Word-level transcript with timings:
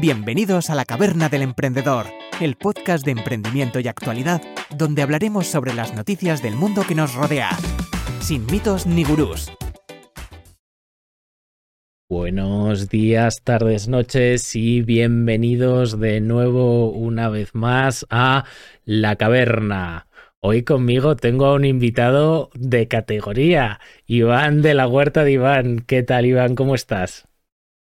Bienvenidos 0.00 0.70
a 0.70 0.74
la 0.74 0.84
Caverna 0.84 1.28
del 1.28 1.42
Emprendedor, 1.42 2.06
el 2.40 2.56
podcast 2.56 3.04
de 3.04 3.12
emprendimiento 3.12 3.78
y 3.78 3.86
actualidad, 3.86 4.42
donde 4.76 5.02
hablaremos 5.02 5.46
sobre 5.46 5.72
las 5.72 5.94
noticias 5.94 6.42
del 6.42 6.56
mundo 6.56 6.82
que 6.86 6.96
nos 6.96 7.14
rodea, 7.14 7.50
sin 8.18 8.44
mitos 8.46 8.86
ni 8.86 9.04
gurús. 9.04 9.52
Buenos 12.08 12.88
días, 12.88 13.42
tardes, 13.44 13.86
noches 13.86 14.56
y 14.56 14.82
bienvenidos 14.82 16.00
de 16.00 16.20
nuevo 16.20 16.90
una 16.90 17.28
vez 17.28 17.54
más 17.54 18.04
a 18.10 18.46
La 18.84 19.14
Caverna. 19.14 20.08
Hoy 20.40 20.64
conmigo 20.64 21.14
tengo 21.14 21.46
a 21.46 21.54
un 21.54 21.64
invitado 21.64 22.50
de 22.54 22.88
categoría, 22.88 23.78
Iván 24.06 24.60
de 24.60 24.74
la 24.74 24.88
Huerta 24.88 25.22
de 25.22 25.32
Iván. 25.32 25.84
¿Qué 25.86 26.02
tal, 26.02 26.26
Iván? 26.26 26.56
¿Cómo 26.56 26.74
estás? 26.74 27.28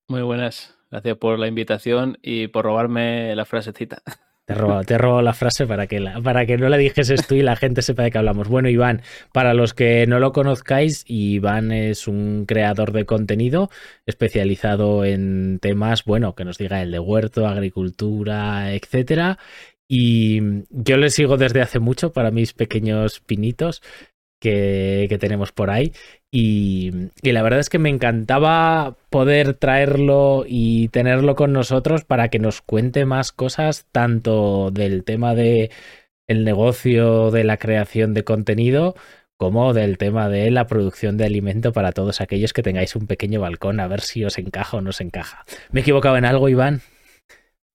Muy 0.07 0.21
buenas. 0.21 0.74
Gracias 0.91 1.17
por 1.17 1.39
la 1.39 1.47
invitación 1.47 2.17
y 2.21 2.47
por 2.47 2.65
robarme 2.65 3.35
la 3.35 3.45
frasecita. 3.45 4.01
Te 4.45 4.53
he 4.53 4.55
robado, 4.55 4.83
te 4.83 4.93
he 4.93 5.21
la 5.23 5.33
frase 5.33 5.65
para 5.65 5.87
que, 5.87 5.99
para 6.23 6.45
que 6.45 6.57
no 6.57 6.69
la 6.69 6.77
dijeses 6.77 7.25
tú 7.25 7.33
y 7.33 7.41
la 7.41 7.55
gente 7.55 7.81
sepa 7.81 8.03
de 8.03 8.11
qué 8.11 8.19
hablamos. 8.19 8.47
Bueno, 8.47 8.69
Iván, 8.69 9.01
para 9.33 9.55
los 9.55 9.73
que 9.73 10.05
no 10.05 10.19
lo 10.19 10.33
conozcáis, 10.33 11.03
Iván 11.07 11.71
es 11.71 12.07
un 12.07 12.45
creador 12.45 12.91
de 12.91 13.05
contenido 13.05 13.71
especializado 14.05 15.03
en 15.03 15.57
temas, 15.59 16.05
bueno, 16.05 16.35
que 16.35 16.45
nos 16.45 16.59
diga 16.59 16.83
el 16.83 16.91
de 16.91 16.99
huerto, 16.99 17.47
agricultura, 17.47 18.75
etcétera. 18.75 19.39
Y 19.87 20.41
yo 20.69 20.97
le 20.97 21.09
sigo 21.09 21.37
desde 21.37 21.61
hace 21.61 21.79
mucho 21.79 22.13
para 22.13 22.29
mis 22.29 22.53
pequeños 22.53 23.21
pinitos 23.21 23.81
que, 24.39 25.07
que 25.09 25.17
tenemos 25.17 25.51
por 25.51 25.71
ahí. 25.71 25.91
Y, 26.37 26.91
la 27.21 27.43
verdad 27.43 27.61
es 27.61 27.69
que 27.69 27.79
me 27.79 27.87
encantaba 27.87 28.97
poder 29.09 29.53
traerlo 29.53 30.43
y 30.45 30.89
tenerlo 30.89 31.33
con 31.33 31.53
nosotros 31.53 32.03
para 32.03 32.27
que 32.27 32.39
nos 32.39 32.61
cuente 32.61 33.05
más 33.05 33.31
cosas, 33.31 33.87
tanto 33.93 34.69
del 34.69 35.05
tema 35.05 35.33
de 35.33 35.71
el 36.27 36.43
negocio 36.43 37.31
de 37.31 37.45
la 37.45 37.55
creación 37.55 38.13
de 38.13 38.25
contenido, 38.25 38.95
como 39.37 39.71
del 39.71 39.97
tema 39.97 40.27
de 40.27 40.51
la 40.51 40.67
producción 40.67 41.15
de 41.15 41.23
alimento 41.23 41.71
para 41.71 41.93
todos 41.93 42.19
aquellos 42.19 42.51
que 42.51 42.63
tengáis 42.63 42.97
un 42.97 43.07
pequeño 43.07 43.39
balcón, 43.39 43.79
a 43.79 43.87
ver 43.87 44.01
si 44.01 44.25
os 44.25 44.37
encaja 44.37 44.75
o 44.75 44.81
no 44.81 44.89
os 44.89 44.99
encaja. 44.99 45.45
¿Me 45.71 45.79
he 45.79 45.83
equivocado 45.83 46.17
en 46.17 46.25
algo, 46.25 46.49
Iván? 46.49 46.81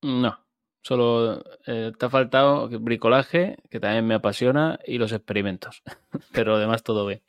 No, 0.02 0.38
solo 0.82 1.42
eh, 1.66 1.92
te 1.98 2.04
ha 2.04 2.10
faltado 2.10 2.68
bricolaje, 2.68 3.56
que 3.70 3.80
también 3.80 4.06
me 4.06 4.16
apasiona, 4.16 4.78
y 4.86 4.98
los 4.98 5.12
experimentos, 5.12 5.82
pero 6.34 6.56
además 6.56 6.82
todo 6.82 7.06
bien 7.06 7.22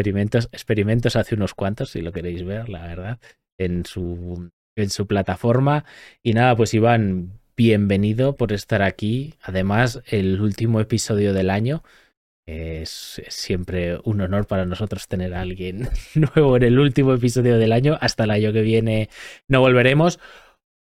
experimentos, 0.00 0.48
experimentos 0.52 1.16
hace 1.16 1.34
unos 1.34 1.54
cuantos, 1.54 1.90
si 1.90 2.00
lo 2.00 2.12
queréis 2.12 2.44
ver, 2.44 2.68
la 2.68 2.86
verdad, 2.86 3.18
en 3.58 3.84
su, 3.84 4.50
en 4.76 4.90
su 4.90 5.06
plataforma. 5.06 5.84
Y 6.22 6.32
nada, 6.32 6.56
pues 6.56 6.74
Iván, 6.74 7.40
bienvenido 7.56 8.36
por 8.36 8.52
estar 8.52 8.82
aquí. 8.82 9.34
Además, 9.42 10.02
el 10.06 10.40
último 10.40 10.80
episodio 10.80 11.32
del 11.34 11.50
año. 11.50 11.82
Es, 12.46 13.22
siempre 13.28 14.00
un 14.02 14.22
honor 14.22 14.46
para 14.46 14.64
nosotros 14.64 15.06
tener 15.06 15.34
a 15.34 15.42
alguien 15.42 15.88
nuevo 16.14 16.56
en 16.56 16.64
el 16.64 16.78
último 16.78 17.14
episodio 17.14 17.58
del 17.58 17.72
año. 17.72 17.98
Hasta 18.00 18.24
el 18.24 18.30
año 18.30 18.52
que 18.52 18.62
viene 18.62 19.10
no 19.46 19.60
volveremos. 19.60 20.18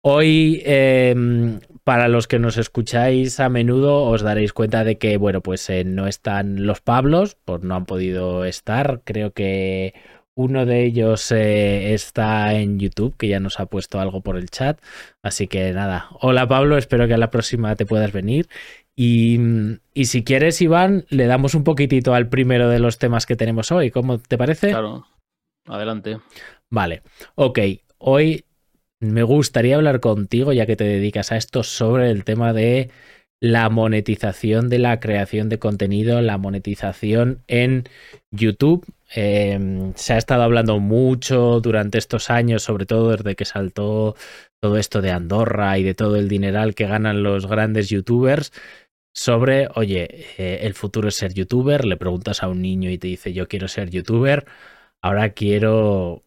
Hoy, 0.01 0.61
em, 0.65 1.59
para 1.83 2.07
los 2.07 2.27
que 2.27 2.39
nos 2.39 2.57
escucháis 2.57 3.39
a 3.39 3.49
menudo, 3.49 4.03
os 4.03 4.21
daréis 4.21 4.53
cuenta 4.53 4.83
de 4.85 4.97
que, 4.97 5.17
bueno, 5.17 5.41
pues 5.41 5.69
eh, 5.69 5.83
no 5.83 6.07
están 6.07 6.65
los 6.65 6.79
Pablos, 6.79 7.37
pues 7.43 7.63
no 7.63 7.75
han 7.75 7.85
podido 7.85 8.45
estar. 8.45 9.01
Creo 9.03 9.33
que 9.33 9.93
uno 10.35 10.65
de 10.65 10.85
ellos 10.85 11.29
eh, 11.33 11.93
está 11.93 12.53
en 12.53 12.79
YouTube, 12.79 13.17
que 13.17 13.27
ya 13.27 13.41
nos 13.41 13.59
ha 13.59 13.65
puesto 13.65 13.99
algo 13.99 14.21
por 14.21 14.37
el 14.37 14.49
chat. 14.49 14.79
Así 15.21 15.47
que 15.47 15.73
nada, 15.73 16.07
hola 16.21 16.47
Pablo, 16.47 16.77
espero 16.77 17.07
que 17.07 17.15
a 17.15 17.17
la 17.17 17.29
próxima 17.29 17.75
te 17.75 17.85
puedas 17.85 18.13
venir. 18.13 18.47
Y, 18.95 19.37
y, 19.93 20.05
si 20.05 20.23
quieres, 20.23 20.61
Iván, 20.61 21.05
le 21.09 21.25
damos 21.25 21.55
un 21.55 21.63
poquitito 21.63 22.13
al 22.13 22.27
primero 22.29 22.69
de 22.69 22.79
los 22.79 22.99
temas 22.99 23.25
que 23.25 23.35
tenemos 23.35 23.71
hoy. 23.71 23.91
¿Cómo 23.91 24.19
te 24.19 24.37
parece? 24.37 24.69
Claro, 24.69 25.05
adelante. 25.65 26.19
Vale, 26.69 27.03
ok. 27.35 27.59
Hoy 27.97 28.45
me 28.99 29.23
gustaría 29.23 29.75
hablar 29.75 29.99
contigo, 29.99 30.53
ya 30.53 30.65
que 30.65 30.75
te 30.75 30.83
dedicas 30.83 31.31
a 31.31 31.37
esto, 31.37 31.63
sobre 31.63 32.11
el 32.11 32.23
tema 32.23 32.53
de 32.53 32.89
la 33.41 33.69
monetización 33.69 34.69
de 34.69 34.79
la 34.79 34.99
creación 34.99 35.49
de 35.49 35.59
contenido, 35.59 36.21
la 36.21 36.37
monetización 36.37 37.43
en 37.47 37.85
YouTube. 38.31 38.85
Em, 39.11 39.93
se 39.95 40.13
ha 40.13 40.17
estado 40.17 40.43
hablando 40.43 40.79
mucho 40.79 41.61
durante 41.61 41.97
estos 41.97 42.29
años, 42.29 42.63
sobre 42.63 42.85
todo 42.85 43.11
desde 43.11 43.35
que 43.35 43.45
saltó 43.45 44.15
todo 44.59 44.77
esto 44.77 45.01
de 45.01 45.11
Andorra 45.11 45.77
y 45.77 45.83
de 45.83 45.95
todo 45.95 46.17
el 46.17 46.27
dineral 46.27 46.75
que 46.75 46.85
ganan 46.87 47.23
los 47.23 47.47
grandes 47.47 47.89
youtubers, 47.89 48.51
sobre, 49.13 49.69
oye, 49.75 50.25
eh, 50.37 50.59
el 50.63 50.73
futuro 50.73 51.09
es 51.09 51.15
ser 51.15 51.33
youtuber, 51.33 51.85
le 51.85 51.97
preguntas 51.97 52.43
a 52.43 52.47
un 52.47 52.61
niño 52.61 52.89
y 52.89 52.97
te 52.97 53.07
dice 53.07 53.33
yo 53.33 53.47
quiero 53.47 53.67
ser 53.67 53.89
youtuber, 53.89 54.45
ahora 55.01 55.29
quiero 55.31 56.23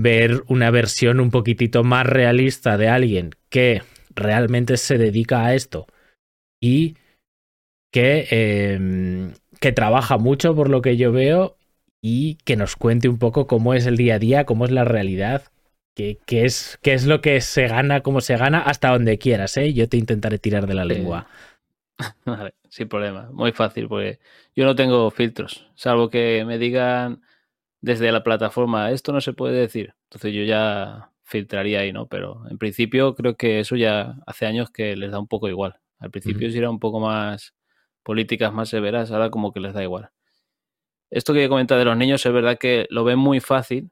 ver 0.00 0.42
una 0.48 0.70
versión 0.70 1.20
un 1.20 1.30
poquitito 1.30 1.84
más 1.84 2.06
realista 2.06 2.78
de 2.78 2.88
alguien 2.88 3.30
que 3.50 3.82
realmente 4.14 4.78
se 4.78 4.96
dedica 4.96 5.44
a 5.44 5.54
esto 5.54 5.86
y 6.60 6.96
que, 7.92 8.26
em, 8.30 9.34
que 9.60 9.72
trabaja 9.72 10.16
mucho 10.16 10.54
por 10.54 10.70
lo 10.70 10.80
que 10.80 10.96
yo 10.96 11.12
veo 11.12 11.56
y 12.00 12.36
que 12.44 12.56
nos 12.56 12.76
cuente 12.76 13.08
un 13.08 13.18
poco 13.18 13.46
cómo 13.46 13.74
es 13.74 13.86
el 13.86 13.96
día 13.96 14.14
a 14.14 14.18
día, 14.18 14.44
cómo 14.44 14.64
es 14.64 14.70
la 14.70 14.84
realidad, 14.84 15.44
qué, 15.94 16.18
es, 16.26 16.78
qué 16.82 16.94
es 16.94 17.04
lo 17.04 17.20
que 17.20 17.40
se 17.42 17.68
gana, 17.68 18.00
cómo 18.00 18.22
se 18.22 18.36
gana, 18.38 18.62
hasta 18.62 18.90
donde 18.90 19.18
quieras, 19.18 19.56
¿eh? 19.58 19.74
Yo 19.74 19.88
te 19.88 19.98
intentaré 19.98 20.38
tirar 20.38 20.66
de 20.66 20.74
la 20.74 20.86
lengua. 20.86 21.26
Vale, 22.24 22.54
sin 22.70 22.88
problema, 22.88 23.28
muy 23.30 23.52
fácil, 23.52 23.88
porque 23.88 24.18
yo 24.56 24.64
no 24.64 24.74
tengo 24.74 25.10
filtros, 25.10 25.70
salvo 25.74 26.08
que 26.08 26.44
me 26.46 26.56
digan 26.56 27.20
desde 27.82 28.12
la 28.12 28.22
plataforma, 28.22 28.90
esto 28.92 29.12
no 29.12 29.20
se 29.20 29.34
puede 29.34 29.60
decir. 29.60 29.94
Entonces 30.04 30.32
yo 30.32 30.44
ya 30.44 31.10
filtraría 31.24 31.80
ahí, 31.80 31.92
¿no? 31.92 32.06
Pero 32.06 32.42
en 32.48 32.56
principio 32.58 33.14
creo 33.14 33.36
que 33.36 33.60
eso 33.60 33.76
ya 33.76 34.16
hace 34.26 34.46
años 34.46 34.70
que 34.70 34.96
les 34.96 35.10
da 35.10 35.18
un 35.18 35.28
poco 35.28 35.48
igual. 35.48 35.78
Al 35.98 36.10
principio 36.10 36.50
si 36.50 36.58
era 36.58 36.70
un 36.70 36.78
poco 36.78 37.00
más 37.00 37.54
políticas 38.02 38.52
más 38.52 38.68
severas, 38.68 39.10
ahora 39.10 39.30
como 39.30 39.52
que 39.52 39.60
les 39.60 39.74
da 39.74 39.82
igual. 39.82 40.10
Esto 41.10 41.34
que 41.34 41.48
comenta 41.48 41.76
de 41.76 41.84
los 41.84 41.96
niños 41.96 42.24
es 42.24 42.32
verdad 42.32 42.58
que 42.58 42.86
lo 42.90 43.04
ven 43.04 43.18
muy 43.18 43.40
fácil 43.40 43.90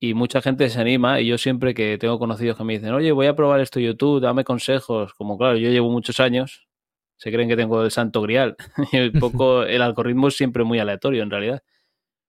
y 0.00 0.14
mucha 0.14 0.40
gente 0.40 0.68
se 0.70 0.80
anima 0.80 1.20
y 1.20 1.26
yo 1.26 1.38
siempre 1.38 1.74
que 1.74 1.98
tengo 1.98 2.18
conocidos 2.18 2.56
que 2.56 2.64
me 2.64 2.74
dicen, 2.74 2.92
oye, 2.94 3.12
voy 3.12 3.26
a 3.26 3.36
probar 3.36 3.60
esto 3.60 3.80
YouTube, 3.80 4.20
dame 4.20 4.44
consejos, 4.44 5.12
como 5.14 5.36
claro, 5.36 5.56
yo 5.56 5.70
llevo 5.70 5.90
muchos 5.90 6.20
años, 6.20 6.68
se 7.16 7.32
creen 7.32 7.48
que 7.48 7.56
tengo 7.56 7.82
el 7.82 7.90
santo 7.90 8.22
grial 8.22 8.56
y 8.92 9.00
un 9.00 9.12
poco 9.20 9.64
el 9.64 9.82
algoritmo 9.82 10.28
es 10.28 10.36
siempre 10.36 10.64
muy 10.64 10.78
aleatorio 10.78 11.22
en 11.22 11.30
realidad. 11.30 11.62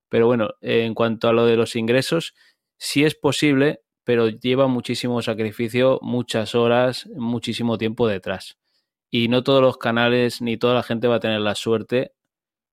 Pero 0.09 0.27
bueno, 0.27 0.49
en 0.61 0.93
cuanto 0.95 1.29
a 1.29 1.33
lo 1.33 1.45
de 1.45 1.55
los 1.55 1.75
ingresos, 1.75 2.33
sí 2.77 3.05
es 3.05 3.15
posible, 3.15 3.81
pero 4.03 4.29
lleva 4.29 4.67
muchísimo 4.67 5.21
sacrificio, 5.21 5.99
muchas 6.01 6.55
horas, 6.55 7.07
muchísimo 7.15 7.77
tiempo 7.77 8.07
detrás. 8.07 8.57
Y 9.11 9.27
no 9.27 9.43
todos 9.43 9.61
los 9.61 9.77
canales 9.77 10.41
ni 10.41 10.57
toda 10.57 10.75
la 10.75 10.83
gente 10.83 11.07
va 11.07 11.15
a 11.17 11.19
tener 11.19 11.41
la 11.41 11.55
suerte, 11.55 12.13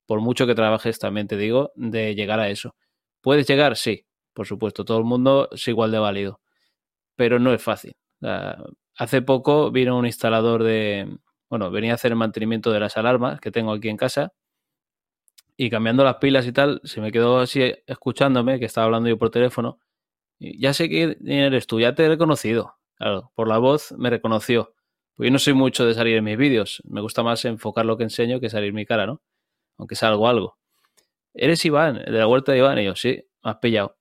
por 0.06 0.20
mucho 0.20 0.46
que 0.46 0.54
trabajes 0.54 0.98
también 0.98 1.28
te 1.28 1.36
digo, 1.36 1.72
de 1.76 2.14
llegar 2.14 2.40
a 2.40 2.48
eso. 2.50 2.76
¿Puedes 3.22 3.46
llegar? 3.48 3.76
Sí, 3.76 4.06
por 4.34 4.46
supuesto, 4.46 4.84
todo 4.84 4.98
el 4.98 5.04
mundo 5.04 5.48
es 5.52 5.68
igual 5.68 5.92
de 5.92 5.98
válido, 5.98 6.40
pero 7.16 7.38
no 7.40 7.52
es 7.54 7.62
fácil. 7.62 7.96
hace 8.96 9.22
poco 9.22 9.70
vino 9.70 9.98
un 9.98 10.06
instalador 10.06 10.62
de, 10.64 11.18
bueno, 11.50 11.70
venía 11.70 11.92
a 11.92 11.94
hacer 11.96 12.12
el 12.12 12.18
mantenimiento 12.18 12.72
de 12.72 12.80
las 12.80 12.96
alarmas 12.96 13.40
que 13.40 13.50
tengo 13.50 13.72
aquí 13.72 13.88
en 13.88 13.96
casa 13.96 14.32
y 15.56 15.70
cambiando 15.70 16.04
las 16.04 16.16
pilas 16.16 16.46
y 16.46 16.52
tal, 16.52 16.80
se 16.84 17.00
me 17.00 17.10
quedó 17.12 17.38
así 17.38 17.74
escuchándome, 17.86 18.58
que 18.58 18.66
estaba 18.66 18.86
hablando 18.86 19.08
yo 19.08 19.18
por 19.18 19.30
teléfono. 19.30 19.78
Y 20.38 20.60
ya 20.60 20.74
sé 20.74 20.88
que 20.88 21.16
eres 21.24 21.66
tú, 21.66 21.80
ya 21.80 21.94
te 21.94 22.04
he 22.04 22.08
reconocido. 22.08 22.74
Claro, 22.96 23.32
por 23.34 23.48
la 23.48 23.58
voz 23.58 23.92
me 23.96 24.10
reconoció. 24.10 24.74
Pues 25.14 25.28
yo 25.28 25.32
no 25.32 25.38
soy 25.38 25.54
mucho 25.54 25.86
de 25.86 25.94
salir 25.94 26.16
en 26.16 26.24
mis 26.24 26.36
vídeos. 26.36 26.82
Me 26.84 27.00
gusta 27.00 27.22
más 27.22 27.44
enfocar 27.46 27.86
lo 27.86 27.96
que 27.96 28.04
enseño 28.04 28.38
que 28.38 28.50
salir 28.50 28.72
mi 28.72 28.84
cara, 28.84 29.06
¿no? 29.06 29.22
Aunque 29.78 29.94
salgo 29.94 30.28
algo. 30.28 30.58
¿Eres 31.32 31.64
Iván, 31.64 32.02
de 32.04 32.10
la 32.18 32.28
huerta 32.28 32.52
de 32.52 32.58
Iván? 32.58 32.78
Y 32.78 32.84
yo, 32.84 32.94
sí, 32.94 33.22
me 33.42 33.50
has 33.50 33.56
pillado. 33.56 33.96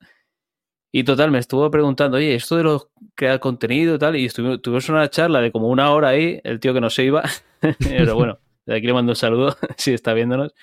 Y 0.91 1.03
total, 1.03 1.31
me 1.31 1.39
estuvo 1.39 1.69
preguntando, 1.69 2.18
oye, 2.18 2.35
esto 2.35 2.56
de 2.56 2.63
los 2.63 2.88
crear 3.15 3.39
contenido 3.41 3.95
y 3.95 4.00
tal, 4.00 4.15
y 4.15 4.30
tuvimos 4.30 4.88
una 4.88 5.09
charla 5.09 5.41
de 5.41 5.51
como 5.51 5.68
una 5.68 5.91
hora 5.91 6.09
ahí, 6.09 6.39
el 6.45 6.62
tío 6.62 6.74
que 6.74 6.80
no 6.80 6.89
se 6.89 7.03
iba. 7.03 7.24
Pero 7.80 8.15
bueno, 8.15 8.39
de 8.65 8.77
aquí 8.77 8.88
le 8.88 8.94
mando 8.94 9.12
un 9.12 9.18
saludo, 9.18 9.57
si 9.77 9.94
está 9.94 10.13
viéndonos. 10.13 10.53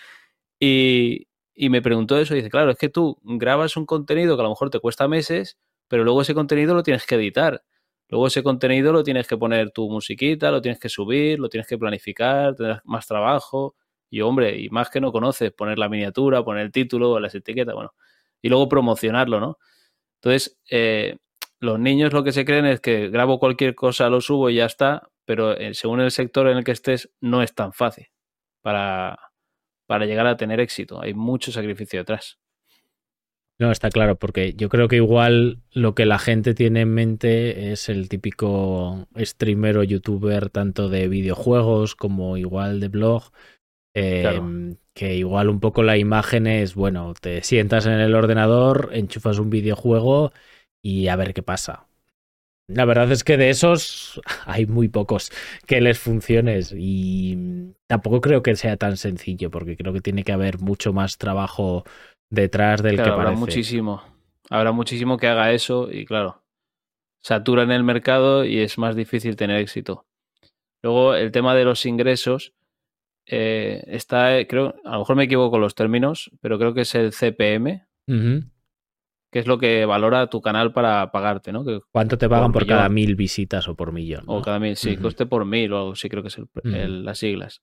Y, 0.65 1.27
me 1.71 1.83
preguntó 1.83 2.17
eso 2.19 2.35
y 2.35 2.37
dice, 2.37 2.49
claro, 2.51 2.71
es 2.71 2.79
que 2.79 2.89
tú 2.89 3.19
grabas 3.25 3.77
un 3.77 3.85
contenido 3.85 4.37
que 4.37 4.43
a 4.43 4.45
lo 4.45 4.51
mejor 4.51 4.71
te 4.71 4.79
cuesta 4.79 5.09
meses, 5.09 5.59
pero 5.89 6.05
luego 6.05 6.23
ese 6.23 6.35
contenido 6.35 6.73
lo 6.75 6.85
tienes 6.85 7.05
que 7.05 7.17
editar. 7.17 7.65
Luego 8.09 8.29
ese 8.29 8.45
contenido 8.45 8.93
lo 8.93 9.03
tienes 9.03 9.27
que 9.27 9.37
poner 9.37 9.73
tu 9.73 9.91
musiquita, 9.91 10.53
lo 10.53 10.63
tienes 10.63 10.79
que 10.79 10.89
subir, 10.89 11.41
lo 11.41 11.49
tienes 11.49 11.67
que 11.67 11.79
planificar, 11.79 12.55
tendrás 12.55 12.81
más 12.85 13.09
trabajo. 13.09 13.75
Y 14.09 14.21
hombre, 14.21 14.57
y 14.61 14.69
más 14.71 14.89
que 14.89 15.01
no 15.01 15.11
conoces, 15.11 15.51
poner 15.53 15.79
la 15.79 15.89
miniatura, 15.89 16.45
poner 16.45 16.67
el 16.67 16.73
título, 16.73 17.19
las 17.19 17.35
etiquetas, 17.35 17.75
bueno, 17.75 17.95
y 18.41 18.49
luego 18.49 18.69
promocionarlo, 18.69 19.41
¿no? 19.41 19.59
Entonces, 20.21 20.61
eh, 20.71 21.19
los 21.61 21.81
niños 21.81 22.13
lo 22.13 22.23
que 22.25 22.33
se 22.33 22.45
creen 22.45 22.67
es 22.67 22.81
que 22.81 23.09
grabo 23.09 23.41
cualquier 23.41 23.75
cosa, 23.75 24.09
lo 24.11 24.21
subo 24.21 24.51
y 24.51 24.57
ya 24.57 24.67
está, 24.67 25.09
pero 25.25 25.57
eh, 25.57 25.75
según 25.75 26.01
el 26.01 26.13
sector 26.13 26.49
en 26.49 26.59
el 26.59 26.65
que 26.65 26.73
estés, 26.73 27.11
no 27.21 27.43
es 27.43 27.55
tan 27.55 27.73
fácil 27.73 28.09
para, 28.63 29.32
para 29.93 30.07
llegar 30.07 30.27
a 30.27 30.39
tener 30.39 30.59
éxito. 30.59 31.03
Hay 31.03 31.13
mucho 31.13 31.53
sacrificio 31.53 31.99
detrás. 31.99 32.39
No, 33.61 33.71
está 33.71 33.91
claro, 33.91 34.17
porque 34.17 34.55
yo 34.55 34.71
creo 34.71 34.89
que 34.89 34.97
igual 34.97 35.59
lo 35.71 35.95
que 35.95 36.07
la 36.07 36.19
gente 36.19 36.55
tiene 36.55 36.81
en 36.81 36.95
mente 36.95 37.73
es 37.73 37.91
el 37.91 38.09
típico 38.09 39.07
streamer 39.19 39.77
o 39.77 39.83
youtuber, 39.83 40.49
tanto 40.49 40.89
de 40.89 41.09
videojuegos 41.09 41.95
como 41.95 42.39
igual 42.39 42.81
de 42.81 42.89
blog, 42.89 43.33
em, 43.93 44.77
que 44.95 45.15
igual 45.15 45.51
un 45.51 45.61
poco 45.61 45.83
la 45.83 45.99
imagen 45.99 46.47
es, 46.47 46.75
bueno, 46.75 47.13
te 47.13 47.43
sientas 47.43 47.85
en 47.85 48.01
el 48.01 48.15
ordenador, 48.15 48.93
enchufas 48.95 49.39
un 49.39 49.51
videojuego 49.51 50.33
y 50.83 51.09
a 51.09 51.17
ver 51.17 51.35
qué 51.35 51.43
pasa. 51.43 51.87
La 52.69 52.85
verdad 52.85 53.11
es 53.11 53.25
que 53.25 53.37
de 53.37 53.51
esos 53.51 54.21
hay 54.47 54.67
muy 54.67 54.89
pocos 54.89 55.31
que 55.67 55.81
les 55.81 55.99
funciones 55.99 56.75
y 56.77 57.75
tampoco 57.87 58.21
creo 58.21 58.43
que 58.43 58.57
sea 58.57 58.77
tan 58.77 58.97
sencillo 58.97 59.51
porque 59.51 59.77
creo 59.77 59.93
que 59.93 60.01
tiene 60.01 60.25
que 60.25 60.33
haber 60.33 60.59
mucho 60.59 60.93
más 60.93 61.19
trabajo 61.19 61.85
detrás 62.31 62.83
del 62.83 62.97
que 62.97 63.03
habrá 63.03 63.25
parece. 63.25 63.41
muchísimo. 63.41 64.03
Habrá 64.49 64.73
muchísimo 64.73 65.17
que 65.17 65.29
haga 65.29 65.53
eso 65.53 65.91
y 65.91 66.05
claro, 66.05 66.43
satura 67.23 67.63
en 67.63 67.71
el 67.71 67.85
mercado 67.85 68.45
y 68.45 68.59
es 68.59 68.79
más 68.79 68.97
difícil 68.97 69.37
tener 69.37 69.59
éxito. 69.59 70.07
Luego, 70.83 71.15
el 71.15 71.31
tema 71.31 71.55
de 71.55 71.65
los 71.65 71.87
ingresos 71.87 72.55
eh, 73.27 73.85
está, 73.87 74.39
eh, 74.39 74.47
creo, 74.47 74.75
a 74.85 74.93
lo 74.93 74.99
mejor 75.01 75.17
me 75.17 75.25
equivoco 75.25 75.53
con 75.53 75.61
los 75.61 75.75
términos, 75.75 76.31
pero 76.41 76.59
creo 76.59 76.75
que 76.75 76.83
es 76.83 76.95
el 76.95 77.13
CPM. 77.13 77.87
Que 79.33 79.39
es 79.39 79.47
lo 79.47 79.59
que 79.59 79.87
valora 79.87 80.27
tu 80.29 80.43
canal 80.43 80.73
para 80.75 81.11
pagarte, 81.11 81.53
¿no? 81.53 81.65
Que, 81.65 81.81
¿Cuánto 81.91 82.19
te 82.19 82.29
pagan 82.29 82.53
por, 82.53 82.67
cada 82.67 82.89
mil 82.91 83.17
visitas 83.17 83.67
o 83.67 83.75
por 83.75 83.91
millón? 83.91 84.25
O 84.27 84.43
cada 84.43 84.59
mil, 84.61 84.77
sí, 84.77 84.93
Ujú. 84.93 85.03
coste 85.05 85.25
por 85.27 85.47
mil 85.47 85.73
o 85.73 85.79
algo 85.79 85.93
así, 85.93 86.09
creo 86.11 86.23
que 86.23 86.29
es 86.29 86.39
el- 86.65 87.05
las 87.07 87.19
siglas. 87.19 87.63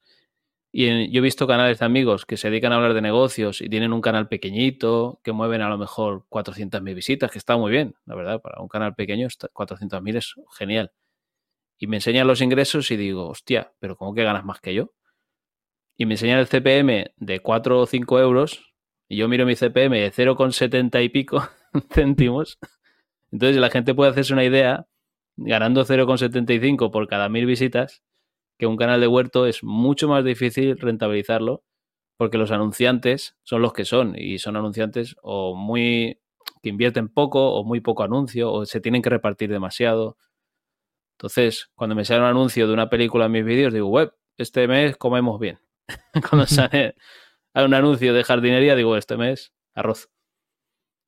Y 0.71 0.87
en- 0.87 1.11
yo 1.11 1.19
he 1.19 1.21
visto 1.21 1.45
canales 1.47 1.77
de 1.79 1.85
amigos 1.85 2.25
que 2.25 2.37
se 2.37 2.49
dedican 2.49 2.71
a 2.73 2.77
hablar 2.77 2.95
de 2.95 3.01
negocios 3.01 3.61
y 3.61 3.69
tienen 3.69 3.93
un 3.93 4.01
canal 4.01 4.27
pequeñito 4.27 5.19
que 5.23 5.31
mueven 5.31 5.61
a 5.61 5.69
lo 5.69 5.77
mejor 5.77 6.25
400.000 6.27 6.95
visitas, 6.95 7.29
que 7.31 7.37
está 7.37 7.55
muy 7.55 7.71
bien, 7.71 7.93
la 8.05 8.15
verdad, 8.15 8.41
para 8.41 8.61
un 8.61 8.67
canal 8.67 8.95
pequeño 8.95 9.27
está- 9.27 9.47
400.000 9.53 10.15
es 10.17 10.33
genial. 10.57 10.91
Y 11.77 11.85
me 11.85 11.97
enseñan 11.97 12.25
los 12.27 12.41
ingresos 12.41 12.89
y 12.89 12.97
digo, 12.97 13.29
hostia, 13.29 13.73
pero 13.79 13.95
¿cómo 13.95 14.13
que 14.15 14.23
ganas 14.23 14.43
más 14.43 14.59
que 14.59 14.73
yo? 14.73 14.91
Y 15.97 16.07
me 16.07 16.15
enseñan 16.15 16.39
el 16.39 16.47
CPM 16.47 17.11
de 17.17 17.39
4 17.41 17.79
o 17.79 17.85
5 17.85 18.19
euros 18.19 18.73
y 19.07 19.17
yo 19.17 19.27
miro 19.27 19.45
mi 19.45 19.55
CPM 19.55 19.99
de 19.99 20.11
0,70 20.11 21.01
y 21.03 21.09
pico 21.09 21.47
céntimos. 21.91 22.59
Entonces 23.31 23.57
la 23.57 23.69
gente 23.69 23.93
puede 23.93 24.11
hacerse 24.11 24.33
una 24.33 24.43
idea 24.43 24.87
ganando 25.37 25.85
0,75 25.85 26.91
por 26.91 27.07
cada 27.07 27.29
mil 27.29 27.45
visitas, 27.45 28.03
que 28.57 28.67
un 28.67 28.77
canal 28.77 28.99
de 28.99 29.07
huerto 29.07 29.45
es 29.45 29.63
mucho 29.63 30.09
más 30.09 30.23
difícil 30.23 30.77
rentabilizarlo 30.77 31.63
porque 32.17 32.37
los 32.37 32.51
anunciantes 32.51 33.37
son 33.43 33.61
los 33.61 33.71
que 33.71 33.85
son 33.85 34.13
y 34.17 34.39
son 34.39 34.57
anunciantes 34.57 35.15
o 35.21 35.55
muy 35.55 36.19
que 36.61 36.69
invierten 36.69 37.07
poco 37.07 37.53
o 37.53 37.63
muy 37.63 37.79
poco 37.79 38.03
anuncio 38.03 38.51
o 38.51 38.65
se 38.65 38.81
tienen 38.81 39.01
que 39.01 39.09
repartir 39.09 39.49
demasiado. 39.49 40.17
Entonces, 41.17 41.71
cuando 41.75 41.95
me 41.95 42.03
sale 42.03 42.19
un 42.19 42.27
anuncio 42.27 42.67
de 42.67 42.73
una 42.73 42.89
película 42.89 43.27
en 43.27 43.31
mis 43.31 43.45
vídeos, 43.45 43.73
digo, 43.73 43.87
web, 43.87 44.13
este 44.37 44.67
mes 44.67 44.97
comemos 44.97 45.39
bien. 45.39 45.59
cuando 46.29 46.45
sale 46.45 46.95
un 47.53 47.73
anuncio 47.73 48.13
de 48.13 48.23
jardinería, 48.25 48.75
digo, 48.75 48.97
este 48.97 49.15
mes 49.15 49.53
arroz. 49.73 50.09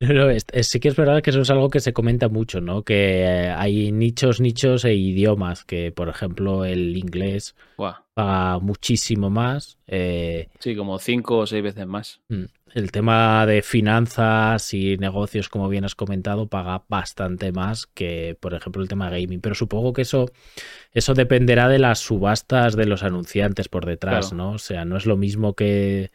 Pero 0.04 0.30
es- 0.30 0.46
es- 0.52 0.66
sí 0.68 0.80
que 0.80 0.88
es 0.88 0.96
verdad 0.96 1.22
que 1.22 1.30
eso 1.30 1.42
es 1.42 1.50
algo 1.50 1.70
que 1.70 1.78
se 1.78 1.92
comenta 1.92 2.28
mucho, 2.28 2.60
¿no? 2.60 2.82
Que 2.82 3.22
eh, 3.22 3.50
hay 3.56 3.92
nichos, 3.92 4.40
nichos 4.40 4.84
e 4.84 4.94
idiomas, 4.94 5.64
que 5.64 5.92
por 5.92 6.08
ejemplo 6.08 6.64
el 6.64 6.96
inglés 6.96 7.54
paga 8.14 8.58
muchísimo 8.58 9.30
más. 9.30 9.78
eh, 9.86 10.48
sí, 10.58 10.74
como 10.74 10.98
cinco 10.98 11.38
o 11.38 11.46
seis 11.46 11.62
veces 11.62 11.86
más. 11.86 12.20
mm, 12.28 12.44
el 12.74 12.90
tema 12.90 13.44
de 13.46 13.62
finanzas 13.62 14.72
y 14.74 14.96
negocios, 14.96 15.48
como 15.48 15.68
bien 15.68 15.84
has 15.84 15.94
comentado, 15.94 16.46
paga 16.48 16.82
bastante 16.88 17.52
más 17.52 17.86
que, 17.86 18.36
por 18.40 18.54
ejemplo, 18.54 18.82
el 18.82 18.88
tema 18.88 19.08
gaming. 19.10 19.40
Pero 19.40 19.54
supongo 19.54 19.92
que 19.92 20.02
eso, 20.02 20.30
eso 20.92 21.14
dependerá 21.14 21.68
de 21.68 21.78
las 21.78 21.98
subastas 22.00 22.74
de 22.74 22.86
los 22.86 23.02
anunciantes 23.02 23.68
por 23.68 23.86
detrás, 23.86 24.30
Claro. 24.30 24.36
¿no? 24.44 24.52
O 24.54 24.58
sea, 24.58 24.84
no 24.84 24.96
es 24.96 25.06
lo 25.06 25.16
mismo 25.16 25.54
que, 25.54 26.10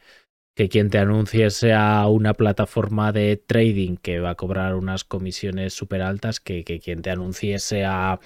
que 0.57 0.69
quien 0.69 0.89
te 0.89 0.97
anuncie 0.97 1.51
sea 1.51 2.07
una 2.07 2.33
plataforma 2.33 3.11
de 3.11 3.37
trading 3.37 3.95
que 3.97 4.19
va 4.19 4.31
a 4.31 4.35
cobrar 4.35 4.73
unas 4.73 5.03
comisiones 5.03 5.75
súper 5.75 6.01
altas 6.01 6.39
que, 6.39 6.63
que 6.63 6.79
quien 6.79 7.03
te 7.03 7.11
anuncie 7.11 7.59
sea 7.59 8.19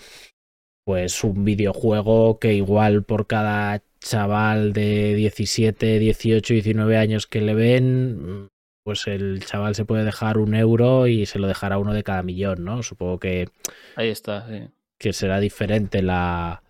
pues 0.86 1.26
un 1.26 1.44
videojuego 1.44 2.40
que 2.40 2.54
igual 2.54 3.04
por 3.04 3.28
cada 3.28 3.84
chaval 4.00 4.72
de 4.72 5.14
17, 5.14 6.00
18, 6.00 6.54
19 6.54 6.96
años 6.96 7.28
que 7.28 7.42
le 7.42 7.54
ven, 7.54 8.48
pues 8.86 9.08
el 9.08 9.44
chaval 9.46 9.76
se 9.76 9.84
puede 9.84 10.06
dejar 10.06 10.38
un 10.38 10.56
euro 10.56 11.08
y 11.08 11.26
se 11.26 11.38
lo 11.38 11.48
dejará 11.48 11.80
uno 11.80 11.94
de 11.94 12.04
cada 12.04 12.24
millón, 12.24 12.64
¿no? 12.64 12.82
Supongo 12.82 13.20
que, 13.20 13.50
Ahí 13.98 14.08
está, 14.08 14.48
sí. 14.48 14.70
que 14.98 15.12
será 15.12 15.42
diferente 15.42 16.02
la, 16.02 16.61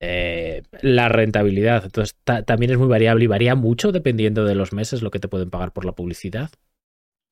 eh, 0.00 0.62
la 0.82 1.08
rentabilidad. 1.08 1.84
Entonces 1.84 2.16
ta- 2.24 2.42
también 2.42 2.72
es 2.72 2.78
muy 2.78 2.88
variable 2.88 3.24
y 3.24 3.28
varía 3.28 3.54
mucho 3.54 3.92
dependiendo 3.92 4.44
de 4.44 4.54
los 4.54 4.72
meses 4.72 5.02
lo 5.02 5.10
que 5.10 5.20
te 5.20 5.28
pueden 5.28 5.50
pagar 5.50 5.72
por 5.72 5.84
la 5.84 5.92
publicidad. 5.92 6.50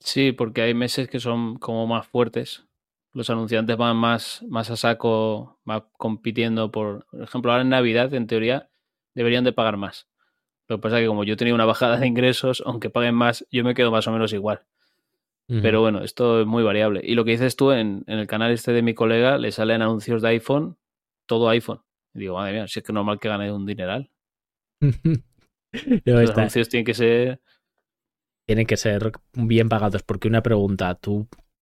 Sí, 0.00 0.32
porque 0.32 0.62
hay 0.62 0.74
meses 0.74 1.08
que 1.08 1.20
son 1.20 1.56
como 1.56 1.86
más 1.86 2.06
fuertes. 2.06 2.66
Los 3.12 3.30
anunciantes 3.30 3.76
van 3.76 3.96
más, 3.96 4.44
más 4.48 4.70
a 4.70 4.76
saco, 4.76 5.60
más 5.64 5.84
compitiendo 5.96 6.70
por... 6.70 7.06
Por 7.06 7.22
ejemplo, 7.22 7.52
ahora 7.52 7.62
en 7.62 7.68
Navidad, 7.70 8.12
en 8.12 8.26
teoría, 8.26 8.68
deberían 9.14 9.44
de 9.44 9.52
pagar 9.52 9.76
más. 9.76 10.08
Lo 10.68 10.76
que 10.76 10.82
pasa 10.82 10.98
es 10.98 11.04
que 11.04 11.08
como 11.08 11.24
yo 11.24 11.36
tenía 11.36 11.54
una 11.54 11.64
bajada 11.64 11.98
de 11.98 12.06
ingresos, 12.06 12.62
aunque 12.66 12.90
paguen 12.90 13.14
más, 13.14 13.46
yo 13.50 13.62
me 13.64 13.74
quedo 13.74 13.90
más 13.90 14.08
o 14.08 14.12
menos 14.12 14.32
igual. 14.32 14.62
Pero 15.46 15.82
bueno, 15.82 16.02
esto 16.02 16.40
es 16.40 16.46
muy 16.46 16.62
variable. 16.62 17.02
Y 17.04 17.14
lo 17.14 17.24
que 17.26 17.32
dices 17.32 17.54
tú, 17.54 17.70
en, 17.70 18.02
en 18.06 18.18
el 18.18 18.26
canal 18.26 18.50
este 18.50 18.72
de 18.72 18.80
mi 18.80 18.94
colega, 18.94 19.36
le 19.36 19.52
salen 19.52 19.82
anuncios 19.82 20.22
de 20.22 20.28
iPhone, 20.28 20.78
todo 21.26 21.50
iPhone. 21.50 21.82
Y 22.14 22.20
digo, 22.20 22.36
madre 22.36 22.52
mía, 22.52 22.68
si 22.68 22.78
es 22.80 22.84
que 22.84 22.92
normal 22.92 23.18
que 23.18 23.28
gane 23.28 23.52
un 23.52 23.66
dineral. 23.66 24.10
Los 26.04 26.22
está- 26.22 26.40
anuncios 26.40 26.68
tienen 26.68 26.84
que 26.84 26.94
ser... 26.94 27.40
tienen 28.46 28.66
que 28.66 28.76
ser 28.76 29.12
bien 29.32 29.68
pagados. 29.68 30.02
Porque 30.02 30.28
una 30.28 30.42
pregunta, 30.42 30.94
tú, 30.94 31.26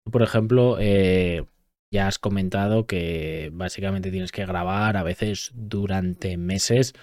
tú, 0.05 0.11
por 0.11 0.21
ejemplo, 0.23 0.77
eh, 0.79 1.45
ya 1.91 2.07
has 2.07 2.19
comentado 2.19 2.85
que 2.87 3.49
básicamente 3.53 4.11
tienes 4.11 4.31
que 4.31 4.45
grabar 4.45 4.97
a 4.97 5.03
veces 5.03 5.51
durante 5.55 6.37
meses. 6.37 6.93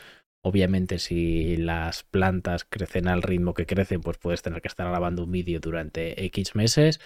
Obviamente, 0.43 0.99
si 0.99 1.57
las 1.57 2.03
plantas 2.03 2.65
crecen 2.65 3.09
al 3.09 3.23
ritmo 3.23 3.55
que 3.55 3.67
crecen, 3.67 4.01
pues 4.01 4.19
puedes 4.19 4.43
tener 4.43 4.61
que 4.63 4.69
estar 4.69 4.89
grabando 4.89 5.25
un 5.25 5.31
vídeo 5.33 5.61
durante 5.61 6.25
X 6.27 6.55
meses. 6.55 7.01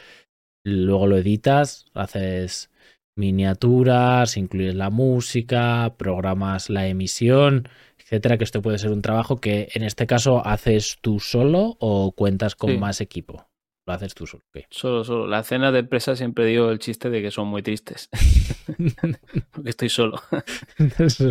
Luego 0.65 1.07
lo 1.07 1.19
editas, 1.19 1.87
haces 1.95 2.71
miniaturas, 3.17 4.37
incluyes 4.37 4.75
la 4.75 4.91
música, 4.91 5.95
programas 5.97 6.71
la 6.71 6.87
emisión, 6.89 7.69
etcétera, 7.99 8.39
que 8.39 8.45
esto 8.45 8.63
puede 8.63 8.79
ser 8.79 8.91
un 8.91 9.03
trabajo 9.03 9.37
que 9.41 9.69
en 9.75 9.83
este 9.83 10.07
caso 10.07 10.45
haces 10.47 10.99
tú 11.01 11.21
solo 11.21 11.77
o 11.81 12.13
cuentas 12.13 12.55
con 12.55 12.71
Sí. 12.73 12.79
más 12.79 13.01
equipo. 13.01 13.49
Lo 13.87 13.93
haces 13.93 14.15
tú 14.15 14.27
solo. 14.27 14.43
ok. 14.55 14.63
Solo, 14.71 15.05
solo. 15.05 15.27
La 15.27 15.43
cena 15.43 15.71
de 15.71 15.81
empresa 15.81 16.17
siempre 16.17 16.47
digo 16.47 16.71
el 16.71 16.79
chiste 16.79 17.11
de 17.11 17.21
que 17.21 17.31
son 17.31 17.49
muy 17.49 17.63
tristes. 17.63 18.09
Porque 19.53 19.71
estoy 19.71 19.91
solo. 19.91 20.21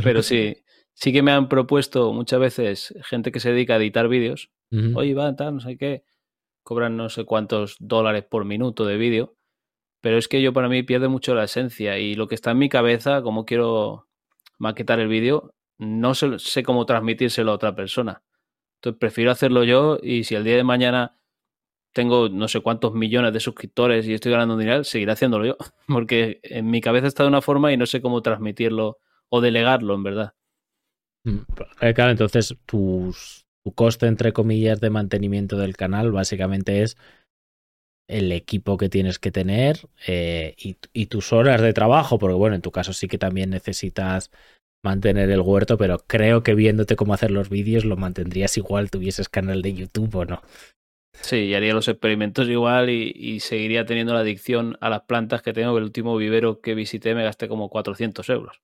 Pero 0.04 0.22
sí, 0.22 0.58
sí 0.94 1.12
que 1.12 1.24
me 1.24 1.32
han 1.32 1.50
propuesto 1.50 2.14
muchas 2.14 2.40
veces 2.40 2.94
gente 3.06 3.32
que 3.32 3.40
se 3.40 3.52
dedica 3.52 3.74
a 3.74 3.78
editar 3.78 4.08
vídeos. 4.08 4.52
Oye, 4.96 5.14
va, 5.16 5.36
tal, 5.36 5.56
no 5.56 5.60
sé 5.62 5.78
qué. 5.78 6.04
Cobran 6.64 6.96
no 6.96 7.10
sé 7.10 7.26
cuántos 7.26 7.76
dólares 7.80 8.24
por 8.30 8.46
minuto 8.46 8.86
de 8.86 8.98
vídeo. 8.98 9.36
Pero 10.04 10.18
es 10.18 10.28
que 10.28 10.42
yo 10.42 10.52
para 10.52 10.68
mí 10.68 10.84
pierde 10.84 11.08
mucho 11.08 11.34
la 11.34 11.46
esencia 11.46 11.98
y 11.98 12.16
lo 12.16 12.28
que 12.28 12.36
está 12.36 12.52
en 12.52 12.58
mi 12.58 12.68
cabeza, 12.68 13.22
como 13.22 13.46
quiero 13.46 14.10
maquetar 14.60 15.00
el 15.00 15.08
vídeo, 15.08 15.56
no 15.78 16.14
sé, 16.14 16.62
cómo 16.64 16.86
transmitírselo 16.86 17.52
a 17.52 17.56
otra 17.56 17.74
persona. 17.74 18.22
Entonces 18.76 19.00
prefiero 19.00 19.32
hacerlo 19.32 19.64
yo 19.64 20.00
y 20.04 20.26
si 20.26 20.36
el 20.36 20.44
día 20.44 20.58
de 20.58 20.66
mañana 20.66 21.18
tengo 21.94 22.28
no 22.28 22.50
sé 22.50 22.60
cuántos 22.60 22.94
millones 22.94 23.32
de 23.32 23.40
suscriptores 23.40 24.06
y 24.06 24.14
estoy 24.14 24.34
ganando 24.34 24.58
dinero, 24.58 24.84
seguiré 24.84 25.14
haciéndolo 25.14 25.46
yo. 25.46 25.58
Porque 25.88 26.42
en 26.44 26.70
mi 26.70 26.82
cabeza 26.82 27.08
está 27.08 27.24
de 27.24 27.30
una 27.30 27.42
forma 27.42 27.72
y 27.72 27.78
no 27.78 27.86
sé 27.86 28.02
cómo 28.02 28.22
transmitirlo 28.22 29.00
o 29.30 29.40
delegarlo, 29.40 29.96
en 29.96 30.04
verdad. 30.04 30.34
Mm, 31.24 31.38
eh, 31.80 31.94
Claro, 31.94 32.12
entonces 32.12 32.58
tu 32.66 33.14
coste, 33.74 34.08
entre 34.08 34.34
comillas, 34.34 34.82
de 34.82 34.90
mantenimiento 34.90 35.56
del 35.56 35.78
canal 35.78 36.12
básicamente 36.12 36.82
es 36.82 36.98
el 38.08 38.32
equipo 38.32 38.78
que 38.78 38.90
tienes 38.90 39.20
que 39.20 39.32
tener 39.32 39.88
eh, 40.08 40.56
y, 40.58 40.78
y 40.94 41.06
tus 41.08 41.34
horas 41.34 41.62
de 41.62 41.74
trabajo, 41.74 42.20
porque 42.20 42.36
bueno, 42.36 42.56
en 42.56 42.62
tu 42.62 42.72
caso 42.72 42.94
sí 42.94 43.08
que 43.08 43.18
también 43.18 43.50
necesitas 43.50 44.32
mantener 44.84 45.30
el 45.30 45.42
huerto, 45.42 45.78
pero 45.78 46.00
creo 46.00 46.44
que 46.44 46.56
viéndote 46.56 46.96
cómo 46.96 47.14
hacer 47.14 47.32
los 47.32 47.50
vídeos 47.50 47.86
lo 47.86 47.96
mantendrías 47.96 48.58
igual 48.58 48.92
tuvieses 48.92 49.30
canal 49.30 49.62
de 49.62 49.74
YouTube 49.74 50.16
o 50.16 50.26
no. 50.26 50.42
Sí, 51.22 51.38
y 51.38 51.54
haría 51.54 51.74
los 51.74 51.88
experimentos 51.88 52.50
igual 52.50 52.90
y, 52.90 53.40
seguiría 53.40 53.86
teniendo 53.86 54.14
la 54.14 54.22
adicción 54.22 54.78
a 54.82 54.90
las 54.90 55.04
plantas 55.04 55.42
que 55.42 55.54
tengo. 55.54 55.78
El 55.78 55.84
último 55.84 56.18
vivero 56.18 56.60
que 56.60 56.76
visité 56.76 57.16
me 57.16 57.24
gasté 57.24 57.48
como 57.48 57.70
400 57.70 58.28
euros 58.30 58.62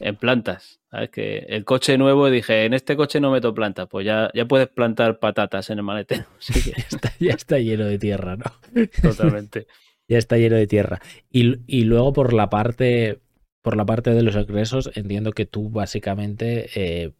en 0.00 0.16
plantas. 0.16 0.80
¿sabes? 0.90 1.10
Que 1.10 1.38
el 1.48 1.64
coche 1.64 1.98
nuevo 1.98 2.30
dije, 2.30 2.64
en 2.64 2.74
este 2.74 2.96
coche 2.96 3.20
no 3.20 3.30
meto 3.30 3.54
plantas. 3.54 3.88
Pues 3.88 4.06
ya, 4.06 4.30
ya 4.34 4.46
puedes 4.46 4.68
plantar 4.68 5.18
patatas 5.18 5.70
en 5.70 5.78
el 5.78 5.84
maletero. 5.84 6.24
ya, 7.20 7.32
está, 7.32 7.58
lleno 7.58 7.84
de 7.84 7.98
tierra, 7.98 8.36
¿no? 8.36 8.44
Totalmente. 9.02 9.66
ya 10.08 10.18
está 10.18 10.36
lleno 10.36 10.56
de 10.56 10.66
tierra. 10.66 11.00
Y, 11.30 11.56
y 11.66 11.84
luego 11.84 12.12
por 12.12 12.32
la 12.32 12.50
parte 12.50 13.20
por 13.64 13.78
la 13.78 13.86
parte 13.86 14.10
de 14.10 14.22
los 14.22 14.36
egresos, 14.36 14.90
entiendo 14.94 15.32
que 15.32 15.46
tú 15.46 15.70
básicamente 15.70 16.68
eh, 16.74 17.12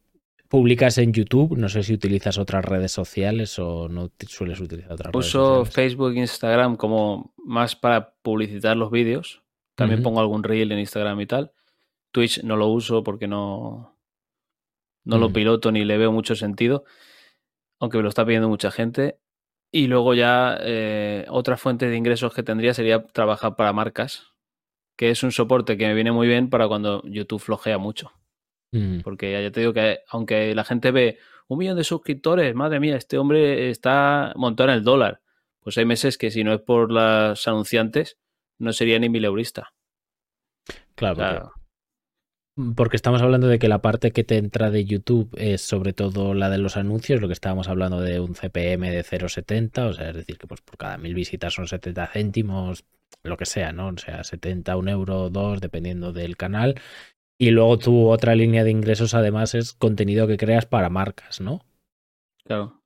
publicas 0.48 0.98
en 0.98 1.14
YouTube. 1.14 1.56
No 1.56 1.70
sé 1.70 1.82
si 1.82 1.94
utilizas 1.94 2.36
otras 2.36 2.62
redes 2.62 2.92
sociales 2.92 3.58
o 3.58 3.88
no 3.88 4.10
sueles 4.28 4.60
utilizar 4.60 4.92
otras 4.92 5.14
Uso 5.14 5.38
redes 5.38 5.68
sociales. 5.68 5.74
Facebook 5.74 6.12
e 6.12 6.20
Instagram 6.20 6.76
como 6.76 7.32
más 7.38 7.76
para 7.76 8.12
publicitar 8.20 8.76
los 8.76 8.90
vídeos. 8.90 9.42
También 9.74 10.02
pongo 10.02 10.20
algún 10.20 10.42
reel 10.42 10.70
en 10.70 10.80
Instagram 10.80 11.18
y 11.22 11.26
tal. 11.26 11.52
Twitch 12.14 12.44
no 12.44 12.56
lo 12.56 12.68
uso 12.68 13.02
porque 13.02 13.26
no, 13.26 13.98
no 15.04 15.18
lo 15.18 15.32
piloto 15.32 15.72
ni 15.72 15.84
le 15.84 15.98
veo 15.98 16.12
mucho 16.12 16.36
sentido, 16.36 16.84
aunque 17.80 17.96
me 17.96 18.04
lo 18.04 18.08
está 18.08 18.24
pidiendo 18.24 18.48
mucha 18.48 18.70
gente. 18.70 19.18
Y 19.72 19.88
luego 19.88 20.14
ya 20.14 20.56
eh, 20.60 21.26
otra 21.28 21.56
fuente 21.56 21.88
de 21.88 21.96
ingresos 21.96 22.32
que 22.32 22.44
tendría 22.44 22.72
sería 22.72 23.04
trabajar 23.04 23.56
para 23.56 23.72
marcas 23.72 24.34
que 24.96 25.10
es 25.10 25.22
un 25.22 25.32
soporte 25.32 25.76
que 25.76 25.86
me 25.86 25.94
viene 25.94 26.12
muy 26.12 26.28
bien 26.28 26.50
para 26.50 26.68
cuando 26.68 27.02
YouTube 27.04 27.40
flojea 27.40 27.78
mucho. 27.78 28.12
Mm. 28.72 29.00
Porque 29.00 29.32
ya 29.32 29.50
te 29.50 29.60
digo 29.60 29.72
que 29.72 30.00
aunque 30.08 30.54
la 30.54 30.64
gente 30.64 30.90
ve 30.90 31.18
un 31.48 31.58
millón 31.58 31.76
de 31.76 31.84
suscriptores, 31.84 32.54
madre 32.54 32.80
mía, 32.80 32.96
este 32.96 33.18
hombre 33.18 33.70
está 33.70 34.32
montado 34.36 34.70
en 34.70 34.76
el 34.76 34.84
dólar. 34.84 35.20
Pues 35.60 35.78
hay 35.78 35.84
meses 35.84 36.18
que 36.18 36.30
si 36.30 36.44
no 36.44 36.52
es 36.52 36.60
por 36.60 36.92
las 36.92 37.46
anunciantes, 37.48 38.18
no 38.58 38.72
sería 38.72 38.98
ni 38.98 39.08
mileurista. 39.08 39.72
Claro, 40.94 41.16
claro. 41.16 41.52
Porque 42.76 42.94
estamos 42.94 43.20
hablando 43.20 43.48
de 43.48 43.58
que 43.58 43.66
la 43.66 43.82
parte 43.82 44.12
que 44.12 44.22
te 44.22 44.36
entra 44.36 44.70
de 44.70 44.84
YouTube 44.84 45.28
es 45.36 45.60
sobre 45.60 45.92
todo 45.92 46.34
la 46.34 46.50
de 46.50 46.58
los 46.58 46.76
anuncios, 46.76 47.20
lo 47.20 47.26
que 47.26 47.32
estábamos 47.32 47.66
hablando 47.66 48.00
de 48.00 48.20
un 48.20 48.36
CPM 48.36 48.90
de 48.90 49.02
0,70, 49.02 49.88
o 49.88 49.92
sea, 49.92 50.10
es 50.10 50.16
decir, 50.16 50.38
que 50.38 50.46
pues 50.46 50.60
por 50.60 50.76
cada 50.76 50.96
mil 50.96 51.14
visitas 51.14 51.52
son 51.52 51.66
70 51.66 52.06
céntimos, 52.06 52.84
lo 53.24 53.36
que 53.36 53.44
sea, 53.44 53.72
¿no? 53.72 53.88
O 53.88 53.98
sea, 53.98 54.22
70, 54.22 54.76
un 54.76 54.88
euro, 54.88 55.30
dos, 55.30 55.60
dependiendo 55.60 56.12
del 56.12 56.36
canal. 56.36 56.80
Y 57.38 57.50
luego 57.50 57.76
tu 57.78 58.08
otra 58.08 58.36
línea 58.36 58.62
de 58.62 58.70
ingresos, 58.70 59.14
además, 59.14 59.56
es 59.56 59.72
contenido 59.72 60.28
que 60.28 60.36
creas 60.36 60.66
para 60.66 60.90
marcas, 60.90 61.40
¿no? 61.40 61.64
Claro. 62.44 62.80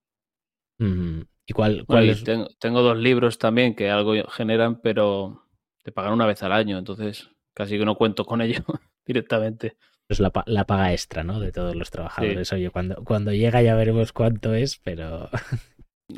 ¿Y 0.81 1.53
cuál, 1.53 1.85
cuál 1.85 2.09
es? 2.09 2.25
Tengo, 2.25 2.49
tengo, 2.59 2.81
dos 2.81 2.97
libros 2.97 3.37
también 3.37 3.75
que 3.75 3.91
algo 3.91 4.15
generan, 4.31 4.81
pero 4.81 5.43
te 5.83 5.93
pagan 5.93 6.15
una 6.15 6.25
vez 6.25 6.43
al 6.43 6.53
año, 6.53 6.79
entonces 6.79 7.29
casi 7.53 7.77
que 7.77 7.85
no 7.85 7.97
cuento 7.97 8.25
con 8.25 8.41
ello 8.41 8.65
directamente. 9.09 9.77
Es 10.09 10.21
la, 10.21 10.31
la, 10.47 10.65
paga 10.65 10.93
extra, 10.93 11.25
¿no? 11.25 11.41
De 11.41 11.51
todos 11.51 11.75
los 11.75 11.91
trabajadores. 11.91 12.53
Oye, 12.53 12.71
cuando, 12.71 13.03
cuando 13.05 13.33
llega 13.33 13.61
ya 13.61 13.75
veremos 13.75 14.13
cuánto 14.13 14.55
es, 14.55 14.79
pero... 14.79 15.29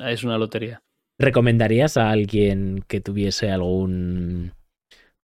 es 0.04 0.22
una 0.22 0.38
lotería. 0.38 0.82
¿Recomendarías 1.18 1.96
a 1.96 2.10
alguien 2.10 2.84
que 2.86 3.00
tuviese 3.00 3.50
algún 3.50 4.52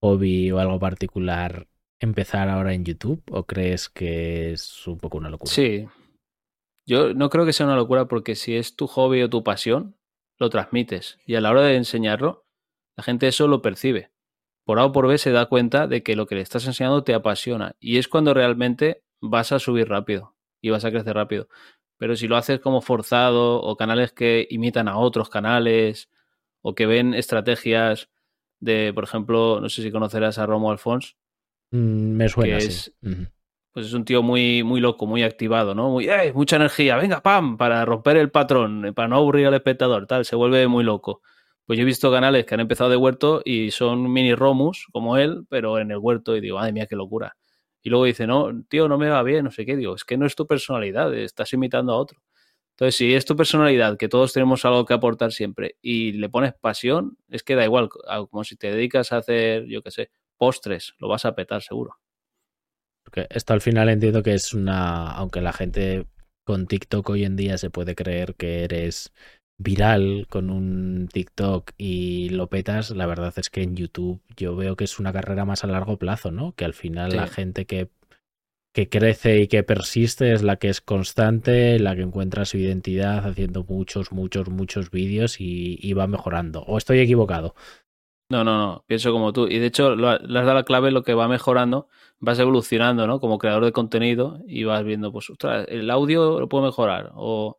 hobby 0.01 0.51
o 0.51 0.60
algo 0.60 0.80
particular 0.80 1.68
empezar 2.00 2.50
ahora 2.50 2.74
en 2.74 2.86
YouTube? 2.86 3.24
¿O 3.32 3.46
crees 3.46 3.89
que 3.89 4.51
es 4.51 4.88
un 4.88 4.98
poco 4.98 5.18
una 5.18 5.30
locura? 5.30 5.51
Sí. 5.51 5.88
Yo 6.88 7.13
no 7.13 7.30
creo 7.30 7.46
que 7.46 7.54
sea 7.54 7.66
una 7.66 7.75
locura 7.75 8.08
porque 8.08 8.36
si 8.36 8.56
es 8.56 8.75
tu 8.75 8.88
hobby 8.88 9.22
o 9.22 9.30
tu 9.30 9.44
pasión, 9.44 9.96
lo 10.39 10.50
transmites. 10.50 11.18
Y 11.25 11.36
a 11.36 11.42
la 11.42 11.51
hora 11.51 11.62
de 11.62 11.75
enseñarlo, 11.75 12.46
la 12.98 13.04
gente 13.04 13.28
eso 13.28 13.48
lo 13.48 13.62
percibe. 13.62 14.12
Por 14.70 14.78
A 14.78 14.86
o 14.86 14.92
por 14.92 15.08
B 15.08 15.18
se 15.18 15.32
da 15.32 15.48
cuenta 15.48 15.88
de 15.88 16.04
que 16.04 16.16
lo 16.16 16.28
que 16.28 16.36
le 16.36 16.42
estás 16.42 16.68
enseñando 16.68 17.04
te 17.04 17.16
apasiona. 17.16 17.76
Y 17.80 17.98
es 17.98 18.08
cuando 18.08 18.36
realmente 18.36 19.02
vas 19.20 19.52
a 19.52 19.58
subir 19.58 19.90
rápido 19.90 20.36
y 20.62 20.70
vas 20.70 20.86
a 20.86 20.92
crecer 20.92 21.16
rápido. 21.16 21.48
Pero 21.98 22.16
si 22.16 22.28
lo 22.28 22.38
haces 22.38 22.60
como 22.60 22.82
forzado 22.82 23.64
o 23.64 23.76
canales 23.76 24.12
que 24.12 24.46
imitan 24.52 24.88
a 24.88 25.00
otros 25.00 25.32
canales 25.32 26.12
o 26.62 26.76
que 26.76 26.86
ven 26.86 27.16
estrategias 27.16 28.12
de, 28.60 28.92
por 28.94 29.06
ejemplo, 29.06 29.60
no 29.60 29.70
sé 29.70 29.82
si 29.82 29.90
conocerás 29.90 30.38
a 30.38 30.46
Romo 30.46 30.70
Alfons. 30.70 31.18
Mm, 31.72 32.12
me 32.12 32.30
suena. 32.30 32.60
Que 32.60 32.66
es, 32.66 32.94
Pues 33.74 33.88
es 33.88 33.94
un 33.94 34.06
tío 34.06 34.22
muy, 34.22 34.62
muy 34.62 34.82
loco, 34.82 35.08
muy 35.08 35.24
activado, 35.24 35.74
¿no? 35.74 35.90
Muy, 35.90 36.08
¡eh! 36.08 36.32
Mucha 36.32 36.58
energía, 36.58 36.96
venga, 36.96 37.24
pam, 37.24 37.58
para 37.58 37.84
romper 37.86 38.18
el 38.18 38.30
patrón, 38.30 38.94
para 38.96 39.08
no 39.08 39.16
aburrir 39.16 39.48
al 39.48 39.56
espectador, 39.56 40.06
tal, 40.06 40.26
se 40.26 40.36
vuelve 40.36 40.68
muy 40.68 40.84
loco. 40.84 41.24
Pues 41.70 41.78
yo 41.78 41.84
he 41.84 41.86
visto 41.86 42.12
canales 42.12 42.48
que 42.48 42.56
han 42.56 42.62
empezado 42.62 42.90
de 42.90 42.96
huerto 42.96 43.44
y 43.46 43.70
son 43.70 44.12
mini 44.12 44.34
Romus, 44.34 44.88
como 44.92 45.18
él, 45.18 45.46
pero 45.50 45.78
en 45.78 45.92
el 45.92 46.00
huerto, 46.00 46.36
y 46.36 46.42
digo, 46.42 46.58
madre 46.58 46.74
mía, 46.74 46.88
qué 46.88 46.96
locura. 46.96 47.38
Y 47.84 47.92
luego 47.92 48.06
dice, 48.06 48.26
no, 48.26 48.64
tío, 48.68 48.88
no 48.88 48.98
me 48.98 49.08
va 49.08 49.22
bien, 49.22 49.46
no 49.46 49.52
sé 49.52 49.68
qué. 49.68 49.78
Digo, 49.78 49.94
es 49.94 50.04
que 50.04 50.18
no 50.18 50.26
es 50.26 50.34
tu 50.36 50.48
personalidad, 50.48 51.14
estás 51.14 51.54
imitando 51.54 51.94
a 51.94 51.98
otro. 51.98 52.24
Entonces, 52.72 52.96
si 52.96 53.14
es 53.14 53.24
tu 53.24 53.36
personalidad, 53.36 53.98
que 53.98 54.10
todos 54.10 54.34
tenemos 54.34 54.66
algo 54.66 54.84
que 54.84 54.96
aportar 54.96 55.32
siempre, 55.32 55.76
y 55.80 56.14
le 56.14 56.28
pones 56.28 56.56
pasión, 56.56 57.20
es 57.30 57.44
que 57.44 57.54
da 57.54 57.66
igual, 57.66 57.88
como 58.32 58.44
si 58.44 58.56
te 58.56 58.72
dedicas 58.72 59.12
a 59.12 59.18
hacer, 59.18 59.68
yo 59.68 59.84
qué 59.84 59.92
sé, 59.92 60.10
postres, 60.38 60.96
lo 60.98 61.08
vas 61.08 61.26
a 61.26 61.36
petar 61.36 61.62
seguro. 61.62 62.00
Porque 63.04 63.28
esto 63.30 63.54
al 63.54 63.62
final 63.62 63.90
entiendo 63.90 64.24
que 64.24 64.34
es 64.34 64.56
una, 64.56 65.12
aunque 65.12 65.40
la 65.40 65.54
gente 65.54 66.08
con 66.44 66.66
TikTok 66.66 67.08
hoy 67.12 67.26
en 67.26 67.36
día 67.36 67.60
se 67.60 67.70
puede 67.70 67.94
creer 67.94 68.34
que 68.34 68.64
eres 68.64 69.14
viral 69.60 70.25
con 70.30 70.50
un 70.50 71.10
TikTok 71.12 71.72
y 71.78 72.30
lo 72.30 72.48
petas, 72.48 72.92
la 72.92 73.06
verdad 73.06 73.34
es 73.36 73.50
que 73.50 73.62
en 73.62 73.75
YouTube 73.75 74.22
yo 74.38 74.56
veo 74.56 74.78
que 74.78 74.86
es 74.86 75.00
una 75.00 75.13
carrera 75.13 75.46
más 75.46 75.63
a 75.63 75.68
largo 75.68 75.98
plazo, 75.98 76.32
¿no? 76.32 76.54
Que 76.54 76.63
al 76.63 76.74
final 76.74 77.16
la 77.16 77.28
gente 77.28 77.66
que, 77.66 77.89
que 78.74 78.88
crece 78.88 79.42
y 79.42 79.48
que 79.50 79.63
persiste 79.63 80.32
es 80.32 80.44
la 80.44 80.56
que 80.56 80.70
es 80.70 80.80
constante, 80.80 81.78
la 81.78 81.94
que 81.94 82.04
encuentra 82.04 82.46
su 82.46 82.58
identidad 82.58 83.28
haciendo 83.28 83.66
muchos, 83.66 84.13
muchos, 84.13 84.50
muchos 84.50 84.92
vídeos 84.92 85.36
y, 85.39 85.94
va 85.94 86.08
mejorando. 86.08 86.62
¿O 86.63 86.78
estoy 86.78 87.00
equivocado? 87.00 87.54
No, 88.30 88.46
no, 88.46 88.58
no, 88.58 88.86
pienso 88.88 89.12
como 89.12 89.34
tú. 89.34 89.48
Y 89.48 89.60
de 89.60 89.66
hecho, 89.66 89.96
le 89.96 90.08
has 90.08 90.22
dado 90.22 90.54
la 90.54 90.63
clave, 90.63 90.92
lo 90.92 91.04
que 91.04 91.16
va 91.16 91.28
mejorando, 91.28 91.89
vas 92.20 92.39
evolucionando, 92.39 93.08
¿no? 93.08 93.20
Como 93.20 93.39
creador 93.39 93.66
de 93.66 93.74
contenido 93.74 94.39
y 94.48 94.63
vas 94.63 94.86
viendo, 94.86 95.12
pues, 95.12 95.30
ostras, 95.30 95.66
el 95.68 95.89
audio 95.89 96.39
lo 96.39 96.48
puedo 96.48 96.63
mejorar 96.63 97.12
o 97.16 97.58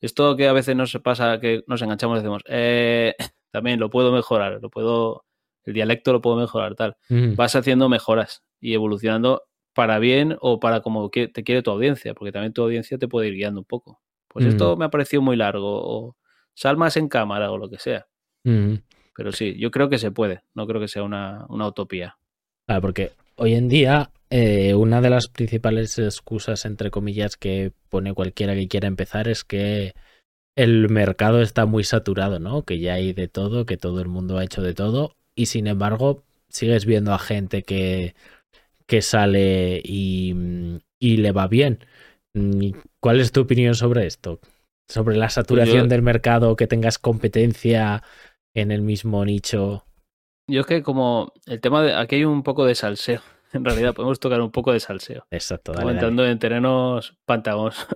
esto 0.00 0.36
que 0.36 0.48
a 0.48 0.52
veces 0.52 0.76
nos 0.76 0.92
pasa, 1.02 1.40
que 1.40 1.62
nos 1.66 1.82
enganchamos 1.82 2.16
y 2.16 2.20
decimos, 2.20 2.42
eh, 2.46 3.14
también 3.50 3.80
lo 3.80 3.90
puedo 3.90 4.12
mejorar, 4.12 4.58
lo 4.60 4.70
puedo, 4.70 5.24
el 5.64 5.74
dialecto 5.74 6.12
lo 6.12 6.20
puedo 6.20 6.36
mejorar, 6.36 6.74
tal. 6.74 6.96
Vas 7.08 7.56
haciendo 7.56 7.88
mejoras 7.88 8.42
y 8.60 8.74
evolucionando 8.74 9.44
para 9.74 9.98
bien 9.98 10.36
o 10.40 10.60
para 10.60 10.80
como 10.80 11.08
te 11.10 11.44
quiere 11.44 11.62
tu 11.62 11.70
audiencia, 11.70 12.14
porque 12.14 12.32
también 12.32 12.52
tu 12.52 12.62
audiencia 12.62 12.98
te 12.98 13.08
puede 13.08 13.28
ir 13.28 13.34
guiando 13.34 13.60
un 13.60 13.66
poco. 13.66 14.00
Pues 14.28 14.46
esto 14.46 14.76
me 14.76 14.84
ha 14.84 14.90
parecido 14.90 15.22
muy 15.22 15.36
largo, 15.36 15.66
o 15.66 16.16
salmas 16.54 16.96
en 16.96 17.08
cámara 17.08 17.50
o 17.50 17.58
lo 17.58 17.68
que 17.68 17.78
sea. 17.78 18.06
Pero 18.42 19.32
sí, 19.32 19.58
yo 19.58 19.70
creo 19.70 19.88
que 19.88 19.98
se 19.98 20.12
puede, 20.12 20.42
no 20.54 20.66
creo 20.66 20.80
que 20.80 20.88
sea 20.88 21.02
una, 21.02 21.44
una 21.48 21.66
utopía. 21.66 22.16
Ah, 22.68 22.80
porque 22.80 23.10
hoy 23.36 23.54
en 23.54 23.68
día 23.68 24.12
eh, 24.30 24.74
una 24.74 25.00
de 25.00 25.10
las 25.10 25.26
principales 25.26 25.98
excusas, 25.98 26.64
entre 26.64 26.92
comillas, 26.92 27.36
que 27.36 27.72
pone 27.88 28.14
cualquiera 28.14 28.54
que 28.54 28.68
quiera 28.68 28.86
empezar 28.86 29.26
es 29.26 29.42
que 29.42 29.94
el 30.56 30.88
mercado 30.88 31.42
está 31.42 31.66
muy 31.66 31.82
saturado, 31.82 32.38
¿no? 32.38 32.62
Que 32.62 32.78
ya 32.78 32.94
hay 32.94 33.12
de 33.12 33.26
todo, 33.26 33.66
que 33.66 33.76
todo 33.76 34.00
el 34.00 34.08
mundo 34.08 34.38
ha 34.38 34.44
hecho 34.44 34.62
de 34.62 34.74
todo 34.74 35.16
y 35.34 35.46
sin 35.46 35.66
embargo 35.66 36.22
sigues 36.48 36.86
viendo 36.86 37.12
a 37.12 37.18
gente 37.18 37.62
que, 37.62 38.14
que 38.86 39.02
sale 39.02 39.80
y, 39.84 40.34
y 41.00 41.16
le 41.16 41.32
va 41.32 41.48
bien. 41.48 41.84
Mm, 42.34 42.70
¿Cuál 43.00 43.20
es 43.20 43.32
tu 43.32 43.40
opinión 43.40 43.74
sobre 43.74 44.06
esto? 44.06 44.38
Sobre 44.88 45.16
la 45.16 45.26
pues 45.26 45.34
saturación 45.34 45.88
del 45.88 46.02
mercado, 46.02 46.54
que 46.54 46.68
tengas 46.68 46.98
competencia 46.98 48.04
en 48.54 48.70
el 48.70 48.82
mismo 48.82 49.24
nicho. 49.24 49.84
Yo 50.48 50.60
es 50.60 50.66
que 50.66 50.82
como 50.84 51.32
el 51.46 51.60
tema 51.60 51.82
de 51.82 51.94
aquí 51.94 52.16
hay 52.16 52.24
un 52.24 52.44
poco 52.44 52.64
de 52.64 52.76
salseo 52.76 53.22
en 53.52 53.64
realidad 53.64 53.94
podemos 53.94 54.20
tocar 54.20 54.40
un 54.40 54.50
poco 54.50 54.72
de 54.72 54.80
salseo. 54.80 55.26
Exacto. 55.30 55.72
Dale, 55.72 55.92
entrando 55.92 56.26
en 56.26 56.38
terrenos 56.38 57.16
pantagos. 57.24 57.86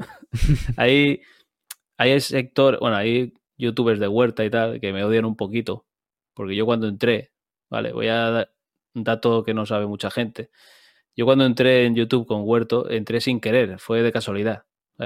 hay, 0.76 1.22
hay 1.98 2.20
sector, 2.20 2.78
bueno, 2.80 2.96
hay 2.96 3.34
youtubers 3.56 4.00
de 4.00 4.08
huerta 4.08 4.44
y 4.44 4.50
tal 4.50 4.80
que 4.80 4.92
me 4.92 5.04
odian 5.04 5.24
un 5.24 5.36
poquito. 5.36 5.86
Porque 6.34 6.56
yo 6.56 6.66
cuando 6.66 6.88
entré, 6.88 7.32
vale, 7.70 7.92
voy 7.92 8.08
a 8.08 8.30
dar 8.30 8.54
un 8.94 9.04
dato 9.04 9.44
que 9.44 9.54
no 9.54 9.66
sabe 9.66 9.86
mucha 9.86 10.10
gente. 10.10 10.50
Yo 11.16 11.26
cuando 11.26 11.44
entré 11.46 11.86
en 11.86 11.94
YouTube 11.94 12.26
con 12.26 12.42
Huerto, 12.44 12.90
entré 12.90 13.20
sin 13.20 13.40
querer, 13.40 13.78
fue 13.78 14.02
de 14.02 14.10
casualidad. 14.10 14.64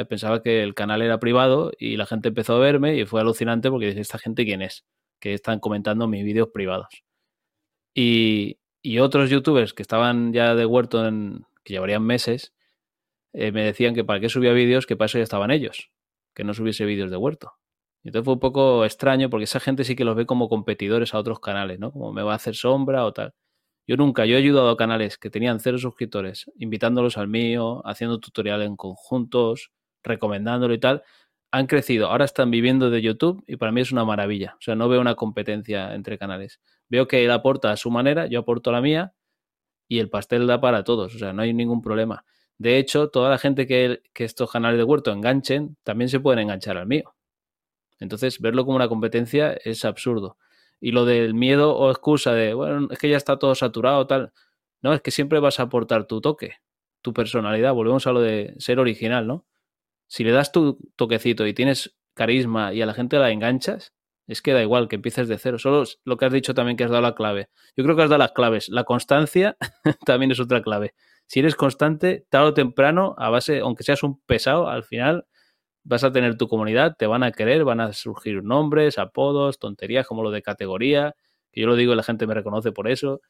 Pensaba 0.08 0.42
que 0.42 0.62
el 0.62 0.74
canal 0.74 1.02
era 1.02 1.20
privado 1.20 1.72
y 1.78 1.96
la 1.96 2.06
gente 2.06 2.28
empezó 2.28 2.54
a 2.56 2.58
verme 2.58 2.96
y 2.96 3.04
fue 3.04 3.20
alucinante 3.20 3.70
porque 3.70 3.86
dije, 3.86 4.00
¿esta 4.00 4.18
gente 4.18 4.44
quién 4.44 4.62
es? 4.62 4.86
Que 5.20 5.34
están 5.34 5.60
comentando 5.60 6.08
mis 6.08 6.24
vídeos 6.24 6.48
privados. 6.52 6.88
Y, 7.94 8.58
y 8.82 8.98
otros 9.00 9.30
youtubers 9.30 9.74
que 9.74 9.82
estaban 9.82 10.32
ya 10.32 10.54
de 10.54 10.66
huerto, 10.66 11.06
en, 11.06 11.46
que 11.64 11.74
llevarían 11.74 12.02
meses, 12.02 12.54
eh, 13.32 13.52
me 13.52 13.64
decían 13.64 13.94
que 13.94 14.04
para 14.04 14.20
qué 14.20 14.28
subía 14.28 14.52
vídeos, 14.52 14.86
que 14.86 14.96
para 14.96 15.06
eso 15.06 15.18
ya 15.18 15.24
estaban 15.24 15.50
ellos, 15.50 15.90
que 16.34 16.44
no 16.44 16.54
subiese 16.54 16.84
vídeos 16.84 17.10
de 17.10 17.16
huerto. 17.16 17.52
Entonces 18.04 18.24
fue 18.24 18.34
un 18.34 18.40
poco 18.40 18.84
extraño 18.84 19.28
porque 19.30 19.44
esa 19.44 19.60
gente 19.60 19.84
sí 19.84 19.96
que 19.96 20.04
los 20.04 20.16
ve 20.16 20.26
como 20.26 20.48
competidores 20.48 21.14
a 21.14 21.18
otros 21.18 21.40
canales, 21.40 21.78
¿no? 21.78 21.92
Como 21.92 22.12
me 22.12 22.22
va 22.22 22.32
a 22.32 22.36
hacer 22.36 22.54
sombra 22.54 23.04
o 23.04 23.12
tal. 23.12 23.34
Yo 23.86 23.96
nunca, 23.96 24.26
yo 24.26 24.36
he 24.36 24.38
ayudado 24.38 24.70
a 24.70 24.76
canales 24.76 25.18
que 25.18 25.30
tenían 25.30 25.60
cero 25.60 25.78
suscriptores, 25.78 26.50
invitándolos 26.56 27.18
al 27.18 27.28
mío, 27.28 27.82
haciendo 27.86 28.20
tutoriales 28.20 28.66
en 28.68 28.76
conjuntos, 28.76 29.72
recomendándolo 30.02 30.74
y 30.74 30.78
tal. 30.80 31.02
Han 31.50 31.66
crecido, 31.66 32.08
ahora 32.08 32.26
están 32.26 32.50
viviendo 32.50 32.90
de 32.90 33.00
YouTube 33.00 33.42
y 33.46 33.56
para 33.56 33.72
mí 33.72 33.80
es 33.80 33.90
una 33.90 34.04
maravilla. 34.04 34.54
O 34.58 34.60
sea, 34.60 34.74
no 34.74 34.88
veo 34.88 35.00
una 35.00 35.14
competencia 35.14 35.94
entre 35.94 36.18
canales. 36.18 36.60
Veo 36.88 37.08
que 37.08 37.24
él 37.24 37.30
aporta 37.30 37.72
a 37.72 37.76
su 37.76 37.90
manera, 37.90 38.26
yo 38.26 38.40
aporto 38.40 38.70
la 38.70 38.82
mía 38.82 39.14
y 39.88 39.98
el 40.00 40.10
pastel 40.10 40.46
da 40.46 40.60
para 40.60 40.84
todos. 40.84 41.14
O 41.14 41.18
sea, 41.18 41.32
no 41.32 41.42
hay 41.42 41.54
ningún 41.54 41.80
problema. 41.82 42.24
De 42.58 42.78
hecho, 42.78 43.08
toda 43.08 43.30
la 43.30 43.38
gente 43.38 43.66
que, 43.66 44.02
que 44.12 44.24
estos 44.24 44.50
canales 44.50 44.78
de 44.78 44.84
huerto 44.84 45.12
enganchen, 45.12 45.76
también 45.84 46.08
se 46.10 46.20
pueden 46.20 46.40
enganchar 46.40 46.76
al 46.76 46.86
mío. 46.86 47.14
Entonces, 48.00 48.40
verlo 48.40 48.64
como 48.64 48.76
una 48.76 48.88
competencia 48.88 49.52
es 49.64 49.84
absurdo. 49.84 50.38
Y 50.80 50.92
lo 50.92 51.04
del 51.04 51.34
miedo 51.34 51.76
o 51.76 51.90
excusa 51.90 52.32
de, 52.34 52.54
bueno, 52.54 52.88
es 52.90 52.98
que 52.98 53.08
ya 53.08 53.16
está 53.16 53.38
todo 53.38 53.54
saturado, 53.54 54.06
tal. 54.06 54.32
No, 54.82 54.92
es 54.94 55.00
que 55.02 55.10
siempre 55.10 55.40
vas 55.40 55.60
a 55.60 55.64
aportar 55.64 56.06
tu 56.06 56.20
toque, 56.20 56.56
tu 57.02 57.12
personalidad. 57.12 57.74
Volvemos 57.74 58.06
a 58.06 58.12
lo 58.12 58.20
de 58.20 58.54
ser 58.58 58.78
original, 58.80 59.26
¿no? 59.26 59.46
Si 60.08 60.24
le 60.24 60.32
das 60.32 60.52
tu 60.52 60.78
toquecito 60.96 61.46
y 61.46 61.54
tienes 61.54 61.96
carisma 62.14 62.74
y 62.74 62.82
a 62.82 62.86
la 62.86 62.94
gente 62.94 63.18
la 63.18 63.30
enganchas, 63.30 63.94
es 64.26 64.42
que 64.42 64.52
da 64.52 64.62
igual 64.62 64.88
que 64.88 64.96
empieces 64.96 65.28
de 65.28 65.38
cero. 65.38 65.58
Solo 65.58 65.84
lo 66.04 66.16
que 66.16 66.26
has 66.26 66.32
dicho 66.32 66.54
también 66.54 66.76
que 66.76 66.84
has 66.84 66.90
dado 66.90 67.02
la 67.02 67.14
clave. 67.14 67.48
Yo 67.76 67.84
creo 67.84 67.96
que 67.96 68.02
has 68.02 68.10
dado 68.10 68.18
las 68.18 68.32
claves. 68.32 68.68
La 68.68 68.84
constancia 68.84 69.56
también 70.06 70.30
es 70.30 70.40
otra 70.40 70.62
clave. 70.62 70.94
Si 71.26 71.40
eres 71.40 71.54
constante, 71.56 72.26
tarde 72.30 72.48
o 72.48 72.54
temprano, 72.54 73.14
a 73.18 73.30
base, 73.30 73.60
aunque 73.60 73.84
seas 73.84 74.02
un 74.02 74.20
pesado, 74.22 74.68
al 74.68 74.82
final 74.82 75.26
vas 75.84 76.04
a 76.04 76.12
tener 76.12 76.36
tu 76.36 76.48
comunidad, 76.48 76.96
te 76.98 77.06
van 77.06 77.22
a 77.22 77.32
querer, 77.32 77.64
van 77.64 77.80
a 77.80 77.92
surgir 77.94 78.42
nombres, 78.42 78.98
apodos, 78.98 79.58
tonterías 79.58 80.06
como 80.06 80.22
lo 80.22 80.30
de 80.30 80.42
categoría, 80.42 81.14
que 81.52 81.62
yo 81.62 81.66
lo 81.66 81.76
digo 81.76 81.94
y 81.94 81.96
la 81.96 82.02
gente 82.02 82.26
me 82.26 82.34
reconoce 82.34 82.72
por 82.72 82.88
eso. 82.88 83.22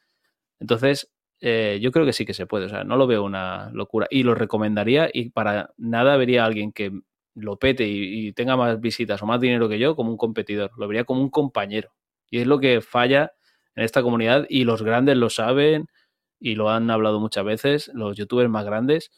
Entonces, 0.60 1.10
eh, 1.40 1.78
yo 1.80 1.92
creo 1.92 2.04
que 2.04 2.12
sí 2.12 2.24
que 2.24 2.34
se 2.34 2.46
puede, 2.46 2.66
o 2.66 2.68
sea, 2.68 2.84
no 2.84 2.96
lo 2.96 3.06
veo 3.06 3.22
una 3.24 3.70
locura. 3.72 4.06
Y 4.10 4.22
lo 4.22 4.34
recomendaría 4.34 5.08
y 5.12 5.30
para 5.30 5.72
nada 5.76 6.16
vería 6.16 6.42
a 6.42 6.46
alguien 6.46 6.72
que 6.72 6.92
lo 7.34 7.58
pete 7.58 7.86
y, 7.86 8.32
tenga 8.32 8.56
más 8.56 8.80
visitas 8.80 9.22
o 9.22 9.26
más 9.26 9.40
dinero 9.40 9.68
que 9.68 9.78
yo 9.78 9.94
como 9.94 10.10
un 10.10 10.16
competidor, 10.16 10.72
lo 10.76 10.88
vería 10.88 11.04
como 11.04 11.22
un 11.22 11.30
compañero. 11.30 11.92
Y 12.30 12.38
es 12.40 12.46
lo 12.46 12.58
que 12.58 12.80
falla 12.80 13.32
en 13.76 13.84
esta 13.84 14.02
comunidad 14.02 14.46
y 14.48 14.64
los 14.64 14.82
grandes 14.82 15.16
lo 15.16 15.30
saben 15.30 15.86
y 16.40 16.54
lo 16.56 16.70
han 16.70 16.90
hablado 16.90 17.20
muchas 17.20 17.44
veces, 17.44 17.90
los 17.94 18.16
youtubers 18.16 18.50
más 18.50 18.64
grandes, 18.64 19.10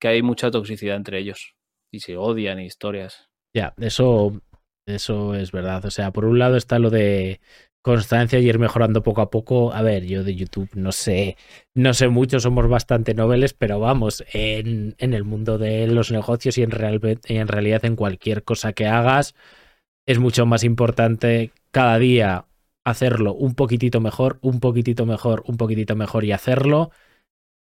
que 0.00 0.08
hay 0.08 0.22
mucha 0.22 0.50
toxicidad 0.50 0.96
entre 0.96 1.18
ellos 1.18 1.54
y 1.90 2.00
se 2.00 2.16
odian 2.16 2.60
historias. 2.60 3.28
Ya, 3.54 3.74
eso, 3.78 4.40
eso 4.86 5.34
es 5.34 5.52
verdad. 5.52 5.84
O 5.84 5.90
sea, 5.90 6.12
por 6.12 6.24
un 6.24 6.38
lado 6.38 6.56
está 6.56 6.78
lo 6.78 6.90
de 6.90 7.40
constancia 7.84 8.38
y 8.40 8.48
ir 8.48 8.58
mejorando 8.58 9.02
poco 9.02 9.20
a 9.20 9.30
poco. 9.30 9.74
A 9.74 9.82
ver, 9.82 10.06
yo 10.06 10.24
de 10.24 10.34
YouTube 10.34 10.70
no 10.74 10.90
sé, 10.90 11.36
no 11.74 11.92
sé 11.92 12.08
mucho, 12.08 12.40
somos 12.40 12.66
bastante 12.66 13.12
noveles, 13.14 13.52
pero 13.52 13.78
vamos, 13.78 14.24
en, 14.32 14.94
en 14.98 15.12
el 15.12 15.24
mundo 15.24 15.58
de 15.58 15.86
los 15.86 16.10
negocios 16.10 16.56
y 16.56 16.62
en, 16.62 16.70
real, 16.70 17.00
en 17.26 17.48
realidad 17.48 17.84
en 17.84 17.96
cualquier 17.96 18.42
cosa 18.42 18.72
que 18.72 18.86
hagas, 18.86 19.34
es 20.06 20.18
mucho 20.18 20.46
más 20.46 20.64
importante 20.64 21.52
cada 21.72 21.98
día 21.98 22.46
hacerlo 22.84 23.34
un 23.34 23.54
poquitito 23.54 24.00
mejor, 24.00 24.38
un 24.40 24.60
poquitito 24.60 25.04
mejor, 25.04 25.42
un 25.46 25.58
poquitito 25.58 25.94
mejor 25.94 26.24
y 26.24 26.32
hacerlo 26.32 26.90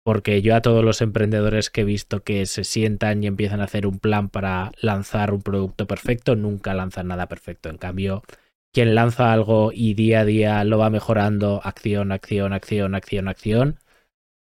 porque 0.05 0.41
yo 0.43 0.55
a 0.55 0.61
todos 0.61 0.83
los 0.85 1.01
emprendedores 1.01 1.69
que 1.71 1.81
he 1.81 1.83
visto 1.83 2.23
que 2.23 2.45
se 2.45 2.63
sientan 2.63 3.23
y 3.23 3.27
empiezan 3.27 3.59
a 3.59 3.65
hacer 3.65 3.87
un 3.87 3.99
plan 3.99 4.29
para 4.29 4.71
lanzar 4.79 5.33
un 5.33 5.41
producto 5.41 5.87
perfecto, 5.87 6.35
nunca 6.35 6.75
lanzan 6.75 7.07
nada 7.07 7.27
perfecto. 7.27 7.69
En 7.69 7.77
cambio, 7.77 8.21
quien 8.75 8.93
lanza 8.93 9.31
algo 9.31 9.71
y 9.73 9.93
día 9.93 10.19
a 10.19 10.25
día 10.25 10.63
lo 10.65 10.77
va 10.77 10.89
mejorando, 10.89 11.61
acción, 11.63 12.11
acción, 12.11 12.51
acción, 12.51 12.93
acción, 12.93 13.29
acción, 13.29 13.79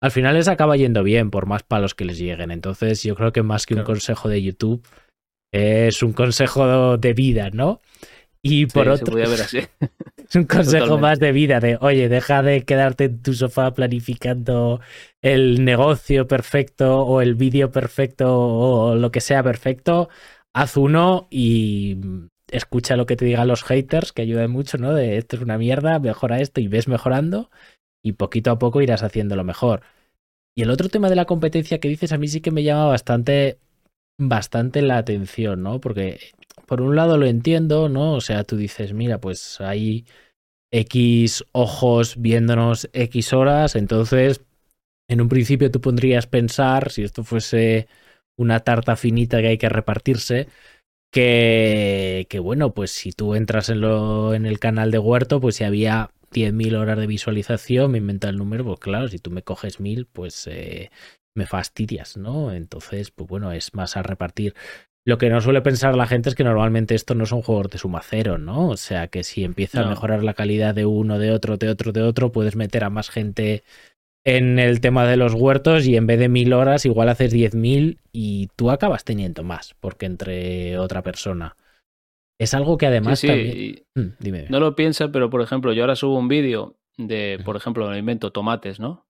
al 0.01 0.11
final 0.11 0.35
les 0.35 0.47
acaba 0.47 0.77
yendo 0.77 1.03
bien 1.03 1.31
por 1.31 1.47
más 1.47 1.63
palos 1.63 1.95
que 1.95 2.05
les 2.05 2.17
lleguen. 2.17 2.49
Entonces 2.49 3.03
yo 3.03 3.13
creo 3.15 3.33
que 3.33 3.43
más 3.43 3.65
que 3.65 3.75
un 3.75 3.83
consejo 3.83 4.29
de 4.29 4.41
YouTube, 4.41 4.87
es 5.51 6.01
un 6.01 6.13
consejo 6.13 6.97
de 6.97 7.13
vida, 7.13 7.49
¿no? 7.49 7.81
Y 8.41 8.67
por 8.67 8.87
otro... 8.87 9.17
Es 10.31 10.35
un 10.37 10.45
consejo 10.45 10.97
más 10.97 11.19
de 11.19 11.33
vida 11.33 11.59
de, 11.59 11.77
oye, 11.81 12.07
deja 12.07 12.41
de 12.41 12.63
quedarte 12.63 13.03
en 13.03 13.21
tu 13.21 13.33
sofá 13.33 13.73
planificando 13.73 14.79
el 15.21 15.65
negocio 15.65 16.25
perfecto 16.25 17.01
o 17.01 17.19
el 17.19 17.35
vídeo 17.35 17.69
perfecto 17.69 18.33
o 18.33 18.95
lo 18.95 19.11
que 19.11 19.19
sea 19.19 19.43
perfecto. 19.43 20.07
Haz 20.53 20.77
uno 20.77 21.27
y 21.29 21.97
escucha 22.51 22.95
lo 22.95 23.05
que 23.05 23.15
te 23.15 23.25
digan 23.25 23.47
los 23.47 23.63
haters, 23.63 24.11
que 24.13 24.21
ayuda 24.21 24.47
mucho, 24.47 24.77
¿no? 24.77 24.93
De 24.93 25.17
esto 25.17 25.35
es 25.35 25.41
una 25.41 25.57
mierda, 25.57 25.99
mejora 25.99 26.39
esto 26.41 26.61
y 26.61 26.67
ves 26.67 26.87
mejorando 26.87 27.49
y 28.03 28.13
poquito 28.13 28.51
a 28.51 28.59
poco 28.59 28.81
irás 28.81 29.03
haciéndolo 29.03 29.43
mejor. 29.43 29.81
Y 30.55 30.63
el 30.63 30.71
otro 30.71 30.89
tema 30.89 31.09
de 31.09 31.15
la 31.15 31.25
competencia 31.25 31.79
que 31.79 31.87
dices 31.87 32.11
a 32.11 32.17
mí 32.17 32.27
sí 32.27 32.41
que 32.41 32.51
me 32.51 32.63
llama 32.63 32.85
bastante 32.87 33.59
bastante 34.19 34.81
la 34.81 34.97
atención, 34.97 35.63
¿no? 35.63 35.79
Porque 35.79 36.19
por 36.67 36.81
un 36.81 36.95
lado 36.95 37.17
lo 37.17 37.25
entiendo, 37.25 37.89
¿no? 37.89 38.13
O 38.13 38.21
sea, 38.21 38.43
tú 38.43 38.57
dices, 38.57 38.93
mira, 38.93 39.19
pues 39.19 39.59
hay 39.61 40.05
X 40.71 41.45
ojos 41.51 42.15
viéndonos 42.21 42.89
X 42.93 43.33
horas, 43.33 43.75
entonces 43.75 44.41
en 45.09 45.21
un 45.21 45.29
principio 45.29 45.71
tú 45.71 45.81
pondrías 45.81 46.27
pensar, 46.27 46.91
si 46.91 47.03
esto 47.03 47.23
fuese 47.23 47.87
una 48.37 48.61
tarta 48.61 48.95
finita 48.95 49.41
que 49.41 49.49
hay 49.49 49.57
que 49.57 49.69
repartirse, 49.69 50.47
que, 51.11 52.25
que 52.29 52.39
bueno, 52.39 52.73
pues 52.73 52.91
si 52.91 53.11
tú 53.11 53.35
entras 53.35 53.69
en, 53.69 53.81
lo, 53.81 54.33
en 54.33 54.45
el 54.45 54.59
canal 54.59 54.91
de 54.91 54.99
Huerto, 54.99 55.39
pues 55.41 55.55
si 55.57 55.63
había 55.63 56.11
10.000 56.31 56.75
horas 56.75 56.97
de 56.97 57.07
visualización, 57.07 57.91
me 57.91 57.97
inventa 57.99 58.29
el 58.29 58.37
número, 58.37 58.63
pues 58.63 58.79
claro, 58.79 59.07
si 59.09 59.19
tú 59.19 59.31
me 59.31 59.43
coges 59.43 59.79
1.000, 59.79 60.07
pues 60.11 60.47
eh, 60.47 60.89
me 61.35 61.45
fastidias, 61.45 62.17
¿no? 62.17 62.53
Entonces, 62.53 63.11
pues 63.11 63.27
bueno, 63.29 63.51
es 63.51 63.73
más 63.73 63.97
a 63.97 64.03
repartir. 64.03 64.55
Lo 65.03 65.17
que 65.17 65.29
no 65.31 65.41
suele 65.41 65.61
pensar 65.61 65.95
la 65.95 66.05
gente 66.05 66.29
es 66.29 66.35
que 66.35 66.43
normalmente 66.43 66.93
esto 66.93 67.15
no 67.15 67.25
son 67.25 67.41
juegos 67.41 67.69
de 67.69 67.79
suma 67.79 68.01
cero, 68.03 68.37
¿no? 68.37 68.69
O 68.69 68.77
sea 68.77 69.07
que 69.07 69.23
si 69.23 69.43
empieza 69.43 69.81
a 69.81 69.89
mejorar 69.89 70.23
la 70.23 70.35
calidad 70.35 70.75
de 70.75 70.85
uno, 70.85 71.17
de 71.17 71.31
otro, 71.31 71.57
de 71.57 71.69
otro, 71.69 71.91
de 71.91 72.03
otro, 72.03 72.31
puedes 72.31 72.55
meter 72.55 72.83
a 72.83 72.91
más 72.91 73.09
gente 73.09 73.63
en 74.23 74.59
el 74.59 74.81
tema 74.81 75.07
de 75.07 75.17
los 75.17 75.33
huertos 75.33 75.87
y 75.87 75.95
en 75.95 76.07
vez 76.07 76.19
de 76.19 76.29
mil 76.29 76.53
horas 76.53 76.85
igual 76.85 77.09
haces 77.09 77.31
diez 77.31 77.55
mil 77.55 77.99
y 78.11 78.49
tú 78.55 78.69
acabas 78.69 79.03
teniendo 79.03 79.43
más, 79.43 79.75
porque 79.79 80.05
entre 80.05 80.77
otra 80.77 81.01
persona. 81.01 81.55
Es 82.39 82.53
algo 82.53 82.77
que 82.77 82.87
además 82.87 83.19
sí, 83.19 83.27
también... 83.27 83.85
Mm, 83.95 84.15
dime. 84.19 84.45
No 84.49 84.59
lo 84.59 84.75
piensa, 84.75 85.11
pero 85.11 85.29
por 85.29 85.41
ejemplo, 85.41 85.73
yo 85.73 85.83
ahora 85.83 85.95
subo 85.95 86.17
un 86.17 86.27
vídeo 86.27 86.77
de, 86.97 87.39
por 87.45 87.55
ejemplo, 87.55 87.87
me 87.89 87.97
invento 87.97 88.31
tomates, 88.31 88.79
¿no? 88.79 89.05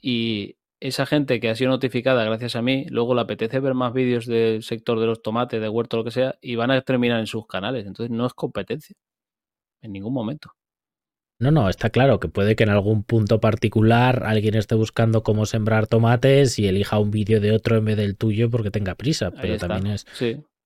Y 0.00 0.56
esa 0.80 1.04
gente 1.04 1.38
que 1.38 1.50
ha 1.50 1.54
sido 1.54 1.70
notificada 1.70 2.24
gracias 2.24 2.56
a 2.56 2.62
mí, 2.62 2.86
luego 2.88 3.14
le 3.14 3.20
apetece 3.20 3.60
ver 3.60 3.74
más 3.74 3.92
vídeos 3.92 4.26
del 4.26 4.62
sector 4.62 4.98
de 4.98 5.06
los 5.06 5.22
tomates, 5.22 5.60
de 5.60 5.68
huerto, 5.68 5.98
lo 5.98 6.04
que 6.04 6.10
sea, 6.10 6.36
y 6.40 6.56
van 6.56 6.70
a 6.70 6.80
terminar 6.80 7.20
en 7.20 7.26
sus 7.26 7.46
canales. 7.46 7.86
Entonces 7.86 8.10
no 8.10 8.26
es 8.26 8.32
competencia. 8.32 8.96
En 9.82 9.92
ningún 9.92 10.14
momento. 10.14 10.52
No, 11.42 11.50
no, 11.50 11.68
está 11.68 11.90
claro 11.90 12.20
que 12.20 12.28
puede 12.28 12.54
que 12.54 12.62
en 12.62 12.70
algún 12.70 13.02
punto 13.02 13.40
particular 13.40 14.22
alguien 14.24 14.54
esté 14.54 14.76
buscando 14.76 15.24
cómo 15.24 15.44
sembrar 15.44 15.88
tomates 15.88 16.56
y 16.60 16.68
elija 16.68 17.00
un 17.00 17.10
vídeo 17.10 17.40
de 17.40 17.50
otro 17.50 17.76
en 17.76 17.84
vez 17.84 17.96
del 17.96 18.16
tuyo 18.16 18.48
porque 18.48 18.70
tenga 18.70 18.94
prisa. 18.94 19.32
Pero 19.32 19.58
también 19.58 19.94
es. 19.94 20.06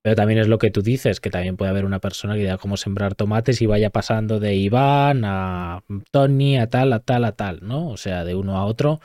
Pero 0.03 0.15
también 0.15 0.39
es 0.39 0.49
lo 0.49 0.59
que 0.59 0.71
tú 0.71 0.83
dices, 0.83 1.19
que 1.19 1.31
también 1.31 1.57
puede 1.57 1.71
haber 1.71 1.87
una 1.87 1.99
persona 1.99 2.35
que 2.35 2.41
diga 2.41 2.59
cómo 2.59 2.77
sembrar 2.77 3.15
tomates 3.15 3.63
y 3.63 3.67
vaya 3.67 3.89
pasando 3.89 4.39
de 4.39 4.55
Iván 4.55 5.23
a 5.25 5.83
Tony, 6.11 6.59
a 6.59 6.69
tal, 6.69 6.93
a 6.93 7.01
tal, 7.01 7.25
a 7.25 7.33
tal, 7.33 7.61
¿no? 7.63 7.89
O 7.89 7.97
sea, 7.97 8.27
de 8.27 8.35
uno 8.35 8.59
a 8.59 8.67
otro 8.67 9.01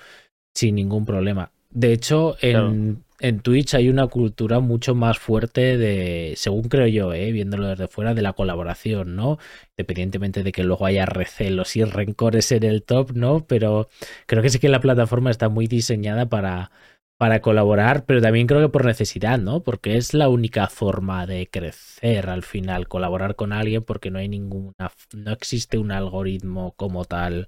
sin 0.54 0.76
ningún 0.76 1.06
problema. 1.06 1.52
De 1.70 1.94
hecho, 1.94 2.36
en, 2.42 3.06
en, 3.22 3.40
Twitch 3.42 3.74
hay 3.76 3.90
una 3.90 4.08
cultura 4.08 4.60
mucho 4.60 4.96
más 4.96 5.20
fuerte 5.20 5.78
de, 5.78 6.34
según 6.38 6.64
creo 6.64 6.88
yo, 6.88 7.14
eh, 7.14 7.32
viéndolo 7.32 7.68
desde 7.68 7.88
fuera, 7.88 8.14
de 8.14 8.22
la 8.22 8.34
colaboración, 8.34 9.16
¿no? 9.16 9.38
Independientemente 9.78 10.44
de 10.44 10.52
que 10.52 10.64
luego 10.64 10.86
haya 10.86 11.06
recelos 11.06 11.76
y 11.76 11.84
rencores 11.84 12.52
en 12.52 12.64
el 12.64 12.84
top, 12.84 13.12
¿no? 13.14 13.46
Pero 13.48 13.90
creo 14.28 14.42
que 14.42 14.50
sí 14.50 14.60
que 14.60 14.70
la 14.70 14.82
plataforma 14.82 15.32
está 15.32 15.50
muy 15.50 15.68
diseñada 15.68 16.28
para, 16.30 16.72
para 17.18 17.42
colaborar, 17.42 18.06
pero 18.06 18.22
también 18.22 18.48
creo 18.48 18.62
que 18.62 18.70
por 18.70 18.86
necesidad, 18.86 19.40
¿no? 19.40 19.62
Porque 19.64 19.98
es 19.98 20.14
la 20.16 20.28
única 20.28 20.68
forma 20.68 21.28
de 21.28 21.48
crecer 21.50 22.30
al 22.30 22.44
final, 22.44 22.88
colaborar 22.88 23.36
con 23.36 23.54
alguien, 23.54 23.84
porque 23.84 24.10
no 24.12 24.20
hay 24.20 24.28
ninguna, 24.28 24.92
no 25.16 25.32
existe 25.32 25.78
un 25.78 25.92
algoritmo 25.92 26.74
como 26.78 27.06
tal 27.06 27.48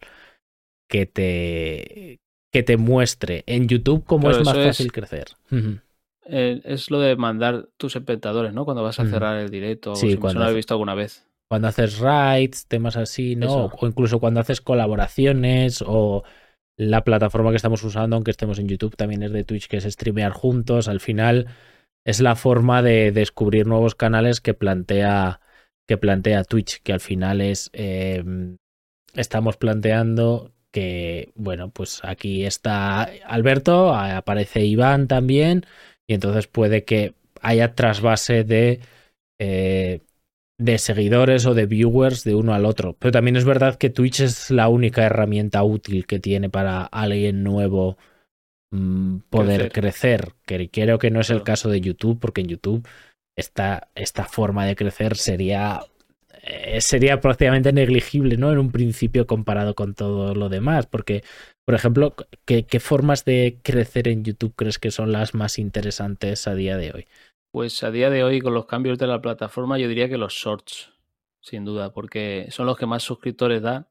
que 0.88 1.06
te 1.08 2.20
que 2.54 2.64
te 2.64 2.78
muestre 2.78 3.44
en 3.48 3.68
YouTube 3.68 4.06
cómo 4.06 4.30
es 4.30 4.46
más 4.46 4.56
fácil 4.56 4.92
crecer. 4.92 5.26
Eh, 6.26 6.62
es 6.64 6.92
lo 6.92 7.00
de 7.00 7.16
mandar 7.16 7.68
tus 7.78 7.96
espectadores, 7.96 8.54
¿no? 8.54 8.64
Cuando 8.64 8.84
vas 8.84 9.00
a 9.00 9.06
cerrar 9.06 9.40
el 9.40 9.50
directo. 9.50 9.96
Sí, 9.96 10.16
cuando 10.18 10.42
lo 10.42 10.50
he 10.50 10.54
visto 10.54 10.76
alguna 10.76 10.94
vez. 10.94 11.28
Cuando 11.50 11.68
haces 11.68 12.00
rides, 12.00 12.68
temas 12.68 12.96
así, 12.96 13.36
¿no? 13.36 13.66
O 13.66 13.88
incluso 13.88 14.20
cuando 14.20 14.40
haces 14.40 14.62
colaboraciones 14.62 15.84
o 15.86 16.24
la 16.78 17.04
plataforma 17.04 17.50
que 17.50 17.58
estamos 17.58 17.84
usando, 17.84 18.16
aunque 18.16 18.32
estemos 18.32 18.60
en 18.60 18.68
YouTube, 18.68 18.96
también 18.96 19.24
es 19.24 19.32
de 19.32 19.44
Twitch, 19.44 19.68
que 19.68 19.78
es 19.78 19.84
streamear 19.84 20.32
juntos. 20.32 20.88
Al 20.88 21.00
final 21.00 21.48
es 22.06 22.22
la 22.22 22.36
forma 22.36 22.82
de 22.84 23.12
descubrir 23.12 23.66
nuevos 23.68 23.96
canales 23.96 24.42
que 24.42 24.54
plantea 24.54 25.42
que 25.88 25.98
plantea 25.98 26.46
Twitch, 26.46 26.82
que 26.82 26.94
al 26.94 27.02
final 27.02 27.42
es, 27.42 27.70
em, 27.74 28.58
estamos 29.16 29.58
planteando 29.58 30.53
que, 30.74 31.32
bueno, 31.36 31.70
pues 31.70 32.02
aquí 32.04 32.46
está 32.46 33.04
Alberto, 33.26 33.94
aparece 33.94 34.66
Iván 34.66 35.08
también, 35.08 35.66
y 36.08 36.16
entonces 36.16 36.48
puede 36.48 36.84
que 36.84 37.14
haya 37.42 37.76
trasvase 37.76 38.44
de, 38.44 38.80
eh, 39.40 40.02
de 40.58 40.78
seguidores 40.80 41.46
o 41.46 41.54
de 41.54 41.68
viewers 41.68 42.24
de 42.24 42.34
uno 42.34 42.56
al 42.56 42.66
otro. 42.66 42.96
Pero 42.98 43.12
también 43.12 43.36
es 43.36 43.46
verdad 43.46 43.76
que 43.76 43.92
Twitch 43.92 44.22
es 44.22 44.50
la 44.50 44.68
única 44.68 45.04
herramienta 45.04 45.64
útil 45.64 46.08
que 46.08 46.20
tiene 46.20 46.50
para 46.50 46.84
alguien 46.86 47.44
nuevo 47.44 47.98
mm, 48.72 49.18
poder 49.30 49.72
crecer. 49.72 50.34
que 50.44 50.72
creo 50.72 50.98
que 50.98 51.12
no 51.12 51.22
es 51.22 51.30
el 51.30 51.44
caso 51.44 51.70
de 51.70 51.82
YouTube, 51.82 52.20
porque 52.20 52.42
en 52.42 52.48
YouTube 52.48 52.88
esta, 53.38 53.90
esta 53.94 54.26
forma 54.26 54.66
de 54.66 54.76
crecer 54.76 55.18
sería 55.18 55.82
eh, 56.46 56.82
sería 56.82 57.22
prácticamente 57.22 57.72
negligible, 57.72 58.36
¿no? 58.36 58.52
En 58.52 58.58
un 58.58 58.70
principio 58.70 59.26
comparado 59.26 59.76
con 59.76 59.94
todo 59.94 60.36
lo 60.36 60.50
demás, 60.50 60.88
porque, 60.88 61.24
por 61.64 61.74
ejemplo, 61.74 62.16
¿qué, 62.46 62.66
formas 62.82 63.24
de 63.24 63.60
crecer 63.64 64.10
en 64.10 64.26
YouTube 64.26 64.54
crees 64.54 64.78
que 64.78 64.92
son 64.92 65.14
las 65.14 65.34
más 65.34 65.58
interesantes 65.58 66.46
a 66.46 66.54
día 66.54 66.76
de 66.76 66.92
hoy? 66.92 67.08
Pues 67.54 67.82
a 67.84 67.92
día 67.92 68.10
de 68.10 68.26
hoy, 68.26 68.42
con 68.42 68.54
los 68.54 68.66
cambios 68.66 68.98
de 68.98 69.08
la 69.08 69.22
plataforma, 69.22 69.78
yo 69.78 69.88
diría 69.88 70.10
que 70.10 70.18
los 70.18 70.34
shorts, 70.34 70.92
sin 71.40 71.64
duda, 71.64 71.94
porque 71.94 72.48
son 72.50 72.66
los 72.66 72.78
que 72.78 72.88
más 72.88 73.04
suscriptores 73.04 73.62
dan. 73.62 73.88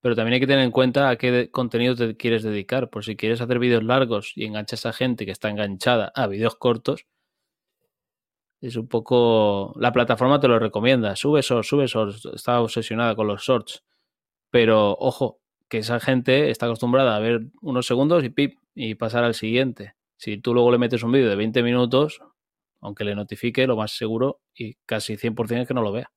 Pero 0.00 0.16
también 0.16 0.34
hay 0.34 0.40
que 0.40 0.46
tener 0.46 0.64
en 0.64 0.70
cuenta 0.70 1.10
a 1.10 1.16
qué 1.16 1.50
contenido 1.50 1.94
te 1.94 2.16
quieres 2.16 2.42
dedicar. 2.42 2.88
Por 2.88 3.04
si 3.04 3.16
quieres 3.16 3.42
hacer 3.42 3.58
vídeos 3.58 3.84
largos 3.84 4.32
y 4.34 4.46
enganchas 4.46 4.86
a 4.86 4.94
gente 4.94 5.26
que 5.26 5.30
está 5.30 5.50
enganchada 5.50 6.10
a 6.14 6.26
vídeos 6.26 6.56
cortos, 6.56 7.04
es 8.62 8.76
un 8.76 8.88
poco. 8.88 9.74
La 9.76 9.92
plataforma 9.92 10.40
te 10.40 10.48
lo 10.48 10.58
recomienda. 10.58 11.16
Sube 11.16 11.42
shorts, 11.42 11.68
sube 11.68 11.86
shorts. 11.86 12.24
Está 12.26 12.60
obsesionada 12.60 13.14
con 13.16 13.26
los 13.26 13.42
shorts. 13.42 13.84
Pero 14.50 14.96
ojo, 14.98 15.40
que 15.68 15.78
esa 15.78 16.00
gente 16.00 16.50
está 16.50 16.66
acostumbrada 16.66 17.16
a 17.16 17.18
ver 17.18 17.42
unos 17.60 17.86
segundos 17.86 18.24
y 18.24 18.30
pip, 18.30 18.58
y 18.74 18.94
pasar 18.94 19.24
al 19.24 19.34
siguiente. 19.34 19.94
Si 20.16 20.38
tú 20.38 20.54
luego 20.54 20.70
le 20.70 20.78
metes 20.78 21.02
un 21.02 21.12
vídeo 21.12 21.28
de 21.28 21.36
20 21.36 21.62
minutos, 21.62 22.20
aunque 22.80 23.04
le 23.04 23.14
notifique, 23.14 23.66
lo 23.66 23.76
más 23.76 23.92
seguro 23.92 24.40
y 24.54 24.74
casi 24.86 25.16
100% 25.16 25.62
es 25.62 25.68
que 25.68 25.74
no 25.74 25.82
lo 25.82 25.92
vea. 25.92 26.12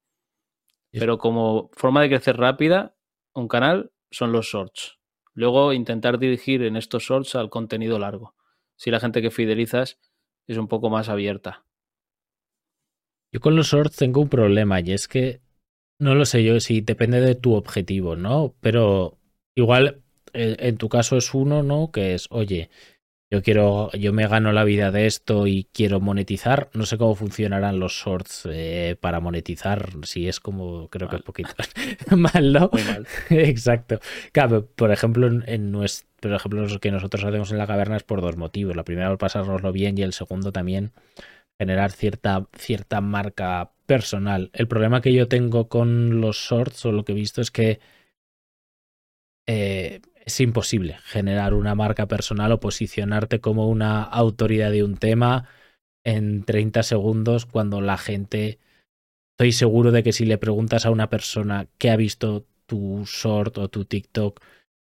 Pero 0.91 1.17
como 1.17 1.69
forma 1.73 2.01
de 2.01 2.09
crecer 2.09 2.37
rápida, 2.37 2.95
un 3.33 3.47
canal 3.47 3.91
son 4.11 4.31
los 4.31 4.45
shorts. 4.45 4.99
Luego 5.33 5.73
intentar 5.73 6.19
dirigir 6.19 6.63
en 6.63 6.77
estos 6.77 7.03
shorts 7.03 7.35
al 7.35 7.49
contenido 7.49 7.97
largo. 7.99 8.35
Si 8.75 8.91
la 8.91 8.99
gente 8.99 9.21
que 9.21 9.31
fidelizas 9.31 9.99
es 10.47 10.57
un 10.57 10.67
poco 10.67 10.89
más 10.89 11.09
abierta. 11.09 11.64
Yo 13.35 13.41
con 13.41 13.57
los 13.57 13.67
shorts 13.67 13.97
tengo 13.97 14.21
un 14.21 14.29
problema 14.29 14.79
y 14.79 14.93
es 14.93 15.09
que 15.09 15.41
no 15.99 16.15
lo 16.15 16.23
sé 16.23 16.41
yo 16.41 16.57
si 16.61 16.79
depende 16.79 17.19
de 17.19 17.35
tu 17.35 17.55
objetivo, 17.55 18.15
¿no? 18.15 18.55
Pero 18.61 19.17
igual 19.55 20.03
eh, 20.31 20.55
en 20.59 20.77
tu 20.77 20.87
caso 20.87 21.17
es 21.17 21.33
uno, 21.33 21.61
¿no? 21.61 21.91
Que 21.91 22.13
es, 22.13 22.27
oye, 22.29 22.69
yo 23.29 23.43
quiero, 23.43 23.91
yo 23.91 24.13
me 24.13 24.25
gano 24.25 24.53
la 24.53 24.63
vida 24.63 24.89
de 24.89 25.05
esto 25.05 25.47
y 25.47 25.67
quiero 25.73 25.99
monetizar. 25.99 26.69
No 26.73 26.85
sé 26.85 26.97
cómo 26.97 27.13
funcionarán 27.13 27.77
los 27.77 27.91
shorts 27.91 28.47
eh, 28.49 28.95
para 29.01 29.19
monetizar, 29.19 29.89
si 30.03 30.29
es 30.29 30.39
como, 30.39 30.87
creo 30.87 31.09
que 31.09 31.17
es 31.17 31.21
poquito 31.21 31.55
mal, 32.15 32.53
¿no? 32.53 32.69
Muy 32.71 32.83
mal. 32.83 33.05
Exacto. 33.31 33.99
Claro, 34.31 34.65
por 34.65 34.93
ejemplo, 34.93 35.27
en, 35.27 35.71
nuestro, 35.73 36.07
por 36.21 36.31
ejemplo, 36.31 36.65
lo 36.65 36.79
que 36.79 36.89
nosotros 36.89 37.25
hacemos 37.25 37.51
en 37.51 37.57
la 37.57 37.67
caverna 37.67 37.97
es 37.97 38.03
por 38.03 38.21
dos 38.21 38.37
motivos. 38.37 38.77
La 38.77 38.85
primera, 38.85 39.09
por 39.09 39.17
pasárnoslo 39.17 39.73
bien 39.73 39.97
y 39.97 40.03
el 40.03 40.13
segundo 40.13 40.53
también 40.53 40.93
generar 41.59 41.91
cierta, 41.91 42.47
cierta 42.57 43.01
marca 43.01 43.71
personal. 43.85 44.49
El 44.53 44.67
problema 44.67 45.01
que 45.01 45.13
yo 45.13 45.27
tengo 45.27 45.69
con 45.69 46.21
los 46.21 46.37
shorts 46.37 46.85
o 46.85 46.91
lo 46.91 47.05
que 47.05 47.13
he 47.13 47.15
visto 47.15 47.41
es 47.41 47.51
que 47.51 47.79
eh, 49.47 50.01
es 50.25 50.39
imposible 50.39 50.97
generar 51.03 51.53
una 51.53 51.75
marca 51.75 52.07
personal 52.07 52.51
o 52.51 52.59
posicionarte 52.59 53.39
como 53.39 53.69
una 53.69 54.03
autoridad 54.03 54.71
de 54.71 54.83
un 54.83 54.97
tema 54.97 55.47
en 56.03 56.43
30 56.43 56.83
segundos 56.83 57.45
cuando 57.45 57.81
la 57.81 57.97
gente... 57.97 58.59
Estoy 59.37 59.51
seguro 59.51 59.91
de 59.91 60.01
que 60.01 60.13
si 60.13 60.25
le 60.25 60.37
preguntas 60.37 60.85
a 60.85 60.91
una 60.91 61.09
persona 61.09 61.67
que 61.77 61.89
ha 61.89 61.97
visto 61.97 62.45
tu 62.65 63.03
short 63.05 63.57
o 63.57 63.67
tu 63.67 63.83
TikTok 63.83 64.41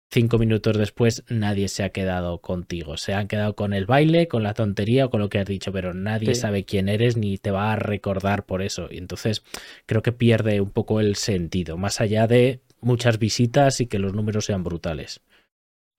cinco 0.09 0.37
minutos 0.37 0.77
después 0.77 1.23
nadie 1.29 1.67
se 1.67 1.83
ha 1.83 1.89
quedado 1.89 2.39
contigo. 2.39 2.97
Se 2.97 3.13
han 3.13 3.27
quedado 3.27 3.55
con 3.55 3.73
el 3.73 3.85
baile, 3.85 4.27
con 4.27 4.43
la 4.43 4.53
tontería 4.53 5.05
o 5.05 5.09
con 5.09 5.19
lo 5.19 5.29
que 5.29 5.39
has 5.39 5.45
dicho, 5.45 5.71
pero 5.71 5.93
nadie 5.93 6.35
sabe 6.35 6.65
quién 6.65 6.89
eres 6.89 7.17
ni 7.17 7.37
te 7.37 7.51
va 7.51 7.73
a 7.73 7.75
recordar 7.75 8.45
por 8.45 8.61
eso. 8.61 8.87
Y 8.89 8.97
entonces 8.97 9.43
creo 9.85 10.01
que 10.01 10.11
pierde 10.11 10.61
un 10.61 10.71
poco 10.71 10.99
el 10.99 11.15
sentido, 11.15 11.77
más 11.77 12.01
allá 12.01 12.27
de 12.27 12.61
muchas 12.79 13.19
visitas 13.19 13.81
y 13.81 13.87
que 13.87 13.99
los 13.99 14.13
números 14.13 14.45
sean 14.45 14.63
brutales. 14.63 15.21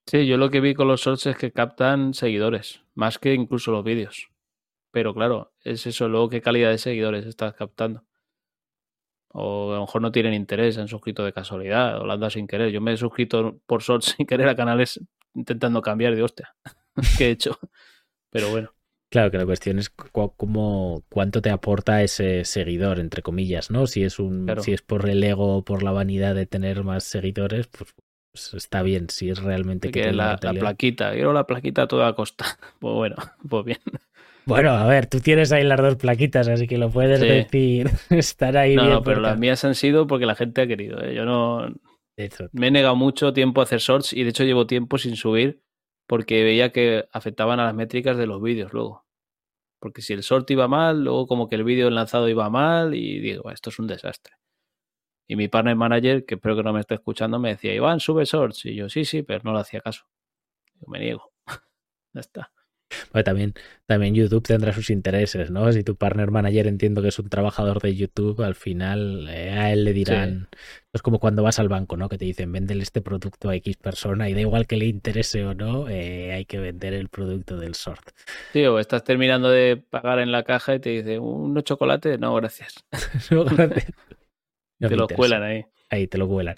Sí, 0.05 0.25
yo 0.25 0.37
lo 0.37 0.49
que 0.49 0.59
vi 0.59 0.73
con 0.73 0.87
los 0.87 1.01
shorts 1.01 1.27
es 1.27 1.37
que 1.37 1.51
captan 1.51 2.13
seguidores, 2.13 2.81
más 2.95 3.19
que 3.19 3.33
incluso 3.33 3.71
los 3.71 3.83
vídeos. 3.83 4.29
Pero 4.91 5.13
claro, 5.13 5.53
es 5.63 5.85
eso, 5.85 6.09
luego 6.09 6.29
qué 6.29 6.41
calidad 6.41 6.71
de 6.71 6.79
seguidores 6.79 7.27
estás 7.27 7.53
captando 7.53 8.08
o 9.31 9.71
a 9.71 9.75
lo 9.75 9.81
mejor 9.81 10.01
no 10.01 10.11
tienen 10.11 10.33
interés, 10.33 10.77
han 10.77 10.87
suscrito 10.87 11.23
de 11.23 11.33
casualidad 11.33 11.99
o 11.99 12.05
lo 12.05 12.13
han 12.13 12.19
dado 12.19 12.31
sin 12.31 12.47
querer. 12.47 12.71
Yo 12.71 12.81
me 12.81 12.93
he 12.93 12.97
suscrito 12.97 13.59
por 13.65 13.81
shorts 13.81 14.05
sin 14.17 14.25
querer 14.25 14.47
a 14.49 14.55
canales 14.55 14.99
intentando 15.33 15.81
cambiar 15.81 16.15
de 16.15 16.23
hostia. 16.23 16.55
¿Qué 17.17 17.27
he 17.27 17.31
hecho? 17.31 17.59
Pero 18.31 18.49
bueno. 18.49 18.73
Claro 19.11 19.31
que 19.31 19.39
la 19.39 19.45
cuestión 19.45 19.79
es 19.79 19.89
cómo, 19.89 21.03
cuánto 21.09 21.41
te 21.41 21.49
aporta 21.49 22.03
ese 22.03 22.45
seguidor, 22.45 22.99
entre 22.99 23.23
comillas, 23.23 23.71
¿no? 23.71 23.87
Si 23.87 24.03
es 24.03 24.19
un, 24.19 24.47
si 24.61 24.71
es 24.71 24.83
por 24.83 25.09
el 25.09 25.23
ego 25.23 25.57
o 25.57 25.65
por 25.65 25.81
la 25.81 25.91
vanidad 25.91 26.35
de 26.35 26.45
tener 26.45 26.83
más 26.83 27.05
seguidores, 27.05 27.65
pues, 27.65 27.95
pues 28.31 28.53
está 28.53 28.83
bien. 28.83 29.09
Si 29.09 29.31
es 29.31 29.41
realmente 29.41 29.89
que, 29.89 30.13
la, 30.13 30.37
la, 30.39 30.53
plaquita, 30.53 31.13
quiero 31.13 31.33
la 31.33 31.47
plaquita 31.47 31.83
a 31.83 31.87
toda 31.87 32.13
costa. 32.13 32.45
Pues 32.79 32.93
bueno, 32.93 33.15
pues 33.49 33.65
bien. 33.65 33.79
Bueno, 34.49 34.71
a 34.71 34.85
ver, 34.87 35.05
tú 35.05 35.19
tienes 35.19 35.51
ahí 35.51 35.63
las 35.63 35.79
dos 35.79 35.95
plaquitas, 35.95 36.47
así 36.47 36.67
que 36.67 36.79
lo 36.79 36.89
puedes 36.89 37.19
decir. 37.19 37.89
Estar 38.09 38.57
ahí. 38.57 38.75
No, 38.75 38.89
no, 38.89 39.03
pero 39.03 39.21
las 39.21 39.37
mías 39.37 39.63
han 39.63 39.75
sido 39.75 40.07
porque 40.07 40.25
la 40.25 40.33
gente 40.33 40.61
ha 40.61 40.67
querido. 40.67 41.01
¿eh? 41.03 41.13
Yo 41.13 41.23
no. 41.23 41.67
Me 42.51 42.67
he 42.67 42.71
negado 42.71 42.95
mucho 42.95 43.31
tiempo 43.31 43.61
a 43.61 43.63
hacer 43.63 43.79
shorts 43.79 44.11
y 44.11 44.23
de 44.23 44.31
hecho 44.31 44.43
llevo 44.43 44.67
tiempo 44.67 44.97
sin 44.97 45.15
subir 45.15 45.61
porque 46.07 46.43
veía 46.43 46.71
que 46.71 47.07
afectaban 47.13 47.59
a 47.59 47.65
las 47.65 47.75
métricas 47.75 48.17
de 48.17 48.25
los 48.25 48.41
vídeos 48.41 48.73
luego. 48.73 49.05
Porque 49.79 50.01
si 50.01 50.13
el 50.13 50.21
short 50.21 50.49
iba 50.51 50.67
mal, 50.67 51.03
luego 51.03 51.27
como 51.27 51.47
que 51.47 51.55
el 51.55 51.63
vídeo 51.63 51.89
lanzado 51.89 52.27
iba 52.27 52.49
mal 52.49 52.95
y 52.95 53.19
digo, 53.19 53.51
esto 53.51 53.69
es 53.69 53.79
un 53.79 53.87
desastre. 53.87 54.33
Y 55.27 55.35
mi 55.35 55.47
partner 55.47 55.75
manager, 55.75 56.25
que 56.25 56.35
espero 56.35 56.57
que 56.57 56.63
no 56.63 56.73
me 56.73 56.81
esté 56.81 56.95
escuchando, 56.95 57.39
me 57.39 57.49
decía, 57.49 57.73
Iván, 57.73 57.99
sube 57.99 58.25
shorts. 58.25 58.65
Y 58.65 58.75
yo, 58.75 58.89
sí, 58.89 59.05
sí, 59.05 59.21
pero 59.21 59.41
no 59.43 59.53
le 59.53 59.59
hacía 59.59 59.79
caso. 59.79 60.05
Yo 60.81 60.87
me 60.87 60.99
niego. 60.99 61.31
ya 62.13 62.19
está 62.19 62.51
también, 63.23 63.53
también 63.85 64.15
YouTube 64.15 64.45
tendrá 64.45 64.73
sus 64.73 64.89
intereses, 64.89 65.51
¿no? 65.51 65.71
Si 65.71 65.83
tu 65.83 65.95
partner 65.95 66.31
manager 66.31 66.67
entiendo 66.67 67.01
que 67.01 67.09
es 67.09 67.19
un 67.19 67.29
trabajador 67.29 67.81
de 67.81 67.95
YouTube, 67.95 68.41
al 68.41 68.55
final 68.55 69.27
eh, 69.29 69.51
a 69.51 69.71
él 69.71 69.83
le 69.83 69.93
dirán. 69.93 70.49
Es 70.91 71.01
como 71.01 71.19
cuando 71.19 71.43
vas 71.43 71.59
al 71.59 71.69
banco, 71.69 71.97
¿no? 71.97 72.09
Que 72.09 72.17
te 72.17 72.25
dicen, 72.25 72.51
véndele 72.51 72.81
este 72.83 73.01
producto 73.01 73.49
a 73.49 73.55
X 73.55 73.77
persona 73.77 74.29
y 74.29 74.33
da 74.33 74.41
igual 74.41 74.65
que 74.65 74.77
le 74.77 74.85
interese 74.85 75.45
o 75.45 75.53
no, 75.53 75.87
eh, 75.87 76.33
hay 76.33 76.45
que 76.45 76.59
vender 76.59 76.93
el 76.93 77.09
producto 77.09 77.57
del 77.57 77.75
sort. 77.75 78.09
Sí, 78.53 78.65
o 78.65 78.79
estás 78.79 79.03
terminando 79.03 79.49
de 79.49 79.77
pagar 79.77 80.19
en 80.19 80.31
la 80.31 80.43
caja 80.43 80.75
y 80.75 80.79
te 80.79 80.89
dice, 80.89 81.19
¿unos 81.19 81.63
chocolates? 81.63 82.19
No, 82.19 82.33
gracias. 82.35 82.83
no, 83.31 83.45
gracias. 83.45 83.93
te 84.79 84.95
lo 84.95 85.07
cuelan 85.07 85.43
ahí. 85.43 85.65
Ahí 85.89 86.07
te 86.07 86.17
lo 86.17 86.27
cuelan. 86.27 86.55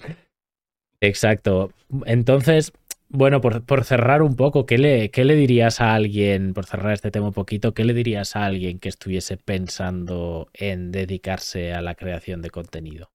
Exacto. 1.02 1.72
Entonces, 2.06 2.72
bueno, 3.12 3.40
por, 3.40 3.84
cerrar 3.84 4.22
un 4.22 4.36
poco, 4.36 4.64
¿qué 4.64 4.78
le, 4.78 5.10
¿qué 5.10 5.24
le 5.24 5.36
dirías 5.36 5.80
a 5.80 5.94
alguien, 5.94 6.54
por 6.54 6.64
cerrar 6.64 6.92
este 6.94 7.10
tema 7.10 7.26
un 7.26 7.32
poquito, 7.34 7.74
qué 7.74 7.84
le 7.84 7.92
dirías 7.92 8.36
a 8.36 8.46
alguien 8.46 8.78
que 8.78 8.88
estuviese 8.88 9.36
pensando 9.36 10.48
en 10.54 10.90
dedicarse 10.90 11.74
a 11.74 11.82
la 11.82 11.94
creación 11.94 12.40
de 12.40 12.50
contenido? 12.50 13.12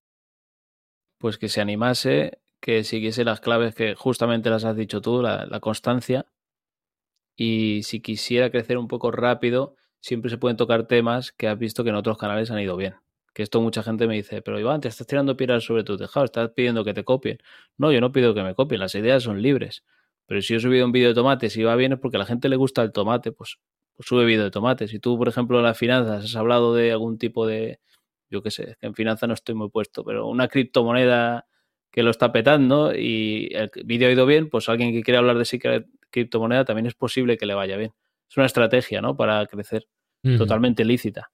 Pues 1.17 1.39
que 1.39 1.49
se 1.49 1.61
animase, 1.61 2.37
que 2.61 2.83
siguiese 2.83 3.23
las 3.23 3.41
claves 3.41 3.73
que 3.73 3.95
justamente 3.95 4.51
las 4.51 4.65
has 4.65 4.75
dicho 4.75 5.01
tú, 5.01 5.23
la, 5.23 5.47
la 5.47 5.59
constancia. 5.59 6.27
Y 7.35 7.81
si 7.81 7.99
quisiera 7.99 8.51
crecer 8.51 8.77
un 8.77 8.87
poco 8.87 9.09
rápido, 9.09 9.75
siempre 9.99 10.29
se 10.29 10.37
pueden 10.37 10.57
tocar 10.57 10.87
temas 10.87 11.31
que 11.31 11.47
has 11.47 11.57
visto 11.57 11.83
que 11.83 11.89
en 11.89 11.95
otros 11.95 12.19
canales 12.19 12.51
han 12.51 12.59
ido 12.59 12.77
bien. 12.77 12.95
Que 13.37 13.43
esto 13.43 13.61
mucha 13.61 13.83
gente 13.83 14.07
me 14.07 14.15
dice, 14.15 14.41
pero 14.41 14.59
Iván, 14.59 14.81
te 14.81 14.87
estás 14.87 15.05
tirando 15.05 15.37
piedras 15.37 15.63
sobre 15.63 15.83
tu 15.83 15.95
tejado, 15.95 16.25
estás 16.25 16.49
pidiendo 16.55 16.83
que 16.83 16.95
te 16.95 17.03
copien. 17.03 17.37
No, 17.77 17.91
yo 17.91 18.01
no 18.01 18.11
pido 18.11 18.33
que 18.33 18.41
me 18.41 18.55
copien, 18.55 18.79
las 18.79 18.95
ideas 18.95 19.21
son 19.21 19.43
libres. 19.43 19.83
Pero 20.25 20.41
si 20.41 20.53
yo 20.53 20.57
he 20.57 20.59
subido 20.59 20.87
un 20.87 20.91
vídeo 20.91 21.09
de 21.09 21.13
tomates 21.13 21.55
y 21.55 21.61
va 21.61 21.75
bien 21.75 21.93
es 21.93 21.99
porque 21.99 22.17
a 22.17 22.21
la 22.21 22.25
gente 22.25 22.49
le 22.49 22.55
gusta 22.55 22.81
el 22.81 22.91
tomate, 22.91 23.31
pues, 23.31 23.59
pues 23.93 24.09
sube 24.09 24.25
vídeo 24.25 24.43
de 24.43 24.49
tomates. 24.49 24.89
Si 24.89 24.97
tú, 24.97 25.19
por 25.19 25.27
ejemplo, 25.27 25.59
en 25.59 25.65
las 25.65 25.77
finanzas 25.77 26.25
has 26.25 26.35
hablado 26.35 26.73
de 26.73 26.91
algún 26.91 27.19
tipo 27.19 27.45
de, 27.45 27.79
yo 28.27 28.41
qué 28.41 28.49
sé, 28.49 28.75
en 28.81 28.95
finanzas 28.95 29.27
no 29.27 29.35
estoy 29.35 29.53
muy 29.53 29.69
puesto, 29.69 30.03
pero 30.03 30.25
una 30.25 30.47
criptomoneda 30.47 31.45
que 31.91 32.01
lo 32.01 32.09
está 32.09 32.31
petando 32.31 32.95
y 32.95 33.51
el 33.53 33.69
vídeo 33.85 34.07
ha 34.07 34.11
ido 34.13 34.25
bien, 34.25 34.49
pues 34.49 34.67
alguien 34.67 34.93
que 34.93 35.03
quiere 35.03 35.19
hablar 35.19 35.37
de 35.37 35.43
esa 35.43 35.57
criptomoneda 36.09 36.65
también 36.65 36.87
es 36.87 36.95
posible 36.95 37.37
que 37.37 37.45
le 37.45 37.53
vaya 37.53 37.77
bien. 37.77 37.93
Es 38.27 38.35
una 38.35 38.47
estrategia, 38.47 38.99
¿no? 38.99 39.15
Para 39.15 39.45
crecer, 39.45 39.85
totalmente 40.39 40.83
lícita. 40.83 41.29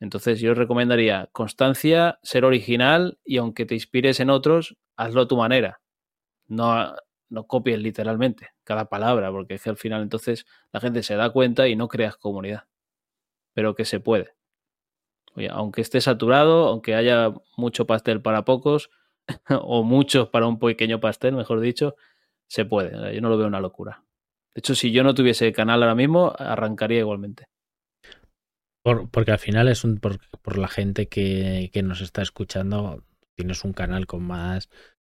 Entonces 0.00 0.40
yo 0.40 0.54
recomendaría 0.54 1.28
constancia, 1.32 2.18
ser 2.22 2.44
original 2.44 3.18
y 3.24 3.36
aunque 3.36 3.66
te 3.66 3.74
inspires 3.74 4.18
en 4.20 4.30
otros, 4.30 4.76
hazlo 4.96 5.22
a 5.22 5.28
tu 5.28 5.36
manera. 5.36 5.80
No, 6.48 6.94
no 7.28 7.46
copies 7.46 7.78
literalmente 7.78 8.50
cada 8.64 8.86
palabra, 8.88 9.30
porque 9.30 9.54
es 9.54 9.62
que 9.62 9.70
al 9.70 9.76
final 9.76 10.02
entonces 10.02 10.46
la 10.72 10.80
gente 10.80 11.02
se 11.02 11.16
da 11.16 11.30
cuenta 11.30 11.68
y 11.68 11.76
no 11.76 11.88
creas 11.88 12.16
comunidad. 12.16 12.64
Pero 13.54 13.74
que 13.74 13.84
se 13.84 14.00
puede. 14.00 14.34
Oye, 15.36 15.48
aunque 15.50 15.82
esté 15.82 16.00
saturado, 16.00 16.68
aunque 16.68 16.94
haya 16.94 17.32
mucho 17.56 17.86
pastel 17.86 18.22
para 18.22 18.44
pocos, 18.44 18.90
o 19.62 19.82
muchos 19.82 20.28
para 20.28 20.46
un 20.46 20.58
pequeño 20.58 21.00
pastel, 21.00 21.34
mejor 21.34 21.60
dicho, 21.60 21.94
se 22.48 22.64
puede. 22.64 23.14
Yo 23.14 23.20
no 23.20 23.28
lo 23.28 23.38
veo 23.38 23.46
una 23.46 23.60
locura. 23.60 24.04
De 24.54 24.60
hecho, 24.60 24.74
si 24.74 24.92
yo 24.92 25.04
no 25.04 25.14
tuviese 25.14 25.52
canal 25.52 25.82
ahora 25.82 25.94
mismo, 25.94 26.32
arrancaría 26.36 27.00
igualmente. 27.00 27.49
Porque 28.82 29.32
al 29.32 29.38
final 29.38 29.68
es 29.68 29.84
un, 29.84 29.98
por, 29.98 30.18
la 30.58 30.68
gente 30.68 31.08
que, 31.08 31.70
que, 31.72 31.82
nos 31.82 32.00
está 32.00 32.22
escuchando, 32.22 33.04
tienes 33.36 33.64
un 33.64 33.72
canal 33.72 34.06
con 34.06 34.22
más 34.22 34.68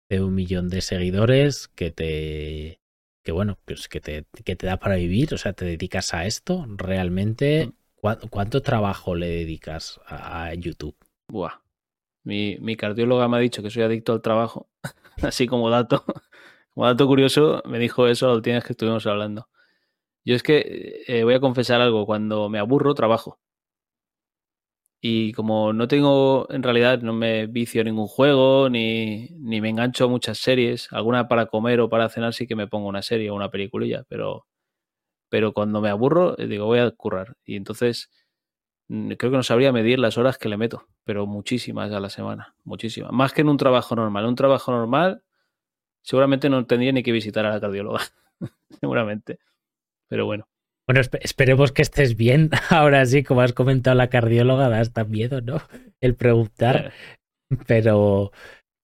de 0.08 0.22
un 0.22 0.34
millón 0.34 0.68
de 0.68 0.80
seguidores 0.80 1.68
que 1.68 1.90
te 1.90 2.82
que 3.22 3.32
bueno, 3.32 3.58
pues 3.64 3.88
que 3.88 4.00
te, 4.00 4.26
que 4.44 4.56
te 4.56 4.66
da 4.66 4.78
para 4.78 4.96
vivir, 4.96 5.32
o 5.34 5.38
sea, 5.38 5.52
te 5.52 5.64
dedicas 5.64 6.12
a 6.14 6.26
esto 6.26 6.66
realmente. 6.68 7.68
Mm. 7.68 7.72
¿Cuánto, 8.30 8.62
trabajo 8.62 9.14
le 9.14 9.28
dedicas 9.28 10.00
a, 10.06 10.52
YouTube? 10.54 10.96
Buah. 11.28 11.62
Mi, 12.24 12.56
mi 12.58 12.76
cardióloga 12.76 13.28
me 13.28 13.36
ha 13.36 13.40
dicho 13.40 13.62
que 13.62 13.70
soy 13.70 13.84
adicto 13.84 14.12
al 14.12 14.22
trabajo, 14.22 14.68
así 15.22 15.46
como 15.46 15.70
dato. 15.70 16.04
Como 16.74 16.86
dato 16.86 17.06
curioso, 17.06 17.62
me 17.64 17.78
dijo 17.78 18.08
eso 18.08 18.26
la 18.26 18.34
última 18.34 18.56
vez 18.56 18.64
que 18.64 18.72
estuvimos 18.72 19.06
hablando. 19.06 19.48
Yo 20.24 20.34
es 20.34 20.42
que 20.42 21.04
eh, 21.06 21.22
voy 21.22 21.34
a 21.34 21.40
confesar 21.40 21.80
algo, 21.80 22.06
cuando 22.06 22.48
me 22.48 22.58
aburro, 22.58 22.94
trabajo. 22.94 23.38
Y 25.04 25.32
como 25.32 25.72
no 25.72 25.88
tengo, 25.88 26.46
en 26.50 26.62
realidad, 26.62 27.00
no 27.02 27.12
me 27.12 27.46
vicio 27.48 27.82
ningún 27.82 28.06
juego, 28.06 28.68
ni, 28.70 29.28
ni 29.40 29.60
me 29.60 29.68
engancho 29.70 30.04
a 30.04 30.08
muchas 30.08 30.38
series, 30.38 30.88
alguna 30.92 31.26
para 31.26 31.46
comer 31.46 31.80
o 31.80 31.88
para 31.88 32.08
cenar 32.08 32.34
sí 32.34 32.46
que 32.46 32.54
me 32.54 32.68
pongo 32.68 32.86
una 32.88 33.02
serie 33.02 33.28
o 33.30 33.34
una 33.34 33.50
peliculilla, 33.50 34.04
pero, 34.08 34.46
pero 35.30 35.52
cuando 35.54 35.80
me 35.80 35.90
aburro, 35.90 36.38
eh, 36.38 36.46
digo, 36.48 36.66
voy 36.66 36.80
a 36.80 36.90
currar. 36.92 37.36
Y 37.44 37.56
entonces 37.56 38.10
mm, 38.88 39.12
creo 39.12 39.30
que 39.32 39.36
no 39.38 39.42
sabría 39.44 39.72
medir 39.72 39.98
las 39.98 40.18
horas 40.18 40.38
que 40.38 40.48
le 40.48 40.56
meto, 40.58 40.88
pero 41.04 41.26
muchísimas 41.26 41.92
a 41.92 42.00
la 42.00 42.10
semana, 42.10 42.54
muchísimas. 42.64 43.12
Más 43.12 43.32
que 43.32 43.42
en 43.42 43.48
un 43.50 43.58
trabajo 43.58 43.96
normal. 43.96 44.24
En 44.24 44.30
un 44.30 44.36
trabajo 44.36 44.72
normal 44.72 45.22
seguramente 46.02 46.50
no 46.50 46.66
tendría 46.66 46.92
ni 46.92 47.02
que 47.04 47.12
visitar 47.12 47.46
a 47.46 47.50
la 47.50 47.60
cardióloga, 47.60 48.00
seguramente. 48.80 49.38
Pero 50.08 50.26
bueno. 50.26 50.48
Bueno, 50.88 51.00
esperemos 51.20 51.72
que 51.72 51.82
estés 51.82 52.16
bien. 52.16 52.50
Ahora 52.70 53.06
sí, 53.06 53.22
como 53.22 53.40
has 53.40 53.52
comentado 53.52 53.96
la 53.96 54.08
cardióloga, 54.08 54.68
da 54.68 54.80
hasta 54.80 55.04
miedo, 55.04 55.40
¿no? 55.40 55.62
El 56.00 56.14
preguntar. 56.14 56.92
Pero, 57.66 58.32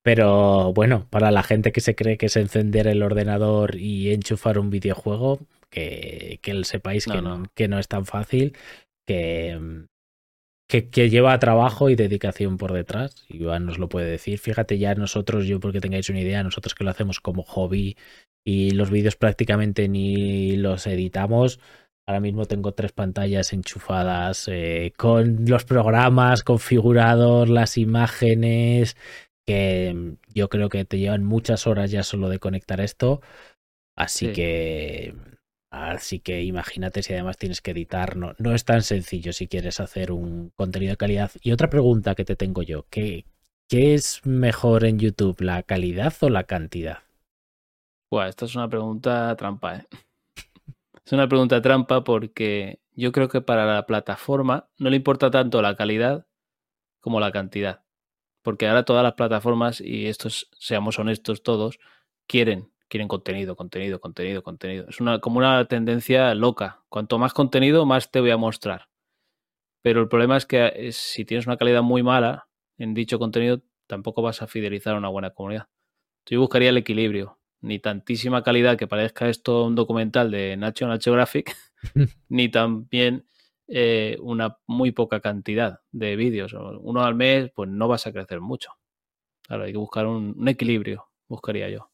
pero 0.03 0.73
bueno, 0.73 1.07
para 1.09 1.31
la 1.31 1.43
gente 1.43 1.71
que 1.71 1.81
se 1.81 1.95
cree 1.95 2.17
que 2.17 2.27
es 2.27 2.37
encender 2.37 2.87
el 2.87 3.01
ordenador 3.01 3.75
y 3.75 4.11
enchufar 4.11 4.59
un 4.59 4.69
videojuego, 4.69 5.39
que, 5.69 6.39
que 6.41 6.63
sepáis 6.63 7.05
que, 7.05 7.21
no. 7.21 7.43
que 7.55 7.67
no 7.67 7.79
es 7.79 7.87
tan 7.87 8.05
fácil, 8.05 8.55
que, 9.07 9.87
que, 10.67 11.09
lleva 11.09 11.39
trabajo 11.39 11.89
y 11.89 11.95
dedicación 11.95 12.57
por 12.57 12.73
detrás. 12.73 13.25
Iván 13.27 13.65
nos 13.65 13.79
lo 13.79 13.89
puede 13.89 14.09
decir. 14.09 14.39
Fíjate 14.39 14.77
ya 14.77 14.95
nosotros, 14.95 15.45
yo 15.47 15.59
porque 15.59 15.81
tengáis 15.81 16.09
una 16.09 16.21
idea, 16.21 16.43
nosotros 16.43 16.75
que 16.75 16.83
lo 16.83 16.91
hacemos 16.91 17.19
como 17.19 17.43
hobby 17.43 17.97
y 18.45 18.71
los 18.71 18.89
vídeos 18.89 19.15
prácticamente 19.15 19.87
ni 19.89 20.55
los 20.57 20.87
editamos. 20.87 21.59
Ahora 22.09 22.21
mismo 22.21 22.45
tengo 22.45 22.71
tres 22.71 22.91
pantallas 22.91 23.53
enchufadas 23.53 24.47
eh, 24.47 24.93
con 24.97 25.45
los 25.45 25.63
programas 25.63 26.41
configurados, 26.41 27.47
las 27.49 27.77
imágenes, 27.77 28.97
que 29.45 30.15
yo 30.33 30.49
creo 30.49 30.69
que 30.69 30.85
te 30.85 30.97
llevan 30.97 31.23
muchas 31.23 31.67
horas 31.67 31.91
ya 31.91 32.01
solo 32.01 32.27
de 32.29 32.39
conectar 32.39 32.81
esto. 32.81 33.21
Así 33.95 34.33
que 34.33 35.13
Así 35.71 36.19
que 36.19 36.41
imagínate 36.41 37.03
si 37.03 37.13
además 37.13 37.37
tienes 37.37 37.61
que 37.61 37.71
editar, 37.71 38.17
no, 38.17 38.33
no 38.39 38.55
es 38.55 38.65
tan 38.65 38.81
sencillo 38.81 39.31
si 39.31 39.47
quieres 39.47 39.79
hacer 39.79 40.11
un 40.11 40.51
contenido 40.55 40.93
de 40.93 40.97
calidad. 40.97 41.29
Y 41.43 41.51
otra 41.51 41.69
pregunta 41.69 42.15
que 42.15 42.25
te 42.25 42.35
tengo 42.35 42.63
yo, 42.63 42.87
¿qué, 42.89 43.25
qué 43.69 43.93
es 43.93 44.25
mejor 44.25 44.83
en 44.83 44.97
YouTube, 44.97 45.41
la 45.41 45.61
calidad 45.61 46.15
o 46.21 46.29
la 46.29 46.45
cantidad? 46.45 47.03
Buah, 48.11 48.29
esta 48.29 48.45
es 48.45 48.55
una 48.55 48.67
pregunta 48.67 49.35
trampa, 49.35 49.75
¿eh? 49.75 49.85
Es 51.05 51.13
una 51.13 51.27
pregunta 51.27 51.61
trampa 51.61 52.03
porque 52.03 52.81
yo 52.93 53.11
creo 53.11 53.29
que 53.29 53.41
para 53.41 53.65
la 53.65 53.85
plataforma 53.85 54.69
no 54.77 54.89
le 54.89 54.97
importa 54.97 55.31
tanto 55.31 55.61
la 55.61 55.75
calidad 55.75 56.27
como 56.99 57.19
la 57.19 57.31
cantidad. 57.31 57.83
Porque 58.41 58.67
ahora 58.67 58.85
todas 58.85 59.03
las 59.03 59.13
plataformas, 59.13 59.81
y 59.81 60.07
estos 60.07 60.49
seamos 60.57 60.99
honestos 60.99 61.43
todos, 61.43 61.79
quieren 62.27 62.71
quieren 62.89 63.07
contenido, 63.07 63.55
contenido, 63.55 64.01
contenido, 64.01 64.43
contenido. 64.43 64.85
Es 64.89 64.99
una, 64.99 65.19
como 65.19 65.37
una 65.37 65.65
tendencia 65.65 66.33
loca. 66.35 66.83
Cuanto 66.89 67.17
más 67.17 67.33
contenido, 67.33 67.85
más 67.85 68.11
te 68.11 68.19
voy 68.19 68.31
a 68.31 68.37
mostrar. 68.37 68.89
Pero 69.81 70.01
el 70.01 70.09
problema 70.09 70.35
es 70.35 70.45
que 70.45 70.73
eh, 70.75 70.91
si 70.91 71.23
tienes 71.23 71.47
una 71.47 71.57
calidad 71.57 71.83
muy 71.83 72.03
mala 72.03 72.49
en 72.77 72.93
dicho 72.93 73.19
contenido, 73.19 73.61
tampoco 73.87 74.21
vas 74.21 74.41
a 74.41 74.47
fidelizar 74.47 74.95
a 74.95 74.97
una 74.97 75.09
buena 75.09 75.29
comunidad. 75.29 75.69
Yo 76.25 76.39
buscaría 76.41 76.69
el 76.69 76.77
equilibrio. 76.77 77.38
Ni 77.61 77.79
tantísima 77.79 78.43
calidad 78.43 78.77
que 78.77 78.87
parezca 78.87 79.29
esto 79.29 79.65
un 79.65 79.75
documental 79.75 80.31
de 80.31 80.55
National 80.57 80.99
Geographic, 81.01 81.55
ni 82.29 82.49
también 82.49 83.25
eh, 83.67 84.17
una 84.21 84.57
muy 84.65 84.91
poca 84.91 85.19
cantidad 85.19 85.81
de 85.91 86.15
vídeos. 86.15 86.53
Uno 86.53 87.03
al 87.03 87.15
mes, 87.15 87.51
pues 87.53 87.69
no 87.69 87.87
vas 87.87 88.07
a 88.07 88.13
crecer 88.13 88.41
mucho. 88.41 88.71
Claro, 89.41 89.63
hay 89.63 89.71
que 89.71 89.77
buscar 89.77 90.05
un 90.07 90.47
equilibrio, 90.47 91.09
buscaría 91.27 91.69
yo 91.69 91.89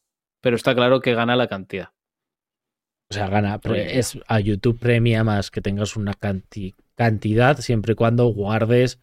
pero 0.46 0.54
está 0.54 0.76
claro 0.76 1.00
que 1.00 1.12
gana 1.12 1.34
la 1.34 1.48
cantidad. 1.48 1.88
O 3.10 3.14
sea, 3.14 3.28
gana, 3.28 3.58
es 3.74 4.16
a 4.28 4.38
YouTube 4.38 4.78
premia 4.78 5.24
más 5.24 5.50
que 5.50 5.60
tengas 5.60 5.96
una 5.96 6.14
cantidad 6.14 7.58
siempre 7.58 7.94
y 7.94 7.96
cuando 7.96 8.26
guardes 8.26 9.00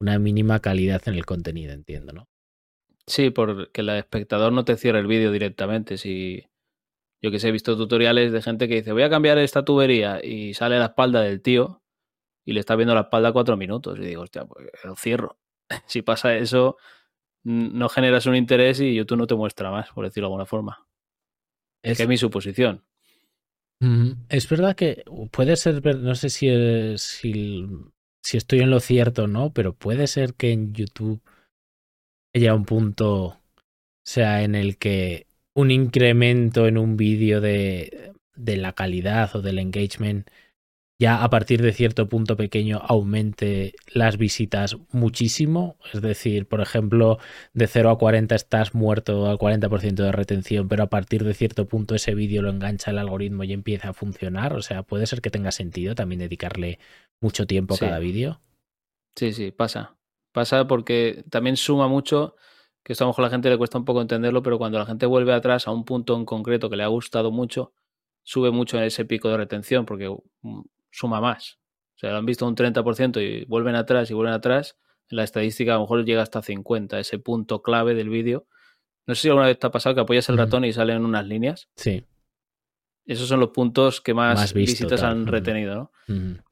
una 0.00 0.18
mínima 0.18 0.58
calidad 0.58 1.02
en 1.06 1.14
el 1.14 1.26
contenido, 1.26 1.72
entiendo, 1.72 2.12
¿no? 2.12 2.28
Sí, 3.10 3.30
porque 3.30 3.80
el 3.80 3.88
espectador 3.88 4.52
no 4.52 4.64
te 4.64 4.76
cierra 4.76 5.00
el 5.00 5.08
vídeo 5.08 5.32
directamente. 5.32 5.98
Si 5.98 6.46
yo 7.20 7.32
que 7.32 7.40
sé, 7.40 7.48
he 7.48 7.52
visto 7.52 7.76
tutoriales 7.76 8.30
de 8.30 8.40
gente 8.40 8.68
que 8.68 8.76
dice 8.76 8.92
voy 8.92 9.02
a 9.02 9.10
cambiar 9.10 9.36
esta 9.38 9.64
tubería 9.64 10.24
y 10.24 10.54
sale 10.54 10.78
la 10.78 10.86
espalda 10.86 11.20
del 11.20 11.42
tío 11.42 11.82
y 12.44 12.52
le 12.52 12.60
está 12.60 12.76
viendo 12.76 12.94
la 12.94 13.02
espalda 13.02 13.32
cuatro 13.32 13.56
minutos. 13.56 13.98
Y 13.98 14.02
digo, 14.02 14.22
hostia, 14.22 14.44
pues 14.44 14.64
lo 14.84 14.94
cierro. 14.94 15.40
si 15.86 16.02
pasa 16.02 16.36
eso, 16.36 16.76
no 17.42 17.88
generas 17.88 18.26
un 18.26 18.36
interés 18.36 18.80
y 18.80 18.94
YouTube 18.94 19.18
no 19.18 19.26
te 19.26 19.34
muestra 19.34 19.72
más, 19.72 19.90
por 19.90 20.04
decirlo 20.04 20.28
de 20.28 20.30
alguna 20.30 20.46
forma. 20.46 20.86
Es, 21.82 21.96
que 21.96 22.04
es 22.04 22.08
mi 22.08 22.16
suposición. 22.16 22.84
Es 24.28 24.48
verdad 24.48 24.76
que 24.76 25.02
puede 25.32 25.56
ser, 25.56 25.84
no 25.96 26.14
sé 26.14 26.28
si, 26.28 26.48
si, 26.98 27.66
si 28.22 28.36
estoy 28.36 28.60
en 28.60 28.70
lo 28.70 28.78
cierto 28.78 29.24
o 29.24 29.26
no, 29.26 29.52
pero 29.52 29.72
puede 29.72 30.06
ser 30.06 30.34
que 30.34 30.52
en 30.52 30.74
YouTube 30.74 31.20
haya 32.34 32.54
un 32.54 32.64
punto, 32.64 33.40
sea, 34.04 34.42
en 34.42 34.54
el 34.54 34.78
que 34.78 35.26
un 35.54 35.70
incremento 35.70 36.66
en 36.66 36.78
un 36.78 36.96
vídeo 36.96 37.40
de, 37.40 38.12
de 38.34 38.56
la 38.56 38.72
calidad 38.72 39.34
o 39.36 39.42
del 39.42 39.58
engagement 39.58 40.28
ya 41.00 41.24
a 41.24 41.30
partir 41.30 41.62
de 41.62 41.72
cierto 41.72 42.10
punto 42.10 42.36
pequeño 42.36 42.76
aumente 42.86 43.72
las 43.86 44.18
visitas 44.18 44.76
muchísimo. 44.92 45.78
Es 45.94 46.02
decir, 46.02 46.46
por 46.46 46.60
ejemplo, 46.60 47.18
de 47.54 47.66
0 47.66 47.88
a 47.88 47.98
40 47.98 48.34
estás 48.34 48.74
muerto 48.74 49.26
al 49.26 49.38
40% 49.38 49.94
de 49.94 50.12
retención, 50.12 50.68
pero 50.68 50.82
a 50.82 50.90
partir 50.90 51.24
de 51.24 51.32
cierto 51.32 51.66
punto 51.66 51.94
ese 51.94 52.14
vídeo 52.14 52.42
lo 52.42 52.50
engancha 52.50 52.90
el 52.90 52.98
algoritmo 52.98 53.44
y 53.44 53.54
empieza 53.54 53.88
a 53.88 53.92
funcionar. 53.94 54.52
O 54.52 54.60
sea, 54.60 54.82
puede 54.82 55.06
ser 55.06 55.22
que 55.22 55.30
tenga 55.30 55.52
sentido 55.52 55.94
también 55.94 56.18
dedicarle 56.18 56.78
mucho 57.18 57.46
tiempo 57.46 57.76
a 57.76 57.78
cada 57.78 57.98
vídeo. 57.98 58.42
Sí, 59.16 59.32
sí, 59.32 59.52
pasa. 59.52 59.96
Pasa 60.32 60.66
porque 60.66 61.24
también 61.28 61.56
suma 61.56 61.88
mucho, 61.88 62.36
que 62.82 62.92
esto 62.92 63.04
a 63.04 63.06
lo 63.06 63.10
mejor 63.10 63.24
a 63.24 63.28
la 63.28 63.30
gente 63.30 63.50
le 63.50 63.58
cuesta 63.58 63.78
un 63.78 63.84
poco 63.84 64.00
entenderlo, 64.00 64.42
pero 64.42 64.58
cuando 64.58 64.78
la 64.78 64.86
gente 64.86 65.06
vuelve 65.06 65.32
atrás 65.32 65.66
a 65.66 65.72
un 65.72 65.84
punto 65.84 66.16
en 66.16 66.24
concreto 66.24 66.70
que 66.70 66.76
le 66.76 66.82
ha 66.82 66.88
gustado 66.88 67.30
mucho, 67.30 67.72
sube 68.22 68.50
mucho 68.50 68.80
ese 68.80 69.04
pico 69.04 69.28
de 69.28 69.36
retención, 69.36 69.86
porque 69.86 70.08
mm, 70.42 70.60
suma 70.90 71.20
más. 71.20 71.58
O 71.96 71.98
sea, 72.00 72.12
lo 72.12 72.18
han 72.18 72.26
visto 72.26 72.46
un 72.46 72.54
30% 72.56 73.20
y 73.20 73.44
vuelven 73.44 73.74
atrás 73.74 74.10
y 74.10 74.14
vuelven 74.14 74.34
atrás. 74.34 74.78
En 75.10 75.16
la 75.16 75.24
estadística 75.24 75.72
a 75.72 75.74
lo 75.74 75.82
mejor 75.82 76.04
llega 76.04 76.22
hasta 76.22 76.40
50, 76.40 76.98
ese 76.98 77.18
punto 77.18 77.62
clave 77.62 77.94
del 77.94 78.08
vídeo. 78.08 78.46
No 79.06 79.14
sé 79.14 79.22
si 79.22 79.28
alguna 79.28 79.46
vez 79.46 79.58
te 79.58 79.66
ha 79.66 79.70
pasado 79.70 79.94
que 79.94 80.00
apoyas 80.02 80.28
el 80.28 80.38
ratón 80.38 80.64
y 80.64 80.72
salen 80.72 81.04
unas 81.04 81.26
líneas. 81.26 81.68
Sí. 81.76 82.04
Esos 83.10 83.28
son 83.28 83.40
los 83.40 83.50
puntos 83.50 84.00
que 84.00 84.14
más, 84.14 84.54
visitas 84.54 85.02
han 85.02 85.26
retenido, 85.26 85.74
¿no? 85.74 85.92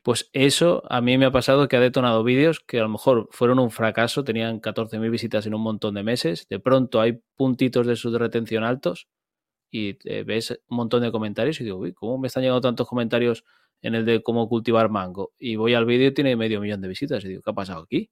Pues 0.02 0.30
eso 0.32 0.82
a 0.88 1.00
mí 1.00 1.18
me 1.18 1.26
ha 1.26 1.32
pasado 1.32 1.68
que 1.68 1.76
ha 1.76 1.80
detonado 1.80 2.22
vídeos 2.24 2.60
que 2.60 2.78
a 2.78 2.82
lo 2.82 2.88
mejor 2.88 3.28
fueron 3.30 3.58
un 3.58 3.70
fracaso, 3.70 4.24
tenían 4.24 4.60
14.000 4.60 5.10
visitas 5.10 5.46
en 5.46 5.54
un 5.54 5.62
montón 5.62 5.94
de 5.94 6.02
meses, 6.02 6.46
de 6.48 6.60
pronto 6.60 7.00
hay 7.00 7.20
puntitos 7.36 7.86
de 7.86 7.96
su 7.96 8.16
retención 8.16 8.64
altos 8.64 9.08
y 9.70 9.98
ves 10.24 10.60
un 10.68 10.76
montón 10.76 11.02
de 11.02 11.10
comentarios 11.10 11.60
y 11.60 11.64
digo, 11.64 11.78
uy, 11.78 11.92
¿cómo 11.92 12.18
me 12.18 12.28
están 12.28 12.42
llegando 12.42 12.60
tantos 12.60 12.88
comentarios 12.88 13.44
en 13.82 13.94
el 13.94 14.04
de 14.04 14.22
cómo 14.22 14.48
cultivar 14.48 14.88
mango. 14.88 15.32
Y 15.38 15.56
voy 15.56 15.74
al 15.74 15.86
vídeo 15.86 16.08
y 16.08 16.14
tiene 16.14 16.36
medio 16.36 16.60
millón 16.60 16.80
de 16.80 16.88
visitas. 16.88 17.24
Y 17.24 17.28
digo, 17.28 17.42
¿qué 17.42 17.50
ha 17.50 17.54
pasado 17.54 17.82
aquí? 17.82 18.10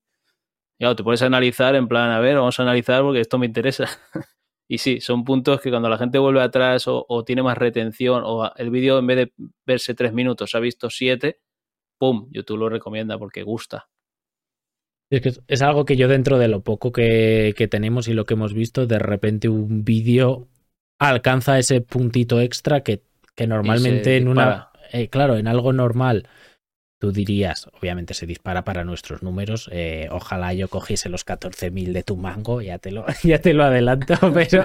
Y 0.79 0.81
claro, 0.81 0.97
te 0.97 1.03
puedes 1.03 1.23
analizar 1.23 1.75
en 1.75 1.89
plan, 1.89 2.11
a 2.11 2.21
ver, 2.21 2.37
vamos 2.37 2.59
a 2.59 2.63
analizar 2.63 3.03
porque 3.03 3.21
esto 3.21 3.39
me 3.39 3.47
interesa. 3.47 3.89
y 4.69 4.79
sí, 4.79 5.01
son 5.01 5.25
puntos 5.25 5.61
que 5.61 5.71
cuando 5.71 5.89
la 5.89 5.99
gente 5.99 6.19
vuelve 6.19 6.41
atrás 6.41 6.89
o, 6.89 7.07
o 7.09 7.25
tiene 7.25 7.43
más 7.43 7.57
retención 7.57 8.23
o 8.25 8.53
el 8.57 8.71
vídeo 8.71 8.99
en 8.99 9.07
vez 9.07 9.17
de 9.17 9.33
verse 9.65 9.95
tres 9.95 10.13
minutos 10.13 10.55
ha 10.55 10.61
visto 10.61 10.91
siete, 10.91 11.41
¡pum! 11.99 12.29
YouTube 12.33 12.59
lo 12.59 12.69
recomienda 12.69 13.19
porque 13.19 13.43
gusta. 13.43 13.89
Es, 15.09 15.21
que 15.21 15.33
es 15.47 15.63
algo 15.63 15.85
que 15.85 15.97
yo 15.97 16.09
dentro 16.09 16.39
de 16.39 16.49
lo 16.49 16.63
poco 16.63 16.91
que, 16.91 17.55
que 17.57 17.69
tenemos 17.69 18.09
y 18.09 18.13
lo 18.13 18.25
que 18.25 18.35
hemos 18.35 18.55
visto, 18.55 18.87
de 18.87 18.99
repente 18.99 19.49
un 19.49 19.85
vídeo 19.85 20.49
alcanza 20.99 21.59
ese 21.59 21.81
puntito 21.81 22.41
extra 22.41 22.83
que, 22.83 23.03
que 23.35 23.47
normalmente 23.47 24.17
en 24.17 24.29
una... 24.29 24.71
Eh, 24.93 25.09
claro, 25.09 25.37
en 25.37 25.49
algo 25.49 25.73
normal 25.73 26.29
tú 26.99 27.13
dirías, 27.13 27.69
obviamente 27.79 28.15
se 28.15 28.27
dispara 28.27 28.65
para 28.65 28.85
nuestros 28.85 29.23
números, 29.23 29.69
eh, 29.73 30.09
ojalá 30.11 30.55
yo 30.55 30.69
cogiese 30.69 31.09
los 31.09 31.27
14.000 31.27 31.93
de 31.93 32.03
tu 32.03 32.17
mango, 32.17 32.63
ya 32.63 32.79
te 32.79 32.91
lo, 32.91 33.05
ya 33.23 33.41
te 33.41 33.55
lo 33.55 33.65
adelanto, 33.65 34.15
pero, 34.35 34.65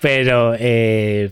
pero, 0.00 0.54
eh, 0.58 1.30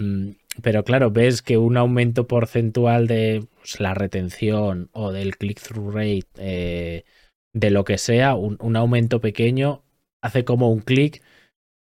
pero 0.62 0.84
claro, 0.84 1.10
ves 1.10 1.42
que 1.42 1.58
un 1.58 1.76
aumento 1.76 2.26
porcentual 2.26 3.06
de 3.06 3.44
pues, 3.58 3.80
la 3.80 3.94
retención 3.94 4.88
o 4.92 5.12
del 5.12 5.36
click-through 5.36 5.94
rate, 5.94 6.26
eh, 6.38 7.04
de 7.52 7.70
lo 7.70 7.84
que 7.84 7.98
sea, 7.98 8.34
un, 8.34 8.56
un 8.60 8.76
aumento 8.76 9.20
pequeño, 9.20 9.82
hace 10.22 10.44
como 10.44 10.70
un 10.70 10.80
clic 10.80 11.22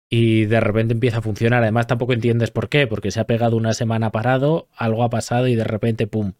y 0.09 0.45
de 0.45 0.59
repente 0.59 0.93
empieza 0.93 1.19
a 1.19 1.21
funcionar. 1.21 1.61
Además, 1.61 1.87
tampoco 1.87 2.13
entiendes 2.13 2.51
por 2.51 2.69
qué, 2.69 2.87
porque 2.87 3.11
se 3.11 3.19
ha 3.19 3.27
pegado 3.27 3.57
una 3.57 3.73
semana 3.73 4.11
parado, 4.11 4.67
algo 4.75 5.03
ha 5.03 5.09
pasado 5.09 5.47
y 5.47 5.55
de 5.55 5.63
repente, 5.63 6.07
¡pum! 6.07 6.33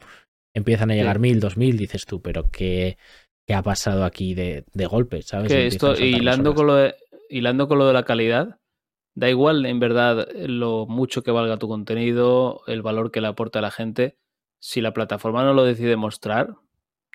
Empiezan 0.53 0.91
a 0.91 0.95
llegar 0.95 1.17
Sí. 1.17 1.21
mil, 1.21 1.39
dos 1.39 1.57
mil, 1.57 1.77
dices 1.77 2.05
tú, 2.05 2.21
pero 2.21 2.49
¿qué, 2.49 2.97
qué 3.45 3.53
ha 3.53 3.62
pasado 3.62 4.03
aquí 4.03 4.33
de, 4.33 4.65
de 4.73 4.85
golpe? 4.85 5.21
¿Sabes? 5.21 5.51
Que 5.51 5.67
esto, 5.67 5.95
hilando 5.97 6.55
con, 6.55 6.67
lo 6.67 6.75
de, 6.75 6.95
hilando 7.29 7.67
con 7.67 7.77
lo 7.77 7.88
de 7.88 7.93
la 7.93 8.03
calidad, 8.03 8.59
da 9.15 9.29
igual 9.29 9.65
en 9.65 9.79
verdad 9.79 10.27
lo 10.35 10.85
mucho 10.88 11.21
que 11.21 11.31
valga 11.31 11.57
tu 11.57 11.67
contenido, 11.67 12.62
el 12.67 12.81
valor 12.81 13.12
que 13.12 13.21
le 13.21 13.27
aporta 13.27 13.59
a 13.59 13.62
la 13.62 13.71
gente, 13.71 14.17
si 14.59 14.81
la 14.81 14.93
plataforma 14.93 15.43
no 15.43 15.53
lo 15.53 15.63
decide 15.63 15.95
mostrar, 15.95 16.55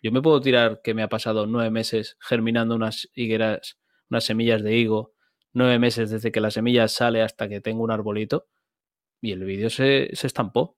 yo 0.02 0.12
me 0.12 0.22
puedo 0.22 0.40
tirar 0.40 0.80
que 0.82 0.94
me 0.94 1.02
ha 1.02 1.08
pasado 1.08 1.46
nueve 1.46 1.70
meses 1.70 2.16
germinando 2.20 2.74
unas 2.74 3.08
higueras, 3.14 3.78
unas 4.10 4.24
semillas 4.24 4.62
de 4.62 4.76
higo, 4.76 5.14
nueve 5.52 5.78
meses 5.78 6.10
desde 6.10 6.30
que 6.30 6.40
la 6.40 6.50
semilla 6.50 6.88
sale 6.88 7.22
hasta 7.22 7.48
que 7.48 7.60
tengo 7.60 7.82
un 7.82 7.90
arbolito, 7.90 8.46
y 9.20 9.32
el 9.32 9.44
vídeo 9.44 9.70
se, 9.70 10.10
se 10.12 10.26
estampó. 10.26 10.76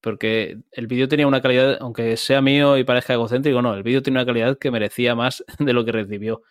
Porque 0.00 0.58
el 0.72 0.86
vídeo 0.86 1.08
tenía 1.08 1.26
una 1.26 1.40
calidad, 1.40 1.76
aunque 1.80 2.16
sea 2.16 2.40
mío 2.40 2.78
y 2.78 2.84
parezca 2.84 3.14
egocéntrico, 3.14 3.62
no, 3.62 3.74
el 3.74 3.82
vídeo 3.82 4.02
tiene 4.02 4.18
una 4.18 4.26
calidad 4.26 4.56
que 4.58 4.70
merecía 4.70 5.14
más 5.14 5.44
de 5.58 5.72
lo 5.72 5.84
que 5.84 5.92
recibió 5.92 6.42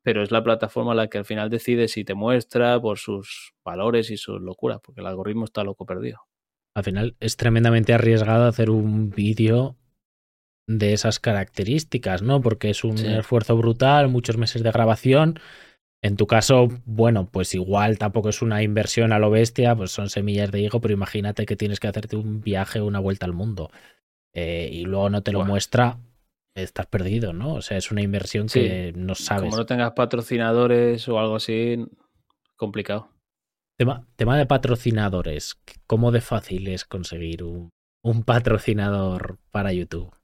pero 0.00 0.22
es 0.22 0.30
la 0.30 0.42
plataforma 0.42 0.94
la 0.94 1.08
que 1.08 1.18
al 1.18 1.26
final 1.26 1.50
decide 1.50 1.86
si 1.86 2.02
te 2.02 2.14
muestra 2.14 2.80
por 2.80 2.98
sus 2.98 3.52
valores 3.62 4.10
y 4.10 4.16
sus 4.16 4.40
locuras, 4.40 4.78
porque 4.82 5.02
el 5.02 5.06
algoritmo 5.06 5.44
está 5.44 5.64
loco 5.64 5.84
perdido. 5.84 6.20
Al 6.74 6.84
final 6.84 7.16
es 7.20 7.36
tremendamente 7.36 7.92
arriesgado 7.92 8.46
hacer 8.46 8.70
un 8.70 9.10
vídeo 9.10 9.76
de 10.66 10.94
esas 10.94 11.18
características, 11.20 12.22
¿no? 12.22 12.40
Porque 12.40 12.70
es 12.70 12.84
un 12.84 12.96
Sí. 12.96 13.06
esfuerzo 13.06 13.54
brutal, 13.58 14.08
muchos 14.08 14.38
meses 14.38 14.62
de 14.62 14.70
grabación. 14.70 15.38
En 16.02 16.16
tu 16.16 16.26
caso, 16.26 16.68
bueno, 16.84 17.28
pues 17.30 17.54
igual 17.54 17.98
tampoco 17.98 18.28
es 18.28 18.40
una 18.40 18.62
inversión 18.62 19.12
a 19.12 19.18
lo 19.18 19.30
bestia, 19.30 19.74
pues 19.74 19.90
son 19.90 20.08
semillas 20.10 20.52
de 20.52 20.60
higo, 20.60 20.80
pero 20.80 20.94
imagínate 20.94 21.44
que 21.44 21.56
tienes 21.56 21.80
que 21.80 21.88
hacerte 21.88 22.16
un 22.16 22.40
viaje, 22.40 22.80
una 22.80 23.00
vuelta 23.00 23.26
al 23.26 23.32
mundo, 23.32 23.70
eh, 24.32 24.68
y 24.72 24.84
luego 24.84 25.10
no 25.10 25.22
te 25.22 25.32
lo 25.32 25.44
muestra, 25.44 25.98
estás 26.54 26.86
perdido, 26.86 27.32
¿no? 27.32 27.54
O 27.54 27.62
sea, 27.62 27.76
es 27.76 27.90
una 27.90 28.02
inversión 28.02 28.48
Sí, 28.48 28.60
que 28.60 28.92
no 28.94 29.16
sabes. 29.16 29.44
Como 29.44 29.56
no 29.56 29.66
tengas 29.66 29.92
patrocinadores 29.92 31.08
o 31.08 31.18
algo 31.18 31.36
así, 31.36 31.84
complicado. 32.56 33.08
Tema, 33.76 34.06
tema 34.16 34.36
de 34.38 34.46
patrocinadores, 34.46 35.60
¿cómo 35.86 36.12
de 36.12 36.20
fácil 36.20 36.68
es 36.68 36.84
conseguir 36.84 37.42
un, 37.42 37.70
un 38.04 38.22
patrocinador 38.22 39.38
para 39.50 39.72
YouTube? 39.72 40.14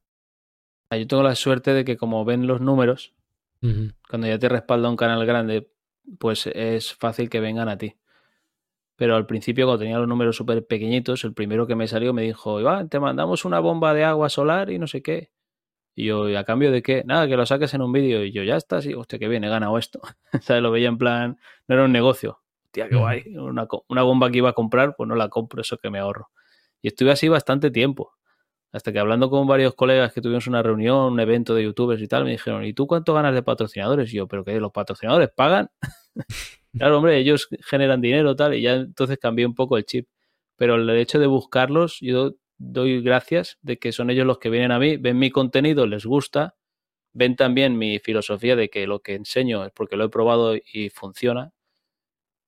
Yo 0.91 1.07
tengo 1.09 1.23
la 1.25 1.35
suerte 1.35 1.73
de 1.73 1.85
que 1.85 1.97
como 1.97 2.25
ven 2.25 2.47
los 2.47 2.61
números, 2.61 3.15
Cuando 4.09 4.27
ya 4.27 4.39
te 4.39 4.49
respalda 4.49 4.91
un 4.91 4.97
canal 4.97 5.25
grande, 5.25 5.71
pues 6.19 6.47
es 6.47 6.95
fácil 6.95 7.31
que 7.31 7.41
vengan 7.41 7.69
a 7.69 7.79
ti. 7.79 7.97
Pero 8.97 9.17
al 9.17 9.27
principio, 9.27 9.67
cuando 9.67 9.81
tenía 9.81 9.99
los 9.99 10.07
números 10.07 10.37
súper 10.37 10.67
pequeñitos, 10.67 11.25
el 11.25 11.35
primero 11.35 11.67
que 11.67 11.75
me 11.75 11.89
salió 11.89 12.13
me 12.13 12.23
dijo, 12.23 12.61
Iván, 12.61 12.89
te 12.89 13.01
mandamos 13.01 13.45
una 13.45 13.59
bomba 13.59 13.93
de 13.95 14.05
agua 14.05 14.29
solar 14.29 14.71
y 14.71 14.79
no 14.79 14.87
sé 14.87 15.03
qué. 15.03 15.31
Y 15.97 16.07
yo, 16.07 16.29
¿y 16.29 16.37
a 16.37 16.45
cambio 16.45 16.71
de 16.71 16.83
qué? 16.83 17.03
Nada, 17.05 17.27
que 17.27 17.37
lo 17.37 17.47
saques 17.47 17.73
en 17.75 17.83
un 17.83 17.93
vídeo. 17.93 18.25
Y 18.25 18.33
yo, 18.33 18.43
ya 18.43 18.57
está, 18.57 18.83
sí, 18.83 18.95
hostia, 18.95 19.19
qué 19.19 19.29
bien, 19.29 19.45
he 19.45 19.49
ganado 19.49 19.79
esto. 19.79 20.01
¿Sabes? 20.43 20.63
Lo 20.63 20.71
veía 20.71 20.89
en 20.89 20.99
plan, 20.99 21.39
no 21.67 21.75
era 21.75 21.85
un 21.85 21.93
negocio. 21.93 22.41
Hostia, 22.67 22.89
qué 22.89 22.97
guay. 22.97 23.25
Una 23.89 24.03
bomba 24.03 24.31
que 24.31 24.39
iba 24.39 24.51
a 24.51 24.53
comprar, 24.53 24.95
pues 24.97 25.09
no 25.09 25.15
la 25.15 25.29
compro, 25.29 25.61
eso 25.61 25.79
que 25.79 25.91
me 25.91 25.99
ahorro. 25.99 26.31
Y 26.83 26.89
estuve 26.89 27.13
así 27.13 27.29
bastante 27.29 27.71
tiempo. 27.71 28.13
Hasta 28.75 28.93
que 28.93 28.99
hablando 28.99 29.31
con 29.31 29.47
varios 29.47 29.77
colegas 29.77 30.13
que 30.13 30.21
tuvimos 30.21 30.49
una 30.49 30.61
reunión, 30.61 31.13
un 31.13 31.21
evento 31.21 31.55
de 31.55 31.63
youtubers 31.63 32.03
y 32.03 32.09
tal, 32.09 32.25
me 32.25 32.33
dijeron, 32.33 32.65
¿y 32.65 32.73
tú 32.73 32.89
cuánto 32.89 33.15
ganas 33.15 33.33
de 33.33 33.41
patrocinadores? 33.45 34.13
Y 34.13 34.17
yo, 34.17 34.27
¿pero 34.27 34.45
qué? 34.45 34.59
¿Los 34.59 34.73
patrocinadores 34.73 35.31
pagan? 35.31 35.71
claro, 36.73 36.99
hombre, 36.99 37.17
ellos 37.19 37.49
generan 37.63 38.01
dinero 38.01 38.35
tal, 38.35 38.53
y 38.55 38.63
ya 38.63 38.75
entonces 38.75 39.19
cambié 39.19 39.47
un 39.47 39.55
poco 39.55 39.79
el 39.79 39.85
chip. 39.85 40.09
Pero 40.57 40.75
el 40.75 40.91
hecho 40.91 41.21
de 41.21 41.29
buscarlos, 41.29 41.99
yo 42.01 42.35
doy 42.59 43.01
gracias 43.01 43.59
de 43.63 43.79
que 43.79 43.93
son 43.93 44.11
ellos 44.11 44.27
los 44.27 44.39
que 44.39 44.51
vienen 44.51 44.73
a 44.73 44.81
mí, 44.81 44.97
ven 44.97 45.21
mi 45.21 45.31
contenido, 45.31 45.87
les 45.87 46.05
gusta, 46.05 46.57
ven 47.15 47.37
también 47.37 47.79
mi 47.79 48.01
filosofía 48.01 48.57
de 48.57 48.71
que 48.71 48.89
lo 48.89 49.03
que 49.03 49.15
enseño 49.15 49.65
es 49.65 49.73
porque 49.73 49.97
lo 49.97 50.07
he 50.07 50.11
probado 50.11 50.57
y 50.57 50.91
funciona. 50.91 51.54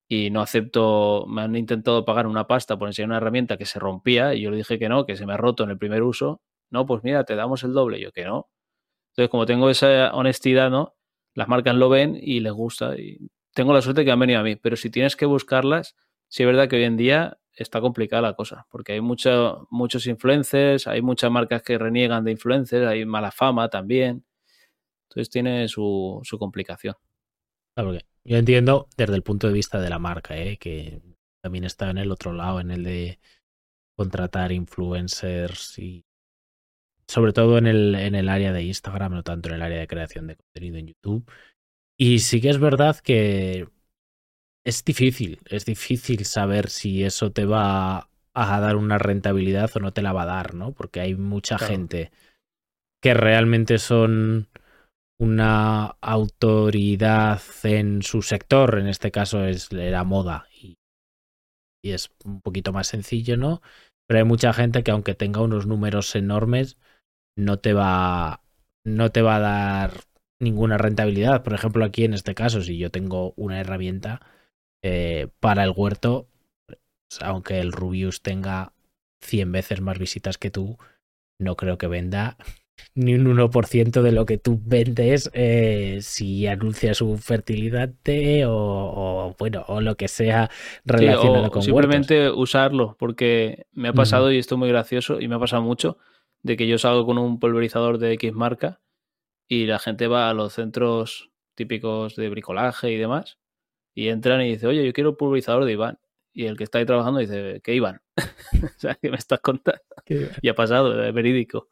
Y 0.09 0.31
no 0.31 0.41
acepto, 0.41 1.27
me 1.29 1.43
han 1.43 1.57
intentado 1.57 2.05
pagar 2.05 2.27
una 2.27 2.47
pasta 2.47 2.79
por 2.79 2.89
enseñar 2.89 3.09
una 3.09 3.17
herramienta 3.17 3.57
que 3.57 3.67
se 3.67 3.81
rompía 3.81 4.35
y 4.35 4.43
yo 4.43 4.51
le 4.51 4.59
dije 4.59 4.79
que 4.79 4.89
no, 4.89 5.05
que 5.05 5.17
se 5.17 5.27
me 5.27 5.33
ha 5.33 5.37
roto 5.37 5.65
en 5.65 5.71
el 5.71 5.79
primer 5.79 6.03
uso. 6.03 6.41
No, 6.71 6.87
pues 6.87 7.03
mira, 7.03 7.25
te 7.25 7.35
damos 7.35 7.65
el 7.65 7.73
doble. 7.73 8.01
Yo 8.01 8.13
que 8.13 8.25
no. 8.25 8.49
Entonces, 9.11 9.31
como 9.31 9.47
tengo 9.47 9.71
esa 9.71 10.15
honestidad, 10.15 10.71
¿no? 10.71 10.95
Las 11.35 11.49
marcas 11.49 11.75
lo 11.75 11.89
ven 11.89 12.19
y 12.21 12.41
les 12.41 12.53
gusta. 12.53 12.95
Tengo 13.55 13.73
la 13.73 13.83
suerte 13.83 14.05
que 14.05 14.11
han 14.11 14.21
venido 14.21 14.41
a 14.41 14.43
mí. 14.43 14.57
Pero 14.57 14.77
si 14.77 14.91
tienes 14.91 15.17
que 15.17 15.27
buscarlas, 15.27 15.97
sí 16.29 16.43
es 16.43 16.47
verdad 16.47 16.69
que 16.69 16.77
hoy 16.77 16.85
en 16.85 16.97
día 16.97 17.39
está 17.53 17.81
complicada 17.81 18.23
la 18.23 18.35
cosa. 18.35 18.67
Porque 18.71 18.93
hay 18.93 19.01
mucho, 19.01 19.67
muchos 19.71 20.07
influencers, 20.07 20.87
hay 20.87 21.03
muchas 21.03 21.31
marcas 21.31 21.63
que 21.63 21.79
reniegan 21.79 22.25
de 22.25 22.33
influencers, 22.33 22.87
hay 22.87 23.05
mala 23.07 23.33
fama 23.33 23.69
también. 23.69 24.25
Entonces 25.09 25.31
tiene 25.31 25.69
su, 25.69 26.21
su 26.25 26.39
complicación. 26.39 26.95
Claro 27.75 27.93
que 27.93 28.16
yo 28.27 28.37
entiendo 28.37 28.89
desde 28.97 29.15
el 29.17 29.23
punto 29.23 29.47
de 29.47 29.53
vista 29.55 29.81
de 29.81 29.91
la 29.91 29.99
marca, 29.99 30.37
¿eh? 30.37 30.57
que 30.59 31.01
también 31.43 31.65
está 31.65 31.91
en 31.91 31.99
el 31.99 32.11
otro 32.11 32.33
lado, 32.33 32.61
en 32.61 32.71
el 32.71 32.85
de 32.85 33.19
contratar 33.97 34.53
influencers 34.53 35.79
y 35.79 36.05
sobre 37.09 37.33
todo 37.33 37.59
en 37.59 37.67
el, 37.67 37.95
en 37.95 38.15
el 38.15 38.29
área 38.29 38.53
de 38.53 38.63
Instagram, 38.65 39.13
no 39.13 39.23
tanto 39.23 39.49
en 39.49 39.57
el 39.57 39.63
área 39.63 39.79
de 39.79 39.87
creación 39.87 40.27
de 40.27 40.37
contenido 40.37 40.77
en 40.79 40.89
YouTube. 40.89 41.31
Y 41.99 42.19
sí 42.19 42.41
que 42.41 42.51
es 42.51 42.59
verdad 42.59 42.97
que 42.99 43.69
es 44.65 44.85
difícil, 44.85 45.41
es 45.47 45.65
difícil 45.65 46.25
saber 46.25 46.69
si 46.69 47.05
eso 47.05 47.31
te 47.31 47.47
va 47.47 48.09
a 48.35 48.61
dar 48.61 48.77
una 48.77 48.99
rentabilidad 48.99 49.71
o 49.77 49.81
no 49.81 49.93
te 49.93 50.03
la 50.03 50.13
va 50.13 50.23
a 50.23 50.27
dar, 50.27 50.55
¿no? 50.55 50.73
Porque 50.73 51.01
hay 51.01 51.15
mucha 51.15 51.57
Claro. 51.57 51.73
gente 51.73 52.11
que 53.01 53.15
realmente 53.15 53.79
son 53.79 54.49
una 55.19 55.97
autoridad 56.01 57.41
en 57.63 58.03
su 58.03 58.23
sector, 58.23 58.79
en 58.79 58.89
este 58.89 59.11
caso 59.11 59.45
es 59.45 59.73
la 59.73 60.05
moda 60.05 60.47
y, 60.61 60.79
y 61.83 61.93
es 61.93 62.11
un 62.25 62.41
poquito 62.41 62.73
más 62.73 62.89
sencillo, 62.89 63.37
¿no? 63.37 63.63
Pero 64.07 64.19
hay 64.19 64.25
mucha 64.25 64.53
gente 64.53 64.83
que 64.83 64.91
aunque 64.91 65.15
tenga 65.15 65.41
unos 65.41 65.67
números 65.67 66.15
enormes, 66.15 66.77
no 67.37 67.59
te 67.59 67.73
va, 67.73 68.43
no 68.85 69.11
te 69.11 69.23
va 69.23 69.37
a 69.37 69.41
dar 69.41 69.93
ninguna 70.41 70.79
rentabilidad. 70.79 71.43
Por 71.43 71.55
ejemplo, 71.55 71.85
aquí 71.85 72.05
en 72.05 72.15
este 72.15 72.35
caso, 72.35 72.63
si 72.63 72.79
yo 72.79 72.91
tengo 72.91 73.33
una 73.37 73.61
herramienta 73.61 74.21
eh, 74.83 75.29
para 75.41 75.65
el 75.65 75.73
huerto, 75.75 76.29
pues, 76.67 76.79
aunque 77.23 77.59
el 77.59 77.73
Rubius 77.73 78.23
tenga 78.23 78.73
100 79.23 79.51
veces 79.53 79.81
más 79.81 79.99
visitas 79.99 80.39
que 80.39 80.51
tú, 80.51 80.79
no 81.41 81.57
creo 81.57 81.79
que 81.79 81.87
venda 81.87 82.37
ni 82.95 83.15
un 83.15 83.27
1% 83.27 84.03
de 84.03 84.13
lo 84.13 84.27
que 84.27 84.39
tú 84.39 84.61
vendes 84.65 85.31
eh, 85.35 85.99
si 86.03 86.47
anuncias 86.47 87.01
un 87.01 87.19
fertilizante 87.19 88.47
o, 88.47 88.55
o, 88.55 89.37
bueno 89.39 89.65
o 89.69 89.81
lo 89.81 89.97
que 89.97 90.09
sea 90.09 90.51
relacionado 90.85 91.45
Sí, 91.45 91.49
o 91.49 91.51
con 91.51 91.63
simplemente 91.63 92.21
huertos. 92.21 92.39
usarlo, 92.39 92.97
porque 92.99 93.67
me 93.73 93.89
ha 93.89 93.93
pasado, 93.93 94.33
y 94.33 94.39
esto 94.39 94.55
es 94.55 94.59
muy 94.59 94.69
gracioso, 94.69 95.21
y 95.21 95.29
me 95.29 95.37
ha 95.37 95.39
pasado 95.39 95.63
mucho, 95.63 95.99
de 96.43 96.57
que 96.57 96.67
yo 96.67 96.79
salgo 96.79 97.07
con 97.07 97.19
un 97.19 97.39
pulverizador 97.39 97.99
de 97.99 98.13
X 98.13 98.33
marca 98.33 98.81
y 99.49 99.67
la 99.67 99.79
gente 99.79 100.07
va 100.09 100.29
a 100.29 100.35
los 100.35 100.55
centros 100.55 101.31
típicos 101.55 102.17
de 102.17 102.29
bricolaje 102.29 102.91
y 102.91 102.97
demás, 102.97 103.39
y 103.95 104.09
entran 104.09 104.43
y 104.43 104.51
dice, 104.51 104.67
oye, 104.67 104.85
yo 104.85 104.93
quiero 104.93 105.11
un 105.11 105.17
pulverizador 105.17 105.65
de 105.65 105.73
Iván. 105.73 105.99
Y 106.33 106.45
el 106.45 106.59
que 106.59 106.65
está 106.65 106.79
ahí 106.79 106.85
trabajando 106.85 107.19
dice, 107.19 107.63
¿qué 107.65 107.75
Iván? 107.75 108.03
o 108.17 108.79
sea, 108.79 108.95
¿qué 108.97 109.11
me 109.11 109.17
estás 109.17 109.41
contando? 109.41 109.81
Y 110.43 110.49
ha 110.49 110.55
pasado, 110.55 111.03
es 111.03 111.15
verídico. 111.15 111.69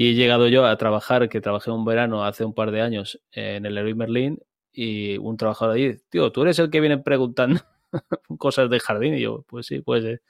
Y 0.00 0.10
he 0.10 0.14
llegado 0.14 0.46
yo 0.46 0.64
a 0.64 0.76
trabajar, 0.76 1.28
que 1.28 1.40
trabajé 1.40 1.72
un 1.72 1.84
verano 1.84 2.24
hace 2.24 2.44
un 2.44 2.54
par 2.54 2.70
de 2.70 2.82
años 2.82 3.20
en 3.32 3.66
el 3.66 3.74
Leroy 3.74 3.94
Merlin 3.94 4.38
y 4.72 5.18
un 5.18 5.36
trabajador 5.36 5.74
ahí, 5.74 5.96
tío, 6.08 6.30
tú 6.30 6.42
eres 6.42 6.60
el 6.60 6.70
que 6.70 6.78
viene 6.78 6.98
preguntando 6.98 7.60
cosas 8.38 8.70
de 8.70 8.78
jardín 8.78 9.14
y 9.14 9.22
yo, 9.22 9.44
pues 9.48 9.66
sí, 9.66 9.80
pues 9.80 10.04
ser. 10.04 10.22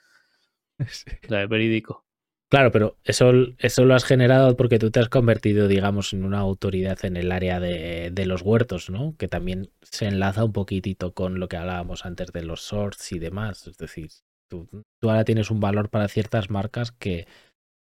O 1.24 1.28
sea, 1.28 1.42
es 1.42 1.48
verídico. 1.50 2.06
Claro, 2.48 2.72
pero 2.72 2.96
eso, 3.04 3.30
eso 3.58 3.84
lo 3.84 3.94
has 3.94 4.04
generado 4.04 4.56
porque 4.56 4.78
tú 4.78 4.90
te 4.90 5.00
has 5.00 5.10
convertido, 5.10 5.68
digamos, 5.68 6.14
en 6.14 6.24
una 6.24 6.38
autoridad 6.38 7.04
en 7.04 7.18
el 7.18 7.30
área 7.30 7.60
de, 7.60 8.08
de, 8.10 8.24
los 8.24 8.40
huertos, 8.40 8.88
¿no? 8.88 9.16
Que 9.18 9.28
también 9.28 9.70
se 9.82 10.06
enlaza 10.06 10.44
un 10.44 10.54
poquitito 10.54 11.12
con 11.12 11.40
lo 11.40 11.48
que 11.48 11.58
hablábamos 11.58 12.06
antes 12.06 12.32
de 12.32 12.42
los 12.42 12.62
sorts 12.62 13.12
y 13.12 13.18
demás. 13.18 13.66
Es 13.66 13.76
decir, 13.76 14.08
tú, 14.48 14.66
tú 14.98 15.10
ahora 15.10 15.24
tienes 15.24 15.50
un 15.50 15.60
valor 15.60 15.90
para 15.90 16.08
ciertas 16.08 16.48
marcas 16.48 16.90
que, 16.90 17.26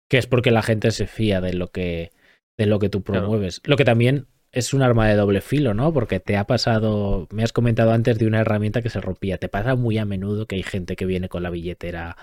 que, 0.10 0.18
es 0.18 0.28
porque 0.28 0.51
la 0.51 0.62
gente 0.62 0.91
se 0.91 1.08
fía 1.08 1.41
de 1.41 1.54
lo 1.54 1.68
que, 1.68 2.12
de 2.58 2.66
lo 2.66 2.80
que 2.80 2.89
tú 2.89 3.04
promueves. 3.04 3.60
Claro. 3.60 3.74
Lo 3.74 3.78
que 3.78 3.86
también 3.86 4.28
es 4.51 4.74
un 4.74 4.84
arma 4.84 5.08
de 5.08 5.16
doble 5.16 5.41
filo, 5.41 5.74
¿no? 5.74 5.91
Porque 5.91 6.20
te 6.20 6.38
ha 6.38 6.45
pasado, 6.45 7.28
me 7.32 7.43
has 7.43 7.54
comentado 7.54 7.91
antes 7.91 8.20
de 8.20 8.28
una 8.28 8.41
herramienta 8.41 8.82
que 8.82 8.89
se 8.89 9.01
rompía. 9.01 9.39
Te 9.39 9.49
pasa 9.49 9.76
muy 9.76 9.97
a 9.97 10.06
menudo 10.06 10.45
que 10.45 10.56
hay 10.56 10.64
gente 10.64 10.95
que 10.95 11.08
viene 11.08 11.28
con 11.28 11.41
la 11.41 11.49
billetera 11.49 12.16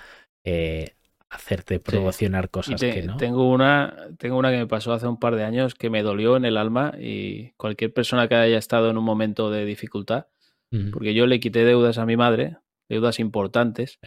eh, 0.44 0.94
hacerte 1.30 1.78
promocionar 1.78 2.44
sí. 2.44 2.50
cosas 2.50 2.80
te, 2.80 2.92
que 2.92 3.02
no. 3.02 3.16
Tengo 3.16 3.48
una, 3.50 4.08
tengo 4.18 4.36
una 4.36 4.50
que 4.50 4.58
me 4.58 4.66
pasó 4.66 4.92
hace 4.92 5.06
un 5.06 5.18
par 5.18 5.36
de 5.36 5.44
años 5.44 5.74
que 5.74 5.90
me 5.90 6.02
dolió 6.02 6.36
en 6.36 6.44
el 6.44 6.56
alma 6.56 6.92
y 6.98 7.52
cualquier 7.52 7.92
persona 7.92 8.28
que 8.28 8.34
haya 8.34 8.58
estado 8.58 8.90
en 8.90 8.98
un 8.98 9.04
momento 9.04 9.50
de 9.50 9.64
dificultad, 9.64 10.26
uh 10.72 10.76
-huh. 10.76 10.90
porque 10.90 11.14
yo 11.14 11.26
le 11.26 11.40
quité 11.40 11.64
deudas 11.64 11.98
a 11.98 12.06
mi 12.06 12.16
madre, 12.16 12.58
deudas 12.88 13.20
importantes, 13.20 14.00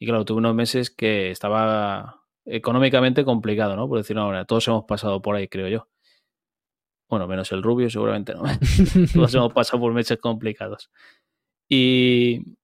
y 0.00 0.06
claro, 0.06 0.24
tuve 0.24 0.38
unos 0.38 0.54
meses 0.54 0.90
que 0.90 1.30
estaba 1.30 2.21
económicamente 2.44 3.24
complicado, 3.24 3.76
¿no? 3.76 3.88
Por 3.88 3.98
decirlo 3.98 4.22
ahora, 4.22 4.44
todos 4.44 4.66
hemos 4.68 4.84
pasado 4.84 5.22
por 5.22 5.36
ahí, 5.36 5.48
creo 5.48 5.68
yo. 5.68 5.88
Bueno, 7.08 7.28
menos 7.28 7.52
el 7.52 7.62
rubio, 7.62 7.90
seguramente 7.90 8.34
no. 8.34 8.42
todos 9.14 9.34
hemos 9.34 9.52
pasado 9.52 9.80
por 9.80 9.92
meses 9.92 10.18
complicados. 10.18 10.90
Y, 11.68 12.56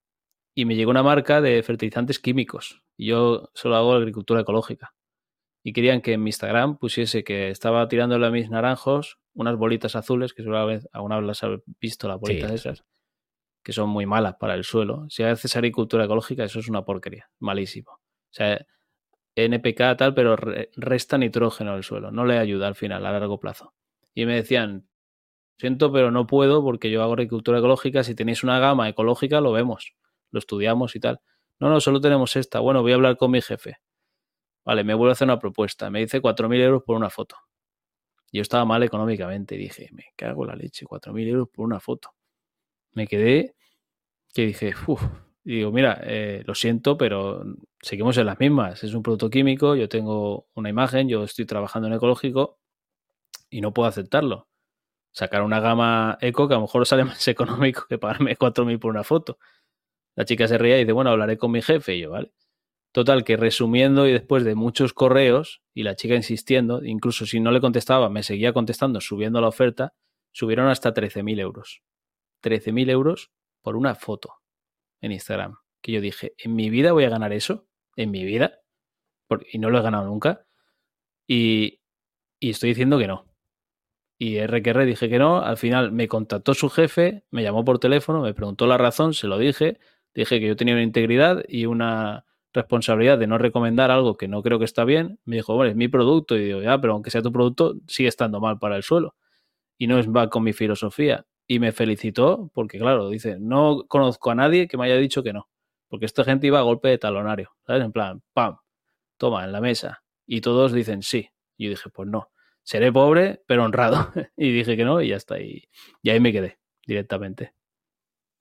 y 0.54 0.64
me 0.64 0.74
llegó 0.74 0.90
una 0.90 1.02
marca 1.02 1.40
de 1.40 1.62
fertilizantes 1.62 2.18
químicos. 2.18 2.82
Y 2.96 3.06
yo 3.08 3.50
solo 3.54 3.76
hago 3.76 3.92
agricultura 3.92 4.40
ecológica. 4.40 4.94
Y 5.62 5.72
querían 5.72 6.00
que 6.00 6.14
en 6.14 6.22
mi 6.22 6.30
Instagram 6.30 6.78
pusiese 6.78 7.24
que 7.24 7.50
estaba 7.50 7.86
tirándole 7.88 8.26
a 8.26 8.30
mis 8.30 8.48
naranjos 8.48 9.18
unas 9.34 9.56
bolitas 9.56 9.96
azules, 9.96 10.32
que 10.32 10.42
seguramente 10.42 10.88
alguna 10.92 11.16
vez 11.16 11.26
las 11.26 11.44
has 11.44 11.60
visto, 11.80 12.08
las 12.08 12.18
bolitas 12.18 12.48
sí. 12.50 12.54
esas, 12.56 12.84
que 13.62 13.72
son 13.72 13.90
muy 13.90 14.06
malas 14.06 14.36
para 14.36 14.54
el 14.54 14.64
suelo. 14.64 15.06
Si 15.10 15.22
haces 15.22 15.54
agricultura 15.56 16.06
ecológica, 16.06 16.44
eso 16.44 16.58
es 16.58 16.68
una 16.68 16.84
porquería, 16.84 17.30
malísimo. 17.38 17.92
O 17.92 18.32
sea, 18.32 18.66
NPK 19.44 19.96
tal, 19.96 20.14
pero 20.14 20.36
resta 20.36 21.18
nitrógeno 21.18 21.72
al 21.72 21.84
suelo, 21.84 22.10
no 22.10 22.24
le 22.24 22.38
ayuda 22.38 22.68
al 22.68 22.74
final, 22.74 23.04
a 23.06 23.12
largo 23.12 23.38
plazo. 23.40 23.74
Y 24.14 24.26
me 24.26 24.34
decían, 24.34 24.88
siento, 25.58 25.92
pero 25.92 26.10
no 26.10 26.26
puedo 26.26 26.62
porque 26.62 26.90
yo 26.90 27.02
hago 27.02 27.12
agricultura 27.12 27.58
ecológica, 27.58 28.02
si 28.04 28.14
tenéis 28.14 28.42
una 28.42 28.58
gama 28.58 28.88
ecológica 28.88 29.40
lo 29.40 29.52
vemos 29.52 29.94
lo 30.30 30.38
estudiamos 30.38 30.96
y 30.96 31.00
tal. 31.00 31.20
No, 31.60 31.68
no, 31.68 31.80
solo 31.80 32.00
tenemos 32.00 32.36
esta. 32.36 32.60
Bueno, 32.60 32.82
voy 32.82 32.92
a 32.92 32.96
hablar 32.96 33.16
con 33.16 33.30
mi 33.30 33.42
jefe. 33.42 33.78
Vale, 34.64 34.84
me 34.84 34.94
vuelve 34.94 35.12
a 35.12 35.14
hacer 35.14 35.26
una 35.26 35.38
propuesta. 35.38 35.90
Me 35.90 36.00
dice 36.00 36.20
4.000 36.20 36.60
euros 36.60 36.82
por 36.82 36.96
una 36.96 37.10
foto. 37.10 37.36
Yo 38.30 38.42
estaba 38.42 38.64
mal 38.64 38.82
económicamente 38.82 39.54
y 39.54 39.58
dije, 39.58 39.88
me 39.92 40.04
cago 40.14 40.44
en 40.44 40.50
la 40.50 40.56
leche, 40.56 40.84
4.000 40.86 41.28
euros 41.28 41.48
por 41.48 41.64
una 41.64 41.80
foto. 41.80 42.10
Me 42.92 43.06
quedé 43.06 43.54
que 44.34 44.46
dije, 44.46 44.74
uff, 44.86 45.02
digo, 45.42 45.72
mira, 45.72 46.00
eh, 46.02 46.42
lo 46.46 46.54
siento, 46.54 46.98
pero 46.98 47.42
seguimos 47.82 48.16
en 48.18 48.26
las 48.26 48.38
mismas. 48.38 48.82
Es 48.84 48.94
un 48.94 49.02
producto 49.02 49.30
químico, 49.30 49.76
yo 49.76 49.88
tengo 49.88 50.48
una 50.54 50.68
imagen, 50.68 51.08
yo 51.08 51.24
estoy 51.24 51.46
trabajando 51.46 51.88
en 51.88 51.94
ecológico 51.94 52.58
y 53.50 53.60
no 53.60 53.72
puedo 53.72 53.88
aceptarlo. 53.88 54.48
Sacar 55.12 55.42
una 55.42 55.60
gama 55.60 56.18
eco 56.20 56.48
que 56.48 56.54
a 56.54 56.58
lo 56.58 56.62
mejor 56.62 56.86
sale 56.86 57.04
más 57.04 57.26
económico 57.28 57.86
que 57.88 57.98
pagarme 57.98 58.36
4.000 58.36 58.78
por 58.78 58.90
una 58.90 59.04
foto. 59.04 59.38
La 60.16 60.24
chica 60.24 60.48
se 60.48 60.58
ría 60.58 60.76
y 60.76 60.80
dice, 60.80 60.92
bueno, 60.92 61.10
hablaré 61.10 61.38
con 61.38 61.52
mi 61.52 61.62
jefe. 61.62 61.96
Y 61.96 62.00
yo, 62.02 62.10
¿vale? 62.10 62.32
Total, 62.92 63.22
que 63.22 63.36
resumiendo 63.36 64.08
y 64.08 64.12
después 64.12 64.44
de 64.44 64.54
muchos 64.54 64.92
correos 64.92 65.62
y 65.74 65.82
la 65.84 65.94
chica 65.94 66.14
insistiendo, 66.14 66.82
incluso 66.84 67.26
si 67.26 67.38
no 67.38 67.52
le 67.52 67.60
contestaba, 67.60 68.08
me 68.10 68.22
seguía 68.22 68.52
contestando, 68.52 69.00
subiendo 69.00 69.40
la 69.40 69.48
oferta, 69.48 69.94
subieron 70.32 70.68
hasta 70.68 70.94
13.000 70.94 71.38
euros. 71.40 71.82
13.000 72.42 72.90
euros 72.90 73.30
por 73.62 73.76
una 73.76 73.94
foto 73.94 74.34
en 75.00 75.12
Instagram. 75.12 75.58
Que 75.82 75.92
yo 75.92 76.00
dije, 76.00 76.34
¿en 76.38 76.56
mi 76.56 76.70
vida 76.70 76.92
voy 76.92 77.04
a 77.04 77.10
ganar 77.10 77.32
eso? 77.32 77.67
¿En 77.98 78.10
mi 78.10 78.24
vida? 78.24 78.60
y 79.52 79.58
no 79.58 79.68
lo 79.68 79.78
he 79.78 79.82
ganado 79.82 80.06
nunca. 80.06 80.46
Y, 81.26 81.80
y 82.40 82.50
estoy 82.50 82.70
diciendo 82.70 82.98
que 82.98 83.06
no. 83.06 83.26
Y 84.18 84.36
R 84.38 84.62
que 84.62 84.70
R 84.70 84.86
dije 84.86 85.08
que 85.10 85.18
no. 85.18 85.42
Al 85.42 85.58
final 85.58 85.92
me 85.92 86.08
contactó 86.08 86.54
su 86.54 86.70
jefe, 86.70 87.24
me 87.30 87.42
llamó 87.42 87.64
por 87.64 87.78
teléfono, 87.78 88.22
me 88.22 88.34
preguntó 88.34 88.66
la 88.66 88.78
razón, 88.78 89.14
se 89.14 89.26
lo 89.26 89.38
dije 89.38 89.78
dije 90.14 90.40
que 90.40 90.48
yo 90.48 90.56
tenía 90.56 90.74
una 90.74 90.82
integridad 90.82 91.44
y 91.48 91.66
una 91.66 92.24
responsabilidad 92.52 93.18
de 93.18 93.26
no 93.26 93.38
recomendar 93.38 93.90
algo 93.90 94.16
que 94.16 94.28
no 94.28 94.42
creo 94.42 94.58
que 94.58 94.64
está 94.64 94.84
bien. 94.84 95.20
Me 95.24 95.36
dijo, 95.36 95.54
bueno, 95.54 95.70
es 95.70 95.76
mi 95.76 95.88
producto. 95.88 96.36
Y 96.36 96.44
digo, 96.46 96.62
ya, 96.62 96.80
pero 96.80 96.94
aunque 96.94 97.10
sea 97.10 97.22
tu 97.22 97.32
producto, 97.32 97.76
sigue 97.86 98.08
estando 98.08 98.40
mal 98.40 98.58
para 98.58 98.76
el 98.76 98.82
suelo. 98.82 99.14
Y 99.78 99.86
no 99.88 99.98
es 99.98 100.08
va 100.08 100.30
con 100.30 100.44
mi 100.44 100.52
filosofía. 100.52 101.26
Y 101.46 101.60
me 101.60 101.72
felicitó 101.72 102.50
porque, 102.54 102.78
claro, 102.78 103.10
dice, 103.10 103.38
no 103.40 103.84
conozco 103.88 104.30
a 104.30 104.34
nadie 104.34 104.68
que 104.68 104.76
me 104.76 104.86
haya 104.86 104.96
dicho 104.96 105.22
que 105.22 105.32
no. 105.32 105.48
Porque 105.88 106.06
esta 106.06 106.24
gente 106.24 106.46
iba 106.46 106.58
a 106.58 106.62
golpe 106.62 106.88
de 106.88 106.98
talonario. 106.98 107.56
¿Sabes? 107.66 107.84
En 107.84 107.92
plan, 107.92 108.22
pam, 108.32 108.58
toma, 109.16 109.44
en 109.44 109.52
la 109.52 109.60
mesa. 109.60 110.02
Y 110.26 110.40
todos 110.40 110.72
dicen 110.72 111.02
sí. 111.02 111.30
Y 111.56 111.64
yo 111.64 111.70
dije, 111.70 111.90
pues 111.90 112.08
no. 112.08 112.30
Seré 112.62 112.92
pobre, 112.92 113.42
pero 113.46 113.64
honrado. 113.64 114.12
y 114.36 114.52
dije 114.52 114.76
que 114.76 114.84
no 114.84 115.00
y 115.00 115.08
ya 115.08 115.16
está. 115.16 115.40
Y, 115.40 115.68
y 116.02 116.10
ahí 116.10 116.20
me 116.20 116.32
quedé 116.32 116.58
directamente. 116.86 117.54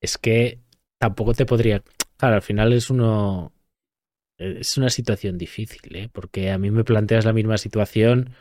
Es 0.01 0.17
que 0.17 0.61
tampoco 0.97 1.33
te 1.33 1.45
podría. 1.45 1.83
Claro, 2.17 2.35
al 2.35 2.41
final 2.41 2.73
es 2.73 2.89
uno. 2.89 3.53
Es 4.37 4.77
una 4.77 4.89
situación 4.89 5.37
difícil, 5.37 5.95
¿eh? 5.95 6.09
Porque 6.11 6.51
a 6.51 6.57
mí 6.57 6.69
me 6.69 6.83
planteas 6.83 7.25
la 7.25 7.33
misma 7.33 7.57
situación. 7.57 8.35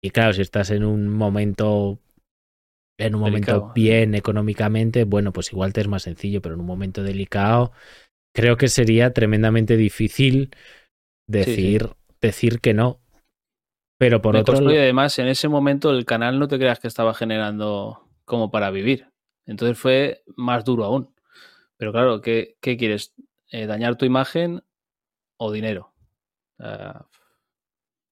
Y 0.00 0.10
claro, 0.10 0.32
si 0.32 0.42
estás 0.42 0.70
en 0.70 0.84
un 0.84 1.08
momento. 1.08 2.00
En 2.98 3.14
un 3.14 3.24
delicado. 3.24 3.60
momento 3.60 3.74
bien 3.74 4.14
económicamente, 4.14 5.04
bueno, 5.04 5.32
pues 5.32 5.50
igual 5.52 5.72
te 5.72 5.80
es 5.80 5.88
más 5.88 6.02
sencillo, 6.02 6.40
pero 6.40 6.54
en 6.54 6.60
un 6.60 6.66
momento 6.66 7.02
delicado, 7.02 7.72
creo 8.34 8.56
que 8.56 8.68
sería 8.68 9.12
tremendamente 9.12 9.76
difícil 9.76 10.54
decir, 11.28 11.82
sí, 11.82 11.88
sí. 11.88 12.16
decir 12.20 12.60
que 12.60 12.74
no. 12.74 13.00
Pero 13.98 14.20
por 14.20 14.34
me 14.34 14.40
otro 14.40 14.54
lado. 14.54 14.72
Y 14.72 14.78
además, 14.78 15.18
en 15.18 15.28
ese 15.28 15.48
momento 15.48 15.90
el 15.90 16.04
canal 16.04 16.38
no 16.38 16.48
te 16.48 16.58
creas 16.58 16.80
que 16.80 16.88
estaba 16.88 17.14
generando 17.14 18.08
como 18.24 18.50
para 18.50 18.70
vivir. 18.70 19.08
Entonces 19.46 19.78
fue 19.78 20.22
más 20.36 20.64
duro 20.64 20.84
aún. 20.84 21.14
Pero 21.76 21.92
claro, 21.92 22.20
¿qué, 22.20 22.56
qué 22.60 22.76
quieres? 22.76 23.14
Eh, 23.50 23.66
¿Dañar 23.66 23.96
tu 23.96 24.04
imagen 24.04 24.62
o 25.38 25.52
dinero? 25.52 25.92
Uh... 26.58 27.04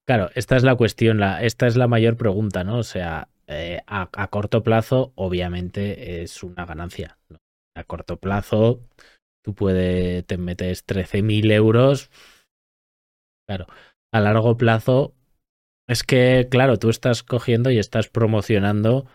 Claro, 0.06 0.30
esta 0.34 0.56
es 0.56 0.64
la 0.64 0.74
cuestión, 0.74 1.20
la, 1.20 1.40
esta 1.42 1.68
es 1.68 1.76
la 1.76 1.86
mayor 1.86 2.16
pregunta, 2.16 2.64
¿no? 2.64 2.78
O 2.78 2.82
sea, 2.82 3.28
eh, 3.46 3.80
a, 3.86 4.08
a, 4.12 4.26
corto 4.26 4.64
plazo, 4.64 5.12
obviamente, 5.14 6.22
es 6.22 6.42
una 6.42 6.66
ganancia. 6.66 7.16
¿no? 7.28 7.38
A 7.76 7.84
corto 7.84 8.16
plazo, 8.16 8.80
tú 9.42 9.54
puedes, 9.54 10.26
te 10.26 10.38
metes 10.38 10.84
13.000 10.86 11.50
euros. 11.52 12.10
Claro, 13.46 13.66
a 14.12 14.20
largo 14.20 14.56
plazo, 14.56 15.14
es 15.88 16.04
que, 16.04 16.48
claro, 16.50 16.78
tú 16.78 16.88
estás 16.88 17.22
cogiendo 17.22 17.70
y 17.70 17.78
estás 17.78 18.08
promocionando 18.08 19.06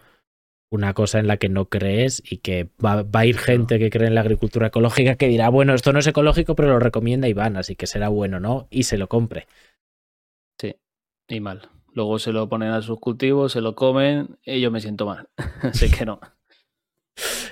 una 0.71 0.93
cosa 0.93 1.19
en 1.19 1.27
la 1.27 1.37
que 1.37 1.47
no 1.47 1.69
crees 1.69 2.21
y 2.29 2.37
que 2.37 2.69
va, 2.83 3.03
va, 3.03 3.21
a 3.21 3.25
ir 3.25 3.37
gente 3.37 3.79
que 3.79 3.89
cree 3.89 4.07
en 4.07 4.15
la 4.15 4.21
agricultura 4.21 4.67
ecológica 4.67 5.15
que 5.15 5.27
dirá, 5.27 5.49
bueno, 5.49 5.73
esto 5.73 5.93
no 5.93 5.99
es 5.99 6.07
ecológico, 6.07 6.55
pero 6.55 6.69
lo 6.69 6.79
recomienda 6.79 7.27
y 7.27 7.33
van, 7.33 7.55
así 7.55 7.75
que 7.75 7.87
será 7.87 8.09
bueno, 8.09 8.39
¿no? 8.39 8.67
Y 8.69 8.83
se 8.83 8.97
lo 8.97 9.07
compre. 9.07 9.47
Sí, 10.59 10.75
y 11.29 11.39
mal. 11.39 11.69
Luego 11.93 12.19
se 12.19 12.33
lo 12.33 12.49
ponen 12.49 12.71
a 12.71 12.81
sus 12.81 12.99
cultivos, 12.99 13.53
se 13.53 13.61
lo 13.61 13.73
comen 13.73 14.37
y 14.43 14.59
yo 14.59 14.69
me 14.69 14.81
siento 14.81 15.05
mal. 15.05 15.29
así 15.61 15.89
que 15.89 16.05
no. 16.05 16.19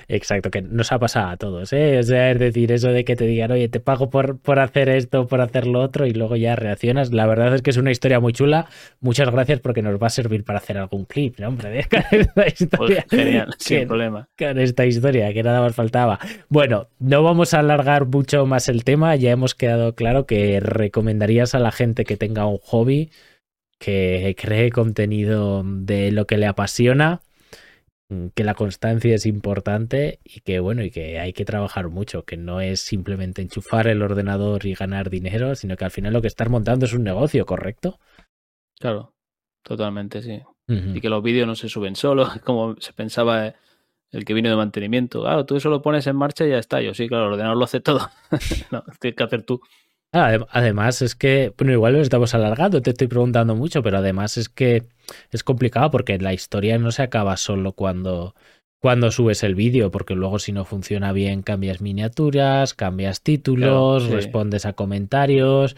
Exacto, 0.08 0.50
que 0.50 0.60
nos 0.62 0.92
ha 0.92 0.98
pasado 0.98 1.28
a 1.28 1.36
todos, 1.36 1.72
¿eh? 1.72 1.98
O 1.98 2.02
sea, 2.02 2.30
es 2.30 2.38
decir, 2.38 2.70
eso 2.72 2.88
de 2.88 3.04
que 3.04 3.16
te 3.16 3.24
digan, 3.24 3.50
oye, 3.50 3.68
te 3.68 3.80
pago 3.80 4.10
por, 4.10 4.38
por 4.38 4.58
hacer 4.58 4.88
esto, 4.88 5.26
por 5.26 5.40
hacer 5.40 5.66
lo 5.66 5.80
otro, 5.80 6.06
y 6.06 6.12
luego 6.12 6.36
ya 6.36 6.56
reaccionas. 6.56 7.12
La 7.12 7.26
verdad 7.26 7.54
es 7.54 7.62
que 7.62 7.70
es 7.70 7.76
una 7.76 7.90
historia 7.90 8.20
muy 8.20 8.32
chula. 8.32 8.68
Muchas 9.00 9.30
gracias 9.30 9.60
porque 9.60 9.82
nos 9.82 10.00
va 10.00 10.08
a 10.08 10.10
servir 10.10 10.44
para 10.44 10.58
hacer 10.58 10.76
algún 10.76 11.06
clip, 11.06 11.38
¿no, 11.40 11.48
hombre? 11.48 11.86
Con 11.90 12.20
esta 12.20 12.46
historia. 12.46 13.06
Pues 13.08 13.22
genial, 13.22 13.54
sin 13.58 13.88
problema. 13.88 14.28
Con 14.38 14.58
esta 14.58 14.84
historia, 14.84 15.32
que 15.32 15.42
nada 15.42 15.60
más 15.60 15.74
faltaba. 15.74 16.18
Bueno, 16.48 16.88
no 16.98 17.22
vamos 17.22 17.54
a 17.54 17.60
alargar 17.60 18.06
mucho 18.06 18.44
más 18.46 18.68
el 18.68 18.84
tema. 18.84 19.16
Ya 19.16 19.30
hemos 19.30 19.54
quedado 19.54 19.94
claro 19.94 20.26
que 20.26 20.60
recomendarías 20.60 21.54
a 21.54 21.58
la 21.58 21.72
gente 21.72 22.04
que 22.04 22.16
tenga 22.16 22.46
un 22.46 22.58
hobby, 22.58 23.10
que 23.78 24.36
cree 24.38 24.70
contenido 24.70 25.62
de 25.64 26.12
lo 26.12 26.26
que 26.26 26.36
le 26.36 26.46
apasiona 26.46 27.22
que 28.34 28.44
la 28.44 28.54
constancia 28.54 29.14
es 29.14 29.26
importante 29.26 30.20
y 30.24 30.40
que 30.40 30.60
bueno 30.60 30.82
y 30.82 30.90
que 30.90 31.18
hay 31.18 31.32
que 31.32 31.44
trabajar 31.44 31.88
mucho 31.88 32.24
que 32.24 32.36
no 32.36 32.60
es 32.60 32.80
simplemente 32.80 33.42
enchufar 33.42 33.86
el 33.86 34.02
ordenador 34.02 34.66
y 34.66 34.74
ganar 34.74 35.10
dinero 35.10 35.54
sino 35.54 35.76
que 35.76 35.84
al 35.84 35.90
final 35.90 36.12
lo 36.12 36.22
que 36.22 36.28
estás 36.28 36.48
montando 36.48 36.86
es 36.86 36.92
un 36.92 37.04
negocio 37.04 37.46
correcto 37.46 37.98
claro 38.78 39.14
totalmente, 39.64 40.22
sí. 40.22 40.40
Y 40.66 41.00
que 41.00 41.10
los 41.10 41.22
vídeos 41.22 41.46
no 41.46 41.56
se 41.56 41.68
suben 41.68 41.96
solos, 41.96 42.28
como 42.44 42.76
se 42.78 42.92
pensaba 42.92 43.48
eh, 43.48 43.54
el 44.12 44.24
que 44.24 44.32
vino 44.32 44.48
de 44.48 44.56
mantenimiento. 44.56 45.22
Claro, 45.22 45.44
tú 45.44 45.56
eso 45.56 45.68
lo 45.68 45.82
pones 45.82 46.06
en 46.06 46.16
marcha 46.16 46.46
y 46.46 46.50
ya 46.50 46.58
está. 46.58 46.80
Yo 46.80 46.94
sí, 46.94 47.08
claro, 47.08 47.26
el 47.26 47.32
ordenador 47.32 47.56
lo 47.56 47.64
hace 47.64 47.80
todo. 47.80 48.08
no, 48.70 48.84
tienes 49.00 49.16
que 49.16 49.24
hacer 49.24 49.42
tú. 49.42 49.60
Adem- 50.14 50.46
Además 50.50 51.02
es 51.02 51.14
que, 51.14 51.52
bueno, 51.58 51.72
igual 51.72 51.94
lo 51.94 52.00
estamos 52.00 52.34
alargando, 52.34 52.80
te 52.82 52.90
estoy 52.90 53.08
preguntando 53.08 53.54
mucho, 53.56 53.82
pero 53.82 53.98
además 53.98 54.36
es 54.36 54.48
que 54.48 54.84
es 55.30 55.42
complicado 55.42 55.90
porque 55.90 56.18
la 56.18 56.32
historia 56.32 56.78
no 56.78 56.92
se 56.92 57.02
acaba 57.02 57.36
solo 57.36 57.72
cuando, 57.72 58.34
cuando 58.80 59.10
subes 59.10 59.42
el 59.42 59.54
vídeo, 59.56 59.90
porque 59.90 60.14
luego 60.14 60.38
si 60.38 60.52
no 60.52 60.64
funciona 60.64 61.12
bien 61.12 61.42
cambias 61.42 61.80
miniaturas, 61.80 62.74
cambias 62.74 63.22
títulos, 63.22 64.04
Claro, 64.04 64.08
sí. 64.08 64.14
respondes 64.14 64.66
a 64.66 64.72
comentarios. 64.74 65.76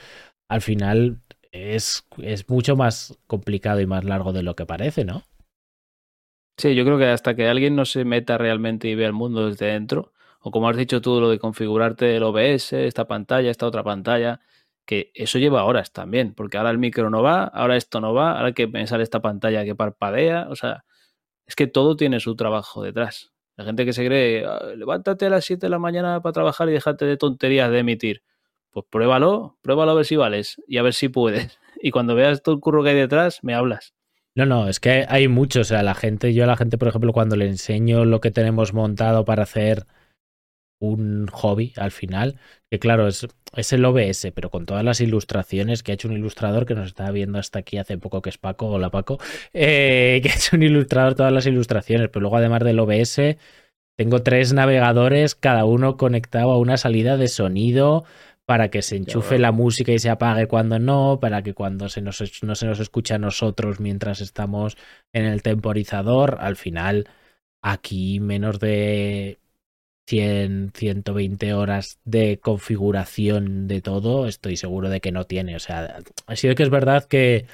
Al 0.48 0.60
final 0.60 1.18
es, 1.50 2.04
es 2.18 2.48
mucho 2.48 2.76
más 2.76 3.18
complicado 3.26 3.80
y 3.80 3.86
más 3.86 4.04
largo 4.04 4.32
de 4.34 4.42
lo 4.42 4.54
que 4.54 4.66
parece, 4.66 5.04
¿no? 5.04 5.22
Sí, 6.58 6.74
yo 6.74 6.84
creo 6.84 6.98
que 6.98 7.06
hasta 7.06 7.34
que 7.36 7.48
alguien 7.48 7.76
no 7.76 7.84
se 7.84 8.04
meta 8.04 8.38
realmente 8.38 8.88
y 8.88 8.94
vea 8.94 9.06
el 9.08 9.12
mundo 9.12 9.48
desde 9.48 9.66
dentro, 9.66 10.12
o 10.46 10.52
como 10.52 10.68
has 10.68 10.76
dicho 10.76 11.00
tú, 11.00 11.20
lo 11.20 11.28
de 11.28 11.40
configurarte 11.40 12.14
el 12.14 12.22
OBS, 12.22 12.72
esta 12.86 13.08
pantalla, 13.08 13.50
esta 13.50 13.66
otra 13.66 13.82
pantalla, 13.82 14.38
que 14.84 15.10
eso 15.12 15.40
lleva 15.40 15.64
horas 15.64 15.92
también, 15.92 16.34
porque 16.34 16.56
ahora 16.56 16.70
el 16.70 16.78
micro 16.78 17.10
no 17.10 17.20
va, 17.20 17.42
ahora 17.46 17.74
esto 17.76 18.00
no 18.00 18.14
va, 18.14 18.30
ahora 18.36 18.46
hay 18.46 18.52
que 18.52 18.68
pensar 18.68 19.00
esta 19.00 19.20
pantalla 19.20 19.64
que 19.64 19.74
parpadea, 19.74 20.46
o 20.48 20.54
sea, 20.54 20.84
es 21.48 21.56
que 21.56 21.66
todo 21.66 21.96
tiene 21.96 22.20
su 22.20 22.36
trabajo 22.36 22.80
detrás. 22.80 23.32
La 23.56 23.64
gente 23.64 23.84
que 23.84 23.92
se 23.92 24.06
cree, 24.06 24.44
"Ah, 24.46 24.60
levántate 24.76 25.26
a 25.26 25.30
las 25.30 25.44
7 25.44 25.66
de 25.66 25.70
la 25.70 25.80
mañana 25.80 26.20
para 26.22 26.32
trabajar 26.32 26.68
y 26.68 26.72
déjate 26.74 27.06
de 27.06 27.16
tonterías 27.16 27.68
de 27.72 27.80
emitir. 27.80 28.22
Pues 28.70 28.86
pruébalo, 28.88 29.58
pruébalo 29.62 29.90
a 29.90 29.94
ver 29.94 30.04
si 30.04 30.14
vales 30.14 30.62
y 30.68 30.78
a 30.78 30.82
ver 30.82 30.94
si 30.94 31.08
puedes. 31.08 31.58
Y 31.82 31.90
cuando 31.90 32.14
veas 32.14 32.40
todo 32.42 32.54
el 32.54 32.60
curro 32.60 32.84
que 32.84 32.90
hay 32.90 32.96
detrás, 32.96 33.42
me 33.42 33.52
hablas. 33.52 33.94
No, 34.36 34.46
no, 34.46 34.68
es 34.68 34.78
que 34.78 35.06
hay 35.08 35.26
mucho. 35.26 35.60
O 35.62 35.64
sea, 35.64 35.82
la 35.82 35.94
gente, 35.94 36.32
yo 36.34 36.44
a 36.44 36.46
la 36.46 36.56
gente, 36.56 36.78
por 36.78 36.86
ejemplo, 36.86 37.12
cuando 37.12 37.34
le 37.34 37.46
enseño 37.48 38.04
lo 38.04 38.20
que 38.20 38.30
tenemos 38.30 38.72
montado 38.72 39.24
para 39.24 39.42
hacer 39.42 39.86
un 40.78 41.26
hobby 41.28 41.72
al 41.76 41.90
final, 41.90 42.38
que 42.70 42.78
claro, 42.78 43.08
es, 43.08 43.26
es 43.54 43.72
el 43.72 43.84
OBS, 43.84 44.32
pero 44.34 44.50
con 44.50 44.66
todas 44.66 44.84
las 44.84 45.00
ilustraciones 45.00 45.82
que 45.82 45.92
ha 45.92 45.94
hecho 45.94 46.08
un 46.08 46.14
ilustrador 46.14 46.66
que 46.66 46.74
nos 46.74 46.88
estaba 46.88 47.10
viendo 47.10 47.38
hasta 47.38 47.60
aquí 47.60 47.78
hace 47.78 47.98
poco, 47.98 48.22
que 48.22 48.30
es 48.30 48.38
Paco, 48.38 48.66
hola 48.68 48.90
Paco, 48.90 49.18
eh, 49.52 50.20
que 50.22 50.30
ha 50.30 50.34
hecho 50.34 50.56
un 50.56 50.62
ilustrador 50.62 51.14
todas 51.14 51.32
las 51.32 51.46
ilustraciones, 51.46 52.08
pero 52.08 52.22
luego 52.22 52.36
además 52.36 52.62
del 52.64 52.78
OBS, 52.78 53.36
tengo 53.96 54.22
tres 54.22 54.52
navegadores, 54.52 55.34
cada 55.34 55.64
uno 55.64 55.96
conectado 55.96 56.52
a 56.52 56.58
una 56.58 56.76
salida 56.76 57.16
de 57.16 57.28
sonido 57.28 58.04
para 58.44 58.70
que 58.70 58.82
se 58.82 58.96
enchufe 58.96 59.38
la 59.38 59.50
música 59.52 59.90
y 59.92 59.98
se 59.98 60.08
apague 60.08 60.46
cuando 60.46 60.78
no, 60.78 61.18
para 61.20 61.42
que 61.42 61.52
cuando 61.52 61.88
se 61.88 62.00
nos, 62.00 62.22
no 62.42 62.54
se 62.54 62.66
nos 62.66 62.78
escucha 62.78 63.16
a 63.16 63.18
nosotros 63.18 63.80
mientras 63.80 64.20
estamos 64.20 64.76
en 65.12 65.24
el 65.24 65.42
temporizador, 65.42 66.38
al 66.40 66.56
final 66.56 67.08
aquí 67.60 68.20
menos 68.20 68.60
de 68.60 69.40
100, 70.06 70.72
120 70.74 71.54
horas 71.54 71.98
de 72.04 72.38
configuración 72.38 73.66
de 73.68 73.80
todo, 73.82 74.26
estoy 74.26 74.56
seguro 74.56 74.88
de 74.88 75.00
que 75.00 75.12
no 75.12 75.24
tiene. 75.24 75.56
O 75.56 75.60
sea, 75.60 75.98
ha 76.26 76.36
sido 76.36 76.54
que 76.54 76.62
es 76.62 76.70
verdad 76.70 77.04
que, 77.04 77.46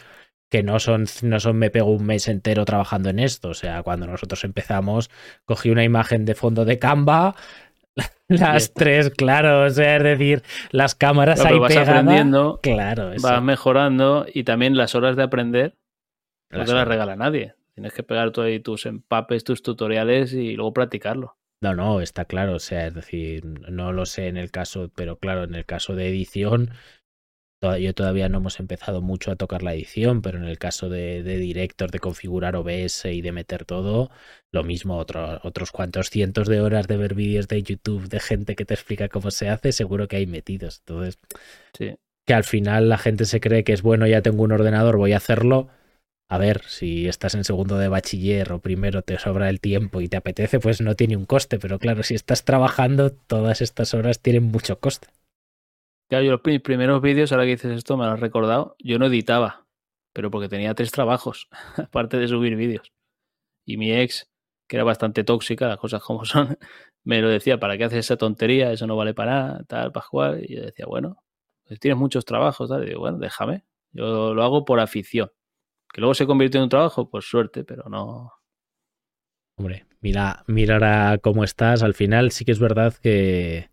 que 0.51 0.63
no 0.63 0.79
son, 0.79 1.07
no 1.23 1.41
son 1.41 1.57
me 1.57 1.71
pego 1.71 1.91
un 1.91 2.05
mes 2.05 2.29
entero 2.29 2.65
trabajando 2.65 3.09
en 3.11 3.19
esto. 3.19 3.49
O 3.51 3.55
sea, 3.55 3.83
cuando 3.83 4.07
nosotros 4.07 4.45
empezamos, 4.45 5.11
cogí 5.45 5.71
una 5.71 5.85
imagen 5.85 6.25
de 6.25 6.35
fondo 6.35 6.65
de 6.65 6.79
Canva, 6.79 7.35
las 8.29 8.73
tres, 8.73 9.11
claro, 9.11 9.65
o 9.65 9.71
sea, 9.71 9.97
es 9.97 10.03
decir, 10.03 10.43
las 10.71 10.95
cámaras 10.95 11.45
ahí 11.45 11.59
vas 11.59 11.77
aprendiendo, 11.77 12.61
Claro, 12.63 13.13
eso. 13.13 13.27
vas 13.27 13.43
mejorando 13.43 14.27
y 14.33 14.45
también 14.45 14.77
las 14.77 14.95
horas 14.95 15.17
de 15.17 15.23
aprender 15.23 15.77
no 16.51 16.59
Las 16.59 16.69
te 16.69 16.75
las 16.75 16.89
regala 16.89 17.17
nadie. 17.17 17.55
Tienes 17.75 17.95
que 17.95 18.03
pegar 18.03 18.31
tú 18.31 18.43
ahí 18.43 18.61
tus 18.61 18.85
empapes, 18.85 19.45
tus 19.45 19.63
tutoriales 19.63 20.35
y 20.35 20.55
luego 20.55 20.75
practicarlo. 20.75 21.37
No, 21.63 21.75
no, 21.75 22.01
está 22.01 22.25
claro. 22.25 22.55
O 22.57 22.59
sea, 22.59 22.87
es 22.89 22.95
decir, 22.95 23.45
no 23.47 23.93
lo 23.93 24.05
sé 24.05 24.27
en 24.29 24.37
el 24.37 24.51
caso, 24.51 24.91
pero 24.95 25.19
claro, 25.19 25.45
en 25.45 25.55
el 25.55 25.65
caso 25.65 25.95
de 25.95 26.09
edición, 26.09 26.71
yo 27.81 27.95
todavía 27.95 28.29
no 28.29 28.39
hemos 28.39 28.59
empezado 28.59 29.03
mucho 29.03 29.31
a 29.31 29.37
tocar 29.37 29.63
la 29.63 29.73
edición, 29.75 30.21
pero 30.23 30.39
en 30.39 30.45
el 30.45 30.59
caso 30.59 30.89
de, 30.89 31.23
de 31.23 31.37
director, 31.39 31.93
de 31.93 32.01
configurar 32.01 32.57
OBS 32.57 33.13
y 33.13 33.23
de 33.23 33.31
meter 33.33 33.65
todo, 33.65 34.11
lo 34.51 34.65
mismo, 34.65 34.97
otro- 34.99 35.41
otros 35.45 35.71
cuantos 35.71 36.11
cientos 36.11 36.49
de 36.49 36.61
horas 36.61 36.89
de 36.89 36.97
ver 36.97 37.15
vídeos 37.15 37.47
de 37.47 37.63
YouTube 37.63 38.09
de 38.09 38.19
gente 38.19 38.57
que 38.57 38.65
te 38.65 38.75
explica 38.75 39.09
cómo 39.09 39.31
se 39.31 39.49
hace, 39.49 39.71
seguro 39.73 40.09
que 40.09 40.17
hay 40.17 40.27
metidos. 40.27 40.81
Entonces, 40.81 41.21
Sí. 41.79 41.95
que 42.27 42.35
al 42.35 42.45
final 42.45 42.89
la 42.89 42.99
gente 42.99 43.25
se 43.27 43.41
cree 43.41 43.65
que 43.65 43.73
es 43.73 43.83
bueno, 43.83 44.07
ya 44.09 44.23
tengo 44.23 44.43
un 44.43 44.53
ordenador, 44.53 44.97
voy 44.97 45.13
a 45.13 45.19
hacerlo. 45.19 45.69
A 46.35 46.39
ver, 46.39 46.59
si 46.77 46.91
estás 47.15 47.35
en 47.37 47.45
segundo 47.45 47.75
de 47.79 47.89
bachiller 47.95 48.47
o 48.53 48.59
primero 48.69 49.03
te 49.03 49.19
sobra 49.25 49.51
el 49.51 49.61
tiempo 49.61 50.01
y 50.01 50.09
te 50.09 50.17
apetece, 50.17 50.59
pues 50.61 50.81
no 50.81 50.95
tiene 50.97 51.17
un 51.17 51.27
coste. 51.27 51.59
Pero 51.59 51.79
claro, 51.79 52.03
si 52.03 52.15
estás 52.15 52.45
trabajando, 52.45 53.13
todas 53.13 53.61
estas 53.61 53.93
horas 53.95 54.19
tienen 54.21 54.45
mucho 54.45 54.79
coste. 54.81 55.09
Claro, 56.09 56.25
yo 56.25 56.31
los 56.33 56.41
pri- 56.41 56.59
primeros 56.59 57.01
vídeos, 57.03 57.33
ahora 57.33 57.45
que 57.45 57.51
dices 57.53 57.73
esto, 57.73 57.97
me 57.97 58.05
lo 58.05 58.13
has 58.13 58.21
recordado, 58.21 58.77
yo 58.79 58.99
no 58.99 59.07
editaba, 59.07 59.67
pero 60.13 60.31
porque 60.31 60.49
tenía 60.49 60.75
tres 60.75 60.91
trabajos, 60.91 61.49
aparte 61.77 62.19
de 62.19 62.29
subir 62.29 62.57
vídeos. 62.57 62.93
Y 63.67 63.79
mi 63.79 63.93
ex, 63.93 64.29
que 64.69 64.77
era 64.77 64.85
bastante 64.85 65.25
tóxica, 65.25 65.69
las 65.69 65.79
cosas 65.79 66.03
como 66.03 66.25
son, 66.25 66.59
me 67.05 67.23
lo 67.23 67.29
decía, 67.29 67.61
¿para 67.61 67.79
qué 67.79 67.85
haces 67.85 68.01
esa 68.01 68.17
tontería? 68.19 68.73
Eso 68.73 68.87
no 68.87 68.97
vale 68.97 69.15
para 69.15 69.33
nada, 69.33 69.65
tal, 69.69 69.93
Pascual. 69.93 70.45
Y 70.45 70.57
yo 70.57 70.63
decía, 70.63 70.87
bueno, 70.87 71.23
pues 71.67 71.81
tienes 71.81 71.99
muchos 71.99 72.25
trabajos, 72.25 72.71
tal. 72.71 72.85
Y 72.85 72.89
digo, 72.89 73.01
bueno, 73.01 73.19
déjame, 73.19 73.65
yo 73.93 74.35
lo 74.35 74.43
hago 74.45 74.65
por 74.65 74.81
afición. 74.81 75.31
Que 75.93 76.01
luego 76.01 76.15
se 76.15 76.27
convirtió 76.27 76.59
en 76.59 76.65
un 76.65 76.69
trabajo, 76.71 77.09
pues 77.11 77.25
suerte, 77.27 77.65
pero 77.65 77.85
no. 77.89 78.33
Hombre, 79.59 79.87
mira, 80.01 80.45
mira 80.47 80.75
ahora 80.75 81.19
cómo 81.19 81.45
estás. 81.45 81.83
Al 81.83 81.95
final 81.95 82.31
sí 82.33 82.45
que 82.45 82.53
es 82.53 82.59
verdad 82.59 82.95
que 83.03 83.71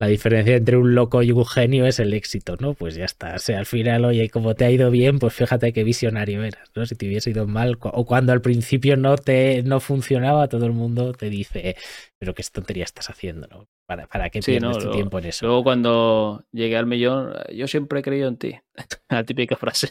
la 0.00 0.08
diferencia 0.08 0.56
entre 0.56 0.76
un 0.76 0.94
loco 0.94 1.22
y 1.22 1.32
un 1.32 1.46
genio 1.46 1.86
es 1.86 2.00
el 2.00 2.14
éxito, 2.14 2.56
¿no? 2.60 2.74
Pues 2.74 2.94
ya 2.96 3.04
está. 3.04 3.34
O 3.36 3.38
sea, 3.38 3.58
al 3.60 3.66
final, 3.66 4.04
oye, 4.04 4.30
como 4.30 4.54
te 4.54 4.64
ha 4.64 4.70
ido 4.70 4.90
bien, 4.90 5.18
pues 5.18 5.34
fíjate 5.34 5.72
qué 5.72 5.84
visionario 5.84 6.44
eras, 6.44 6.70
¿no? 6.74 6.86
Si 6.86 6.96
te 6.96 7.06
hubiese 7.06 7.30
ido 7.30 7.46
mal, 7.46 7.78
o 7.80 8.06
cuando 8.06 8.32
al 8.32 8.42
principio 8.42 8.96
no 8.96 9.16
te 9.16 9.62
no 9.64 9.80
funcionaba, 9.80 10.48
todo 10.48 10.66
el 10.66 10.72
mundo 10.72 11.12
te 11.14 11.30
dice, 11.30 11.76
pero 12.18 12.34
qué 12.34 12.42
tontería 12.52 12.84
estás 12.84 13.10
haciendo, 13.10 13.46
¿no? 13.48 13.68
¿Para, 13.86 14.06
para 14.08 14.30
qué 14.30 14.42
Sí, 14.42 14.52
pierdes 14.52 14.62
no, 14.62 14.72
tu 14.78 14.84
luego- 14.84 14.90
tiempo 14.90 15.18
en 15.18 15.26
eso? 15.26 15.46
Luego 15.46 15.62
cuando 15.64 16.44
llegué 16.52 16.76
al 16.76 16.86
millón, 16.86 17.34
yo 17.54 17.66
siempre 17.68 18.00
he 18.00 18.02
creído 18.02 18.28
en 18.28 18.38
ti. 18.38 18.54
La 19.10 19.24
típica 19.24 19.56
frase. 19.56 19.90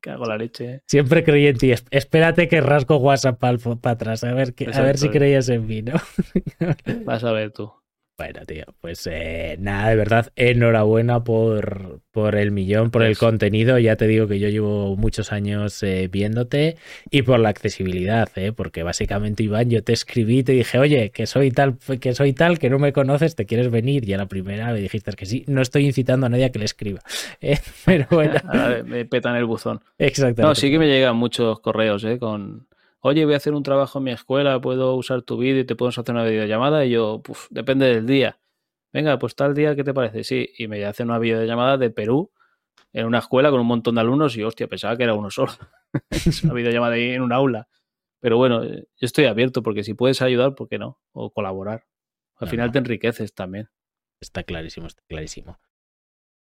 Cago 0.00 0.24
la 0.26 0.36
leche. 0.36 0.82
Siempre 0.86 1.24
creí 1.24 1.46
en 1.46 1.56
ti. 1.58 1.72
Es- 1.72 1.84
Espérate 1.90 2.48
que 2.48 2.60
rasgo 2.60 2.96
WhatsApp 2.98 3.38
para 3.38 3.58
atrás, 3.84 4.24
a 4.24 4.32
ver, 4.32 4.54
que, 4.54 4.64
a 4.78 4.82
ver 4.82 4.96
si 4.98 5.06
creías 5.18 5.48
en 5.48 5.66
mí, 5.66 5.82
¿no? 5.82 5.94
Vas 7.04 7.24
a 7.24 7.32
ver 7.32 7.50
tú. 7.52 7.72
Bueno, 8.18 8.40
tío, 8.46 8.64
pues 8.80 9.06
eh, 9.08 9.56
nada, 9.60 9.90
de 9.90 9.94
verdad, 9.94 10.32
enhorabuena 10.34 11.22
por, 11.22 12.00
por 12.10 12.34
el 12.34 12.50
millón, 12.50 12.90
por 12.90 13.04
el 13.04 13.16
contenido. 13.16 13.78
Ya 13.78 13.94
te 13.94 14.08
digo 14.08 14.26
que 14.26 14.40
yo 14.40 14.48
llevo 14.48 14.96
muchos 14.96 15.30
años 15.30 15.80
eh, 15.84 16.08
viéndote 16.10 16.76
y 17.12 17.22
por 17.22 17.38
la 17.38 17.50
accesibilidad, 17.50 18.28
¿eh? 18.34 18.50
porque 18.50 18.82
básicamente, 18.82 19.44
Iván, 19.44 19.70
yo 19.70 19.84
te 19.84 19.92
escribí 19.92 20.38
y 20.38 20.42
te 20.42 20.50
dije, 20.50 20.80
oye, 20.80 21.10
que 21.10 21.28
soy 21.28 21.52
tal, 21.52 21.78
que 22.00 22.12
soy 22.12 22.32
tal, 22.32 22.58
que 22.58 22.68
no 22.68 22.80
me 22.80 22.92
conoces, 22.92 23.36
te 23.36 23.46
quieres 23.46 23.70
venir. 23.70 24.08
Y 24.08 24.14
a 24.14 24.18
la 24.18 24.26
primera 24.26 24.72
me 24.72 24.80
dijiste 24.80 25.12
que 25.12 25.24
sí, 25.24 25.44
no 25.46 25.62
estoy 25.62 25.86
incitando 25.86 26.26
a 26.26 26.28
nadie 26.28 26.46
a 26.46 26.50
que 26.50 26.58
le 26.58 26.64
escriba. 26.64 26.98
¿eh? 27.40 27.60
Pero 27.84 28.08
bueno, 28.10 28.34
Ahora 28.48 28.82
me 28.82 29.04
petan 29.04 29.36
el 29.36 29.44
buzón. 29.44 29.80
exactamente. 29.96 30.42
No, 30.42 30.56
sí 30.56 30.72
que 30.72 30.80
me 30.80 30.88
llegan 30.88 31.14
muchos 31.14 31.60
correos, 31.60 32.02
¿eh? 32.02 32.18
Con, 32.18 32.66
oye, 33.00 33.24
voy 33.24 33.34
a 33.34 33.36
hacer 33.36 33.54
un 33.54 33.62
trabajo 33.62 33.98
en 33.98 34.04
mi 34.04 34.10
escuela, 34.10 34.60
puedo 34.60 34.94
usar 34.94 35.22
tu 35.22 35.38
vídeo 35.38 35.60
y 35.60 35.64
te 35.64 35.76
podemos 35.76 35.98
hacer 35.98 36.14
una 36.14 36.24
videollamada. 36.24 36.84
Y 36.84 36.90
yo, 36.90 37.20
puf, 37.22 37.46
depende 37.50 37.86
del 37.86 38.06
día. 38.06 38.38
Venga, 38.92 39.18
pues 39.18 39.34
tal 39.34 39.54
día, 39.54 39.76
¿qué 39.76 39.84
te 39.84 39.94
parece? 39.94 40.24
Sí, 40.24 40.50
y 40.56 40.66
me 40.68 40.84
hacen 40.84 41.08
una 41.08 41.18
videollamada 41.18 41.76
de 41.76 41.90
Perú 41.90 42.32
en 42.92 43.06
una 43.06 43.18
escuela 43.18 43.50
con 43.50 43.60
un 43.60 43.66
montón 43.66 43.96
de 43.96 44.00
alumnos 44.00 44.36
y, 44.36 44.42
hostia, 44.42 44.66
pensaba 44.66 44.96
que 44.96 45.04
era 45.04 45.14
uno 45.14 45.30
solo. 45.30 45.52
es 46.10 46.42
una 46.42 46.54
videollamada 46.54 46.94
ahí 46.94 47.10
en 47.10 47.22
un 47.22 47.32
aula. 47.32 47.68
Pero 48.20 48.36
bueno, 48.36 48.64
eh, 48.64 48.86
yo 48.96 49.04
estoy 49.04 49.26
abierto 49.26 49.62
porque 49.62 49.84
si 49.84 49.94
puedes 49.94 50.22
ayudar, 50.22 50.54
¿por 50.54 50.68
qué 50.68 50.78
no? 50.78 50.98
O 51.12 51.30
colaborar. 51.30 51.84
Al 52.36 52.48
final 52.48 52.72
te 52.72 52.78
enriqueces 52.78 53.34
también. 53.34 53.68
Está 54.20 54.42
clarísimo, 54.42 54.86
está 54.86 55.02
clarísimo. 55.08 55.58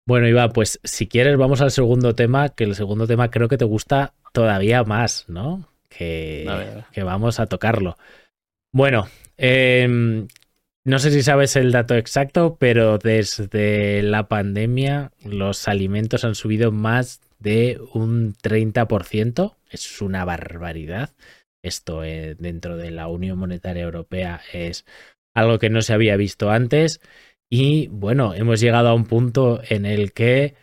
Bueno, 0.07 0.29
Iván, 0.29 0.51
pues 0.53 0.81
si 0.85 1.09
quieres 1.09 1.37
vamos 1.39 1.61
al 1.61 1.71
segundo 1.71 2.15
tema, 2.15 2.51
que 2.51 2.65
el 2.65 2.75
segundo 2.75 3.07
tema 3.07 3.31
creo 3.31 3.49
que 3.49 3.57
te 3.57 3.65
gusta 3.65 4.15
todavía 4.33 4.85
más, 4.85 5.29
¿no? 5.29 5.74
Que, 5.97 6.47
A 6.49 7.05
vamos 7.05 7.41
a 7.41 7.47
tocarlo. 7.47 7.97
Bueno, 8.73 9.07
em, 9.37 10.27
no 10.85 10.99
sé 10.99 11.11
si 11.11 11.23
sabes 11.23 11.57
el 11.57 11.73
dato 11.73 11.95
exacto, 11.95 12.57
pero 12.59 12.99
desde 12.99 14.03
la 14.03 14.29
pandemia 14.29 15.13
los 15.25 15.69
alimentos 15.69 16.25
han 16.25 16.35
subido 16.35 16.73
más 16.73 17.21
de 17.39 17.81
un 17.93 18.35
30%. 18.35 19.57
Es 19.71 20.03
una 20.03 20.25
barbaridad. 20.25 21.11
Esto 21.63 22.05
eh, 22.05 22.37
dentro 22.39 22.77
de 22.77 22.91
la 22.91 23.09
Unión 23.09 23.39
Monetaria 23.39 23.83
Europea 23.85 24.41
es 24.53 24.85
algo 25.35 25.59
que 25.59 25.71
no 25.71 25.83
se 25.83 25.95
había 25.95 26.17
visto 26.17 26.51
antes. 26.51 27.01
Y 27.49 27.89
bueno, 27.89 28.35
hemos 28.35 28.61
llegado 28.61 28.89
a 28.89 28.95
un 28.95 29.05
punto 29.05 29.63
en 29.69 29.87
el 29.87 30.13
que 30.13 30.55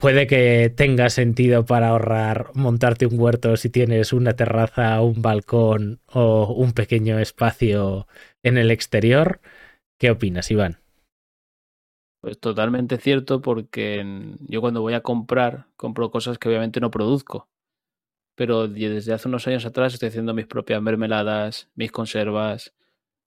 puede 0.00 0.26
que 0.26 0.72
tenga 0.74 1.10
sentido 1.10 1.66
para 1.66 1.88
ahorrar 1.88 2.50
montarte 2.54 3.06
un 3.06 3.20
huerto 3.20 3.56
si 3.56 3.68
tienes 3.68 4.12
una 4.12 4.32
terraza, 4.32 5.00
un 5.02 5.20
balcón 5.22 6.00
o 6.06 6.52
un 6.54 6.72
pequeño 6.72 7.18
espacio 7.18 8.08
en 8.42 8.56
el 8.56 8.70
exterior. 8.70 9.40
¿Qué 9.98 10.10
opinas, 10.10 10.50
Iván? 10.50 10.78
Pues 12.22 12.40
totalmente 12.40 12.96
cierto 12.96 13.40
porque 13.42 14.04
yo 14.48 14.60
cuando 14.60 14.80
voy 14.80 14.94
a 14.94 15.02
comprar 15.02 15.66
compro 15.76 16.10
cosas 16.10 16.38
que 16.38 16.48
obviamente 16.48 16.80
no 16.80 16.90
produzco. 16.90 17.48
Pero 18.34 18.68
desde 18.68 19.12
hace 19.12 19.28
unos 19.28 19.46
años 19.46 19.66
atrás 19.66 19.92
estoy 19.92 20.08
haciendo 20.08 20.32
mis 20.32 20.46
propias 20.46 20.80
mermeladas, 20.80 21.68
mis 21.74 21.92
conservas. 21.92 22.74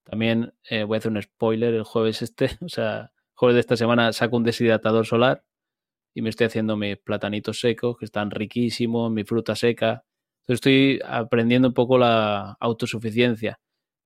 También 0.03 0.53
eh, 0.69 0.83
voy 0.83 0.95
a 0.95 0.99
hacer 0.99 1.11
un 1.11 1.21
spoiler 1.21 1.75
el 1.75 1.83
jueves 1.83 2.23
este, 2.23 2.49
o 2.61 2.69
sea, 2.69 3.11
jueves 3.35 3.55
de 3.55 3.61
esta 3.61 3.77
semana 3.77 4.11
saco 4.11 4.37
un 4.37 4.43
deshidratador 4.43 5.05
solar 5.05 5.43
y 6.13 6.21
me 6.21 6.29
estoy 6.29 6.47
haciendo 6.47 6.77
mis 6.77 6.97
platanitos 6.97 7.59
secos 7.59 7.97
que 7.97 8.05
están 8.05 8.31
riquísimos, 8.31 9.11
mi 9.11 9.23
fruta 9.23 9.55
seca. 9.55 10.05
Estoy 10.47 10.99
aprendiendo 11.05 11.69
un 11.69 11.73
poco 11.73 11.97
la 11.97 12.57
autosuficiencia. 12.59 13.59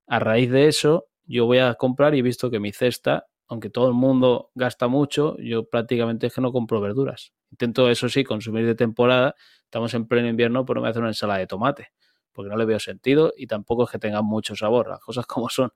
A 0.06 0.18
raíz 0.18 0.50
de 0.50 0.68
eso, 0.68 1.06
yo 1.24 1.46
voy 1.46 1.58
a 1.58 1.74
comprar 1.74 2.14
y 2.14 2.20
he 2.20 2.22
visto 2.22 2.50
que 2.50 2.60
mi 2.60 2.72
cesta 2.72 3.26
aunque 3.48 3.70
todo 3.70 3.88
el 3.88 3.94
mundo 3.94 4.50
gasta 4.54 4.88
mucho, 4.88 5.36
yo 5.38 5.68
prácticamente 5.68 6.26
es 6.26 6.34
que 6.34 6.40
no 6.42 6.52
compro 6.52 6.80
verduras. 6.80 7.32
Intento, 7.50 7.88
eso 7.88 8.08
sí, 8.10 8.22
consumir 8.22 8.66
de 8.66 8.74
temporada. 8.74 9.34
Estamos 9.64 9.94
en 9.94 10.06
pleno 10.06 10.28
invierno, 10.28 10.66
pero 10.66 10.82
me 10.82 10.88
hace 10.88 10.98
una 10.98 11.08
ensalada 11.08 11.40
de 11.40 11.46
tomate, 11.46 11.88
porque 12.32 12.50
no 12.50 12.56
le 12.56 12.66
veo 12.66 12.78
sentido 12.78 13.32
y 13.36 13.46
tampoco 13.46 13.84
es 13.84 13.90
que 13.90 13.98
tenga 13.98 14.20
mucho 14.20 14.54
sabor, 14.54 14.88
las 14.88 15.00
cosas 15.00 15.26
como 15.26 15.48
son. 15.48 15.72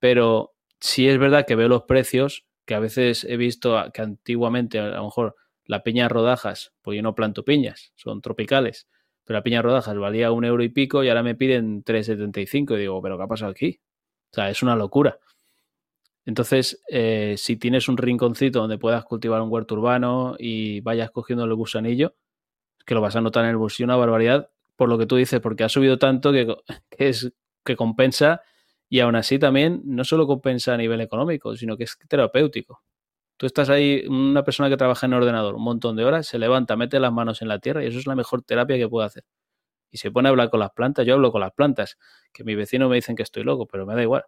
Pero 0.00 0.54
sí 0.80 1.08
es 1.08 1.18
verdad 1.18 1.46
que 1.46 1.54
veo 1.54 1.68
los 1.68 1.84
precios, 1.84 2.46
que 2.66 2.74
a 2.74 2.80
veces 2.80 3.24
he 3.24 3.36
visto 3.36 3.80
que 3.94 4.02
antiguamente, 4.02 4.80
a 4.80 4.88
lo 4.88 5.04
mejor, 5.04 5.36
la 5.68 5.82
piña 5.82 6.08
rodajas, 6.08 6.72
pues 6.82 6.96
yo 6.96 7.02
no 7.02 7.14
planto 7.14 7.44
piñas, 7.44 7.92
son 7.94 8.22
tropicales, 8.22 8.88
pero 9.24 9.38
la 9.38 9.42
piña 9.42 9.62
rodajas 9.62 9.96
valía 9.98 10.32
un 10.32 10.44
euro 10.44 10.64
y 10.64 10.70
pico 10.70 11.04
y 11.04 11.10
ahora 11.10 11.22
me 11.22 11.34
piden 11.34 11.84
3,75 11.84 12.74
y 12.74 12.80
digo, 12.80 13.00
¿pero 13.02 13.18
qué 13.18 13.24
ha 13.24 13.28
pasado 13.28 13.50
aquí? 13.50 13.78
O 14.32 14.34
sea, 14.34 14.48
es 14.48 14.62
una 14.62 14.74
locura. 14.74 15.18
Entonces, 16.24 16.82
eh, 16.88 17.34
si 17.36 17.56
tienes 17.56 17.88
un 17.88 17.98
rinconcito 17.98 18.60
donde 18.60 18.78
puedas 18.78 19.04
cultivar 19.04 19.42
un 19.42 19.52
huerto 19.52 19.74
urbano 19.74 20.36
y 20.38 20.80
vayas 20.80 21.10
cogiendo 21.10 21.44
el 21.44 21.54
gusanillo, 21.54 22.16
que 22.86 22.94
lo 22.94 23.02
vas 23.02 23.16
a 23.16 23.20
notar 23.20 23.44
en 23.44 23.50
el 23.50 23.58
bolsillo 23.58 23.84
una 23.84 23.96
barbaridad, 23.96 24.50
por 24.74 24.88
lo 24.88 24.96
que 24.96 25.04
tú 25.04 25.16
dices, 25.16 25.40
porque 25.40 25.64
ha 25.64 25.68
subido 25.68 25.98
tanto 25.98 26.32
que, 26.32 26.56
es, 26.92 27.30
que 27.62 27.76
compensa 27.76 28.40
y 28.88 29.00
aún 29.00 29.16
así 29.16 29.38
también 29.38 29.82
no 29.84 30.04
solo 30.04 30.26
compensa 30.26 30.72
a 30.72 30.78
nivel 30.78 31.02
económico, 31.02 31.54
sino 31.56 31.76
que 31.76 31.84
es 31.84 31.98
terapéutico. 32.08 32.82
Tú 33.38 33.46
estás 33.46 33.70
ahí, 33.70 34.04
una 34.08 34.44
persona 34.44 34.68
que 34.68 34.76
trabaja 34.76 35.06
en 35.06 35.14
ordenador 35.14 35.54
un 35.54 35.62
montón 35.62 35.96
de 35.96 36.04
horas, 36.04 36.26
se 36.26 36.38
levanta, 36.38 36.76
mete 36.76 37.00
las 37.00 37.12
manos 37.12 37.40
en 37.40 37.48
la 37.48 37.58
tierra 37.60 37.82
y 37.82 37.86
eso 37.86 37.98
es 37.98 38.06
la 38.06 38.14
mejor 38.14 38.42
terapia 38.42 38.76
que 38.76 38.88
puede 38.88 39.06
hacer. 39.06 39.24
Y 39.90 39.98
se 39.98 40.10
pone 40.10 40.28
a 40.28 40.30
hablar 40.30 40.50
con 40.50 40.60
las 40.60 40.72
plantas, 40.72 41.06
yo 41.06 41.14
hablo 41.14 41.32
con 41.32 41.40
las 41.40 41.52
plantas, 41.52 41.98
que 42.32 42.44
mi 42.44 42.54
vecino 42.54 42.88
me 42.90 42.96
dicen 42.96 43.16
que 43.16 43.22
estoy 43.22 43.44
loco, 43.44 43.66
pero 43.66 43.86
me 43.86 43.94
da 43.94 44.02
igual 44.02 44.24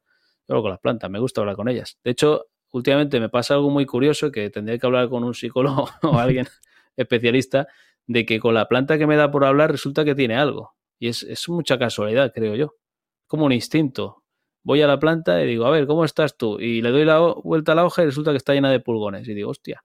con 0.61 0.71
las 0.71 0.81
plantas, 0.81 1.11
me 1.11 1.21
gusta 1.21 1.41
hablar 1.41 1.57
con 1.57 1.69
ellas. 1.69 1.99
De 2.03 2.11
hecho, 2.11 2.47
últimamente 2.73 3.21
me 3.21 3.29
pasa 3.29 3.55
algo 3.55 3.71
muy 3.71 3.87
curioso 3.87 4.33
que 4.33 4.51
tendría 4.51 4.79
que 4.79 4.87
hablar 4.87 5.09
con 5.09 5.23
un 5.23 5.35
psicólogo 5.35 5.89
o 6.03 6.19
alguien 6.19 6.47
especialista 6.97 7.69
de 8.07 8.27
que 8.27 8.41
con 8.41 8.55
la 8.55 8.67
planta 8.67 8.99
que 8.99 9.07
me 9.07 9.17
da 9.17 9.31
por 9.31 9.45
hablar 9.45 9.71
resulta 9.71 10.05
que 10.05 10.15
tiene 10.15 10.37
algo. 10.37 10.75
Y 10.99 11.09
es, 11.09 11.23
es 11.23 11.49
mucha 11.49 11.79
casualidad, 11.79 12.33
creo 12.35 12.57
yo. 12.57 12.75
Como 13.27 13.47
un 13.47 13.53
instinto. 13.53 14.20
Voy 14.63 14.83
a 14.83 14.87
la 14.87 14.99
planta 14.99 15.43
y 15.43 15.47
digo, 15.47 15.67
a 15.67 15.71
ver, 15.71 15.87
¿cómo 15.87 16.05
estás 16.05 16.37
tú? 16.37 16.59
Y 16.61 16.83
le 16.83 16.91
doy 16.91 17.05
la 17.05 17.19
vuelta 17.19 17.73
a 17.73 17.75
la 17.75 17.85
hoja 17.85 18.03
y 18.03 18.07
resulta 18.07 18.31
que 18.31 18.37
está 18.37 18.53
llena 18.53 18.71
de 18.71 18.81
pulgones. 18.81 19.27
Y 19.29 19.35
digo, 19.35 19.51
hostia. 19.51 19.83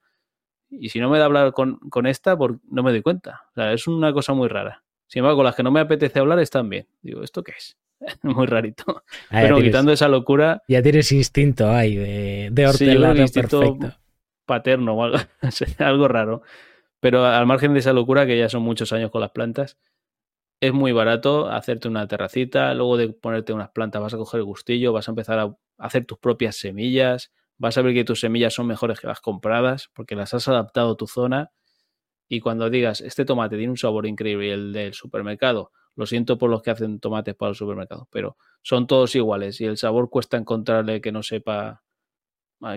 Y 0.70 0.90
si 0.90 1.00
no 1.00 1.10
me 1.10 1.20
da 1.20 1.26
hablar 1.26 1.54
con, 1.54 1.78
con 1.90 2.06
esta, 2.08 2.36
no 2.36 2.84
me 2.84 2.92
doy 2.92 3.02
cuenta. 3.02 3.44
O 3.52 3.54
sea, 3.54 3.72
es 3.72 3.88
una 3.88 4.12
cosa 4.12 4.34
muy 4.34 4.48
rara. 4.50 4.84
Sin 5.08 5.20
embargo, 5.20 5.38
con 5.38 5.46
las 5.46 5.56
que 5.56 5.64
no 5.64 5.72
me 5.72 5.80
apetece 5.80 6.20
hablar 6.20 6.40
están 6.40 6.70
bien. 6.70 6.88
Digo, 7.02 7.24
¿esto 7.24 7.44
qué 7.44 7.54
es? 7.58 7.78
muy 8.24 8.46
rarito. 8.48 9.04
Ah, 9.30 9.40
Pero 9.42 9.58
quitando 9.58 9.92
esa 9.92 10.08
locura. 10.08 10.62
Ya 10.68 10.82
tienes 10.82 11.12
instinto 11.12 11.70
ahí 11.70 11.96
de, 11.96 12.50
de 12.52 12.68
hortelano 12.68 13.26
perfecto. 13.34 13.94
paterno 14.46 14.94
o 14.94 15.04
algo, 15.04 15.18
algo 15.80 16.08
raro. 16.08 16.42
Pero 17.00 17.26
al 17.26 17.46
margen 17.46 17.74
de 17.74 17.80
esa 17.80 17.94
locura, 17.94 18.26
que 18.26 18.38
ya 18.38 18.50
son 18.50 18.64
muchos 18.64 18.92
años 18.94 19.12
con 19.12 19.22
las 19.22 19.32
plantas, 19.32 19.78
es 20.60 20.74
muy 20.74 20.92
barato 20.92 21.50
hacerte 21.50 21.88
una 21.88 22.08
terracita, 22.08 22.74
luego 22.74 22.98
de 22.98 23.10
ponerte 23.10 23.54
unas 23.54 23.70
plantas 23.72 24.02
vas 24.02 24.14
a 24.14 24.18
coger 24.18 24.40
el 24.40 24.46
gustillo, 24.46 24.94
vas 24.94 25.08
a 25.08 25.12
empezar 25.12 25.40
a 25.40 25.56
hacer 25.78 26.06
tus 26.06 26.18
propias 26.18 26.56
semillas, 26.58 27.32
vas 27.58 27.78
a 27.78 27.82
ver 27.82 27.94
que 27.94 28.04
tus 28.06 28.22
semillas 28.22 28.54
son 28.54 28.68
mejores 28.68 29.00
que 29.00 29.08
las 29.08 29.22
compradas 29.22 29.90
porque 29.94 30.16
las 30.16 30.34
has 30.34 30.48
adaptado 30.48 30.94
a 30.94 30.98
tu 30.98 31.08
zona 31.08 31.52
y 32.28 32.40
cuando 32.40 32.70
digas, 32.70 33.02
este 33.02 33.26
tomate 33.26 33.58
tiene 33.58 33.72
un 33.72 33.78
sabor 33.78 34.08
increíble 34.08 34.54
el 34.54 34.74
del 34.74 34.94
supermercado 34.94 35.72
lo 35.96 36.06
siento 36.06 36.38
por 36.38 36.50
los 36.50 36.62
que 36.62 36.72
hacen 36.72 37.00
tomates 37.00 37.36
para 37.36 37.52
el 37.52 37.56
supermercado, 37.56 38.08
pero 38.12 38.38
son 38.62 38.86
todos 38.88 39.16
iguales 39.16 39.62
y 39.62 39.66
el 39.66 39.78
sabor 39.78 40.10
cuesta 40.10 40.38
encontrarle 40.38 41.02
que 41.02 41.12
no 41.12 41.24
sepa 41.24 41.84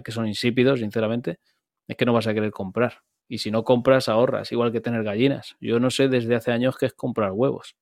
que 0.05 0.13
son 0.13 0.27
insípidos, 0.29 0.81
sinceramente, 0.81 1.41
es 1.89 1.97
que 1.97 2.05
no 2.05 2.13
vas 2.13 2.27
a 2.27 2.35
querer 2.35 2.51
comprar. 2.51 3.03
Y 3.29 3.39
si 3.39 3.51
no 3.51 3.63
compras, 3.63 4.09
ahorras, 4.09 4.51
igual 4.53 4.73
que 4.73 4.81
tener 4.81 5.05
gallinas. 5.05 5.57
Yo 5.61 5.79
no 5.81 5.91
sé 5.91 6.09
desde 6.09 6.35
hace 6.35 6.51
años 6.51 6.77
qué 6.79 6.87
es 6.87 6.95
comprar 6.95 7.33
huevos, 7.33 7.77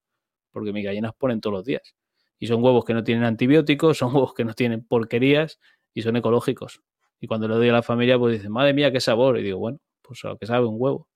porque 0.50 0.72
mis 0.72 0.84
gallinas 0.84 1.12
ponen 1.14 1.40
todos 1.40 1.54
los 1.54 1.64
días. 1.64 1.94
Y 2.38 2.48
son 2.48 2.62
huevos 2.62 2.84
que 2.84 2.94
no 2.94 3.04
tienen 3.04 3.24
antibióticos, 3.24 3.98
son 3.98 4.14
huevos 4.14 4.34
que 4.34 4.44
no 4.44 4.54
tienen 4.54 4.84
porquerías 4.84 5.58
y 5.94 6.02
son 6.02 6.16
ecológicos. 6.16 6.82
Y 7.20 7.28
cuando 7.28 7.48
le 7.48 7.54
doy 7.54 7.68
a 7.68 7.72
la 7.72 7.82
familia, 7.82 8.18
pues 8.18 8.34
dicen, 8.34 8.52
madre 8.52 8.74
mía, 8.74 8.92
qué 8.92 9.00
sabor. 9.00 9.38
Y 9.38 9.42
digo, 9.42 9.58
bueno, 9.58 9.78
pues 10.02 10.22
lo 10.24 10.36
que 10.36 10.46
sabe 10.46 10.66
un 10.66 10.76
huevo. 10.78 11.08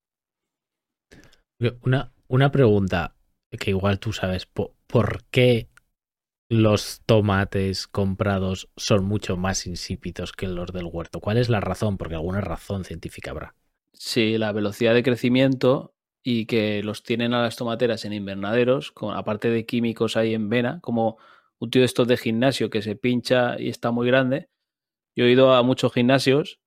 Una, 1.83 2.11
una 2.27 2.51
pregunta 2.51 3.15
que 3.57 3.71
igual 3.71 3.99
tú 3.99 4.13
sabes 4.13 4.45
por, 4.45 4.73
qué 5.29 5.69
los 6.49 7.01
tomates 7.05 7.87
comprados 7.87 8.69
son 8.75 9.05
mucho 9.05 9.37
más 9.37 9.67
insípidos 9.67 10.31
que 10.31 10.47
los 10.47 10.71
del 10.73 10.85
huerto. 10.85 11.19
¿Cuál 11.19 11.37
es 11.37 11.49
la 11.49 11.59
razón? 11.59 11.97
Porque 11.97 12.15
alguna 12.15 12.41
razón 12.41 12.83
científica 12.83 13.31
habrá. 13.31 13.55
Sí, 13.93 14.37
la 14.37 14.51
velocidad 14.51 14.93
de 14.93 15.03
crecimiento 15.03 15.93
y 16.23 16.45
que 16.45 16.83
los 16.83 17.03
tienen 17.03 17.33
a 17.33 17.41
las 17.43 17.55
tomateras 17.55 18.05
en 18.05 18.13
invernaderos, 18.13 18.91
con, 18.91 19.15
aparte 19.15 19.49
de 19.49 19.65
químicos 19.65 20.17
ahí 20.17 20.33
en 20.33 20.49
vena, 20.49 20.79
como 20.81 21.17
un 21.59 21.69
tío 21.69 21.81
de 21.81 21.85
estos 21.85 22.07
de 22.07 22.17
gimnasio 22.17 22.69
que 22.69 22.81
se 22.81 22.95
pincha 22.95 23.59
y 23.59 23.69
está 23.69 23.91
muy 23.91 24.07
grande. 24.07 24.49
Yo 25.15 25.25
he 25.25 25.31
ido 25.31 25.53
a 25.55 25.63
muchos 25.63 25.93
gimnasios 25.93 26.59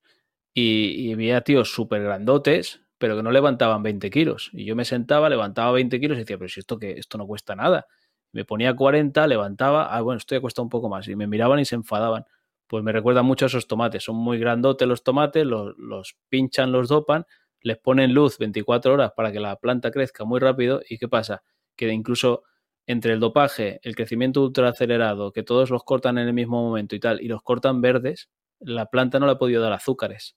y, 0.55 1.11
y 1.13 1.15
veía 1.17 1.43
tíos 1.43 1.73
súper 1.75 2.03
grandotes, 2.05 2.83
pero 2.99 3.17
que 3.17 3.23
no 3.25 3.33
levantaban 3.33 3.83
20 3.83 4.11
kilos. 4.11 4.51
Y 4.53 4.67
yo 4.67 4.77
me 4.77 4.85
sentaba, 4.87 5.29
levantaba 5.31 5.73
20 5.73 6.01
kilos 6.01 6.17
y 6.19 6.21
decía, 6.23 6.39
pero 6.39 6.49
si 6.51 6.61
esto, 6.61 6.79
que, 6.79 6.93
esto 6.93 7.19
no 7.19 7.27
cuesta 7.27 7.57
nada. 7.57 7.87
Me 8.33 8.45
ponía 8.45 8.75
40, 8.77 9.27
levantaba, 9.29 9.95
ah, 9.97 10.01
bueno, 10.03 10.19
esto 10.19 10.35
ya 10.37 10.41
cuesta 10.43 10.63
un 10.63 10.71
poco 10.71 10.89
más. 10.91 11.09
Y 11.09 11.17
me 11.17 11.27
miraban 11.29 11.61
y 11.61 11.65
se 11.67 11.77
enfadaban. 11.77 12.27
Pues 12.75 12.83
me 12.83 12.91
recuerda 12.91 13.23
mucho 13.23 13.45
a 13.45 13.47
esos 13.47 13.69
tomates. 13.69 14.03
Son 14.03 14.17
muy 14.17 14.37
grandotes 14.37 14.89
los 14.89 15.05
tomates, 15.05 15.47
los, 15.47 16.17
pinchan, 16.29 16.73
los 16.73 16.89
dopan, 16.89 17.25
les 17.61 17.79
ponen 17.79 18.13
luz 18.13 18.37
24 18.37 18.95
horas 18.95 19.13
para 19.17 19.31
que 19.31 19.39
la 19.39 19.55
planta 19.55 19.93
crezca 19.93 20.25
muy 20.25 20.41
rápido. 20.41 20.81
¿Y 20.89 20.99
qué 20.99 21.07
pasa? 21.07 21.45
Que 21.77 21.89
incluso 21.91 22.43
entre 22.89 23.13
el 23.13 23.21
dopaje, 23.21 23.79
el 23.85 23.95
crecimiento 23.95 24.43
ultra 24.43 24.71
acelerado, 24.71 25.31
que 25.31 25.45
todos 25.45 25.71
los 25.71 25.85
cortan 25.85 26.19
en 26.19 26.27
el 26.27 26.35
mismo 26.35 26.65
momento 26.65 26.97
y 26.97 26.99
tal, 26.99 27.21
y 27.23 27.29
los 27.29 27.43
cortan 27.43 27.81
verdes, 27.81 28.29
la 28.59 28.87
planta 28.87 29.21
no 29.21 29.27
le 29.27 29.33
ha 29.35 29.39
podido 29.39 29.63
dar 29.63 29.73
azúcares. 29.73 30.35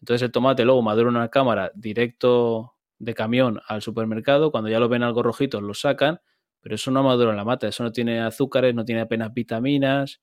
Entonces 0.00 0.22
el 0.22 0.32
tomate 0.32 0.64
luego 0.64 0.82
madura 0.82 1.08
en 1.08 1.16
una 1.16 1.28
cámara 1.28 1.70
directo 1.76 2.74
de 2.98 3.14
camión 3.14 3.60
al 3.68 3.80
supermercado, 3.80 4.50
cuando 4.50 4.70
ya 4.70 4.80
lo 4.80 4.88
ven 4.88 5.04
algo 5.04 5.22
rojito 5.22 5.60
lo 5.60 5.74
sacan, 5.74 6.20
pero 6.60 6.74
eso 6.74 6.90
no 6.90 7.04
madura 7.04 7.30
en 7.30 7.36
la 7.36 7.44
mata, 7.44 7.68
eso 7.68 7.84
no 7.84 7.92
tiene 7.92 8.20
azúcares, 8.20 8.74
no 8.74 8.84
tiene 8.84 9.02
apenas 9.02 9.32
vitaminas. 9.32 10.20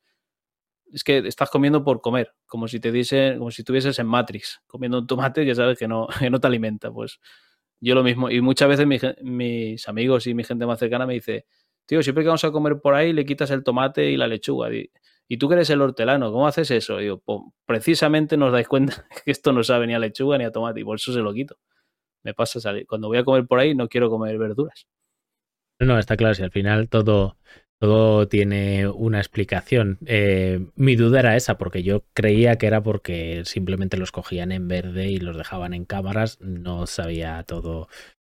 Es 0.93 1.03
que 1.03 1.19
estás 1.19 1.49
comiendo 1.49 1.83
por 1.83 2.01
comer, 2.01 2.33
como 2.45 2.67
si 2.67 2.79
te 2.79 2.91
dice, 2.91 3.35
como 3.37 3.51
si 3.51 3.61
estuvieses 3.61 3.97
en 3.99 4.07
Matrix, 4.07 4.61
comiendo 4.67 4.99
un 4.99 5.07
tomate 5.07 5.45
que 5.45 5.55
sabes 5.55 5.77
que 5.77 5.87
no, 5.87 6.07
que 6.19 6.29
no 6.29 6.39
te 6.39 6.47
alimenta. 6.47 6.91
Pues 6.91 7.19
yo 7.79 7.95
lo 7.95 8.03
mismo. 8.03 8.29
Y 8.29 8.41
muchas 8.41 8.69
veces 8.69 8.87
mis 9.21 9.87
amigos 9.87 10.27
y 10.27 10.33
mi 10.33 10.43
gente 10.43 10.65
más 10.65 10.79
cercana 10.79 11.05
me 11.05 11.13
dice, 11.13 11.45
tío, 11.85 12.01
siempre 12.03 12.23
que 12.23 12.27
vamos 12.27 12.43
a 12.43 12.51
comer 12.51 12.79
por 12.79 12.93
ahí 12.93 13.13
le 13.13 13.25
quitas 13.25 13.51
el 13.51 13.63
tomate 13.63 14.11
y 14.11 14.17
la 14.17 14.27
lechuga. 14.27 14.69
Y 15.27 15.37
tú 15.37 15.47
que 15.47 15.55
eres 15.55 15.69
el 15.69 15.81
hortelano, 15.81 16.31
¿cómo 16.31 16.47
haces 16.47 16.71
eso? 16.71 17.01
Y 17.01 17.17
pues, 17.17 17.39
precisamente 17.65 18.37
nos 18.37 18.51
dais 18.51 18.67
cuenta 18.67 19.07
que 19.25 19.31
esto 19.31 19.51
no 19.51 19.63
sabe 19.63 19.87
ni 19.87 19.93
a 19.93 19.99
lechuga 19.99 20.37
ni 20.37 20.43
a 20.43 20.51
tomate 20.51 20.81
y 20.81 20.83
por 20.83 20.97
eso 20.97 21.13
se 21.13 21.19
lo 21.19 21.33
quito. 21.33 21.57
Me 22.23 22.33
pasa 22.33 22.59
salir. 22.59 22.85
Cuando 22.85 23.07
voy 23.07 23.17
a 23.17 23.23
comer 23.23 23.47
por 23.47 23.59
ahí 23.59 23.73
no 23.73 23.87
quiero 23.87 24.09
comer 24.09 24.37
verduras. 24.37 24.87
No, 25.79 25.97
está 25.97 26.15
claro, 26.15 26.35
si 26.35 26.43
al 26.43 26.51
final 26.51 26.89
todo, 26.89 27.37
todo 27.81 28.27
tiene 28.27 28.87
una 28.87 29.17
explicación. 29.17 29.97
Eh, 30.05 30.67
mi 30.75 30.95
duda 30.95 31.21
era 31.21 31.35
esa, 31.35 31.57
porque 31.57 31.81
yo 31.81 32.03
creía 32.13 32.59
que 32.59 32.67
era 32.67 32.83
porque 32.83 33.41
simplemente 33.45 33.97
los 33.97 34.11
cogían 34.11 34.51
en 34.51 34.67
verde 34.67 35.07
y 35.07 35.17
los 35.17 35.35
dejaban 35.35 35.73
en 35.73 35.85
cámaras. 35.85 36.39
No 36.41 36.85
sabía 36.85 37.41
todo 37.41 37.87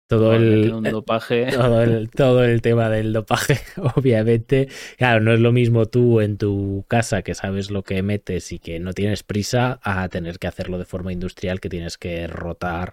todo 0.07 0.35
el, 0.35 0.71
dopaje. 0.93 1.47
Todo 1.47 1.83
el, 1.83 2.11
todo 2.11 2.45
el 2.45 2.61
tema 2.61 2.91
del 2.91 3.15
dopaje, 3.15 3.55
obviamente. 3.97 4.69
Claro, 4.99 5.21
no 5.21 5.33
es 5.33 5.41
lo 5.41 5.51
mismo 5.51 5.87
tú 5.87 6.21
en 6.21 6.37
tu 6.37 6.85
casa 6.87 7.23
que 7.23 7.33
sabes 7.33 7.71
lo 7.71 7.83
que 7.85 8.03
metes 8.03 8.53
y 8.53 8.59
que 8.59 8.81
no 8.81 8.93
tienes 8.93 9.23
prisa 9.23 9.81
a 9.83 10.11
tener 10.11 10.39
que 10.39 10.47
hacerlo 10.47 10.77
de 10.77 10.85
forma 10.85 11.11
industrial, 11.11 11.61
que 11.61 11.71
tienes 11.71 11.97
que 11.97 12.27
rotar 12.27 12.93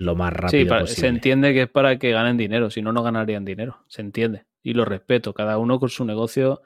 lo 0.00 0.14
más 0.14 0.32
rápido 0.32 0.86
sí, 0.86 0.94
Se 0.94 1.08
entiende 1.08 1.52
que 1.54 1.62
es 1.62 1.68
para 1.68 1.98
que 1.98 2.12
ganen 2.12 2.36
dinero, 2.36 2.70
si 2.70 2.82
no, 2.82 2.92
no 2.92 3.02
ganarían 3.02 3.44
dinero. 3.44 3.78
Se 3.88 4.00
entiende. 4.00 4.44
Y 4.62 4.74
lo 4.74 4.84
respeto, 4.84 5.34
cada 5.34 5.58
uno 5.58 5.78
con 5.78 5.88
su 5.88 6.04
negocio, 6.04 6.62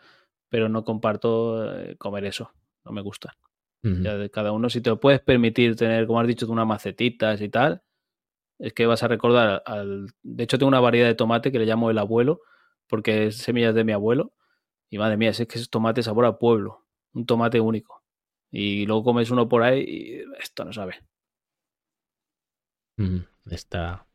pero 0.49 0.69
no 0.69 0.85
comparto 0.85 1.73
eh, 1.79 1.97
comer 1.97 2.25
eso. 2.25 2.53
No 2.85 2.93
me 2.93 3.03
gusta. 3.03 3.37
ya 3.83 4.17
de 4.17 4.31
cada 4.31 4.53
uno, 4.53 4.71
si 4.71 4.81
te 4.81 4.91
lo 4.91 5.01
puedes 5.01 5.21
permitir 5.21 5.75
tener, 5.77 6.07
como 6.07 6.21
has 6.21 6.27
dicho, 6.27 6.51
unas 6.51 6.67
macetitas 6.67 7.41
y 7.41 7.49
tal, 7.49 7.83
es 8.59 8.73
que 8.73 8.87
vas 8.87 9.03
a 9.03 9.09
recordar 9.09 9.63
al. 9.67 10.07
De 10.23 10.45
hecho, 10.45 10.59
tengo 10.59 10.69
una 10.69 10.81
variedad 10.81 11.09
de 11.09 11.15
tomate 11.15 11.51
que 11.51 11.59
le 11.59 11.67
llamo 11.67 11.91
el 11.91 11.99
abuelo, 11.99 12.43
porque 12.87 13.27
es 13.27 13.39
semillas 13.39 13.75
de 13.75 13.85
mi 13.85 13.93
abuelo. 13.93 14.33
Y 14.91 14.99
madre 14.99 15.17
mía, 15.17 15.31
es 15.31 15.39
que 15.47 15.59
es 15.59 15.71
tomate 15.71 16.03
sabor 16.03 16.27
a 16.27 16.39
pueblo. 16.39 16.87
Un 17.13 17.27
tomate 17.27 17.61
único. 17.61 18.03
Y 18.51 18.87
luego 18.87 19.05
comes 19.05 19.31
uno 19.31 19.49
por 19.49 19.63
ahí 19.63 19.81
y 19.81 20.25
esto 20.39 20.65
no 20.65 20.73
sabe. 20.73 21.01
Está, 23.51 24.07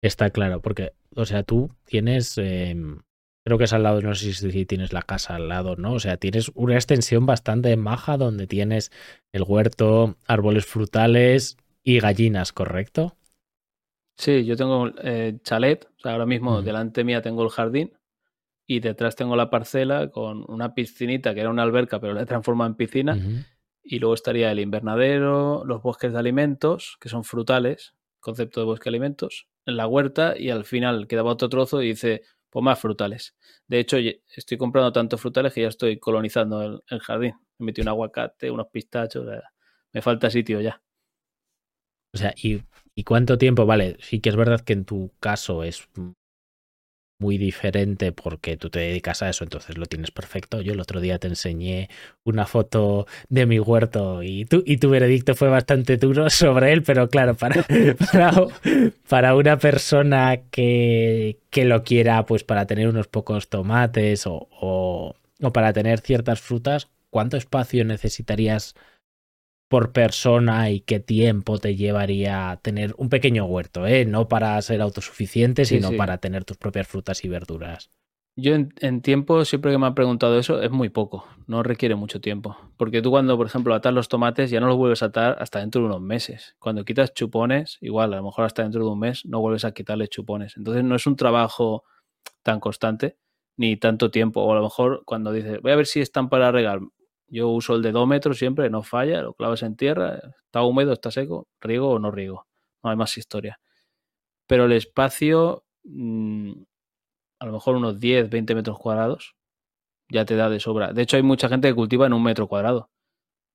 está 0.00 0.30
claro, 0.30 0.60
porque, 0.62 0.94
o 1.14 1.24
sea, 1.26 1.42
tú 1.42 1.70
tienes, 1.84 2.38
em, 2.38 3.02
creo 3.44 3.58
que 3.58 3.64
es 3.64 3.72
al 3.72 3.82
lado, 3.82 4.00
no 4.00 4.14
sé 4.14 4.32
si 4.32 4.66
tienes 4.66 4.92
la 4.92 5.02
casa 5.02 5.36
al 5.36 5.48
lado, 5.48 5.76
¿no? 5.76 5.94
O 5.94 6.00
sea, 6.00 6.16
tienes 6.16 6.50
una 6.54 6.74
extensión 6.74 7.26
bastante 7.26 7.76
maja 7.76 8.16
donde 8.16 8.46
tienes 8.46 8.90
el 9.32 9.42
huerto, 9.42 10.16
árboles 10.26 10.66
frutales 10.66 11.56
y 11.82 11.98
gallinas, 12.00 12.52
¿correcto? 12.52 13.16
Sí, 14.16 14.44
yo 14.44 14.56
tengo 14.56 14.90
eh, 15.02 15.38
chalet, 15.42 15.88
o 15.96 16.00
sea, 16.00 16.12
ahora 16.12 16.26
mismo 16.26 16.62
delante 16.62 17.02
mía 17.02 17.22
tengo 17.22 17.42
el 17.42 17.50
jardín 17.50 17.92
y 18.66 18.80
detrás 18.80 19.16
tengo 19.16 19.36
la 19.36 19.50
parcela 19.50 20.10
con 20.10 20.44
una 20.48 20.74
piscinita 20.74 21.34
que 21.34 21.40
era 21.40 21.50
una 21.50 21.62
alberca, 21.62 22.00
pero 22.00 22.14
la 22.14 22.22
he 22.22 22.26
transformado 22.26 22.70
en 22.70 22.76
piscina. 22.76 23.18
Y 23.82 23.98
luego 23.98 24.14
estaría 24.14 24.52
el 24.52 24.60
invernadero, 24.60 25.64
los 25.64 25.82
bosques 25.82 26.12
de 26.12 26.18
alimentos, 26.18 26.96
que 27.00 27.08
son 27.08 27.24
frutales, 27.24 27.94
concepto 28.20 28.60
de 28.60 28.66
bosque 28.66 28.84
de 28.84 28.90
alimentos, 28.90 29.48
en 29.66 29.76
la 29.76 29.88
huerta 29.88 30.34
y 30.38 30.50
al 30.50 30.64
final 30.64 31.08
quedaba 31.08 31.32
otro 31.32 31.48
trozo 31.48 31.82
y 31.82 31.88
dice, 31.88 32.22
pues 32.52 32.62
más 32.62 32.78
frutales. 32.78 33.34
De 33.66 33.80
hecho, 33.80 33.96
estoy 33.96 34.58
comprando 34.58 34.92
tantos 34.92 35.18
frutales 35.18 35.54
que 35.54 35.62
ya 35.62 35.68
estoy 35.68 35.98
colonizando 35.98 36.82
el, 36.86 37.00
jardín. 37.00 37.32
Me 37.58 37.66
metí 37.66 37.80
un 37.80 37.88
aguacate, 37.88 38.50
unos 38.50 38.66
pistachos, 38.66 39.26
me 39.90 40.02
falta 40.02 40.28
sitio 40.28 40.60
ya. 40.60 40.82
O 42.12 42.18
sea, 42.18 42.34
¿y, 42.36 42.62
¿y 42.94 43.04
cuánto 43.04 43.38
tiempo? 43.38 43.64
Vale, 43.64 43.96
sí 44.00 44.20
que 44.20 44.28
es 44.28 44.36
verdad 44.36 44.60
que 44.60 44.74
en 44.74 44.84
tu 44.84 45.12
caso 45.18 45.64
es 45.64 45.88
muy 47.22 47.38
diferente 47.38 48.10
porque 48.10 48.56
tú 48.56 48.68
te 48.68 48.80
dedicas 48.80 49.22
a 49.22 49.30
eso, 49.30 49.44
entonces 49.44 49.78
lo 49.78 49.86
tienes 49.86 50.10
perfecto. 50.10 50.60
Yo 50.60 50.72
el 50.72 50.80
otro 50.80 51.00
día 51.00 51.18
te 51.20 51.28
enseñé 51.28 51.88
una 52.24 52.46
foto 52.46 53.06
de 53.28 53.46
mi 53.46 53.60
huerto 53.60 54.22
y 54.24 54.44
tu, 54.44 54.62
y 54.66 54.78
tu 54.78 54.90
veredicto 54.90 55.36
fue 55.36 55.48
bastante 55.48 55.96
duro 55.98 56.28
sobre 56.30 56.72
él, 56.72 56.82
pero 56.82 57.08
claro, 57.08 57.34
para, 57.36 57.64
para, 59.08 59.36
una 59.36 59.56
persona 59.58 60.38
que, 60.50 61.38
que, 61.50 61.64
lo 61.64 61.84
quiera, 61.84 62.26
pues 62.26 62.42
para 62.42 62.66
tener 62.66 62.88
unos 62.88 63.06
pocos 63.06 63.48
tomates 63.48 64.26
o, 64.26 64.48
o, 64.60 65.14
o 65.40 65.52
para 65.52 65.72
tener 65.72 66.00
ciertas 66.00 66.40
frutas, 66.40 66.88
¿cuánto 67.10 67.36
espacio 67.36 67.84
necesitarías? 67.84 68.74
Por 69.72 69.90
persona 69.92 70.68
y 70.68 70.80
qué 70.80 71.00
tiempo 71.00 71.56
te 71.56 71.76
llevaría 71.76 72.60
tener 72.60 72.94
un 72.98 73.08
pequeño 73.08 73.46
huerto, 73.46 73.86
¿eh? 73.86 74.04
no 74.04 74.28
para 74.28 74.60
ser 74.60 74.82
autosuficiente, 74.82 75.64
sino 75.64 75.92
para 75.96 76.18
tener 76.18 76.44
tus 76.44 76.58
propias 76.58 76.86
frutas 76.86 77.24
y 77.24 77.30
verduras. 77.30 77.88
Yo 78.36 78.54
en, 78.54 79.00
tiempo, 79.00 79.46
siempre 79.46 79.72
que 79.72 79.78
me 79.78 79.86
han 79.86 79.94
preguntado 79.94 80.38
eso, 80.38 80.60
es 80.60 80.70
muy 80.70 80.90
poco, 80.90 81.26
no 81.46 81.62
requiere 81.62 81.94
mucho 81.94 82.20
tiempo. 82.20 82.54
Porque 82.76 83.00
tú 83.00 83.08
cuando, 83.08 83.34
por 83.38 83.46
ejemplo, 83.46 83.72
atas 83.72 83.94
los 83.94 84.10
tomates 84.10 84.50
ya 84.50 84.60
no 84.60 84.66
los 84.66 84.76
vuelves 84.76 85.02
a 85.02 85.06
atar 85.06 85.38
hasta 85.40 85.60
dentro 85.60 85.80
de 85.80 85.86
unos 85.86 86.02
meses. 86.02 86.54
Cuando 86.58 86.84
quitas 86.84 87.14
chupones, 87.14 87.78
igual, 87.80 88.12
a 88.12 88.18
lo 88.18 88.24
mejor 88.24 88.44
hasta 88.44 88.64
dentro 88.64 88.84
de 88.84 88.90
un 88.90 88.98
mes 88.98 89.24
no 89.24 89.40
vuelves 89.40 89.64
a 89.64 89.72
quitarle 89.72 90.06
chupones. 90.06 90.54
Entonces 90.58 90.84
no 90.84 90.96
es 90.96 91.06
un 91.06 91.16
trabajo 91.16 91.84
tan 92.42 92.60
constante 92.60 93.16
ni 93.56 93.78
tanto 93.78 94.10
tiempo. 94.10 94.42
O 94.42 94.52
a 94.52 94.56
lo 94.56 94.64
mejor 94.64 95.02
cuando 95.06 95.32
dices, 95.32 95.62
voy 95.62 95.72
a 95.72 95.76
ver 95.76 95.86
si 95.86 96.02
están 96.02 96.28
para 96.28 96.52
regar, 96.52 96.80
yo 97.32 97.48
uso 97.48 97.74
el 97.74 97.82
dedómetro 97.82 98.34
siempre, 98.34 98.68
no 98.68 98.82
falla, 98.82 99.22
lo 99.22 99.32
clavas 99.32 99.62
en 99.62 99.74
tierra, 99.74 100.20
está 100.44 100.62
húmedo, 100.62 100.92
está 100.92 101.10
seco, 101.10 101.48
riego 101.60 101.90
o 101.90 101.98
no 101.98 102.10
riego. 102.10 102.46
No 102.84 102.90
hay 102.90 102.96
más 102.96 103.16
historia. 103.16 103.58
Pero 104.46 104.66
el 104.66 104.72
espacio, 104.72 105.64
mm, 105.84 106.52
a 107.40 107.46
lo 107.46 107.52
mejor 107.52 107.76
unos 107.76 107.98
10, 107.98 108.30
20 108.30 108.54
metros 108.54 108.78
cuadrados, 108.78 109.34
ya 110.10 110.26
te 110.26 110.36
da 110.36 110.50
de 110.50 110.60
sobra. 110.60 110.92
De 110.92 111.02
hecho, 111.02 111.16
hay 111.16 111.22
mucha 111.22 111.48
gente 111.48 111.68
que 111.68 111.74
cultiva 111.74 112.06
en 112.06 112.12
un 112.12 112.22
metro 112.22 112.48
cuadrado. 112.48 112.90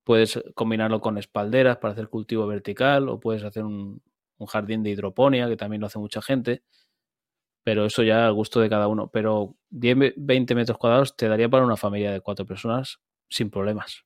Puedes 0.06 0.42
combinarlo 0.56 1.02
con 1.02 1.18
espalderas 1.20 1.78
para 1.78 1.94
hacer 1.94 2.10
cultivo 2.10 2.48
vertical 2.48 3.10
o 3.10 3.20
puedes 3.20 3.44
hacer 3.44 3.64
un, 3.66 4.02
un 4.40 4.48
jardín 4.48 4.84
de 4.84 4.92
hidroponía, 4.92 5.48
que 5.50 5.58
también 5.58 5.82
lo 5.82 5.88
hace 5.88 6.00
mucha 6.00 6.22
gente. 6.22 6.64
Pero 7.64 7.86
eso 7.86 8.04
ya 8.04 8.28
al 8.28 8.34
gusto 8.34 8.60
de 8.62 8.70
cada 8.70 8.88
uno. 8.88 9.10
Pero 9.12 9.56
10, 9.70 10.16
20 10.18 10.56
metros 10.56 10.78
cuadrados 10.80 11.16
te 11.16 11.28
daría 11.28 11.50
para 11.50 11.66
una 11.66 11.78
familia 11.78 12.12
de 12.12 12.22
cuatro 12.22 12.46
personas 12.46 13.00
sin 13.30 13.50
problemas. 13.50 14.04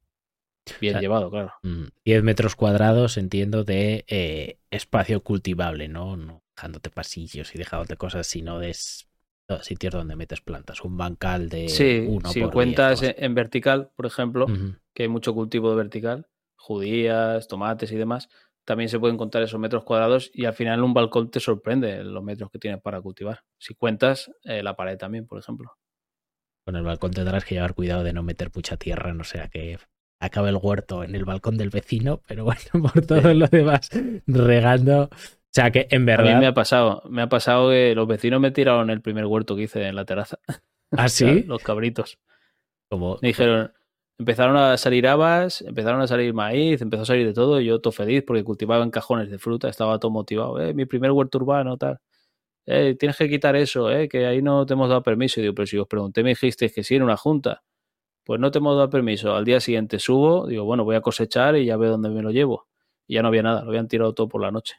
Bien 0.80 1.00
llevado, 1.00 1.30
claro. 1.32 1.54
10 1.64 2.22
mm, 2.22 2.26
metros 2.26 2.56
cuadrados, 2.56 3.18
entiendo, 3.18 3.64
de 3.64 4.06
eh, 4.08 4.60
espacio 4.70 5.22
cultivable, 5.24 5.88
¿no? 5.88 6.18
No 6.18 6.44
dejándote 6.62 6.92
pasillos 6.92 7.56
y 7.56 7.58
dejándote 7.58 7.98
cosas, 7.98 8.28
sino 8.28 8.60
de 8.60 8.76
sitios 9.62 9.94
donde 9.94 10.16
metes 10.16 10.42
plantas. 10.42 10.84
Un 10.84 10.96
bancal 10.96 11.50
de. 11.50 11.68
Sí, 11.70 12.08
si 12.32 12.42
cuentas 12.44 13.02
en 13.04 13.34
vertical, 13.34 13.92
por 13.96 14.06
ejemplo, 14.06 14.46
que 14.94 15.04
hay 15.04 15.10
mucho 15.10 15.34
cultivo 15.34 15.72
de 15.72 15.78
vertical, 15.78 16.28
judías, 16.56 17.48
tomates 17.48 17.92
y 17.92 17.96
demás, 17.96 18.30
también 18.64 18.90
se 18.90 19.00
pueden 19.00 19.18
contar 19.18 19.42
esos 19.42 19.60
metros 19.60 19.84
cuadrados 19.84 20.30
y 20.34 20.46
al 20.46 20.54
final 20.54 20.84
un 20.84 20.94
balcón 20.94 21.32
te 21.32 21.40
sorprende 21.40 22.04
los 22.04 22.24
metros 22.24 22.52
que 22.52 22.60
tienes 22.60 22.80
para 22.82 23.02
cultivar. 23.02 23.44
Si 23.58 23.74
cuentas 23.74 24.32
eh, 24.44 24.62
la 24.62 24.76
pared 24.76 24.98
también, 24.98 25.26
por 25.26 25.40
ejemplo. 25.40 25.72
Con 26.66 26.76
el 26.76 26.84
balcón 26.84 27.12
tendrás 27.12 27.44
que 27.46 27.56
llevar 27.56 27.74
cuidado 27.74 28.04
de 28.04 28.14
no 28.14 28.24
meter 28.24 28.52
mucha 28.54 28.78
tierra, 28.78 29.14
no 29.14 29.24
sea 29.24 29.48
que 29.48 29.80
acabe 30.20 30.50
el 30.50 30.60
huerto 30.62 31.04
en 31.04 31.16
el 31.16 31.26
balcón 31.26 31.58
del 31.58 31.70
vecino, 31.70 32.22
pero 32.28 32.44
bueno, 32.74 32.92
por 32.94 33.06
todo 33.06 33.34
lo 33.34 33.48
demás, 33.48 33.90
regando. 34.28 35.04
O 35.04 35.54
sea 35.54 35.72
que 35.72 35.88
en 35.90 36.06
verdad. 36.06 36.32
A 36.32 36.36
mí 36.36 36.40
me 36.40 36.48
ha 36.48 36.54
pasado, 36.54 37.04
me 37.10 37.22
ha 37.22 37.30
pasado 37.30 37.72
que 37.72 37.94
los 37.96 38.08
vecinos 38.08 38.40
me 38.40 38.52
tiraron 38.52 38.90
el 38.90 39.02
primer 39.02 39.26
huerto 39.26 39.56
que 39.56 39.64
hice 39.64 39.86
en 39.86 39.96
la 39.96 40.06
terraza. 40.06 40.40
¿Ah, 40.92 41.10
sí? 41.10 41.44
los 41.44 41.62
cabritos. 41.64 42.20
Como... 42.90 43.18
Me 43.22 43.30
dijeron, 43.30 43.74
empezaron 44.20 44.56
a 44.58 44.78
salir 44.78 45.08
habas, 45.08 45.62
empezaron 45.62 46.02
a 46.02 46.08
salir 46.08 46.34
maíz, 46.34 46.82
empezó 46.82 47.04
a 47.04 47.06
salir 47.06 47.26
de 47.26 47.34
todo, 47.34 47.60
y 47.60 47.66
yo 47.66 47.80
todo 47.80 47.92
feliz 47.92 48.24
porque 48.28 48.44
cultivaba 48.44 48.84
en 48.84 48.92
cajones 48.92 49.32
de 49.32 49.40
fruta, 49.40 49.70
estaba 49.70 49.98
todo 49.98 50.12
motivado, 50.12 50.60
eh, 50.60 50.74
mi 50.74 50.86
primer 50.86 51.12
huerto 51.12 51.38
urbano, 51.38 51.78
tal 51.78 52.00
eh, 52.66 52.96
tienes 52.98 53.18
que 53.18 53.30
quitar 53.30 53.56
eso, 53.56 53.92
eh, 53.92 54.08
que 54.08 54.26
ahí 54.26 54.42
no 54.42 54.66
te 54.66 54.74
hemos 54.74 54.90
dado 54.90 55.04
permiso. 55.04 55.40
Y 55.40 55.44
digo, 55.44 55.56
pero 55.56 55.66
si 55.66 55.78
os 55.78 55.88
pregunté, 55.88 56.24
me 56.24 56.30
dijisteis 56.30 56.74
que 56.74 56.84
sí 56.84 56.96
en 56.96 57.04
una 57.04 57.18
junta. 57.18 57.64
Pues 58.24 58.40
no 58.40 58.52
te 58.52 58.60
hemos 58.60 58.76
dado 58.76 58.90
permiso. 58.90 59.36
Al 59.36 59.46
día 59.46 59.60
siguiente 59.60 60.00
subo, 60.00 60.48
digo, 60.48 60.64
bueno, 60.64 60.84
voy 60.84 60.96
a 60.96 61.02
cosechar 61.02 61.58
y 61.58 61.66
ya 61.66 61.78
veo 61.78 61.92
dónde 61.92 62.10
me 62.10 62.22
lo 62.22 62.32
llevo. 62.32 62.68
Y 63.08 63.16
ya 63.16 63.22
no 63.22 63.30
había 63.30 63.44
nada, 63.44 63.64
lo 63.64 63.70
habían 63.70 63.88
tirado 63.88 64.14
todo 64.14 64.28
por 64.28 64.42
la 64.42 64.52
noche. 64.52 64.76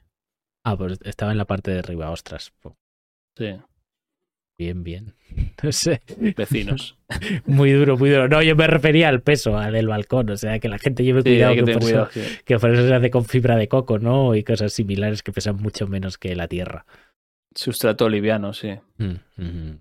Ah, 0.64 0.76
pues 0.76 0.98
estaba 1.02 1.32
en 1.32 1.38
la 1.38 1.44
parte 1.44 1.72
de 1.72 1.80
arriba, 1.80 2.10
ostras. 2.10 2.52
Sí. 3.36 3.56
Bien, 4.58 4.84
bien. 4.84 5.14
No 5.62 5.72
sé. 5.72 6.02
Vecinos. 6.36 6.98
muy 7.46 7.72
duro, 7.72 7.96
muy 7.96 8.10
duro. 8.10 8.28
No, 8.28 8.42
yo 8.42 8.54
me 8.54 8.66
refería 8.66 9.08
al 9.08 9.22
peso 9.22 9.58
del 9.58 9.88
balcón. 9.88 10.30
O 10.30 10.36
sea, 10.36 10.58
que 10.58 10.68
la 10.68 10.78
gente 10.78 11.04
lleve 11.04 11.22
cuidado, 11.22 11.54
que, 11.54 11.62
por 11.62 11.82
eso, 11.82 12.08
que 12.44 12.58
por 12.58 12.70
eso 12.70 12.86
se 12.86 12.94
hace 12.94 13.10
con 13.10 13.24
fibra 13.24 13.56
de 13.56 13.68
coco, 13.68 13.98
¿no? 13.98 14.34
Y 14.34 14.44
cosas 14.44 14.72
similares 14.72 15.22
que 15.22 15.32
pesan 15.32 15.56
mucho 15.56 15.86
menos 15.86 16.18
que 16.18 16.34
la 16.36 16.48
tierra. 16.48 16.84
Sustrato 17.54 18.08
liviano, 18.08 18.52
sí. 18.52 18.70
Mm, 18.98 19.76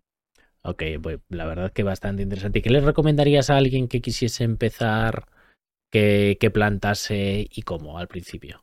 ok, 0.63 0.84
pues 1.01 1.19
la 1.30 1.45
verdad 1.45 1.72
que 1.72 1.84
bastante 1.84 2.24
interesante. 2.24 2.59
¿Y 2.59 2.61
qué 2.61 2.69
le 2.69 2.82
recomendarías 2.82 3.49
a 3.49 3.57
alguien 3.57 3.88
que 3.88 4.01
quisiese 4.01 4.43
empezar, 4.43 5.26
que, 5.89 6.38
plantase 6.53 7.47
y 7.49 7.61
cómo 7.63 7.97
al 7.97 8.07
principio? 8.07 8.61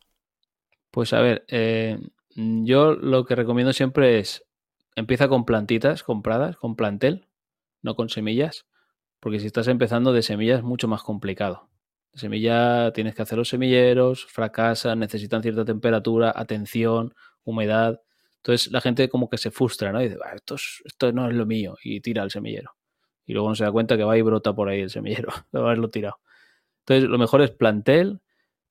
Pues 0.91 1.13
a 1.13 1.21
ver, 1.21 1.45
eh, 1.49 1.99
yo 2.35 2.95
lo 2.95 3.25
que 3.25 3.35
recomiendo 3.35 3.73
siempre 3.73 4.19
es 4.19 4.45
empieza 4.97 5.29
con 5.29 5.45
plantitas 5.45 6.03
compradas, 6.03 6.57
con 6.57 6.75
plantel, 6.75 7.29
no 7.83 7.95
con 7.95 8.09
semillas, 8.09 8.67
porque 9.21 9.39
si 9.39 9.47
estás 9.47 9.69
empezando 9.69 10.13
de 10.13 10.23
semillas 10.23 10.59
es 10.59 10.65
mucho 10.65 10.89
más 10.89 11.03
complicado. 11.03 11.69
De 12.13 12.21
semilla 12.21 12.93
tienes 12.93 13.15
que 13.15 13.23
hacer 13.23 13.39
los 13.39 13.49
semilleros, 13.49 14.27
fracasan, 14.27 14.99
necesitan 14.99 15.43
cierta 15.43 15.65
temperatura, 15.65 16.33
atención, 16.35 17.15
humedad. 17.45 18.01
Entonces 18.49 18.73
la 18.73 18.81
gente 18.81 19.11
como 19.11 19.29
que 19.29 19.37
se 19.37 19.51
frustra, 19.51 19.93
¿no? 19.93 20.01
Y 20.01 20.09
dice, 20.09 20.19
esto, 20.35 20.55
esto 20.55 21.13
no 21.13 21.29
es 21.29 21.35
lo 21.35 21.45
mío 21.45 21.77
y 21.85 22.01
tira 22.01 22.23
el 22.23 22.31
semillero. 22.31 22.77
Y 23.27 23.35
luego 23.35 23.51
no 23.51 23.55
se 23.55 23.65
da 23.65 23.71
cuenta 23.71 23.99
que 23.99 24.05
va 24.05 24.17
y 24.17 24.23
brota 24.23 24.55
por 24.55 24.71
ahí 24.71 24.81
el 24.81 24.89
semillero, 24.89 25.29
de 25.53 25.59
haberlo 25.59 25.91
tirado. 25.91 26.19
Entonces 26.79 27.11
lo 27.11 27.19
mejor 27.19 27.43
es 27.43 27.51
plantel 27.51 28.23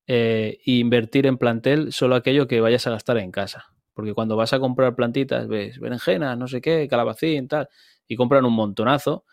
e 0.07 0.59
invertir 0.65 1.27
en 1.27 1.37
plantel 1.37 1.93
solo 1.93 2.15
aquello 2.15 2.47
que 2.47 2.59
vayas 2.59 2.87
a 2.87 2.89
gastar 2.89 3.19
en 3.19 3.29
casa. 3.29 3.65
Porque 3.93 4.15
cuando 4.15 4.35
vas 4.35 4.51
a 4.51 4.59
comprar 4.59 4.95
plantitas, 4.95 5.47
ves 5.47 5.79
berenjenas, 5.79 6.35
no 6.39 6.47
sé 6.47 6.59
qué, 6.59 6.87
calabacín, 6.87 7.47
tal, 7.47 7.69
y 8.07 8.15
compran 8.15 8.45
un 8.45 8.53
montonazo, 8.53 9.25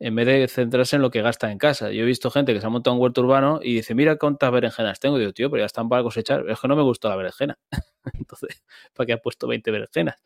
en 0.00 0.14
vez 0.14 0.26
de 0.26 0.48
centrarse 0.48 0.96
en 0.96 1.02
lo 1.02 1.10
que 1.10 1.20
gasta 1.20 1.52
en 1.52 1.58
casa. 1.58 1.92
Yo 1.92 2.02
he 2.02 2.06
visto 2.06 2.30
gente 2.30 2.54
que 2.54 2.60
se 2.60 2.66
ha 2.66 2.70
montado 2.70 2.96
un 2.96 3.02
huerto 3.02 3.20
urbano 3.20 3.60
y 3.62 3.74
dice, 3.74 3.94
mira 3.94 4.16
cuántas 4.16 4.50
berenjenas 4.50 4.98
tengo. 4.98 5.18
Y 5.18 5.20
digo, 5.20 5.32
tío, 5.32 5.50
pero 5.50 5.60
ya 5.60 5.66
están 5.66 5.90
para 5.90 6.02
cosechar. 6.02 6.48
Es 6.48 6.58
que 6.58 6.68
no 6.68 6.74
me 6.74 6.82
gustó 6.82 7.10
la 7.10 7.16
berenjena. 7.16 7.58
Entonces, 8.14 8.64
¿para 8.94 9.06
qué 9.06 9.12
has 9.12 9.20
puesto 9.20 9.46
20 9.46 9.70
berenjenas? 9.70 10.16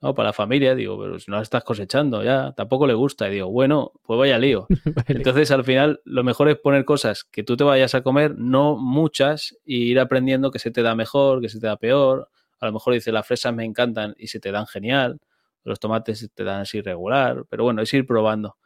No, 0.00 0.14
para 0.14 0.28
la 0.28 0.32
familia, 0.32 0.76
digo, 0.76 0.98
pero 1.00 1.18
si 1.18 1.30
no 1.30 1.38
la 1.38 1.42
estás 1.42 1.64
cosechando 1.64 2.22
ya, 2.22 2.52
tampoco 2.52 2.86
le 2.86 2.94
gusta. 2.94 3.28
Y 3.28 3.32
digo, 3.32 3.50
bueno, 3.50 3.90
pues 4.04 4.16
vaya 4.18 4.38
lío. 4.38 4.68
Entonces, 5.08 5.50
al 5.50 5.64
final, 5.64 6.00
lo 6.04 6.22
mejor 6.22 6.48
es 6.48 6.56
poner 6.58 6.84
cosas 6.84 7.24
que 7.24 7.42
tú 7.42 7.56
te 7.56 7.64
vayas 7.64 7.96
a 7.96 8.02
comer, 8.02 8.36
no 8.38 8.76
muchas, 8.76 9.56
y 9.64 9.90
ir 9.90 9.98
aprendiendo 9.98 10.52
que 10.52 10.60
se 10.60 10.70
te 10.70 10.82
da 10.82 10.94
mejor, 10.94 11.40
que 11.40 11.48
se 11.48 11.58
te 11.58 11.66
da 11.66 11.76
peor. 11.76 12.28
A 12.60 12.66
lo 12.66 12.72
mejor 12.72 12.94
dice, 12.94 13.10
las 13.10 13.26
fresas 13.26 13.52
me 13.52 13.64
encantan 13.64 14.14
y 14.18 14.28
se 14.28 14.38
te 14.38 14.52
dan 14.52 14.68
genial, 14.68 15.20
los 15.64 15.80
tomates 15.80 16.20
se 16.20 16.28
te 16.28 16.44
dan 16.44 16.60
así 16.60 16.80
regular, 16.80 17.44
pero 17.48 17.64
bueno, 17.64 17.82
es 17.82 17.92
ir 17.92 18.06
probando. 18.06 18.56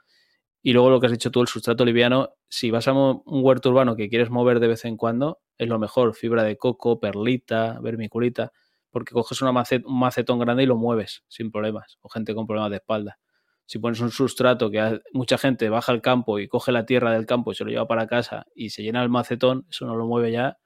Y 0.69 0.75
luego 0.75 0.91
lo 0.91 1.01
que 1.01 1.07
has 1.07 1.13
dicho 1.13 1.31
tú, 1.31 1.41
el 1.41 1.49
sustrato 1.49 1.83
liviano, 1.87 2.35
si 2.51 2.71
vas 2.71 2.87
a 2.89 2.93
un 2.93 3.23
huerto 3.25 3.71
urbano 3.71 3.97
que 3.97 4.11
quieres 4.11 4.29
mover 4.29 4.61
de 4.61 4.69
vez 4.69 4.85
en 4.85 4.99
cuando, 4.99 5.41
es 5.57 5.67
lo 5.67 5.79
mejor. 5.79 6.15
Fibra 6.15 6.43
de 6.43 6.59
coco, 6.59 7.01
perlita, 7.01 7.81
vermiculita, 7.81 8.53
porque 8.91 9.15
coges 9.15 9.41
una 9.41 9.51
un 9.51 9.99
macetón 9.99 10.39
grande 10.39 10.65
y 10.65 10.67
lo 10.67 10.77
mueves 10.77 11.25
sin 11.27 11.51
problemas. 11.51 11.97
O 12.03 12.11
gente 12.11 12.35
con 12.35 12.47
problemas 12.47 12.69
de 12.69 12.77
espalda. 12.77 13.19
Si 13.65 13.79
pones 13.79 14.01
un 14.01 14.11
sustrato 14.11 14.71
que 14.71 15.01
mucha 15.15 15.39
gente 15.39 15.71
baja 15.71 15.91
al 15.91 16.03
campo 16.03 16.39
y 16.39 16.49
coge 16.49 16.71
la 16.71 16.85
tierra 16.85 17.13
del 17.13 17.25
campo 17.25 17.53
y 17.53 17.55
se 17.55 17.65
lo 17.65 17.71
lleva 17.71 17.89
para 17.89 18.07
casa 18.07 18.45
y 18.55 18.69
se 18.69 18.83
llena 18.83 19.03
el 19.03 19.09
macetón, 19.09 19.65
eso 19.71 19.87
no 19.87 19.97
lo 19.97 20.05
mueve 20.05 20.33
ya 20.33 20.59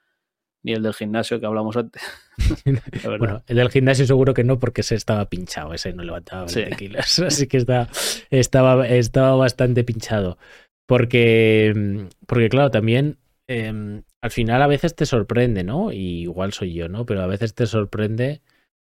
ni 0.63 0.73
el 0.73 0.83
del 0.83 0.95
gimnasio 0.95 1.41
que 1.41 1.47
hablamos 1.47 1.77
antes. 1.77 2.03
bueno, 3.19 3.43
el 3.47 3.57
del 3.57 3.71
gimnasio 3.71 4.07
seguro 4.07 4.35
que 4.35 4.45
no, 4.45 4.59
porque 4.59 4.83
se 4.83 4.95
estaba 4.95 5.29
pinchado, 5.29 5.75
ese 5.75 5.93
no 5.93 6.03
levantaba 6.03 6.47
20 6.47 6.77
kilos. 6.77 7.19
Así 7.21 7.47
que 7.47 7.57
está, 7.57 7.89
estaba, 8.31 8.87
estaba 8.87 9.35
bastante 9.37 9.85
pinchado. 9.85 10.39
Porque, 10.87 12.07
porque 12.27 12.49
claro, 12.49 12.71
también 12.71 13.19
em, 13.47 14.03
al 14.21 14.31
final 14.31 14.63
a 14.63 14.67
veces 14.67 14.95
te 14.95 15.07
sorprende, 15.07 15.65
¿no? 15.65 15.93
Y 15.93 16.23
igual 16.23 16.53
soy 16.53 16.75
yo, 16.75 16.89
¿no? 16.89 17.07
Pero 17.07 17.23
a 17.23 17.27
veces 17.27 17.55
te 17.55 17.67
sorprende 17.67 18.43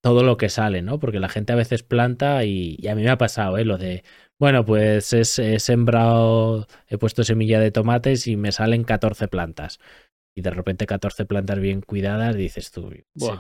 todo 0.03 0.23
lo 0.23 0.37
que 0.37 0.49
sale, 0.49 0.83
¿no? 0.83 0.99
Porque 1.01 1.21
la 1.21 1.29
gente 1.29 1.53
a 1.53 1.57
veces 1.57 1.83
planta 1.83 2.45
y, 2.45 2.79
a 2.89 2.95
mí 2.95 3.03
me 3.03 3.11
ha 3.11 3.19
pasado, 3.19 3.59
¿eh? 3.59 3.65
Lo 3.65 3.79
de, 3.79 4.05
bueno, 4.39 4.65
pues 4.65 5.13
he 5.13 5.59
sembrado, 5.59 6.67
he 6.89 6.99
puesto 6.99 7.25
semilla 7.25 7.61
de 7.61 7.71
tomates 7.71 8.27
y 8.27 8.37
me 8.37 8.53
salen 8.53 8.85
14 8.85 9.29
plantas 9.29 9.81
y 10.39 10.43
de 10.43 10.51
repente 10.51 10.87
14 10.87 11.25
plantas 11.25 11.59
bien 11.59 11.81
cuidadas, 11.81 12.37
dices 12.37 12.71
tú, 12.71 12.93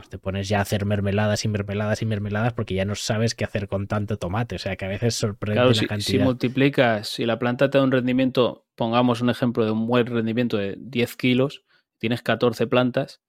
te 0.08 0.16
pones 0.16 0.48
ya 0.48 0.60
a 0.60 0.62
hacer 0.62 0.86
mermeladas 0.86 1.44
y 1.44 1.48
mermeladas 1.48 2.00
y 2.00 2.06
mermeladas 2.06 2.54
porque 2.54 2.74
ya 2.74 2.86
no 2.86 2.94
sabes 2.94 3.34
qué 3.34 3.44
hacer 3.44 3.68
con 3.68 3.86
tanto 3.86 4.16
tomate. 4.16 4.56
O 4.56 4.58
sea 4.58 4.76
que 4.76 4.86
a 4.86 4.88
veces 4.88 5.14
sorprende 5.14 5.62
la 5.62 5.74
si, 5.74 5.86
cantidad. 5.86 6.06
Si 6.06 6.18
multiplicas, 6.18 7.06
si 7.06 7.26
la 7.26 7.38
planta 7.38 7.68
te 7.68 7.76
da 7.76 7.84
un 7.84 7.92
rendimiento, 7.92 8.64
pongamos 8.76 9.20
un 9.20 9.28
ejemplo 9.28 9.66
de 9.66 9.72
un 9.72 9.86
buen 9.86 10.06
rendimiento 10.06 10.56
de 10.56 10.74
10 10.78 11.16
kilos, 11.16 11.64
tienes 11.98 12.22
14 12.22 12.66
plantas, 12.66 13.20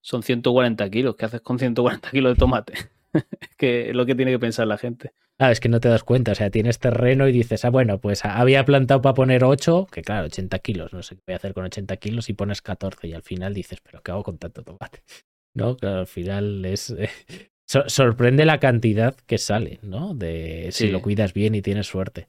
son 0.00 0.24
140 0.24 0.90
kilos. 0.90 1.14
¿Qué 1.14 1.26
haces 1.26 1.42
con 1.42 1.60
140 1.60 2.10
kilos 2.10 2.32
de 2.34 2.36
tomate? 2.40 2.74
que 3.56 3.90
es 3.90 3.94
lo 3.94 4.04
que 4.04 4.16
tiene 4.16 4.32
que 4.32 4.40
pensar 4.40 4.66
la 4.66 4.78
gente. 4.78 5.12
Ah, 5.38 5.50
es 5.50 5.60
que 5.60 5.68
no 5.68 5.80
te 5.80 5.88
das 5.90 6.02
cuenta, 6.02 6.32
o 6.32 6.34
sea, 6.34 6.50
tienes 6.50 6.78
terreno 6.78 7.28
y 7.28 7.32
dices, 7.32 7.66
ah, 7.66 7.70
bueno, 7.70 8.00
pues 8.00 8.24
había 8.24 8.64
plantado 8.64 9.02
para 9.02 9.14
poner 9.14 9.44
8, 9.44 9.86
que 9.92 10.00
claro, 10.00 10.26
80 10.26 10.58
kilos, 10.60 10.94
no 10.94 11.02
sé 11.02 11.16
qué 11.16 11.22
voy 11.26 11.34
a 11.34 11.36
hacer 11.36 11.52
con 11.52 11.64
80 11.64 11.96
kilos 11.98 12.30
y 12.30 12.32
pones 12.32 12.62
14 12.62 13.06
y 13.06 13.12
al 13.12 13.22
final 13.22 13.52
dices, 13.52 13.80
pero 13.82 14.02
¿qué 14.02 14.12
hago 14.12 14.22
con 14.22 14.38
tanto 14.38 14.62
tomate? 14.62 15.02
¿No? 15.54 15.76
Claro, 15.76 16.00
al 16.00 16.06
final 16.06 16.64
es... 16.64 16.94
Eh, 17.68 17.82
sorprende 17.88 18.44
la 18.44 18.60
cantidad 18.60 19.16
que 19.26 19.38
sale, 19.38 19.80
¿no? 19.82 20.14
De 20.14 20.68
si 20.70 20.88
lo 20.88 21.02
cuidas 21.02 21.32
bien 21.32 21.56
y 21.56 21.62
tienes 21.62 21.88
suerte. 21.88 22.28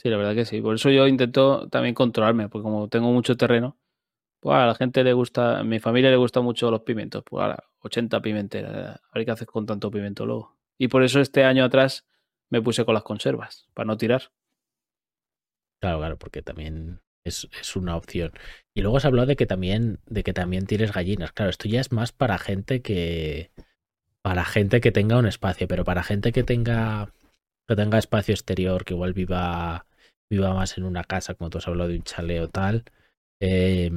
Sí, 0.00 0.08
la 0.08 0.16
verdad 0.16 0.34
que 0.34 0.46
sí. 0.46 0.62
Por 0.62 0.76
eso 0.76 0.88
yo 0.88 1.06
intento 1.06 1.68
también 1.68 1.94
controlarme, 1.94 2.48
porque 2.48 2.62
como 2.62 2.88
tengo 2.88 3.12
mucho 3.12 3.36
terreno, 3.36 3.76
pues 4.40 4.56
a 4.56 4.64
la 4.64 4.74
gente 4.74 5.04
le 5.04 5.12
gusta, 5.12 5.58
a 5.58 5.64
mi 5.64 5.80
familia 5.80 6.08
le 6.08 6.16
gusta 6.16 6.40
mucho 6.40 6.70
los 6.70 6.80
pimientos. 6.80 7.24
Pues 7.28 7.42
ahora, 7.42 7.62
80 7.80 8.22
pimenteras. 8.22 9.00
A 9.02 9.10
ver 9.14 9.26
qué 9.26 9.32
haces 9.32 9.46
con 9.46 9.66
tanto 9.66 9.90
pimiento 9.90 10.24
luego. 10.24 10.55
Y 10.78 10.88
por 10.88 11.02
eso 11.02 11.20
este 11.20 11.44
año 11.44 11.64
atrás 11.64 12.06
me 12.50 12.62
puse 12.62 12.84
con 12.84 12.94
las 12.94 13.02
conservas, 13.02 13.68
para 13.74 13.86
no 13.86 13.96
tirar. 13.96 14.30
Claro, 15.80 15.98
claro, 15.98 16.18
porque 16.18 16.42
también 16.42 17.00
es, 17.24 17.48
es, 17.60 17.76
una 17.76 17.96
opción. 17.96 18.32
Y 18.74 18.82
luego 18.82 18.96
has 18.96 19.04
hablado 19.04 19.26
de 19.26 19.36
que 19.36 19.46
también, 19.46 20.00
de 20.06 20.22
que 20.22 20.32
también 20.32 20.66
tires 20.66 20.92
gallinas. 20.92 21.32
Claro, 21.32 21.50
esto 21.50 21.68
ya 21.68 21.80
es 21.80 21.92
más 21.92 22.12
para 22.12 22.38
gente 22.38 22.82
que. 22.82 23.50
Para 24.22 24.44
gente 24.44 24.80
que 24.80 24.92
tenga 24.92 25.18
un 25.18 25.26
espacio, 25.26 25.68
pero 25.68 25.84
para 25.84 26.02
gente 26.02 26.32
que 26.32 26.42
tenga. 26.44 27.12
que 27.68 27.76
tenga 27.76 27.98
espacio 27.98 28.32
exterior, 28.34 28.84
que 28.84 28.94
igual 28.94 29.12
viva. 29.12 29.86
viva 30.30 30.54
más 30.54 30.78
en 30.78 30.84
una 30.84 31.04
casa, 31.04 31.34
como 31.34 31.50
tú 31.50 31.58
has 31.58 31.68
hablado 31.68 31.90
de 31.90 31.96
un 31.96 32.04
chaleo 32.04 32.48
tal. 32.48 32.84
Eh, 33.40 33.90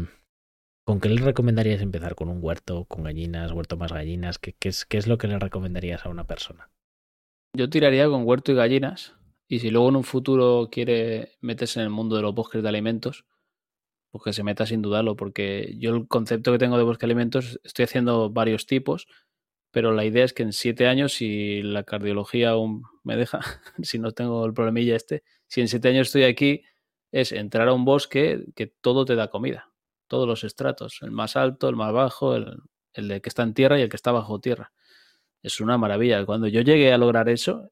¿Con 0.89 0.99
qué 0.99 1.09
le 1.09 1.21
recomendarías 1.21 1.81
empezar? 1.81 2.15
¿Con 2.15 2.29
un 2.29 2.39
huerto, 2.41 2.85
con 2.85 3.03
gallinas, 3.03 3.51
huerto 3.51 3.77
más 3.77 3.93
gallinas? 3.93 4.39
¿Qué, 4.39 4.55
es, 4.61 4.85
¿Qué, 4.85 4.97
es, 4.97 5.05
lo 5.05 5.19
que 5.19 5.27
le 5.27 5.37
recomendarías 5.37 6.03
a 6.03 6.09
una 6.09 6.25
persona? 6.25 6.71
Yo 7.55 7.69
tiraría 7.69 8.07
con 8.07 8.27
huerto 8.27 8.51
y 8.51 8.55
gallinas. 8.55 9.13
Y 9.47 9.59
si 9.59 9.69
luego 9.69 9.89
en 9.89 9.97
un 9.97 10.03
futuro 10.03 10.69
quiere 10.71 11.33
meterse 11.41 11.79
en 11.79 11.83
el 11.83 11.91
mundo 11.91 12.15
de 12.15 12.23
los 12.23 12.33
bosques 12.33 12.63
de 12.63 12.69
alimentos, 12.69 13.27
pues 14.09 14.23
que 14.23 14.33
se 14.33 14.41
meta 14.41 14.65
sin 14.65 14.81
dudarlo, 14.81 15.15
porque 15.15 15.75
yo 15.77 15.95
el 15.95 16.07
concepto 16.07 16.51
que 16.51 16.57
tengo 16.57 16.75
de 16.79 16.83
bosque 16.85 17.05
de 17.05 17.11
alimentos, 17.11 17.59
estoy 17.63 17.85
haciendo 17.85 18.31
varios 18.31 18.65
tipos, 18.65 19.07
pero 19.69 19.93
la 19.93 20.05
idea 20.05 20.25
es 20.25 20.33
que 20.33 20.41
en 20.41 20.53
siete 20.53 20.87
años, 20.87 21.13
si 21.13 21.61
la 21.61 21.83
cardiología 21.83 22.49
aún 22.49 22.81
me 23.03 23.15
deja, 23.15 23.41
si 23.83 23.99
no 23.99 24.11
tengo 24.11 24.43
el 24.43 24.55
problemilla 24.55 24.95
este, 24.95 25.21
si 25.47 25.61
en 25.61 25.67
siete 25.67 25.89
años 25.89 26.07
estoy 26.07 26.23
aquí, 26.23 26.63
es 27.11 27.31
entrar 27.31 27.67
a 27.67 27.73
un 27.73 27.85
bosque 27.85 28.43
que 28.55 28.65
todo 28.65 29.05
te 29.05 29.13
da 29.13 29.29
comida 29.29 29.68
todos 30.09 30.27
los 30.27 30.43
estratos, 30.43 30.99
el 31.01 31.11
más 31.11 31.37
alto, 31.37 31.69
el 31.69 31.77
más 31.77 31.93
bajo, 31.93 32.35
el, 32.35 32.57
el 32.93 33.21
que 33.21 33.29
está 33.29 33.43
en 33.43 33.53
tierra 33.53 33.79
y 33.79 33.83
el 33.83 33.89
que 33.89 33.95
está 33.95 34.11
bajo 34.11 34.41
tierra. 34.41 34.73
Es 35.41 35.61
una 35.61 35.77
maravilla. 35.77 36.25
Cuando 36.25 36.47
yo 36.47 36.61
llegue 36.61 36.91
a 36.91 36.97
lograr 36.97 37.29
eso, 37.29 37.71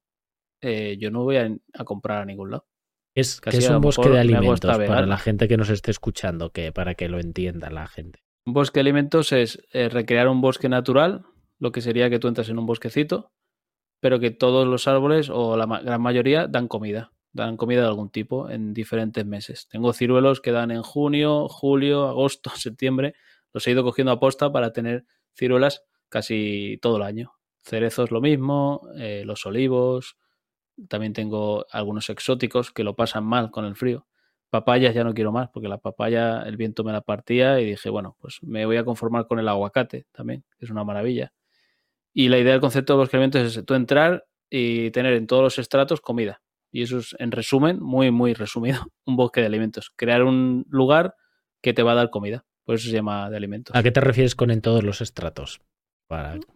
eh, 0.62 0.98
yo 1.00 1.12
no 1.12 1.24
voy 1.24 1.38
a, 1.38 1.50
comprar 1.84 2.22
a 2.22 2.26
ningún 2.26 2.52
lado. 2.52 2.66
Es, 3.14 3.42
que 3.42 3.50
es 3.50 3.70
un 3.70 3.82
bosque 3.82 4.10
de 4.10 4.20
alimentos 4.20 4.60
para 4.62 5.06
la 5.06 5.18
gente 5.18 5.48
que 5.48 5.58
nos 5.58 5.70
esté 5.70 5.92
escuchando, 5.92 6.52
que 6.52 6.72
para 6.72 6.94
que 6.96 7.10
lo 7.10 7.20
entienda 7.20 7.70
la 7.70 7.88
gente. 7.88 8.24
Un 8.46 8.54
bosque 8.54 8.76
de 8.76 8.82
alimentos 8.82 9.32
es 9.32 9.60
eh, 9.74 9.90
recrear 9.90 10.28
un 10.30 10.40
bosque 10.40 10.70
natural, 10.70 11.26
lo 11.60 11.72
que 11.72 11.82
sería 11.82 12.10
que 12.10 12.20
tú 12.20 12.28
entras 12.28 12.50
en 12.50 12.60
un 12.60 12.68
bosquecito, 12.68 13.32
pero 14.00 14.20
que 14.20 14.30
todos 14.30 14.68
los 14.68 14.88
árboles 14.88 15.30
o 15.32 15.58
la 15.58 15.66
gran 15.66 16.02
mayoría 16.02 16.48
dan 16.48 16.68
comida 16.68 17.12
dan 17.34 17.58
comida 17.58 17.82
de 17.82 17.88
algún 17.88 18.10
tipo 18.10 18.50
en 18.50 18.74
diferentes 18.74 19.26
meses. 19.26 19.68
Tengo 19.70 19.94
ciruelos 19.94 20.42
que 20.42 20.52
dan 20.52 20.72
en 20.72 20.82
junio, 20.82 21.48
julio, 21.48 22.08
agosto, 22.08 22.50
septiembre. 22.56 23.16
Los 23.54 23.68
he 23.68 23.72
ido 23.72 23.84
cogiendo 23.84 24.12
a 24.12 24.20
posta 24.20 24.52
para 24.52 24.74
tener 24.74 25.06
ciruelas 25.36 25.84
casi 26.10 26.80
todo 26.82 26.98
el 26.98 27.04
año. 27.04 27.34
Cerezos 27.64 28.12
lo 28.12 28.22
mismo, 28.22 28.88
eh, 28.98 29.24
los 29.26 29.46
olivos. 29.46 30.18
También 30.90 31.14
tengo 31.14 31.66
algunos 31.72 32.10
exóticos 32.10 32.72
que 32.72 32.84
lo 32.84 32.96
pasan 32.96 33.26
mal 33.26 33.52
con 33.52 33.66
el 33.66 33.76
frío. 33.76 34.08
Papayas 34.50 34.96
ya 34.96 35.04
no 35.04 35.14
quiero 35.14 35.32
más 35.32 35.50
porque 35.50 35.68
la 35.68 35.78
papaya 35.78 36.42
el 36.44 36.56
viento 36.56 36.84
me 36.84 36.94
la 36.94 37.02
partía 37.02 37.60
y 37.60 37.66
dije, 37.66 37.90
bueno, 37.90 38.16
pues 38.20 38.40
me 38.44 38.66
voy 38.66 38.78
a 38.78 38.86
conformar 38.86 39.28
con 39.28 39.40
el 39.40 39.48
aguacate 39.50 40.08
también, 40.12 40.46
que 40.58 40.66
es 40.66 40.72
una 40.72 40.86
maravilla. 40.86 41.34
Y 42.14 42.30
la 42.30 42.40
idea 42.40 42.54
del 42.54 42.62
concepto 42.62 42.94
de 42.94 43.00
los 43.00 43.14
alimentos 43.14 43.58
es 43.58 43.66
tú 43.66 43.74
entrar 43.74 44.26
y 44.50 44.92
tener 44.92 45.14
en 45.14 45.28
todos 45.28 45.44
los 45.44 45.60
estratos 45.60 46.00
comida 46.00 46.42
y 46.78 46.84
eso 46.84 47.00
es, 47.00 47.16
en 47.18 47.32
resumen, 47.32 47.80
muy, 47.82 48.12
muy 48.12 48.36
resumido, 48.36 48.80
un 49.08 49.16
bosque 49.16 49.42
de 49.42 49.48
alimentos. 49.48 49.92
Crear 49.96 50.24
un 50.24 50.64
lugar 50.70 51.16
que 51.60 51.74
te 51.74 51.82
va 51.82 51.94
a 51.94 51.96
dar 51.96 52.12
comida. 52.12 52.46
Por 52.66 52.76
eso 52.76 52.88
se 52.88 52.94
llama 52.94 53.32
de 53.32 53.38
alimentos. 53.38 53.76
¿A 53.76 53.82
qué 53.82 53.90
te 53.90 54.00
refieres 54.00 54.36
con 54.36 54.52
en 54.52 54.62
todos 54.62 54.84
los 54.84 55.02
estratos? 55.02 55.60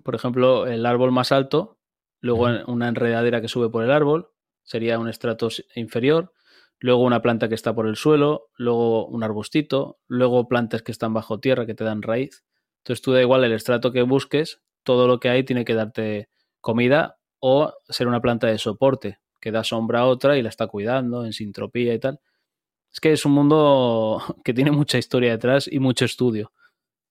Por 0.04 0.14
ejemplo, 0.14 0.68
el 0.68 0.86
árbol 0.86 1.12
más 1.12 1.32
alto, 1.32 1.80
luego 2.20 2.48
una 2.68 2.88
enredadera 2.88 3.42
que 3.42 3.48
sube 3.48 3.70
por 3.70 3.84
el 3.84 3.90
árbol, 3.90 4.30
sería 4.62 5.00
un 5.00 5.10
estrato 5.10 5.50
inferior, 5.76 6.34
luego 6.78 7.02
una 7.02 7.24
planta 7.24 7.50
que 7.50 7.56
está 7.56 7.74
por 7.74 7.88
el 7.88 7.96
suelo, 7.96 8.50
luego 8.56 9.08
un 9.08 9.24
arbustito, 9.24 10.00
luego 10.08 10.48
plantas 10.48 10.84
que 10.84 10.92
están 10.92 11.16
bajo 11.16 11.40
tierra 11.40 11.66
que 11.66 11.74
te 11.74 11.84
dan 11.84 12.04
raíz. 12.04 12.46
Entonces 12.84 13.02
tú 13.02 13.12
da 13.12 13.22
igual 13.22 13.44
el 13.44 13.54
estrato 13.54 13.92
que 13.92 14.04
busques, 14.04 14.62
todo 14.84 15.08
lo 15.08 15.20
que 15.20 15.30
hay 15.30 15.44
tiene 15.44 15.66
que 15.66 15.74
darte 15.74 16.30
comida 16.60 17.18
o 17.40 17.74
ser 17.90 18.08
una 18.08 18.22
planta 18.22 18.46
de 18.46 18.60
soporte, 18.60 19.21
que 19.42 19.52
da 19.52 19.64
sombra 19.64 20.02
a 20.02 20.06
otra 20.06 20.38
y 20.38 20.42
la 20.42 20.50
está 20.50 20.68
cuidando 20.68 21.26
en 21.26 21.34
sintropía 21.34 21.94
y 21.94 22.00
tal. 22.00 22.20
Es 22.92 23.00
que 23.00 23.12
es 23.12 23.26
un 23.26 23.34
mundo 23.34 24.22
que 24.44 24.54
tiene 24.54 24.72
mucha 24.72 24.98
historia 24.98 25.32
detrás 25.32 25.68
y 25.72 25.80
mucho 25.80 26.06
estudio, 26.06 26.54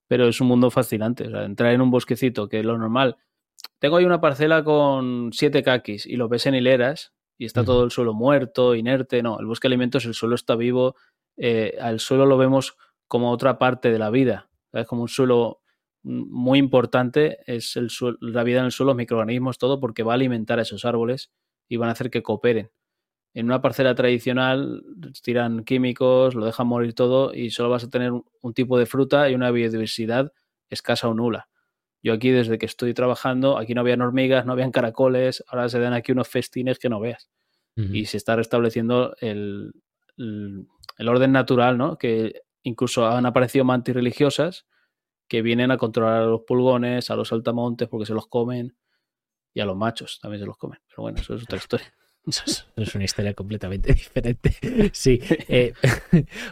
pero 0.09 0.29
es 0.29 0.41
un 0.41 0.49
mundo 0.49 0.71
fascinante. 0.71 1.27
O 1.27 1.31
sea, 1.31 1.45
entrar 1.45 1.73
en 1.75 1.81
un 1.81 1.91
bosquecito, 1.91 2.49
que 2.49 2.61
es 2.61 2.65
lo 2.65 2.79
normal. 2.79 3.17
Tengo 3.79 3.97
ahí 3.97 4.05
una 4.05 4.21
parcela 4.21 4.65
con 4.65 5.31
siete 5.33 5.63
caquis 5.63 6.07
y 6.07 6.17
lo 6.17 6.29
ves 6.29 6.47
en 6.47 6.55
hileras 6.55 7.13
y 7.37 7.47
está 7.47 7.65
todo 7.65 7.85
el 7.85 7.91
suelo 7.91 8.15
muerto, 8.15 8.75
inerte. 8.75 9.23
No, 9.23 9.41
el 9.41 9.47
bosque 9.47 9.69
de 9.69 9.75
alimentos, 9.75 10.05
el 10.05 10.15
suelo 10.15 10.35
está 10.35 10.57
vivo. 10.57 10.95
Eh, 11.37 11.77
al 11.81 11.99
suelo 12.01 12.27
lo 12.27 12.37
vemos 12.37 12.77
como 13.09 13.31
otra 13.33 13.59
parte 13.59 13.91
de 13.91 13.99
la 13.99 14.11
vida. 14.11 14.51
Es 14.73 14.87
como 14.87 15.03
un 15.03 15.09
suelo 15.09 15.63
muy 16.03 16.59
importante, 16.59 17.39
es 17.47 17.77
el 17.77 17.91
la 18.21 18.43
vida 18.43 18.61
en 18.61 18.67
el 18.67 18.73
suelo, 18.73 18.91
los 18.91 18.97
microorganismos, 18.97 19.59
todo, 19.59 19.81
porque 19.81 20.03
va 20.03 20.13
a 20.13 20.15
alimentar 20.15 20.59
a 20.59 20.63
esos 20.63 20.85
árboles 20.85 21.31
y 21.71 21.77
van 21.77 21.89
a 21.89 21.93
hacer 21.93 22.11
que 22.11 22.23
cooperen. 22.23 22.71
En 23.33 23.47
una 23.47 23.63
parcela 23.63 23.95
tradicional 23.95 24.83
tiran 25.23 25.65
químicos, 25.65 26.35
lo 26.35 26.45
dejan 26.45 26.67
morir 26.67 26.95
todo 26.95 27.33
y 27.33 27.51
solo 27.51 27.71
vas 27.71 27.85
a 27.85 27.89
tener 27.89 28.13
un 28.13 28.55
tipo 28.55 28.77
de 28.77 28.87
fruta 28.87 29.31
y 29.31 29.37
una 29.37 29.53
biodiversidad 29.53 30.33
escasa 30.69 31.09
o 31.09 31.15
nula. 31.15 31.49
Yo 32.03 32.13
aquí 32.13 32.31
desde 32.31 32.59
que 32.59 32.67
estoy 32.67 32.93
trabajando, 32.93 33.57
aquí 33.57 33.73
no 33.73 33.83
habían 33.83 34.03
hormigas, 34.03 34.47
no 34.47 34.53
habían 34.53 34.73
caracoles, 34.73 35.45
ahora 35.47 35.69
se 35.69 35.79
dan 35.79 35.93
aquí 35.93 36.11
unos 36.11 36.29
festines 36.29 36.79
que 36.79 36.91
no 36.91 37.01
veas. 37.01 37.31
Y 37.77 38.05
se 38.05 38.19
está 38.19 38.37
restableciendo 38.37 39.17
el, 39.21 39.73
el, 40.19 41.09
orden 41.09 41.33
natural, 41.33 41.79
¿no? 41.79 41.97
Que 41.97 42.43
incluso 42.63 43.07
han 43.07 43.25
aparecido 43.25 43.65
mantis 43.65 43.95
religiosas 43.95 44.67
que 45.29 45.41
vienen 45.41 45.71
a 45.71 45.79
controlar 45.79 46.25
a 46.25 46.27
los 46.27 46.43
pulgones, 46.43 47.11
a 47.11 47.17
los 47.17 47.29
saltamontes 47.29 47.89
porque 47.89 48.05
se 48.05 48.13
los 48.13 48.27
comen 48.27 48.77
y 49.55 49.61
a 49.61 49.65
los 49.65 49.77
machos 49.77 50.19
también 50.21 50.41
se 50.41 50.47
los 50.47 50.57
comen. 50.57 50.81
Pero 50.89 51.03
bueno, 51.03 51.19
eso 51.21 51.35
es 51.35 51.43
otra 51.43 51.59
historia. 51.59 51.93
Eso 52.27 52.65
es, 52.77 52.95
una 52.95 53.05
historia 53.05 53.35
completamente 53.35 53.93
diferente. 53.93 54.55
Sí, 54.93 55.21
eh, 55.49 55.73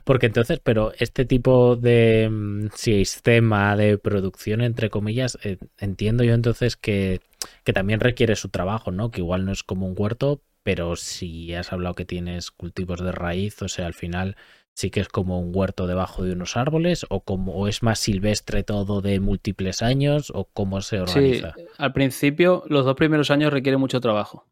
porque 0.04 0.26
entonces, 0.26 0.60
pero 0.62 0.92
este 0.98 1.24
tipo 1.24 1.76
de 1.76 2.28
mm, 2.30 2.68
sistema 2.74 3.76
de 3.76 3.98
producción, 3.98 4.60
entre 4.60 4.90
comillas, 4.90 5.38
eh, 5.42 5.58
entiendo 5.78 6.24
yo 6.24 6.34
entonces 6.34 6.76
que, 6.76 7.20
que 7.64 7.72
también 7.72 8.00
requiere 8.00 8.36
su 8.36 8.48
trabajo, 8.48 8.90
¿no? 8.90 9.10
Que 9.10 9.20
igual 9.20 9.44
no 9.44 9.52
es 9.52 9.62
como 9.62 9.86
un 9.86 9.94
huerto, 9.96 10.42
pero 10.62 10.96
si 10.96 11.54
has 11.54 11.72
hablado 11.72 11.94
que 11.94 12.04
tienes 12.04 12.50
cultivos 12.50 13.00
de 13.00 13.12
raíz, 13.12 13.60
o 13.62 13.68
sea, 13.68 13.86
al 13.86 13.94
final 13.94 14.36
sí 14.78 14.90
que 14.90 15.00
es 15.00 15.08
como 15.08 15.40
un 15.40 15.50
huerto 15.54 15.86
debajo 15.86 16.22
de 16.22 16.32
unos 16.32 16.56
árboles 16.56 17.04
o 17.10 17.20
como 17.20 17.66
es 17.68 17.82
más 17.82 17.98
silvestre 17.98 18.62
todo 18.62 19.00
de 19.00 19.20
múltiples 19.20 19.82
años 19.82 20.30
o 20.34 20.44
cómo 20.44 20.80
se 20.80 21.00
organiza. 21.00 21.54
Sí, 21.56 21.64
al 21.78 21.92
principio 21.92 22.62
los 22.68 22.84
dos 22.84 22.94
primeros 22.94 23.30
años 23.30 23.52
requiere 23.52 23.76
mucho 23.76 24.00
trabajo 24.00 24.46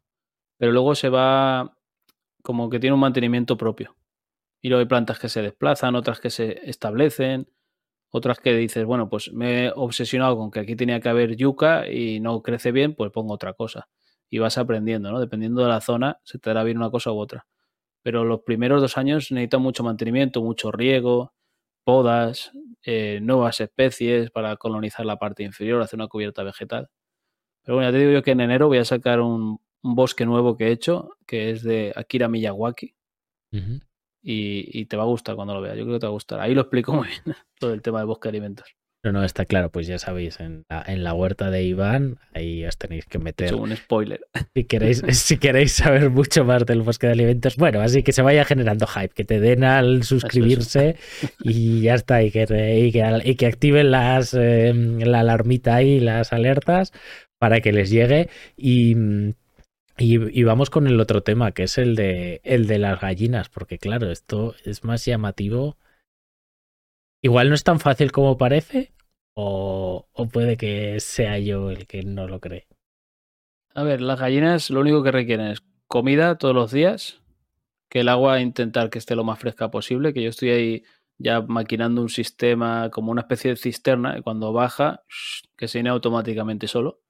pero 0.57 0.71
luego 0.71 0.95
se 0.95 1.09
va 1.09 1.77
como 2.41 2.69
que 2.69 2.79
tiene 2.79 2.93
un 2.93 2.99
mantenimiento 2.99 3.57
propio. 3.57 3.95
Y 4.61 4.69
luego 4.69 4.79
hay 4.81 4.87
plantas 4.87 5.19
que 5.19 5.29
se 5.29 5.41
desplazan, 5.41 5.95
otras 5.95 6.19
que 6.19 6.29
se 6.29 6.67
establecen, 6.69 7.47
otras 8.09 8.39
que 8.39 8.55
dices, 8.55 8.85
bueno, 8.85 9.09
pues 9.09 9.31
me 9.33 9.65
he 9.65 9.71
obsesionado 9.75 10.37
con 10.37 10.49
que 10.49 10.61
aquí 10.61 10.75
tenía 10.75 10.99
que 10.99 11.09
haber 11.09 11.35
yuca 11.35 11.87
y 11.89 12.19
no 12.19 12.41
crece 12.41 12.71
bien, 12.71 12.95
pues 12.95 13.11
pongo 13.11 13.33
otra 13.33 13.53
cosa. 13.53 13.87
Y 14.29 14.39
vas 14.39 14.57
aprendiendo, 14.57 15.11
¿no? 15.11 15.19
Dependiendo 15.19 15.61
de 15.61 15.69
la 15.69 15.81
zona, 15.81 16.19
se 16.23 16.39
te 16.39 16.49
dará 16.49 16.63
bien 16.63 16.77
una 16.77 16.89
cosa 16.89 17.11
u 17.11 17.19
otra. 17.19 17.45
Pero 18.07 18.23
los 18.23 18.43
primeros 18.43 18.81
dos 18.81 18.97
años 18.97 19.33
necesitan 19.33 19.61
mucho 19.61 19.83
mantenimiento, 19.83 20.41
mucho 20.41 20.71
riego, 20.71 21.33
podas, 21.83 22.53
eh, 22.83 23.19
nuevas 23.21 23.59
especies 23.59 24.31
para 24.31 24.55
colonizar 24.55 25.05
la 25.05 25.19
parte 25.19 25.43
inferior, 25.43 25.81
hacer 25.81 25.99
una 25.99 26.07
cubierta 26.07 26.41
vegetal. 26.41 26.87
Pero 27.63 27.75
bueno, 27.75 27.89
ya 27.89 27.91
te 27.91 27.99
digo 27.99 28.13
yo 28.13 28.23
que 28.23 28.31
en 28.31 28.39
enero 28.39 28.69
voy 28.69 28.77
a 28.77 28.85
sacar 28.85 29.19
un, 29.19 29.59
un 29.83 29.95
bosque 29.95 30.25
nuevo 30.25 30.55
que 30.55 30.67
he 30.67 30.71
hecho, 30.71 31.17
que 31.25 31.51
es 31.51 31.63
de 31.63 31.91
Akira 31.97 32.29
Miyawaki. 32.29 32.95
y, 34.23 34.85
te 34.85 34.95
va 34.95 35.03
a 35.03 35.07
gustar 35.07 35.35
cuando 35.35 35.53
lo 35.53 35.59
veas. 35.59 35.75
Yo 35.75 35.83
creo 35.83 35.95
que 35.95 35.99
te 35.99 36.05
va 36.05 36.11
a 36.11 36.13
gustar. 36.13 36.39
Ahí 36.39 36.55
lo 36.55 36.61
explico 36.61 36.93
muy 36.93 37.09
bien, 37.09 37.35
todo 37.59 37.73
el 37.73 37.81
tema 37.81 37.99
de 37.99 38.05
bosque 38.05 38.29
de 38.29 38.37
alimentos. 38.37 38.76
No, 39.03 39.11
no, 39.11 39.23
está 39.23 39.45
claro, 39.45 39.69
pues 39.69 39.87
ya 39.87 39.99
sabéis, 39.99 40.39
en 40.39 40.65
la, 40.69 40.83
en 40.85 41.03
la 41.03 41.13
huerta 41.13 41.51
de 41.51 41.63
Iván, 41.63 42.17
ahí 42.33 42.65
os 42.65 42.77
tenéis 42.77 43.05
que 43.05 43.19
meter. 43.19 43.53
un 43.55 43.75
spoiler. 43.75 44.21
Si 44.53 44.63
queréis, 44.65 45.01
si 45.11 45.37
queréis 45.37 45.73
saber 45.73 46.09
mucho 46.09 46.43
más 46.43 46.65
del 46.65 46.81
bosque 46.81 47.07
de 47.07 47.13
alimentos, 47.13 47.55
bueno, 47.57 47.81
así 47.81 48.03
que 48.03 48.11
se 48.11 48.21
vaya 48.21 48.43
generando 48.43 48.87
hype, 48.87 49.13
que 49.13 49.23
te 49.23 49.39
den 49.39 49.63
al 49.63 50.03
suscribirse 50.03 50.95
y 51.39 51.81
ya 51.81 51.93
está, 51.93 52.23
y 52.23 52.31
que, 52.31 52.43
y 53.25 53.35
que, 53.35 53.45
activen 53.45 53.91
las, 53.91 54.33
eh, 54.33 54.73
la 54.73 55.19
alarmita 55.19 55.83
y 55.83 55.99
las 55.99 56.33
alertas 56.33 56.91
para 57.37 57.61
que 57.61 57.71
les 57.71 57.89
llegue. 57.89 58.29
Y 58.57 58.95
y, 59.99 60.43
vamos 60.43 60.69
con 60.69 60.85
el 60.85 60.99
otro 60.99 61.23
tema, 61.23 61.53
que 61.53 61.63
es 61.63 61.79
el 61.79 61.95
de, 61.95 62.39
el 62.43 62.67
de 62.67 62.77
las 62.77 63.01
gallinas, 63.01 63.49
porque 63.49 63.79
claro, 63.79 64.11
esto 64.11 64.53
es 64.63 64.83
más 64.83 65.03
llamativo. 65.05 65.77
Igual 67.21 67.49
no 67.49 67.55
es 67.55 67.63
tan 67.63 67.79
fácil 67.79 68.11
como 68.11 68.37
parece, 68.37 68.93
o, 69.33 70.07
o 70.11 70.27
puede 70.27 70.57
que 70.57 70.99
sea 70.99 71.39
yo 71.39 71.69
el 71.71 71.87
que 71.87 72.03
no 72.03 72.27
lo 72.27 72.39
cree. 72.39 72.67
A 73.73 73.83
ver, 73.83 74.01
las 74.01 74.19
gallinas 74.19 74.69
lo 74.69 74.79
único 74.79 75.03
que 75.03 75.11
requieren 75.11 75.47
es 75.47 75.63
comida 75.87 76.37
todos 76.37 76.55
los 76.55 76.71
días, 76.71 77.21
que 77.89 78.01
el 78.01 78.09
agua 78.09 78.41
intentar 78.41 78.89
que 78.89 78.99
esté 78.99 79.15
lo 79.15 79.23
más 79.23 79.39
fresca 79.39 79.71
posible, 79.71 80.13
que 80.13 80.23
yo 80.23 80.29
estoy 80.29 80.49
ahí 80.49 80.83
ya 81.19 81.41
maquinando 81.41 82.01
un 82.01 82.09
sistema 82.09 82.89
como 82.91 83.11
una 83.11 83.21
especie 83.21 83.51
de 83.51 83.57
cisterna, 83.57 84.17
y 84.17 84.21
cuando 84.21 84.53
baja, 84.53 85.03
que 85.55 85.67
se 85.67 85.79
llene 85.79 85.89
automáticamente 85.89 86.67
solo 86.67 87.01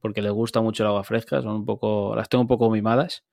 porque 0.00 0.20
les 0.20 0.32
gusta 0.32 0.60
mucho 0.60 0.82
el 0.82 0.88
agua 0.88 1.04
fresca, 1.04 1.40
son 1.40 1.54
un 1.54 1.64
poco, 1.64 2.14
las 2.16 2.28
tengo 2.28 2.42
un 2.42 2.48
poco 2.48 2.70
mimadas. 2.70 3.24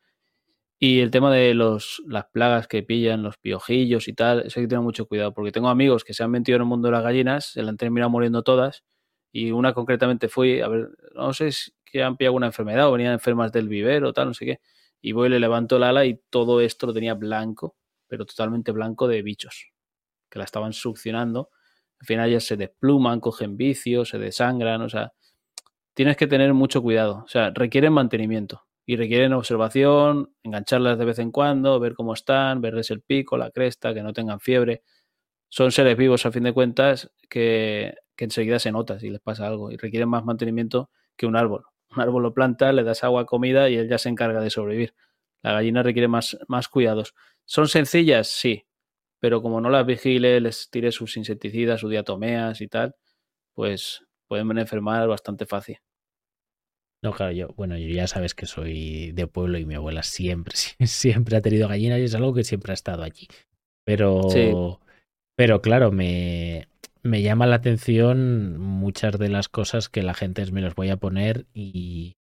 Y 0.84 1.02
el 1.02 1.12
tema 1.12 1.32
de 1.32 1.54
los, 1.54 2.02
las 2.08 2.26
plagas 2.26 2.68
que 2.68 2.82
pillan, 2.82 3.22
los 3.22 3.38
piojillos 3.38 4.08
y 4.08 4.14
tal, 4.14 4.40
eso 4.48 4.60
hay 4.60 4.64
que 4.66 4.70
tener 4.70 4.82
mucho 4.82 5.06
cuidado, 5.06 5.32
porque 5.32 5.52
tengo 5.52 5.70
amigos 5.70 6.04
que 6.04 6.16
se 6.16 6.24
han 6.24 6.32
metido 6.32 6.56
en 6.56 6.64
el 6.64 6.68
mundo 6.68 6.88
de 6.88 6.94
las 6.94 7.04
gallinas, 7.04 7.52
se 7.52 7.62
la 7.62 7.70
han 7.70 7.78
terminado 7.78 8.10
muriendo 8.10 8.42
todas, 8.42 8.84
y 9.32 9.52
una 9.52 9.76
concretamente 9.76 10.28
fui, 10.28 10.60
a 10.60 10.68
ver, 10.68 10.90
no 11.14 11.34
sé 11.34 11.52
si 11.52 11.72
han 12.02 12.18
pillado 12.18 12.36
una 12.36 12.48
enfermedad 12.48 12.88
o 12.90 12.94
venían 12.94 13.14
enfermas 13.14 13.52
del 13.52 13.70
vivero 13.70 14.10
o 14.10 14.14
tal, 14.14 14.30
no 14.30 14.34
sé 14.34 14.46
qué, 14.46 14.60
y 15.02 15.12
voy, 15.12 15.30
le 15.30 15.40
levanto 15.40 15.78
el 15.78 15.84
ala 15.84 16.04
y 16.04 16.20
todo 16.32 16.62
esto 16.62 16.88
lo 16.88 16.94
tenía 16.94 17.14
blanco, 17.14 17.76
pero 18.08 18.26
totalmente 18.26 18.72
blanco 18.72 19.08
de 19.08 19.22
bichos, 19.22 19.68
que 20.32 20.40
la 20.40 20.46
estaban 20.46 20.74
succionando. 20.74 21.52
Al 22.00 22.08
final 22.08 22.32
ya 22.32 22.40
se 22.40 22.58
despluman, 22.58 23.20
cogen 23.20 23.56
vicios, 23.56 24.10
se 24.10 24.18
desangran, 24.18 24.82
o 24.82 24.90
sea, 24.90 25.14
tienes 25.94 26.18
que 26.18 26.26
tener 26.26 26.56
mucho 26.56 26.82
cuidado. 26.82 27.24
O 27.24 27.28
sea, 27.28 27.52
requieren 27.52 27.94
mantenimiento 27.94 28.64
y 28.86 28.96
requieren 28.96 29.34
observación, 29.34 30.34
engancharlas 30.44 30.98
de 30.98 31.06
vez 31.06 31.20
en 31.20 31.32
cuando, 31.32 31.80
ver 31.80 31.94
cómo 31.94 32.14
están, 32.14 32.62
verles 32.62 32.92
el 32.92 33.02
pico, 33.02 33.38
la 33.38 33.52
cresta, 33.52 33.94
que 33.94 34.04
no 34.04 34.14
tengan 34.14 34.40
fiebre. 34.40 34.84
Son 35.50 35.72
seres 35.72 35.98
vivos, 35.98 36.26
a 36.26 36.32
fin 36.32 36.44
de 36.44 36.54
cuentas, 36.54 37.12
que, 37.30 37.94
enseguida 38.18 38.60
se 38.60 38.72
nota 38.72 39.00
si 39.00 39.10
les 39.10 39.20
pasa 39.20 39.48
algo 39.48 39.72
y 39.72 39.78
requieren 39.78 40.08
más 40.08 40.24
mantenimiento 40.24 40.92
que 41.18 41.26
un 41.26 41.36
árbol. 41.36 41.66
Un 41.90 42.02
árbol 42.02 42.24
lo 42.24 42.34
planta, 42.34 42.72
le 42.72 42.84
das 42.84 43.04
agua, 43.04 43.26
comida 43.26 43.70
y 43.70 43.76
él 43.76 43.90
ya 43.90 43.98
se 43.98 44.10
encarga 44.10 44.42
de 44.42 44.52
sobrevivir. 44.52 44.94
La 45.42 45.54
gallina 45.54 45.82
requiere 45.84 46.08
más, 46.08 46.38
más 46.48 46.68
cuidados. 46.68 47.16
¿Son 47.46 47.68
sencillas? 47.68 48.28
Sí, 48.28 48.66
pero 49.20 49.42
como 49.42 49.60
no 49.62 49.70
las 49.70 49.86
vigile, 49.86 50.40
les 50.40 50.70
tire 50.70 50.92
sus 50.92 51.18
insecticidas, 51.18 51.80
sus 51.82 51.90
diatomeas 51.90 52.62
y 52.62 52.68
tal, 52.68 52.96
pues 53.54 54.04
pueden 54.28 54.58
enfermar 54.58 55.08
bastante 55.08 55.46
fácil. 55.46 55.80
No, 57.04 57.14
claro, 57.14 57.32
yo, 57.32 57.47
bueno, 57.58 57.78
yo 57.78 57.88
ya 57.88 58.06
sabes 58.08 58.36
que 58.36 58.45
soy 58.45 59.12
de 59.14 59.26
pueblo 59.26 59.58
y 59.58 59.66
mi 59.66 59.74
abuela 59.76 60.04
siempre, 60.04 60.56
siempre 60.86 61.38
ha 61.38 61.41
tenido 61.41 61.68
gallinas 61.68 61.99
y 61.99 62.04
es 62.04 62.16
algo 62.16 62.34
que 62.34 62.43
siempre 62.43 62.72
ha 62.72 62.76
estado 62.76 63.04
allí. 63.04 63.28
Pero, 63.84 64.80
pero 65.36 65.62
claro, 65.62 65.91
me, 65.91 66.68
me 67.02 67.24
llama 67.24 67.47
la 67.47 67.56
atención 67.56 68.60
muchas 68.60 69.18
de 69.18 69.30
las 69.30 69.49
cosas 69.49 69.89
que 69.89 70.04
la 70.04 70.14
gente 70.14 70.49
me 70.52 70.62
los 70.62 70.76
voy 70.76 70.89
a 70.89 70.97
poner 70.97 71.47
y, 71.54 72.18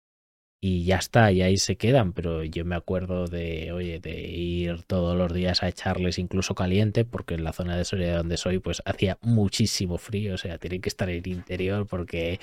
y 0.61 0.86
ya 0.86 0.97
está, 0.97 1.32
y 1.32 1.41
ahí 1.41 1.57
se 1.57 1.75
quedan, 1.77 2.13
pero 2.13 2.43
yo 2.43 2.63
me 2.65 2.75
acuerdo 2.75 3.27
de, 3.27 3.71
oye, 3.73 3.99
de 3.99 4.21
ir 4.21 4.84
todos 4.84 5.17
los 5.17 5.34
días 5.34 5.63
a 5.63 5.69
echarles 5.69 6.17
incluso 6.19 6.55
caliente, 6.55 7.05
porque 7.05 7.36
en 7.36 7.43
la 7.43 7.53
zona 7.53 7.77
de 7.77 7.86
Soria 7.86 8.17
donde 8.17 8.38
soy, 8.38 8.59
pues 8.59 8.82
hacía 8.86 9.17
muchísimo 9.21 9.97
frío, 9.97 10.36
o 10.36 10.38
sea, 10.38 10.57
tienen 10.57 10.82
que 10.82 10.89
estar 10.89 11.09
en 11.09 11.17
el 11.17 11.27
interior 11.27 11.88
porque 11.88 12.39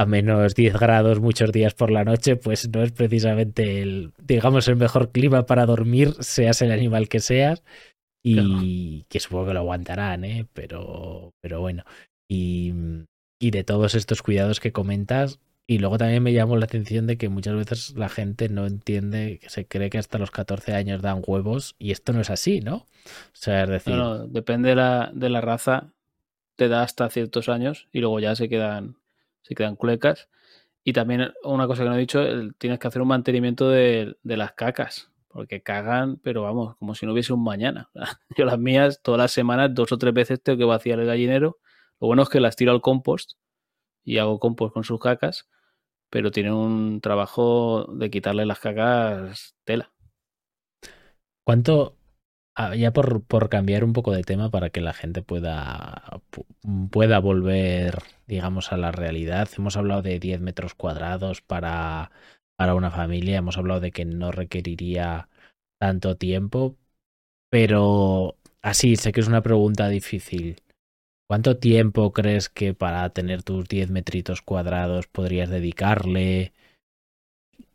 a 0.00 0.06
menos 0.06 0.54
10 0.54 0.78
grados 0.78 1.20
muchos 1.20 1.52
días 1.52 1.74
por 1.74 1.90
la 1.90 2.04
noche, 2.04 2.36
pues 2.36 2.70
no 2.70 2.82
es 2.82 2.90
precisamente 2.90 3.82
el, 3.82 4.14
digamos, 4.16 4.66
el 4.68 4.76
mejor 4.76 5.12
clima 5.12 5.44
para 5.44 5.66
dormir, 5.66 6.14
seas 6.20 6.62
el 6.62 6.72
animal 6.72 7.10
que 7.10 7.20
seas, 7.20 7.62
y 8.22 9.04
que 9.10 9.20
supongo 9.20 9.48
que 9.48 9.52
lo 9.54 9.60
aguantarán, 9.60 10.24
¿eh? 10.24 10.46
Pero, 10.54 11.34
pero 11.42 11.60
bueno, 11.60 11.84
y, 12.30 12.72
y 13.38 13.50
de 13.50 13.62
todos 13.62 13.94
estos 13.94 14.22
cuidados 14.22 14.58
que 14.58 14.72
comentas, 14.72 15.38
y 15.66 15.78
luego 15.80 15.98
también 15.98 16.22
me 16.22 16.32
llamó 16.32 16.56
la 16.56 16.64
atención 16.64 17.06
de 17.06 17.18
que 17.18 17.28
muchas 17.28 17.54
veces 17.54 17.94
la 17.94 18.08
gente 18.08 18.48
no 18.48 18.66
entiende, 18.66 19.38
que 19.38 19.50
se 19.50 19.66
cree 19.66 19.90
que 19.90 19.98
hasta 19.98 20.16
los 20.16 20.30
14 20.30 20.72
años 20.72 21.02
dan 21.02 21.22
huevos 21.26 21.76
y 21.78 21.90
esto 21.90 22.14
no 22.14 22.22
es 22.22 22.30
así, 22.30 22.60
¿no? 22.60 22.76
O 22.76 23.34
sea, 23.34 23.64
es 23.64 23.68
decir... 23.68 23.96
No, 23.96 24.26
depende 24.26 24.70
de 24.70 24.76
la, 24.76 25.10
de 25.12 25.28
la 25.28 25.42
raza, 25.42 25.92
te 26.56 26.68
da 26.68 26.82
hasta 26.82 27.10
ciertos 27.10 27.50
años 27.50 27.86
y 27.92 28.00
luego 28.00 28.18
ya 28.18 28.34
se 28.34 28.48
quedan, 28.48 28.96
se 29.42 29.54
quedan 29.54 29.76
culecas. 29.76 30.28
Y 30.84 30.92
también 30.92 31.32
una 31.44 31.66
cosa 31.66 31.82
que 31.82 31.88
no 31.90 31.96
he 31.96 31.98
dicho, 31.98 32.22
tienes 32.58 32.78
que 32.78 32.88
hacer 32.88 33.02
un 33.02 33.08
mantenimiento 33.08 33.68
de, 33.68 34.16
de 34.22 34.36
las 34.36 34.52
cacas, 34.52 35.10
porque 35.28 35.62
cagan, 35.62 36.18
pero 36.18 36.42
vamos, 36.42 36.76
como 36.76 36.94
si 36.94 37.06
no 37.06 37.12
hubiese 37.12 37.32
un 37.32 37.44
mañana. 37.44 37.90
Yo 38.36 38.44
las 38.44 38.58
mías 38.58 39.00
todas 39.02 39.18
las 39.18 39.32
semanas, 39.32 39.74
dos 39.74 39.92
o 39.92 39.98
tres 39.98 40.14
veces 40.14 40.42
tengo 40.42 40.58
que 40.58 40.64
vaciar 40.64 41.00
el 41.00 41.06
gallinero. 41.06 41.58
Lo 42.00 42.06
bueno 42.06 42.22
es 42.22 42.28
que 42.28 42.40
las 42.40 42.56
tiro 42.56 42.72
al 42.72 42.80
compost 42.80 43.32
y 44.04 44.18
hago 44.18 44.38
compost 44.38 44.72
con 44.72 44.84
sus 44.84 44.98
cacas 45.00 45.48
pero 46.10 46.32
tiene 46.32 46.52
un 46.52 47.00
trabajo 47.00 47.86
de 47.94 48.10
quitarle 48.10 48.44
las 48.44 48.58
cacas 48.58 49.56
tela. 49.64 49.92
¿Cuánto, 51.44 51.96
ya 52.76 52.92
por, 52.92 53.22
por, 53.24 53.48
cambiar 53.48 53.84
un 53.84 53.92
poco 53.92 54.12
de 54.12 54.22
tema 54.22 54.50
para 54.50 54.70
que 54.70 54.80
la 54.80 54.92
gente 54.92 55.22
pueda, 55.22 56.20
pueda 56.90 57.18
volver, 57.18 58.02
digamos, 58.26 58.72
a 58.72 58.76
la 58.76 58.92
realidad. 58.92 59.48
Hemos 59.56 59.76
hablado 59.76 60.02
de 60.02 60.18
10 60.18 60.40
metros 60.40 60.74
cuadrados 60.74 61.40
para, 61.42 62.10
para 62.56 62.74
una 62.74 62.90
familia, 62.90 63.38
hemos 63.38 63.56
hablado 63.56 63.80
de 63.80 63.92
que 63.92 64.04
no 64.04 64.32
requeriría 64.32 65.28
tanto 65.80 66.16
tiempo, 66.16 66.76
pero 67.50 68.36
así, 68.62 68.96
sé 68.96 69.12
que 69.12 69.20
es 69.20 69.28
una 69.28 69.42
pregunta 69.42 69.88
difícil. 69.88 70.62
¿Cuánto 71.28 71.58
tiempo 71.58 72.12
crees 72.12 72.48
que 72.48 72.74
para 72.74 73.08
tener 73.10 73.42
tus 73.44 73.68
10 73.68 73.90
metritos 73.90 74.42
cuadrados 74.42 75.06
podrías 75.06 75.48
dedicarle? 75.48 76.52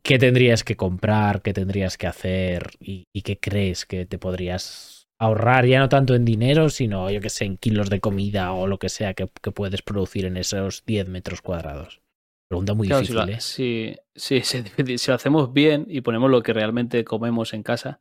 ¿Qué 0.06 0.20
tendrías 0.20 0.64
que 0.64 0.78
comprar? 0.78 1.41
¿Qué 1.41 1.51
tendrías 1.51 1.97
que 1.97 2.06
hacer? 2.06 2.70
¿Y, 2.80 3.08
qué 3.24 3.39
crees 3.39 3.88
que 3.88 4.06
te 4.06 4.20
podrías 4.20 5.08
ahorrar? 5.18 5.66
Ya 5.66 5.80
no 5.80 5.89
tanto 5.89 6.14
en 6.14 6.26
dinero, 6.26 6.70
sino, 6.70 7.10
yo 7.10 7.20
que 7.22 7.30
sé, 7.30 7.45
en 7.45 7.58
kilos 7.58 7.89
de 7.89 7.99
comida 7.99 8.53
o 8.53 8.68
lo 8.68 8.78
que 8.78 8.89
sea 8.89 9.16
que, 9.16 9.26
puedes 9.26 9.82
producir 9.82 10.26
en 10.26 10.38
esos 10.38 10.86
10 10.86 11.10
metros 11.10 11.41
cuadrados. 11.41 12.01
Pregunta 12.47 12.76
muy 12.76 12.88
difícil, 12.88 13.18
si 13.20 13.32
¿eh? 13.32 13.97
Sí, 14.16 14.41
sí, 14.43 14.43
si 14.43 15.08
lo 15.10 15.16
hacemos 15.16 15.51
bien 15.53 15.88
y 15.89 16.01
ponemos 16.01 16.30
lo 16.30 16.43
que 16.43 16.53
realmente 16.53 17.03
comemos 17.03 17.56
en 17.56 17.64
casa, 17.64 17.99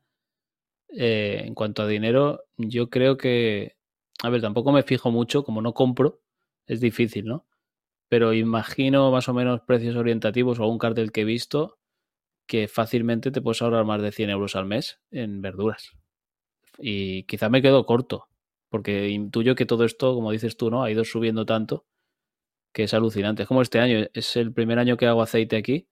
eh, 0.91 1.45
en 1.47 1.55
cuanto 1.55 1.81
a 1.81 1.87
dinero, 1.87 2.45
yo 2.59 2.91
creo 2.91 3.17
que, 3.17 3.77
a 4.23 4.29
ver, 4.29 4.43
tampoco 4.43 4.73
me 4.73 4.83
fijo 4.83 5.11
mucho, 5.11 5.43
como 5.43 5.63
no 5.63 5.73
compro, 5.73 6.21
es 6.67 6.81
difícil, 6.81 7.25
¿no? 7.25 7.47
Pero 8.11 8.35
imagino 8.35 9.11
más 9.11 9.31
o 9.31 9.33
menos 9.33 9.63
precios 9.63 9.97
orientativos 9.97 10.59
o 10.59 10.65
algún 10.65 10.79
cartel 10.79 11.11
que 11.11 11.23
he 11.23 11.25
visto 11.25 11.79
que 12.47 12.69
fácilmente 12.69 13.31
te 13.31 13.41
puedes 13.41 13.63
ahorrar 13.63 13.85
más 13.85 14.03
de 14.03 14.13
100 14.13 14.31
euros 14.31 14.57
al 14.57 14.67
mes 14.67 15.01
en 15.11 15.41
verduras. 15.41 15.93
Y 16.79 17.25
quizá 17.25 17.49
me 17.49 17.63
quedo 17.63 17.87
corto, 17.87 18.29
porque 18.69 19.09
intuyo 19.09 19.55
que 19.55 19.67
todo 19.67 19.85
esto, 19.85 20.15
como 20.15 20.31
dices 20.31 20.57
tú, 20.57 20.71
¿no? 20.71 20.83
Ha 20.83 20.91
ido 20.91 21.05
subiendo 21.05 21.47
tanto 21.47 21.87
que 22.73 22.85
es 22.85 22.95
alucinante. 22.95 23.43
Es 23.45 23.49
como 23.49 23.63
este 23.63 23.79
año, 23.79 24.07
es 24.13 24.37
el 24.37 24.53
primer 24.53 24.79
año 24.79 24.97
que 24.97 25.07
hago 25.07 25.23
aceite 25.23 25.57
aquí, 25.57 25.89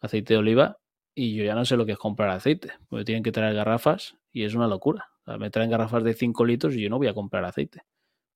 aceite 0.00 0.34
de 0.34 0.38
oliva, 0.38 0.78
y 1.14 1.34
yo 1.34 1.44
ya 1.44 1.54
no 1.54 1.64
sé 1.64 1.76
lo 1.76 1.86
que 1.86 1.92
es 1.92 1.98
comprar 1.98 2.30
aceite, 2.30 2.72
porque 2.88 3.04
tienen 3.04 3.22
que 3.22 3.32
traer 3.32 3.54
garrafas 3.54 4.16
y 4.32 4.44
es 4.44 4.54
una 4.54 4.66
locura. 4.66 5.10
me 5.38 5.50
traen 5.50 5.70
garrafas 5.70 6.04
de 6.04 6.14
5 6.14 6.44
litros 6.44 6.74
y 6.74 6.82
yo 6.82 6.90
no 6.90 6.98
voy 6.98 7.08
a 7.08 7.14
comprar 7.14 7.44
aceite. 7.44 7.82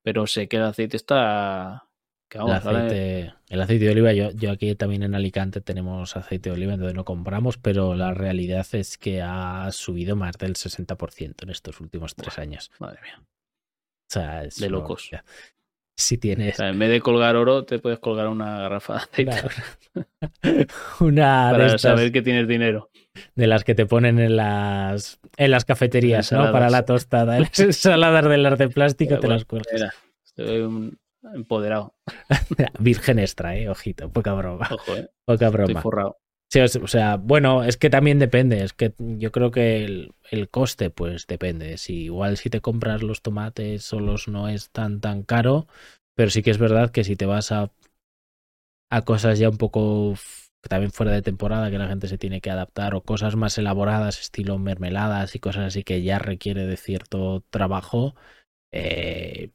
Pero 0.03 0.27
sé 0.27 0.49
que 0.49 0.57
el 0.57 0.65
aceite 0.65 0.97
está... 0.97 1.90
el, 2.33 2.51
aceite, 2.51 3.35
el, 3.49 3.61
aceite, 3.61 3.85
de 3.85 3.91
oliva, 3.91 4.13
yo, 4.13 4.31
yo 4.31 4.51
aquí 4.51 4.75
también 4.75 5.03
en 5.03 5.15
Alicante 5.15 5.61
tenemos 5.61 6.17
aceite 6.17 6.51
de 6.51 6.57
oliva, 6.57 6.75
entonces 6.75 6.95
no 6.95 7.05
compramos, 7.05 7.59
pero 7.59 7.95
la 7.95 8.15
realidad 8.15 8.67
es 8.73 8.99
que 8.99 9.23
ha 9.23 9.71
subido 9.73 10.17
más 10.17 10.39
del 10.39 10.55
60% 10.55 11.43
en 11.43 11.51
estos 11.51 11.81
últimos 11.81 12.15
tres 12.15 12.39
años. 12.39 12.71
Madre 12.79 13.01
mía. 13.03 13.21
O 13.21 14.13
sea, 14.13 14.45
es 14.45 14.57
de 14.57 14.71
locos 14.71 15.11
si 16.01 16.19
tienes. 16.19 16.59
en 16.59 16.79
vez 16.79 16.91
de 16.91 17.01
colgar 17.01 17.37
oro, 17.37 17.65
te 17.65 17.79
puedes 17.79 17.99
colgar 17.99 18.29
una 18.29 18.59
garrafa 18.59 19.07
de 19.17 19.31
aceite. 19.31 19.51
una 21.01 21.49
Para 21.53 21.79
saber 21.79 22.11
que 22.11 22.23
tienes 22.23 22.49
dinero. 22.49 22.91
De 23.35 23.47
las 23.47 23.65
que 23.65 23.75
te 23.75 23.87
ponen 23.87 24.19
en 24.19 24.37
las, 24.37 25.21
en 25.37 25.51
las 25.51 25.65
cafeterías, 25.65 26.33
¿no? 26.33 26.51
Para 26.53 26.71
la 26.71 26.85
tostada. 26.85 27.37
En 27.37 27.43
las 27.43 27.59
ensaladas 27.59 28.29
de 28.29 28.39
las 28.39 28.59
de 28.59 28.69
plástico 28.69 29.19
te 29.19 29.29
las 29.29 29.45
cuelgas. 29.45 29.95
estoy 30.25 30.61
un 30.61 30.99
empoderado. 31.35 31.95
Virgen 32.79 33.19
extra, 33.19 33.57
eh, 33.57 33.69
ojito, 33.69 34.11
poca 34.11 34.33
broma. 34.35 34.69
Ojo, 34.71 34.97
eh. 34.97 35.11
Poca 35.25 35.51
broma. 35.51 35.69
Estoy 35.69 35.83
forrado. 35.83 36.19
Sí, 36.53 36.59
o 36.59 36.89
sea, 36.89 37.17
bueno, 37.17 37.63
es 37.63 37.77
que 37.77 37.91
también 37.91 38.19
depende. 38.19 38.65
Es 38.65 38.73
que 38.73 38.93
yo 38.99 39.31
creo 39.31 39.53
que 39.53 39.85
el, 39.85 40.15
el, 40.33 40.49
coste, 40.51 40.91
pues 40.91 41.29
depende. 41.29 41.79
Si 41.79 42.05
igual 42.05 42.37
si 42.37 42.51
te 42.51 42.61
compras 42.61 43.03
los 43.05 43.23
tomates 43.23 43.85
solos 43.85 44.27
no 44.27 44.49
es 44.49 44.71
tan 44.71 45.01
tan 45.01 45.23
caro, 45.23 45.69
pero 46.17 46.29
sí 46.31 46.43
que 46.43 46.51
es 46.51 46.59
verdad 46.59 46.91
que 46.91 47.05
si 47.05 47.15
te 47.15 47.27
vas 47.27 47.53
a, 47.53 47.71
a 48.91 49.03
cosas 49.03 49.39
ya 49.39 49.49
un 49.49 49.59
poco 49.59 50.15
también 50.69 50.91
fuera 50.91 51.13
de 51.13 51.23
temporada 51.23 51.71
que 51.71 51.79
la 51.79 51.89
gente 51.89 52.09
se 52.09 52.19
tiene 52.19 52.41
que 52.41 52.51
adaptar 52.51 52.95
o 52.95 53.03
cosas 53.03 53.37
más 53.37 53.57
elaboradas, 53.59 54.21
estilo 54.21 54.59
mermeladas 54.59 55.35
y 55.35 55.39
cosas 55.39 55.65
así 55.67 55.85
que 55.85 56.03
ya 56.03 56.19
requiere 56.19 56.67
de 56.67 56.77
cierto 56.77 57.45
trabajo, 57.51 58.15
eh, 58.73 59.51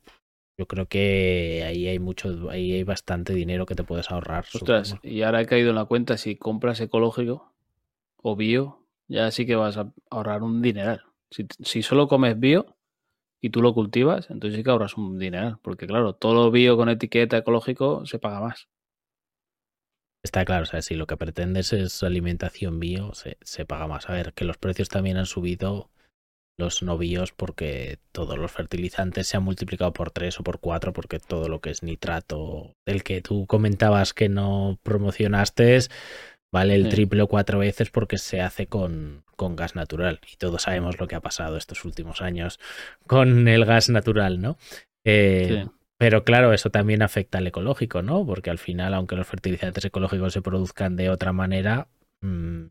yo 0.58 0.68
creo 0.68 0.88
que 0.88 1.64
ahí 1.66 1.88
hay 1.88 2.00
mucho, 2.00 2.50
ahí 2.50 2.74
hay 2.74 2.84
bastante 2.84 3.34
dinero 3.34 3.66
que 3.66 3.76
te 3.76 3.84
puedes 3.84 4.10
ahorrar. 4.12 4.46
Ostras, 4.54 4.96
y 5.04 5.22
ahora 5.24 5.42
he 5.42 5.46
caído 5.46 5.70
en 5.70 5.76
la 5.76 5.86
cuenta, 5.86 6.18
si 6.18 6.36
compras 6.36 6.80
ecológico 6.80 7.54
o 8.18 8.36
bio, 8.36 8.86
ya 9.08 9.30
sí 9.32 9.46
que 9.46 9.56
vas 9.56 9.78
a 9.78 9.92
ahorrar 10.10 10.44
un 10.44 10.62
dineral. 10.62 11.04
Si, 11.30 11.46
si 11.64 11.82
solo 11.82 12.08
comes 12.08 12.40
bio 12.40 12.78
y 13.42 13.50
tú 13.50 13.62
lo 13.62 13.74
cultivas, 13.74 14.30
entonces 14.30 14.58
sí 14.58 14.64
que 14.64 14.70
ahorras 14.70 14.98
un 14.98 15.20
dineral. 15.20 15.60
Porque 15.62 15.88
claro, 15.88 16.14
todo 16.14 16.34
lo 16.34 16.52
bio 16.52 16.78
con 16.78 16.90
etiqueta 16.90 17.38
ecológico 17.38 18.06
se 18.06 18.20
paga 18.20 18.40
más. 18.40 18.70
Está 20.24 20.44
claro, 20.44 20.64
o 20.64 20.66
sea, 20.66 20.82
si 20.82 20.96
lo 20.96 21.06
que 21.06 21.18
pretendes 21.18 21.72
es 21.72 22.02
alimentación 22.02 22.80
bio, 22.80 23.14
se, 23.14 23.38
se 23.42 23.66
paga 23.66 23.88
más. 23.88 24.10
A 24.10 24.14
ver, 24.14 24.34
que 24.34 24.46
los 24.46 24.58
precios 24.58 24.90
también 24.90 25.18
han 25.18 25.28
subido 25.28 25.92
los 26.58 26.84
novíos 26.84 27.32
porque 27.32 28.00
todos 28.12 28.38
los 28.38 28.52
fertilizantes 28.52 29.28
se 29.28 29.38
han 29.38 29.44
multiplicado 29.44 29.94
por 29.94 30.12
tres 30.12 30.40
o 30.40 30.44
por 30.44 30.60
cuatro 30.60 30.94
porque 30.94 31.20
todo 31.20 31.50
lo 31.50 31.60
que 31.60 31.70
es 31.70 31.84
nitrato, 31.84 32.74
el 32.86 33.04
que 33.04 33.22
tú 33.22 33.46
comentabas 33.46 34.14
que 34.14 34.30
no 34.30 34.80
promocionaste, 34.84 35.80
vale 36.52 36.76
el 36.76 36.90
triple 36.90 37.24
o 37.24 37.28
cuatro 37.28 37.60
veces 37.60 37.90
porque 37.90 38.18
se 38.18 38.42
hace 38.42 38.68
con, 38.68 39.24
con 39.36 39.56
gas 39.56 39.76
natural 39.76 40.22
y 40.32 40.38
todos 40.38 40.64
sabemos 40.64 41.00
lo 41.00 41.08
que 41.08 41.16
ha 41.16 41.22
pasado 41.22 41.58
estos 41.58 41.84
últimos 41.84 42.22
años 42.22 42.60
con 43.08 43.48
el 43.48 43.66
gas 43.66 43.90
natural, 43.90 44.42
¿no? 44.42 44.58
Eh, 45.04 45.66
pero 45.98 46.24
claro, 46.24 46.54
eso 46.54 46.70
también 46.70 47.02
afecta 47.02 47.38
al 47.38 47.48
ecológico, 47.48 48.02
¿no? 48.02 48.26
Porque 48.26 48.50
al 48.50 48.58
final, 48.58 48.94
aunque 48.94 49.16
los 49.16 49.28
fertilizantes 49.28 49.86
ecológicos 49.86 50.34
se 50.34 50.42
produzcan 50.42 50.96
de 50.96 51.10
otra 51.10 51.32
manera, 51.32 51.88
mm, 52.22 52.66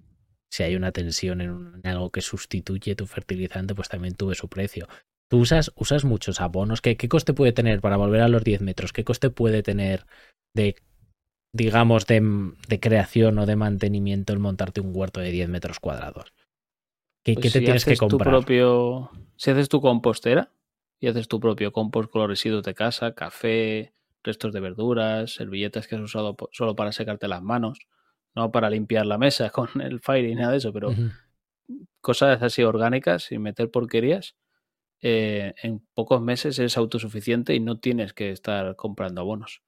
si 0.55 0.63
hay 0.63 0.77
una 0.77 0.93
tensión 0.93 1.41
en, 1.41 1.81
algo 1.83 2.11
que 2.11 2.21
sustituye 2.21 2.95
tu 2.95 3.07
fertilizante, 3.07 3.75
pues 3.75 3.89
también 3.89 4.15
tuve 4.15 4.37
su 4.37 4.49
precio. 4.49 4.87
Tú 5.29 5.39
usas, 5.39 5.73
usas 5.75 6.05
muchos 6.05 6.41
abonos. 6.41 6.81
¿Qué, 6.81 6.97
¿Qué 6.97 7.09
coste 7.09 7.35
puede 7.35 7.51
tener 7.51 7.81
para 7.81 7.97
volver 7.97 8.21
a 8.21 8.29
los 8.29 8.45
10 8.45 8.61
metros? 8.61 8.93
¿Qué 8.93 9.03
coste 9.03 9.31
puede 9.31 9.65
tener 9.65 10.07
de, 10.55 10.77
digamos, 11.53 12.07
de, 12.07 12.53
de 12.69 12.79
creación 12.79 13.37
o 13.41 13.47
de 13.47 13.57
mantenimiento 13.57 14.33
el 14.33 14.39
montarte 14.39 14.81
un 14.81 14.93
huerto 14.95 15.19
de 15.19 15.33
10 15.33 15.49
metros 15.49 15.81
cuadrados? 15.81 16.33
¿Qué, 17.25 17.35
pues 17.35 17.53
te 17.53 17.61
tienes 17.61 17.85
que 17.85 17.97
comprar? 17.97 18.31
propio, 18.31 19.11
si 19.35 19.51
haces 19.51 19.69
tu 19.69 19.81
compostera 19.81 20.53
y 21.01 21.09
haces 21.09 21.27
tu 21.27 21.41
propio 21.41 21.73
compost 21.73 22.13
con 22.13 22.21
los 22.21 22.31
residuos 22.31 22.63
de 22.63 22.75
casa, 22.75 23.17
café, 23.17 23.93
restos 24.23 24.53
de 24.53 24.61
verduras, 24.61 25.35
servilletas 25.35 25.89
que 25.89 25.97
has 25.97 26.01
usado 26.01 26.37
solo 26.53 26.77
para 26.77 26.93
secarte 26.93 27.27
las 27.27 27.43
manos, 27.43 27.81
no 28.35 28.51
para 28.53 28.71
limpiar 28.71 29.07
la 29.07 29.19
mesa 29.19 29.51
con 29.51 29.69
el 29.81 30.01
fire 30.01 30.29
y 30.29 30.35
nada 30.35 30.53
de 30.53 30.59
eso, 30.59 30.73
pero 30.73 30.95
cosas 32.01 32.43
así 32.43 32.63
orgánicas 32.63 33.25
sin 33.25 33.43
meter 33.43 33.71
porquerías, 33.71 34.37
eh, 35.01 35.55
en 35.63 35.87
pocos 35.95 36.23
meses 36.23 36.59
eres 36.59 36.77
autosuficiente 36.77 37.55
y 37.55 37.61
no 37.61 37.79
tienes 37.79 38.13
que 38.13 38.31
estar 38.31 38.77
comprando 38.77 39.21
abonos. 39.21 39.63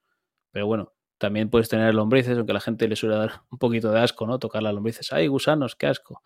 Pero 0.51 0.67
bueno, 0.67 0.95
también 1.19 1.51
puedes 1.51 1.69
tener 1.69 1.95
lombrices, 1.95 2.37
aunque 2.37 2.53
a 2.53 2.55
la 2.55 2.61
gente 2.61 2.89
le 2.89 2.97
suele 2.97 3.17
dar 3.17 3.43
un 3.51 3.59
poquito 3.59 3.91
de 3.91 4.01
asco, 4.01 4.27
¿no? 4.27 4.39
Tocar 4.39 4.63
las 4.63 4.75
lombrices. 4.75 5.13
¡Ay, 5.13 5.27
gusanos, 5.29 5.77
qué 5.77 5.87
asco! 5.89 6.23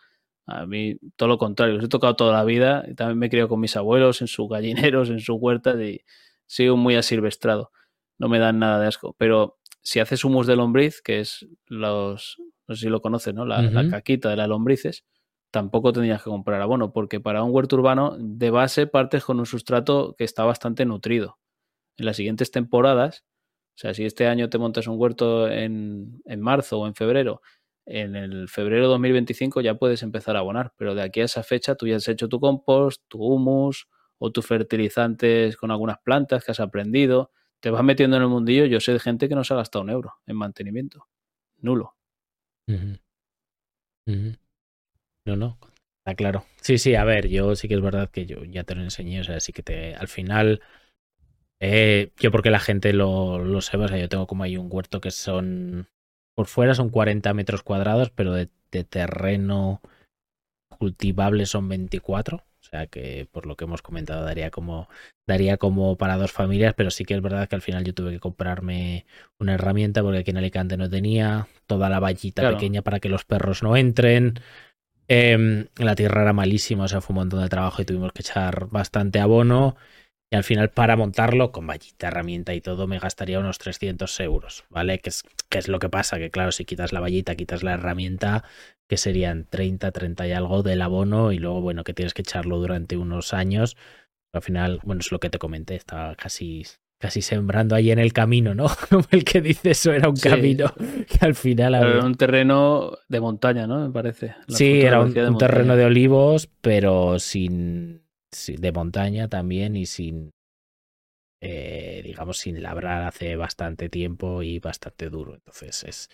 A 0.47 0.66
mí 0.66 0.99
todo 1.16 1.28
lo 1.28 1.38
contrario, 1.38 1.76
los 1.76 1.84
he 1.84 1.88
tocado 1.88 2.16
toda 2.16 2.32
la 2.32 2.45
vida 2.45 2.84
y 2.88 2.95
también 2.95 3.18
me 3.18 3.26
he 3.26 3.30
criado 3.30 3.49
con 3.49 3.61
mis 3.61 3.76
abuelos 3.76 4.21
en 4.21 4.26
sus 4.26 4.49
gallineros, 4.49 5.08
en 5.11 5.21
sus 5.21 5.37
huertas 5.41 5.80
y 5.80 6.04
sigo 6.46 6.76
muy 6.76 6.96
asilvestrado. 6.96 7.71
No 8.18 8.29
me 8.29 8.38
dan 8.41 8.58
nada 8.58 8.80
de 8.80 8.88
asco, 8.88 9.14
pero 9.17 9.59
si 9.82 10.00
haces 10.00 10.24
humus 10.24 10.46
de 10.46 10.57
lombriz, 10.57 11.00
que 11.02 11.20
es 11.20 11.46
los, 11.66 12.36
no 12.66 12.74
sé 12.74 12.82
si 12.82 12.88
lo 12.88 13.00
conoces, 13.00 13.34
¿no? 13.34 13.44
La, 13.44 13.88
caquita 13.88 14.28
de 14.28 14.36
las 14.36 14.48
lombrices, 14.48 15.04
tampoco 15.50 15.92
tendrías 15.92 16.22
que 16.22 16.30
comprar 16.30 16.61
abono, 16.61 16.92
porque 16.92 17.20
para 17.20 17.42
un 17.42 17.54
huerto 17.54 17.76
urbano 17.76 18.16
de 18.18 18.50
base 18.50 18.86
partes 18.86 19.24
con 19.24 19.38
un 19.38 19.46
sustrato 19.46 20.14
que 20.16 20.24
está 20.24 20.44
bastante 20.44 20.84
nutrido. 20.84 21.38
En 21.96 22.07
las 22.07 22.16
siguientes 22.16 22.50
temporadas, 22.50 23.24
o 23.76 23.80
sea, 23.80 23.94
si 23.94 24.04
este 24.04 24.26
año 24.26 24.50
te 24.50 24.58
montas 24.58 24.86
un 24.86 24.98
huerto 24.98 25.48
en, 25.48 26.22
en 26.24 26.40
marzo 26.40 26.80
o 26.80 26.86
en 26.86 26.94
febrero, 26.94 27.40
en 27.86 28.14
el 28.14 28.48
febrero 28.48 28.88
2025 28.88 29.62
ya 29.62 29.74
puedes 29.74 30.02
empezar 30.02 30.36
a 30.36 30.40
abonar, 30.40 30.72
pero 30.76 30.94
de 30.94 31.02
aquí 31.02 31.20
a 31.20 31.24
esa 31.24 31.42
fecha 31.42 31.74
tú 31.74 31.86
ya 31.86 31.96
has 31.96 32.07
hecho 32.08 32.28
tu 32.28 32.38
compost, 32.38 33.02
tu 33.08 33.18
humus 33.18 33.88
o 34.18 34.30
tus 34.30 34.46
fertilizantes 34.46 35.57
con 35.57 35.70
algunas 35.70 35.98
plantas 35.98 36.44
que 36.44 36.52
has 36.52 36.61
aprendido 36.61 37.32
te 37.61 37.70
vas 37.70 37.84
metiendo 37.84 38.16
en 38.16 38.22
el 38.22 38.28
mundillo, 38.28 38.64
yo 38.66 38.80
sé 38.80 38.92
de 38.92 39.00
gente 39.00 39.28
que 39.28 39.34
no 39.34 39.45
se 39.45 39.54
ha 39.54 39.58
gastado 39.58 39.84
un 39.84 39.91
euro 39.91 40.14
en 40.26 40.37
mantenimiento. 40.37 41.07
Nulo. 41.58 41.95
No, 45.26 45.37
no, 45.37 45.58
está 45.99 46.14
claro. 46.14 46.45
Sí, 46.61 46.78
sí, 46.78 46.95
a 46.95 47.04
ver, 47.04 47.28
yo 47.28 47.54
sí 47.54 47.68
que 47.68 47.74
es 47.74 47.80
verdad 47.80 48.11
que 48.11 48.26
yo 48.26 48.45
ya 48.45 48.64
te 48.64 48.74
lo 48.74 48.82
enseñé, 48.82 49.20
o 49.20 49.24
sea, 49.24 49.41
sí 49.41 49.53
que 49.53 49.62
te, 49.62 49.95
al 49.95 50.08
final, 50.08 50.62
eh, 51.61 52.12
yo 52.18 52.30
porque 52.30 52.50
la 52.50 52.61
gente 52.61 52.92
lo, 52.92 53.38
lo 53.38 53.61
sepa, 53.61 53.84
o 53.84 53.88
sea, 53.88 53.99
yo 53.99 54.08
tengo 54.08 54.26
como 54.26 54.45
ahí 54.45 54.57
un 54.57 54.68
huerto 54.70 55.00
que 55.00 55.11
son, 55.11 55.88
por 56.34 56.46
fuera 56.46 56.74
son 56.74 56.88
40 56.88 57.34
metros 57.34 57.62
cuadrados, 57.62 58.11
pero 58.11 58.32
de, 58.32 58.49
terreno 58.70 59.82
cultivable 60.78 61.45
son 61.46 61.68
24. 61.68 62.45
O 62.61 62.62
sea 62.62 62.87
que 62.87 63.26
por 63.32 63.46
lo 63.46 63.57
que 63.57 63.64
hemos 63.64 63.82
comentado 63.82 64.24
daría 64.24 64.50
como 64.50 64.88
daría 65.26 65.57
como 65.57 65.96
para 65.96 66.16
dos 66.16 66.32
familias, 66.32 66.74
pero 66.76 66.91
sí 66.91 67.04
que 67.04 67.14
es 67.14 67.22
verdad 67.22 67.49
que 67.49 67.57
al 67.57 67.62
final 67.62 67.84
yo 67.84 67.95
tuve 67.95 68.12
que 68.12 68.20
comprarme 68.20 69.07
una 69.38 69.54
herramienta 69.54 70.03
porque 70.03 70.18
aquí 70.18 70.30
en 70.30 70.37
Alicante 70.38 70.76
no 70.76 70.91
tenía 70.91 71.49
toda 71.66 71.88
la 71.88 72.00
vallita 72.00 72.49
pequeña 72.50 72.82
para 72.82 73.00
que 73.00 73.08
los 73.08 73.24
perros 73.24 73.62
no 73.62 73.76
entren. 73.76 74.34
Em, 75.08 75.66
la 75.76 75.96
tierra 75.96 76.22
era 76.22 76.32
malísima, 76.32 76.84
o 76.84 76.88
sea, 76.88 77.00
fue 77.00 77.14
un 77.14 77.20
montón 77.20 77.42
de 77.42 77.49
trabajo 77.49 77.82
y 77.82 77.84
tuvimos 77.84 78.12
que 78.12 78.22
echar 78.22 78.68
bastante 78.68 79.20
abono. 79.20 79.76
Y 80.32 80.36
al 80.36 80.44
final, 80.44 80.70
para 80.70 80.96
montarlo, 80.96 81.50
con 81.50 81.66
vallita, 81.66 82.07
herramienta 82.07 82.54
y 82.54 82.61
todo, 82.61 82.86
me 82.86 83.00
gastaría 83.00 83.40
unos 83.40 83.58
300 83.58 84.20
euros, 84.20 84.64
¿vale? 84.70 85.00
Que 85.00 85.11
es, 85.11 85.24
que 85.48 85.58
es 85.58 85.66
lo 85.66 85.80
que 85.80 85.88
pasa, 85.88 86.18
que 86.18 86.30
claro, 86.30 86.52
si 86.52 86.64
quitas 86.64 86.92
la 86.92 87.00
vallita, 87.00 87.34
quitas 87.34 87.64
la 87.64 87.72
herramienta, 87.74 88.44
que 88.88 88.96
serían 88.96 89.46
30, 89.50 89.90
30 89.90 90.28
y 90.28 90.32
algo 90.32 90.62
del 90.62 90.82
abono, 90.82 91.32
y 91.32 91.38
luego, 91.38 91.61
bueno, 91.61 91.82
que 91.82 91.94
tienes 91.94 92.14
que 92.14 92.22
echarlo 92.22 92.58
durante 92.58 92.96
unos 92.96 93.34
años. 93.34 93.76
Al 94.32 94.42
final, 94.42 94.78
bueno, 94.84 95.00
es 95.00 95.11
lo 95.11 95.18
que 95.18 95.30
te 95.30 95.40
comenté, 95.40 95.74
estaba 95.74 96.14
casi, 96.14 96.62
casi 97.00 97.22
sembrando 97.22 97.74
ahí 97.74 97.90
en 97.90 97.98
el 97.98 98.12
camino, 98.12 98.54
¿no? 98.54 98.66
Como 98.88 99.02
el 99.11 99.24
que 99.24 99.40
dice 99.40 99.72
eso 99.72 99.92
era 99.92 100.08
un 100.08 100.16
Sí. 100.16 100.28
camino 100.28 100.72
que 100.76 101.26
al 101.26 101.34
final... 101.34 101.74
Había- 101.74 101.94
era 101.96 102.04
un 102.04 102.14
terreno 102.14 102.92
de 103.08 103.20
montaña, 103.20 103.66
¿no? 103.66 103.84
Me 103.84 103.90
parece. 103.92 104.36
La 104.46 104.57
Sí, 104.57 104.80
era 104.82 105.00
un, 105.00 105.12
terreno 105.38 105.74
de 105.74 105.86
olivos, 105.86 106.48
pero 106.61 107.18
sin, 107.18 108.00
de 108.30 108.72
montaña 108.72 109.28
también 109.28 109.76
y 109.76 109.86
sin, 109.86 110.30
eh, 111.40 112.02
digamos, 112.04 112.38
sin 112.38 112.62
labrar 112.62 113.02
hace 113.02 113.36
bastante 113.36 113.88
tiempo 113.88 114.42
y 114.42 114.58
bastante 114.58 115.08
duro. 115.11 115.34
Entonces 115.34 115.84
es, 115.84 116.08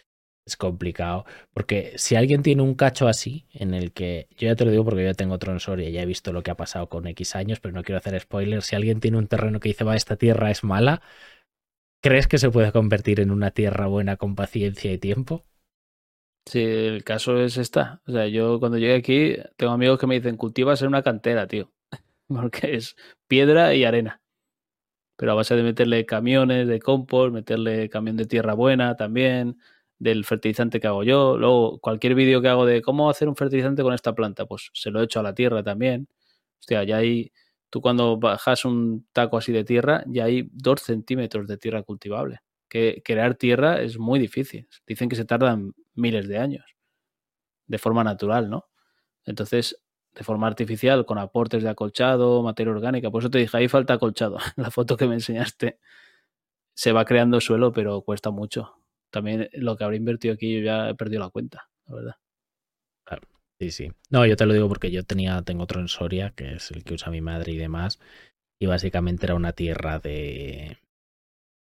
es 0.46 0.56
complicado. 0.56 1.24
Porque 1.52 1.92
si 1.96 2.16
alguien 2.16 2.42
tiene 2.42 2.62
un 2.62 2.74
cacho 2.74 3.08
así, 3.08 3.46
en 3.52 3.74
el 3.74 3.92
que, 3.92 4.28
yo 4.36 4.48
ya 4.48 4.56
te 4.56 4.64
lo 4.64 4.70
digo 4.70 4.84
porque 4.84 5.02
yo 5.02 5.10
ya 5.10 5.14
tengo 5.14 5.34
otro 5.34 5.52
en 5.52 5.60
Soria, 5.60 5.90
ya 5.90 6.02
he 6.02 6.06
visto 6.06 6.32
lo 6.32 6.42
que 6.42 6.50
ha 6.50 6.56
pasado 6.56 6.88
con 6.88 7.06
X 7.06 7.34
años, 7.36 7.60
pero 7.60 7.74
no 7.74 7.82
quiero 7.82 7.98
hacer 7.98 8.18
spoilers. 8.20 8.66
Si 8.66 8.76
alguien 8.76 9.00
tiene 9.00 9.18
un 9.18 9.26
terreno 9.28 9.60
que 9.60 9.68
dice, 9.70 9.84
va, 9.84 9.96
esta 9.96 10.16
tierra 10.16 10.50
es 10.50 10.64
mala, 10.64 11.02
¿crees 12.02 12.26
que 12.26 12.38
se 12.38 12.50
puede 12.50 12.72
convertir 12.72 13.20
en 13.20 13.30
una 13.30 13.50
tierra 13.50 13.86
buena 13.86 14.16
con 14.16 14.34
paciencia 14.34 14.92
y 14.92 14.98
tiempo? 14.98 15.44
Sí, 16.46 16.60
el 16.60 17.04
caso 17.04 17.40
es 17.40 17.56
esta. 17.56 18.00
O 18.06 18.12
sea, 18.12 18.26
yo 18.28 18.58
cuando 18.60 18.78
llegué 18.78 18.94
aquí, 18.94 19.36
tengo 19.56 19.72
amigos 19.72 19.98
que 19.98 20.06
me 20.06 20.14
dicen, 20.16 20.36
cultivas 20.36 20.80
en 20.82 20.88
una 20.88 21.02
cantera, 21.02 21.46
tío. 21.48 21.72
Porque 22.50 22.76
es 22.76 22.96
piedra 23.28 23.74
y 23.74 23.84
arena. 23.84 24.20
Pero 25.16 25.32
a 25.32 25.34
base 25.34 25.56
de 25.56 25.62
meterle 25.62 26.04
camiones 26.06 26.68
de 26.68 26.80
compost, 26.80 27.32
meterle 27.32 27.88
camión 27.88 28.16
de 28.16 28.26
tierra 28.26 28.54
buena 28.54 28.96
también, 28.96 29.58
del 29.98 30.24
fertilizante 30.24 30.80
que 30.80 30.86
hago 30.86 31.04
yo. 31.04 31.38
Luego, 31.38 31.78
cualquier 31.80 32.14
vídeo 32.14 32.42
que 32.42 32.48
hago 32.48 32.66
de 32.66 32.82
cómo 32.82 33.08
hacer 33.10 33.28
un 33.28 33.36
fertilizante 33.36 33.82
con 33.82 33.94
esta 33.94 34.14
planta, 34.14 34.46
pues 34.46 34.70
se 34.74 34.90
lo 34.90 35.02
echo 35.02 35.20
a 35.20 35.22
la 35.22 35.34
tierra 35.34 35.62
también. 35.62 36.08
Hostia, 36.60 36.84
ya 36.84 36.98
hay. 36.98 37.32
Tú 37.70 37.80
cuando 37.80 38.16
bajas 38.18 38.64
un 38.64 39.06
taco 39.12 39.38
así 39.38 39.52
de 39.52 39.64
tierra, 39.64 40.04
ya 40.06 40.24
hay 40.24 40.48
dos 40.52 40.82
centímetros 40.82 41.46
de 41.48 41.56
tierra 41.58 41.82
cultivable. 41.82 42.40
Que 42.68 43.02
crear 43.04 43.34
tierra 43.36 43.80
es 43.82 43.98
muy 43.98 44.18
difícil. 44.20 44.68
Dicen 44.86 45.08
que 45.08 45.16
se 45.16 45.24
tardan 45.24 45.74
miles 45.94 46.28
de 46.28 46.38
años 46.38 46.64
de 47.66 47.78
forma 47.78 48.04
natural, 48.04 48.50
¿no? 48.50 48.68
Entonces, 49.24 49.80
de 50.16 50.24
forma 50.24 50.46
artificial, 50.46 51.04
con 51.04 51.18
aportes 51.18 51.62
de 51.62 51.68
acolchado, 51.68 52.42
materia 52.42 52.72
orgánica, 52.72 53.10
por 53.10 53.22
eso 53.22 53.30
te 53.30 53.38
dije, 53.38 53.56
ahí 53.56 53.68
falta 53.68 53.94
acolchado. 53.94 54.38
La 54.56 54.70
foto 54.70 54.96
que 54.96 55.06
me 55.06 55.14
enseñaste 55.14 55.78
se 56.74 56.92
va 56.92 57.04
creando 57.04 57.40
suelo, 57.40 57.72
pero 57.72 58.00
cuesta 58.02 58.30
mucho. 58.30 58.82
También 59.10 59.48
lo 59.52 59.76
que 59.76 59.84
habré 59.84 59.96
invertido 59.98 60.34
aquí 60.34 60.54
yo 60.54 60.60
ya 60.64 60.90
he 60.90 60.94
perdido 60.94 61.22
la 61.22 61.30
cuenta, 61.30 61.68
la 61.86 61.94
verdad. 61.94 62.16
Sí, 63.58 63.70
sí. 63.70 63.92
No, 64.10 64.26
yo 64.26 64.36
te 64.36 64.44
lo 64.44 64.52
digo 64.52 64.68
porque 64.68 64.90
yo 64.90 65.02
tenía, 65.02 65.40
tengo 65.42 65.62
otro 65.64 65.80
en 65.80 65.88
Soria, 65.88 66.32
que 66.36 66.54
es 66.54 66.70
el 66.72 66.84
que 66.84 66.92
usa 66.94 67.10
mi 67.10 67.22
madre 67.22 67.52
y 67.52 67.56
demás. 67.56 67.98
Y 68.60 68.66
básicamente 68.66 69.24
era 69.26 69.34
una 69.34 69.52
tierra 69.52 69.98
de, 69.98 70.78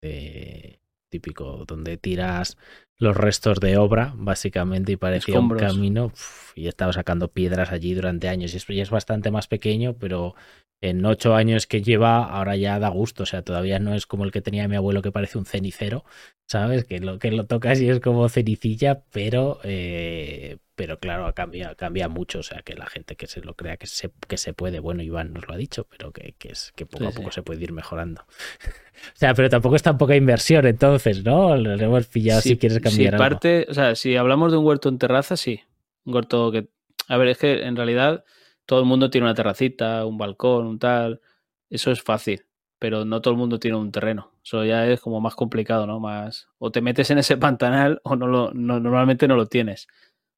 de 0.02 0.80
típico, 1.20 1.66
donde 1.66 1.98
tiras 1.98 2.58
los 2.98 3.16
restos 3.18 3.60
de 3.60 3.78
obra, 3.78 4.14
básicamente, 4.18 4.94
y 4.94 4.98
parecía 4.98 5.36
Escombros. 5.36 5.62
un 5.62 5.68
camino. 5.68 6.06
uf, 6.08 6.52
y 6.58 6.68
estaba 6.68 6.94
sacando 6.94 7.30
piedras 7.30 7.72
allí 7.72 7.94
durante 7.94 8.28
años. 8.30 8.54
Y 8.54 8.58
es, 8.58 8.70
y 8.70 8.80
es 8.82 8.90
bastante 8.90 9.32
más 9.32 9.48
pequeño, 9.48 9.98
pero 9.98 10.36
en 10.82 11.04
ocho 11.06 11.36
años 11.36 11.68
que 11.68 11.82
lleva, 11.82 12.24
ahora 12.24 12.56
ya 12.56 12.80
da 12.80 12.90
gusto. 12.90 13.24
O 13.24 13.26
sea, 13.26 13.42
todavía 13.42 13.80
no 13.80 13.94
es 13.94 14.06
como 14.06 14.24
el 14.24 14.32
que 14.32 14.42
tenía 14.42 14.68
mi 14.68 14.76
abuelo 14.76 15.02
que 15.02 15.12
parece 15.12 15.38
un 15.38 15.46
cenicero, 15.46 16.04
¿sabes? 16.48 16.86
Que 16.86 17.00
lo 17.00 17.18
que 17.18 17.32
lo 17.32 17.46
tocas 17.46 17.80
y 17.82 17.90
es 17.90 18.00
como 18.00 18.30
cenicilla, 18.30 19.04
pero, 19.12 19.60
eh, 19.64 20.58
pero 20.76 21.00
claro, 21.00 21.34
cambia, 21.34 21.76
cambia 21.76 22.08
mucho. 22.08 22.40
O 22.40 22.44
sea, 22.44 22.62
que 22.62 22.76
la 22.76 22.86
gente 22.86 23.16
que 23.16 23.28
se 23.28 23.42
lo 23.42 23.56
crea 23.56 23.78
que 23.78 23.88
se, 23.88 24.12
que 24.28 24.38
se 24.38 24.54
puede, 24.54 24.80
bueno, 24.80 25.02
Iván 25.02 25.34
nos 25.34 25.48
lo 25.48 25.54
ha 25.54 25.58
dicho, 25.58 25.88
pero 25.90 26.12
que, 26.12 26.36
que 26.38 26.50
es 26.50 26.72
que 26.76 26.86
poco 26.86 27.06
Sí, 27.06 27.06
a 27.06 27.12
poco 27.12 27.32
sí. 27.32 27.36
se 27.36 27.44
puede 27.44 27.64
ir 27.64 27.72
mejorando. 27.72 28.22
o 29.16 29.16
sea, 29.18 29.34
pero 29.34 29.50
tampoco 29.50 29.76
es 29.76 29.84
tan 29.84 29.98
poca 29.98 30.16
inversión, 30.16 30.68
entonces, 30.68 31.24
¿no? 31.24 31.56
Lo 31.58 31.74
hemos 31.74 32.08
pillado 32.08 32.42
si, 32.42 32.58
quieres 32.58 32.80
cambiar 32.80 33.14
si 33.14 33.16
algo. 33.16 33.18
parte, 33.18 33.66
o 33.70 33.74
sea, 33.74 33.96
si 33.96 34.16
hablamos 34.16 34.52
de 34.52 34.58
un 34.60 34.66
huerto 34.66 34.90
en 34.90 35.00
terraza, 35.00 35.38
sí. 35.38 35.62
Un 36.04 36.14
huerto 36.16 36.52
que. 36.52 36.68
A 37.08 37.18
ver, 37.18 37.30
es 37.30 37.38
que 37.38 37.64
en 37.64 37.76
realidad 37.76 38.24
todo 38.66 38.80
el 38.80 38.86
mundo 38.86 39.10
tiene 39.10 39.26
una 39.28 39.34
terracita, 39.36 40.06
un 40.06 40.18
balcón, 40.18 40.66
un 40.68 40.80
tal. 40.80 41.22
Eso 41.70 41.92
es 41.92 42.02
fácil. 42.02 42.46
Pero 42.80 43.06
no 43.06 43.22
todo 43.22 43.34
el 43.34 43.38
mundo 43.40 43.60
tiene 43.60 43.78
un 43.78 43.92
terreno. 43.92 44.32
Eso 44.44 44.64
ya 44.66 44.88
es 44.88 45.00
como 45.02 45.22
más 45.22 45.36
complicado, 45.36 45.88
¿no? 45.88 46.00
Más. 46.00 46.48
O 46.60 46.72
te 46.72 46.82
metes 46.82 47.10
en 47.12 47.20
ese 47.20 47.38
pantanal 47.38 48.02
o 48.04 48.16
no 48.16 48.28
lo, 48.28 48.52
no- 48.54 48.80
normalmente 48.80 49.28
no 49.28 49.36
lo 49.36 49.48
tienes. 49.48 49.88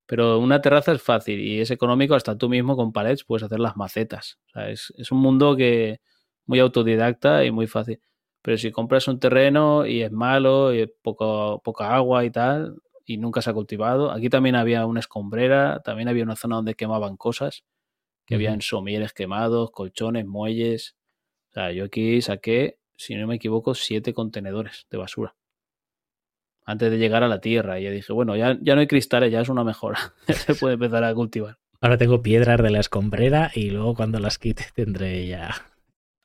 Pero 0.06 0.40
una 0.40 0.62
terraza 0.62 0.94
es 0.94 1.02
fácil 1.02 1.40
y 1.41 1.60
es 1.62 1.70
económico, 1.72 2.16
hasta 2.16 2.38
tú 2.38 2.48
mismo 2.49 2.76
con 2.78 2.94
palets 2.94 3.26
puedes 3.26 3.44
hacer 3.44 3.60
las 3.60 3.76
macetas. 3.78 4.40
Es, 4.56 4.94
un 5.12 5.20
mundo 5.20 5.56
que 5.58 5.99
muy 6.45 6.60
autodidacta 6.60 7.44
y 7.45 7.52
muy 7.52 7.68
fácil. 7.68 7.99
Pero 8.41 8.58
si 8.58 8.72
compras 8.72 9.08
un 9.10 9.20
terreno 9.20 9.86
y 9.86 10.02
es 10.04 10.12
malo, 10.12 10.74
y 10.74 10.80
es 10.82 10.90
poca 11.02 11.95
agua 11.95 12.24
y 12.26 12.32
tal, 12.32 12.78
y 13.06 13.18
nunca 13.18 13.41
se 13.41 13.49
ha 13.49 13.54
cultivado. 13.54 14.12
Aquí 14.12 14.30
también 14.30 14.56
había 14.56 14.86
una 14.86 14.99
escombrera, 15.02 15.82
también 15.84 16.08
había 16.10 16.24
una 16.24 16.36
zona 16.38 16.56
donde 16.58 16.76
quemaban 16.76 17.18
cosas, 17.18 17.64
que 18.28 18.36
habían 18.36 18.62
somieres 18.62 19.14
quemados, 19.14 19.72
colchones, 19.72 20.26
muelles. 20.28 20.95
O 21.49 21.54
sea, 21.54 21.72
yo 21.72 21.86
aquí 21.86 22.22
saqué, 22.22 22.78
si 22.98 23.16
no 23.16 23.26
me 23.26 23.36
equivoco, 23.36 23.74
siete 23.74 24.14
contenedores 24.14 24.86
de 24.91 24.98
basura. 24.98 25.36
Antes 26.66 26.91
de 26.91 26.98
llegar 26.98 27.24
a 27.24 27.30
la 27.30 27.40
tierra. 27.40 27.80
Y 27.80 27.86
yo 27.86 27.91
dije, 27.91 28.12
bueno, 28.12 28.36
ya, 28.36 28.58
ya 28.62 28.76
no 28.76 28.82
hay 28.82 28.88
cristales, 28.88 29.32
ya 29.32 29.40
es 29.40 29.49
una 29.49 29.64
mejora. 29.64 30.14
Ya 30.28 30.36
se 30.36 30.54
puede 30.56 30.74
empezar 30.74 31.06
a 31.06 31.16
cultivar. 31.16 31.58
Ahora 31.80 31.98
tengo 31.98 32.22
piedras 32.22 32.62
de 32.62 32.70
la 32.70 32.80
escombrera 32.80 33.49
y 33.56 33.70
luego 33.70 33.95
cuando 33.95 34.20
las 34.20 34.38
quite 34.38 34.66
tendré 34.76 35.26
ya 35.26 35.56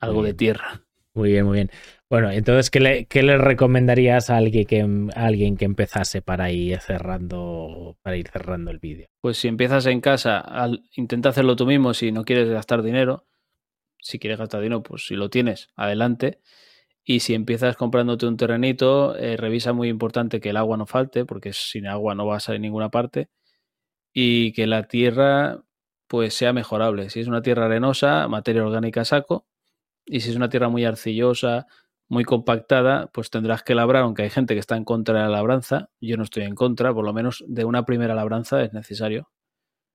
Algo 0.01 0.24
de 0.24 0.35
tierra. 0.35 0.83
Muy 1.15 1.31
bien, 1.31 1.47
muy 1.47 1.55
bien. 1.55 1.70
Bueno, 2.13 2.31
entonces, 2.31 2.69
¿qué 2.69 2.79
le, 3.23 3.39
recomendarías 3.39 4.29
a 4.29 4.37
alguien 4.37 4.67
que, 4.67 4.83
a 5.17 5.25
alguien 5.25 5.57
que 5.57 5.65
empezase 5.65 6.21
para 6.21 6.51
ir 6.51 6.79
cerrando, 6.79 7.97
para 8.03 8.19
ir 8.19 8.29
cerrando 8.29 8.71
el 8.71 8.79
vídeo? 8.79 9.07
Pues 9.23 9.39
si 9.39 9.49
empiezas 9.49 9.87
en 9.87 10.03
casa, 10.03 10.39
al- 10.39 10.83
intenta 10.95 11.31
hacerlo 11.31 11.57
tú 11.57 11.65
mismo 11.65 11.95
si 11.95 12.13
no 12.13 12.27
quieres 12.27 12.51
gastar 12.51 12.83
dinero. 12.83 13.25
Si 13.99 14.19
quieres 14.19 14.39
gastar 14.39 14.61
dinero, 14.61 14.83
pues 14.83 15.07
si 15.07 15.15
lo 15.15 15.31
tienes, 15.31 15.71
adelante. 15.75 16.41
Y 17.03 17.21
si 17.21 17.33
empiezas 17.33 17.79
comprándote 17.79 18.27
un 18.27 18.37
terrenito, 18.37 19.17
eh, 19.17 19.39
revisa 19.39 19.73
muy 19.73 19.89
importante 19.89 20.39
que 20.39 20.51
el 20.51 20.59
agua 20.59 20.77
no 20.77 20.85
falte, 20.85 21.25
porque 21.25 21.55
sin 21.55 21.87
agua 21.87 22.15
no 22.15 22.27
vas 22.27 22.51
a 22.51 22.59
ninguna 22.59 22.91
parte. 22.91 23.31
Y 24.13 24.53
que 24.53 24.67
la 24.67 24.87
tierra 24.87 25.63
pues 26.09 26.35
sea 26.35 26.53
mejorable. 26.53 27.09
Si 27.09 27.21
es 27.21 27.27
una 27.27 27.41
tierra 27.41 27.65
arenosa, 27.65 28.29
materia 28.29 28.67
orgánica 28.67 29.07
saco. 29.07 29.47
Y 30.05 30.21
si 30.21 30.31
es 30.31 30.37
una 30.37 30.51
tierra 30.51 30.69
muy 30.69 30.85
arcillosa, 30.85 31.67
muy 32.13 32.25
compactada, 32.25 33.09
pues 33.13 33.31
tendrás 33.31 33.63
que 33.63 33.75
labrar, 33.75 34.03
aunque 34.05 34.23
hay 34.23 34.31
gente 34.31 34.55
que 34.55 34.61
está 34.61 34.77
en 34.77 34.85
contra 34.85 35.15
de 35.17 35.23
la 35.25 35.31
labranza. 35.31 35.91
Yo 36.01 36.17
no 36.19 36.25
estoy 36.25 36.45
en 36.45 36.55
contra, 36.55 36.93
por 36.95 37.05
lo 37.07 37.13
menos 37.15 37.45
de 37.49 37.65
una 37.65 37.85
primera 37.87 38.15
labranza 38.15 38.63
es 38.63 38.73
necesario. 38.75 39.31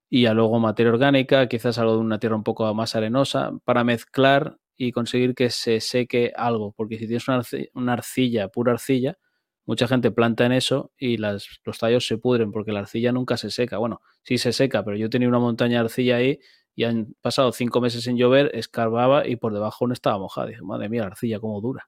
Y 0.09 0.23
ya 0.23 0.33
luego 0.33 0.59
materia 0.59 0.91
orgánica, 0.93 1.47
quizás 1.47 1.77
algo 1.79 1.93
de 1.93 1.99
una 1.99 2.19
tierra 2.19 2.35
un 2.35 2.43
poco 2.43 2.73
más 2.73 2.95
arenosa, 2.95 3.51
para 3.65 3.83
mezclar 3.83 4.57
y 4.77 4.91
conseguir 4.91 5.35
que 5.35 5.49
se 5.49 5.81
seque 5.81 6.33
algo. 6.35 6.73
Porque 6.73 6.97
si 6.97 7.07
tienes 7.07 7.27
una, 7.27 7.39
arci- 7.41 7.69
una 7.73 7.93
arcilla, 7.93 8.47
pura 8.49 8.73
arcilla, 8.73 9.17
mucha 9.65 9.87
gente 9.87 10.11
planta 10.11 10.45
en 10.45 10.53
eso 10.53 10.91
y 10.97 11.17
las, 11.17 11.47
los 11.65 11.77
tallos 11.79 12.07
se 12.07 12.17
pudren 12.17 12.51
porque 12.51 12.71
la 12.71 12.79
arcilla 12.81 13.11
nunca 13.11 13.37
se 13.37 13.51
seca. 13.51 13.77
Bueno, 13.79 14.01
sí 14.23 14.37
se 14.37 14.53
seca, 14.53 14.83
pero 14.85 14.97
yo 14.97 15.09
tenía 15.09 15.27
una 15.29 15.39
montaña 15.39 15.79
de 15.79 15.85
arcilla 15.85 16.17
ahí 16.17 16.39
y 16.75 16.83
han 16.85 17.15
pasado 17.21 17.51
cinco 17.51 17.81
meses 17.81 18.03
sin 18.03 18.17
llover, 18.17 18.51
escarbaba 18.55 19.27
y 19.27 19.35
por 19.35 19.53
debajo 19.53 19.87
no 19.87 19.93
estaba 19.93 20.19
mojada. 20.19 20.47
Dije, 20.47 20.61
madre 20.61 20.89
mía, 20.89 21.01
la 21.01 21.07
arcilla 21.07 21.39
cómo 21.39 21.59
dura. 21.61 21.87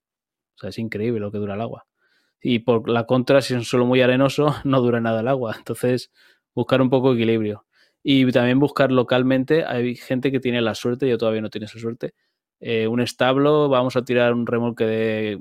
O 0.60 0.62
sea, 0.62 0.70
es 0.70 0.78
increíble 0.80 1.22
lo 1.22 1.32
que 1.32 1.38
dura 1.38 1.56
el 1.56 1.62
agua. 1.62 1.86
Y 2.42 2.60
por 2.60 2.90
la 2.90 3.06
contra, 3.06 3.42
si 3.42 3.54
es 3.54 3.60
un 3.60 3.66
suelo 3.66 3.86
muy 3.86 4.02
arenoso, 4.02 4.56
no 4.66 4.82
dura 4.82 5.00
nada 5.02 5.22
el 5.22 5.28
agua. 5.30 5.56
Entonces, 5.58 6.12
buscar 6.54 6.82
un 6.82 6.90
poco 6.90 7.10
de 7.14 7.16
equilibrio. 7.16 7.66
Y 8.04 8.30
también 8.32 8.60
buscar 8.60 8.92
localmente, 8.92 9.66
hay 9.66 9.96
gente 9.96 10.32
que 10.32 10.40
tiene 10.40 10.62
la 10.62 10.76
suerte, 10.76 11.08
yo 11.10 11.18
todavía 11.18 11.42
no 11.42 11.50
tengo 11.50 11.66
esa 11.66 11.80
suerte, 11.80 12.14
eh, 12.62 12.88
un 12.88 13.02
establo, 13.02 13.70
vamos 13.70 13.96
a 13.98 14.04
tirar 14.04 14.34
un 14.34 14.48
remolque 14.48 14.86
de, 14.86 15.40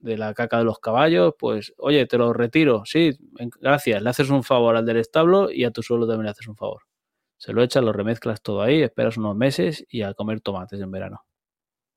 de 0.00 0.18
la 0.18 0.34
caca 0.34 0.58
de 0.58 0.64
los 0.64 0.80
caballos, 0.80 1.34
pues, 1.38 1.72
oye, 1.78 2.06
te 2.06 2.18
lo 2.18 2.32
retiro, 2.32 2.82
sí, 2.84 3.12
gracias, 3.60 4.02
le 4.02 4.10
haces 4.10 4.30
un 4.30 4.42
favor 4.42 4.76
al 4.76 4.86
del 4.86 4.96
establo 4.98 5.50
y 5.52 5.64
a 5.64 5.70
tu 5.70 5.82
suelo 5.82 6.06
también 6.06 6.24
le 6.24 6.30
haces 6.30 6.48
un 6.48 6.56
favor. 6.56 6.82
Se 7.38 7.52
lo 7.52 7.62
echas, 7.62 7.84
lo 7.84 7.92
remezclas 7.92 8.42
todo 8.42 8.62
ahí, 8.62 8.82
esperas 8.82 9.16
unos 9.16 9.36
meses 9.36 9.86
y 9.88 10.02
a 10.02 10.14
comer 10.14 10.40
tomates 10.40 10.80
en 10.80 10.90
verano. 10.90 11.22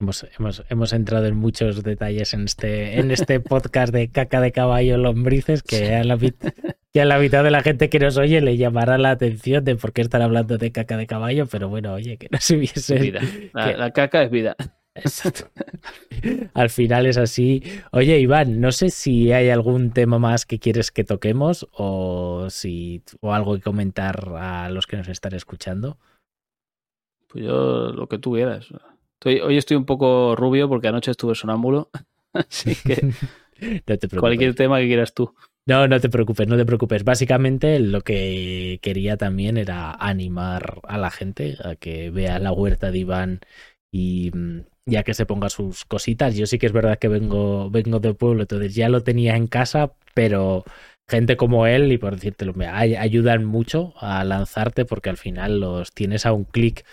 Hemos, 0.03 0.27
hemos, 0.37 0.63
hemos 0.67 0.91
entrado 0.91 1.27
en 1.27 1.37
muchos 1.37 1.81
detalles 1.81 2.33
en 2.33 2.43
este, 2.43 2.99
en 2.99 3.09
este 3.09 3.39
podcast 3.39 3.93
de 3.93 4.09
caca 4.09 4.41
de 4.41 4.51
caballo 4.51 4.97
lombrices 4.97 5.63
que 5.63 5.95
a 5.95 6.03
la, 6.03 6.17
que 6.17 7.01
a 7.01 7.05
la 7.05 7.17
mitad 7.19 7.41
de 7.41 7.51
la 7.51 7.61
gente 7.61 7.89
que 7.89 7.99
nos 7.99 8.17
oye 8.17 8.41
le 8.41 8.57
llamará 8.57 8.97
la 8.97 9.11
atención 9.11 9.63
de 9.63 9.77
por 9.77 9.93
qué 9.93 10.01
están 10.01 10.21
hablando 10.21 10.57
de 10.57 10.73
caca 10.73 10.97
de 10.97 11.07
caballo, 11.07 11.45
pero 11.45 11.69
bueno, 11.69 11.93
oye, 11.93 12.17
que 12.17 12.27
no 12.29 12.37
se 12.41 12.57
hubiese... 12.57 12.99
Vida. 12.99 13.21
La, 13.53 13.77
la 13.77 13.91
caca 13.91 14.23
es 14.23 14.29
vida. 14.29 14.57
Exacto. 14.93 15.49
Al 16.53 16.69
final 16.69 17.05
es 17.05 17.17
así. 17.17 17.63
Oye, 17.93 18.19
Iván, 18.19 18.59
no 18.59 18.73
sé 18.73 18.89
si 18.89 19.31
hay 19.31 19.51
algún 19.51 19.91
tema 19.91 20.19
más 20.19 20.45
que 20.45 20.59
quieres 20.59 20.91
que 20.91 21.05
toquemos 21.05 21.65
o 21.71 22.47
si 22.49 23.03
o 23.21 23.33
algo 23.33 23.55
que 23.55 23.61
comentar 23.61 24.33
a 24.35 24.69
los 24.69 24.85
que 24.85 24.97
nos 24.97 25.07
están 25.07 25.33
escuchando. 25.33 25.97
Pues 27.29 27.45
yo 27.45 27.93
lo 27.93 28.07
que 28.09 28.19
tú 28.19 28.33
quieras. 28.33 28.67
Estoy, 29.23 29.39
hoy 29.39 29.55
estoy 29.57 29.77
un 29.77 29.85
poco 29.85 30.35
rubio 30.35 30.67
porque 30.67 30.89
anoche 30.89 31.09
estuve 31.11 31.33
sonámbulo. 31.33 31.89
Así 32.33 32.75
que 32.75 33.07
No 33.87 33.97
te 33.97 34.07
preocupes. 34.09 34.19
cualquier 34.19 34.53
tema 34.53 34.79
que 34.79 34.87
quieras 34.87 35.13
tú. 35.13 35.33
No, 35.65 35.87
no 35.87 35.99
te 36.01 36.09
preocupes, 36.09 36.45
no 36.47 36.57
te 36.57 36.65
preocupes. 36.65 37.05
Básicamente 37.05 37.79
lo 37.79 38.01
que 38.01 38.79
quería 38.81 39.15
también 39.15 39.57
era 39.57 39.93
animar 39.93 40.81
a 40.83 40.97
la 40.97 41.09
gente 41.09 41.55
a 41.63 41.75
que 41.75 42.09
vea 42.09 42.37
la 42.39 42.51
huerta 42.51 42.91
de 42.91 42.97
Iván 42.97 43.39
y 43.89 44.29
mm, 44.33 44.59
ya 44.87 45.03
que 45.03 45.13
se 45.13 45.25
ponga 45.25 45.49
sus 45.49 45.85
cositas. 45.85 46.35
Yo 46.35 46.47
sí 46.47 46.59
que 46.59 46.65
es 46.65 46.73
verdad 46.73 46.99
que 46.99 47.07
vengo, 47.07 47.69
vengo 47.69 47.99
de 48.01 48.13
pueblo, 48.13 48.41
entonces 48.41 48.75
ya 48.75 48.89
lo 48.89 49.03
tenía 49.03 49.37
en 49.37 49.47
casa, 49.47 49.93
pero 50.13 50.65
gente 51.07 51.37
como 51.37 51.65
él, 51.65 51.91
y 51.93 51.97
por 51.97 52.15
decírtelo, 52.15 52.53
me 52.53 52.67
ay- 52.67 52.95
ayudan 52.95 53.45
mucho 53.45 53.93
a 54.01 54.23
lanzarte 54.25 54.83
porque 54.83 55.09
al 55.09 55.17
final 55.17 55.61
los 55.61 55.93
tienes 55.93 56.25
a 56.25 56.33
un 56.33 56.43
clic 56.43 56.85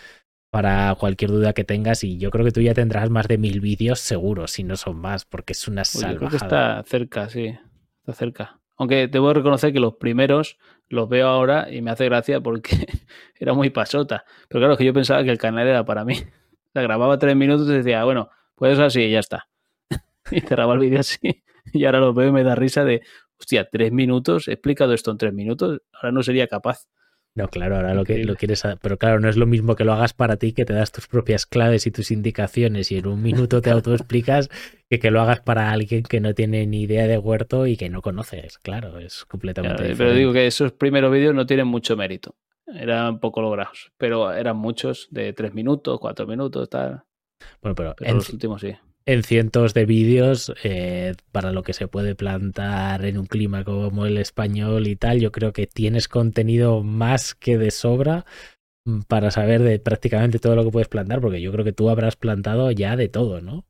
para 0.50 0.94
cualquier 0.96 1.30
duda 1.30 1.52
que 1.52 1.64
tengas 1.64 2.02
y 2.04 2.18
yo 2.18 2.30
creo 2.30 2.44
que 2.44 2.50
tú 2.50 2.60
ya 2.60 2.74
tendrás 2.74 3.08
más 3.08 3.28
de 3.28 3.38
mil 3.38 3.60
vídeos 3.60 4.00
seguro, 4.00 4.46
si 4.48 4.64
no 4.64 4.76
son 4.76 4.96
más, 4.96 5.24
porque 5.24 5.52
es 5.52 5.68
una 5.68 5.82
yo 5.84 6.16
creo 6.16 6.30
que 6.30 6.38
salvajada. 6.38 6.80
está 6.80 6.90
cerca, 6.90 7.28
sí. 7.28 7.56
Está 8.00 8.12
cerca. 8.12 8.60
Aunque 8.76 9.08
debo 9.08 9.32
reconocer 9.32 9.72
que 9.72 9.80
los 9.80 9.94
primeros 9.94 10.58
los 10.88 11.08
veo 11.08 11.28
ahora 11.28 11.72
y 11.72 11.82
me 11.82 11.90
hace 11.90 12.06
gracia 12.06 12.40
porque 12.40 12.70
era 13.38 13.54
muy 13.54 13.70
pasota. 13.70 14.24
Pero 14.48 14.60
claro, 14.60 14.76
que 14.76 14.84
yo 14.84 14.92
pensaba 14.92 15.22
que 15.22 15.30
el 15.30 15.38
canal 15.38 15.66
era 15.66 15.84
para 15.84 16.04
mí. 16.04 16.14
O 16.70 16.72
sea, 16.72 16.82
grababa 16.82 17.18
tres 17.18 17.34
minutos 17.34 17.68
y 17.68 17.72
decía, 17.72 18.04
bueno, 18.04 18.30
pues 18.54 18.78
así 18.78 19.02
y 19.02 19.10
ya 19.10 19.18
está. 19.18 19.48
Y 20.30 20.40
cerraba 20.40 20.74
el 20.74 20.78
vídeo 20.78 21.00
así. 21.00 21.42
Y 21.72 21.84
ahora 21.84 21.98
lo 21.98 22.14
veo 22.14 22.28
y 22.28 22.32
me 22.32 22.44
da 22.44 22.54
risa 22.54 22.84
de, 22.84 23.02
hostia, 23.40 23.68
tres 23.68 23.90
minutos, 23.90 24.46
he 24.46 24.52
explicado 24.52 24.94
esto 24.94 25.10
en 25.10 25.18
tres 25.18 25.32
minutos, 25.32 25.80
ahora 25.92 26.12
no 26.12 26.22
sería 26.22 26.46
capaz. 26.46 26.86
No, 27.36 27.48
claro, 27.48 27.76
ahora 27.76 27.94
lo 27.94 28.04
que 28.04 28.24
lo 28.24 28.34
quieres, 28.34 28.62
pero 28.82 28.98
claro, 28.98 29.20
no 29.20 29.28
es 29.28 29.36
lo 29.36 29.46
mismo 29.46 29.76
que 29.76 29.84
lo 29.84 29.92
hagas 29.92 30.12
para 30.14 30.36
ti, 30.36 30.52
que 30.52 30.64
te 30.64 30.72
das 30.72 30.90
tus 30.90 31.06
propias 31.06 31.46
claves 31.46 31.86
y 31.86 31.92
tus 31.92 32.10
indicaciones 32.10 32.90
y 32.90 32.98
en 32.98 33.06
un 33.06 33.22
minuto 33.22 33.60
te 33.62 33.70
autoexplicas, 33.70 34.48
que 34.90 34.98
que 34.98 35.10
lo 35.12 35.20
hagas 35.20 35.40
para 35.40 35.70
alguien 35.70 36.02
que 36.02 36.20
no 36.20 36.34
tiene 36.34 36.66
ni 36.66 36.82
idea 36.82 37.06
de 37.06 37.18
huerto 37.18 37.66
y 37.68 37.76
que 37.76 37.88
no 37.88 38.02
conoces. 38.02 38.58
Claro, 38.58 38.98
es 38.98 39.24
completamente 39.24 39.76
Claro, 39.76 39.88
diferente. 39.88 40.04
pero 40.12 40.18
digo 40.18 40.32
que 40.32 40.46
esos 40.46 40.72
primeros 40.72 41.12
vídeos 41.12 41.34
no 41.34 41.46
tienen 41.46 41.68
mucho 41.68 41.96
mérito. 41.96 42.34
Eran 42.66 43.20
poco 43.20 43.40
logrados, 43.42 43.92
pero 43.96 44.32
eran 44.32 44.56
muchos 44.56 45.08
de 45.10 45.32
tres 45.32 45.54
minutos, 45.54 45.98
cuatro 46.00 46.26
minutos, 46.26 46.68
tal. 46.68 47.02
Bueno, 47.62 47.74
pero 47.74 47.94
Pero 47.96 48.10
en, 48.10 48.16
los 48.16 48.28
últimos 48.30 48.60
sí. 48.60 48.74
En 49.06 49.22
cientos 49.22 49.74
de 49.74 49.86
vídeos, 49.86 50.52
eh, 50.62 51.14
para 51.32 51.52
lo 51.52 51.62
que 51.62 51.72
se 51.72 51.88
puede 51.88 52.14
plantar 52.14 53.04
en 53.04 53.18
un 53.18 53.26
clima 53.26 53.64
como 53.64 54.06
el 54.06 54.18
español 54.18 54.86
y 54.86 54.96
tal, 54.96 55.20
yo 55.20 55.32
creo 55.32 55.52
que 55.52 55.66
tienes 55.66 56.08
contenido 56.08 56.82
más 56.82 57.34
que 57.34 57.58
de 57.58 57.70
sobra 57.70 58.24
mm, 58.84 59.00
para 59.02 59.30
saber 59.30 59.62
de 59.62 59.78
prácticamente 59.78 60.38
todo 60.38 60.54
lo 60.54 60.64
que 60.64 60.70
puedes 60.70 60.88
plantar, 60.88 61.20
porque 61.20 61.40
yo 61.40 61.52
creo 61.52 61.64
que 61.64 61.72
tú 61.72 61.90
habrás 61.90 62.16
plantado 62.16 62.70
ya 62.70 62.96
de 62.96 63.08
todo, 63.08 63.40
¿no? 63.40 63.66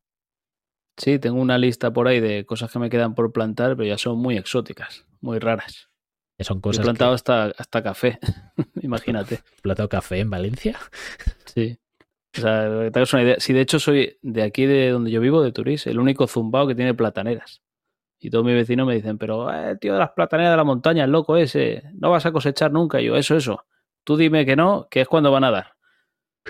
Sí, 0.97 1.19
tengo 1.19 1.41
una 1.41 1.57
lista 1.57 1.93
por 1.93 2.09
ahí 2.09 2.21
de 2.21 2.45
cosas 2.45 2.71
que 2.71 2.79
me 2.79 2.91
quedan 2.91 3.15
por 3.15 3.33
plantar, 3.33 3.77
pero 3.77 3.89
ya 3.89 3.97
son 3.97 4.19
muy 4.19 4.37
exóticas, 4.37 5.07
muy 5.21 5.39
raras. 5.39 5.89
Son 6.41 6.59
He 6.59 6.79
plantado 6.79 7.11
que 7.13 7.15
hasta, 7.15 7.45
hasta 7.57 7.83
café, 7.83 8.19
imagínate. 8.83 9.41
plantado 9.63 9.89
café 9.89 10.21
en 10.21 10.31
Valencia. 10.31 10.79
Sí. 11.45 11.79
Si 12.33 13.53
de 13.53 13.61
hecho 13.61 13.79
soy 13.79 14.19
de 14.23 14.43
aquí 14.43 14.67
de 14.67 14.91
donde 14.91 15.11
yo 15.11 15.21
vivo, 15.21 15.43
de 15.43 15.53
Turís, 15.53 15.87
el 15.87 15.99
único 15.99 16.27
zumbao 16.27 16.67
que 16.67 16.75
tiene 16.75 16.95
plataneras. 16.95 17.63
Y 18.21 18.31
todos 18.31 18.45
mis 18.45 18.55
vecinos 18.55 18.87
me 18.87 18.95
dicen, 18.95 19.19
pero 19.19 19.53
eh, 19.53 19.77
tío 19.77 19.95
de 19.95 19.99
las 19.99 20.11
plataneras 20.11 20.53
de 20.53 20.57
la 20.59 20.65
montaña, 20.65 21.05
el 21.05 21.11
loco 21.11 21.37
ese, 21.37 21.83
no 21.95 22.11
vas 22.11 22.27
a 22.27 22.33
cosechar 22.33 22.71
nunca. 22.71 23.01
Y 23.01 23.07
yo, 23.07 23.17
eso, 23.17 23.35
eso. 23.35 23.65
Tú 24.05 24.17
dime 24.17 24.45
que 24.45 24.57
no, 24.57 24.89
que 24.91 25.01
es 25.01 25.09
cuando 25.09 25.33
van 25.33 25.45
a 25.45 25.51
dar. 25.51 25.75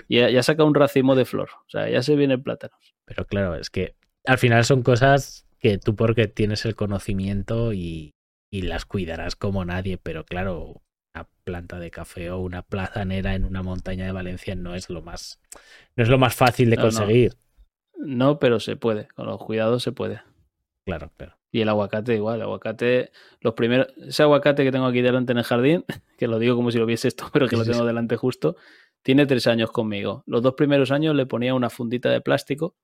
Y 0.07 0.17
ya, 0.17 0.29
ya 0.29 0.43
saca 0.43 0.63
un 0.63 0.75
racimo 0.75 1.15
de 1.15 1.25
flor. 1.25 1.49
O 1.65 1.69
sea, 1.69 1.89
ya 1.89 2.01
se 2.01 2.15
vienen 2.15 2.43
plátanos. 2.43 2.93
Pero 3.05 3.25
claro, 3.25 3.55
es 3.55 3.69
que 3.69 3.95
al 4.25 4.37
final 4.37 4.65
son 4.65 4.83
cosas 4.83 5.47
que 5.59 5.77
tú 5.77 5.95
porque 5.95 6.27
tienes 6.27 6.65
el 6.65 6.75
conocimiento 6.75 7.71
y, 7.71 8.13
y 8.51 8.63
las 8.63 8.85
cuidarás 8.85 9.35
como 9.35 9.63
nadie, 9.63 9.97
pero 9.97 10.25
claro, 10.25 10.81
una 11.13 11.27
planta 11.43 11.79
de 11.79 11.91
café 11.91 12.31
o 12.31 12.39
una 12.39 12.61
platanera 12.61 13.35
en 13.35 13.45
una 13.45 13.63
montaña 13.63 14.05
de 14.05 14.11
Valencia 14.11 14.55
no 14.55 14.75
es 14.75 14.89
lo 14.89 15.01
más, 15.01 15.39
no 15.95 16.03
es 16.03 16.09
lo 16.09 16.17
más 16.17 16.35
fácil 16.35 16.69
de 16.69 16.77
No, 16.77 16.81
conseguir. 16.83 17.33
No, 17.97 18.39
pero 18.39 18.59
se 18.59 18.75
puede. 18.75 19.07
Con 19.09 19.27
los 19.27 19.37
cuidados 19.43 19.83
se 19.83 19.91
puede. 19.91 20.21
Claro, 20.85 21.11
claro. 21.17 21.37
Y 21.51 21.61
el 21.61 21.69
aguacate 21.69 22.15
igual, 22.15 22.37
el 22.37 22.43
aguacate, 22.43 23.11
los 23.41 23.53
primeros, 23.53 23.87
ese 23.97 24.23
aguacate 24.23 24.63
que 24.63 24.71
tengo 24.71 24.85
aquí 24.85 25.01
delante 25.01 25.33
en 25.33 25.39
el 25.39 25.43
jardín, 25.43 25.85
que 26.17 26.27
lo 26.27 26.39
digo 26.39 26.55
como 26.55 26.71
si 26.71 26.77
lo 26.77 26.85
viese 26.85 27.07
esto, 27.09 27.25
pero 27.33 27.47
que 27.47 27.57
lo 27.57 27.65
tengo 27.65 27.85
delante 27.85 28.15
justo, 28.15 28.55
tiene 29.03 29.25
tres 29.25 29.47
años 29.47 29.71
conmigo. 29.71 30.23
Los 30.25 30.41
dos 30.41 30.53
primeros 30.53 30.91
años 30.91 31.15
le 31.15 31.25
ponía 31.25 31.53
una 31.53 31.69
fundita 31.69 32.09
de 32.09 32.21
plástico 32.21 32.75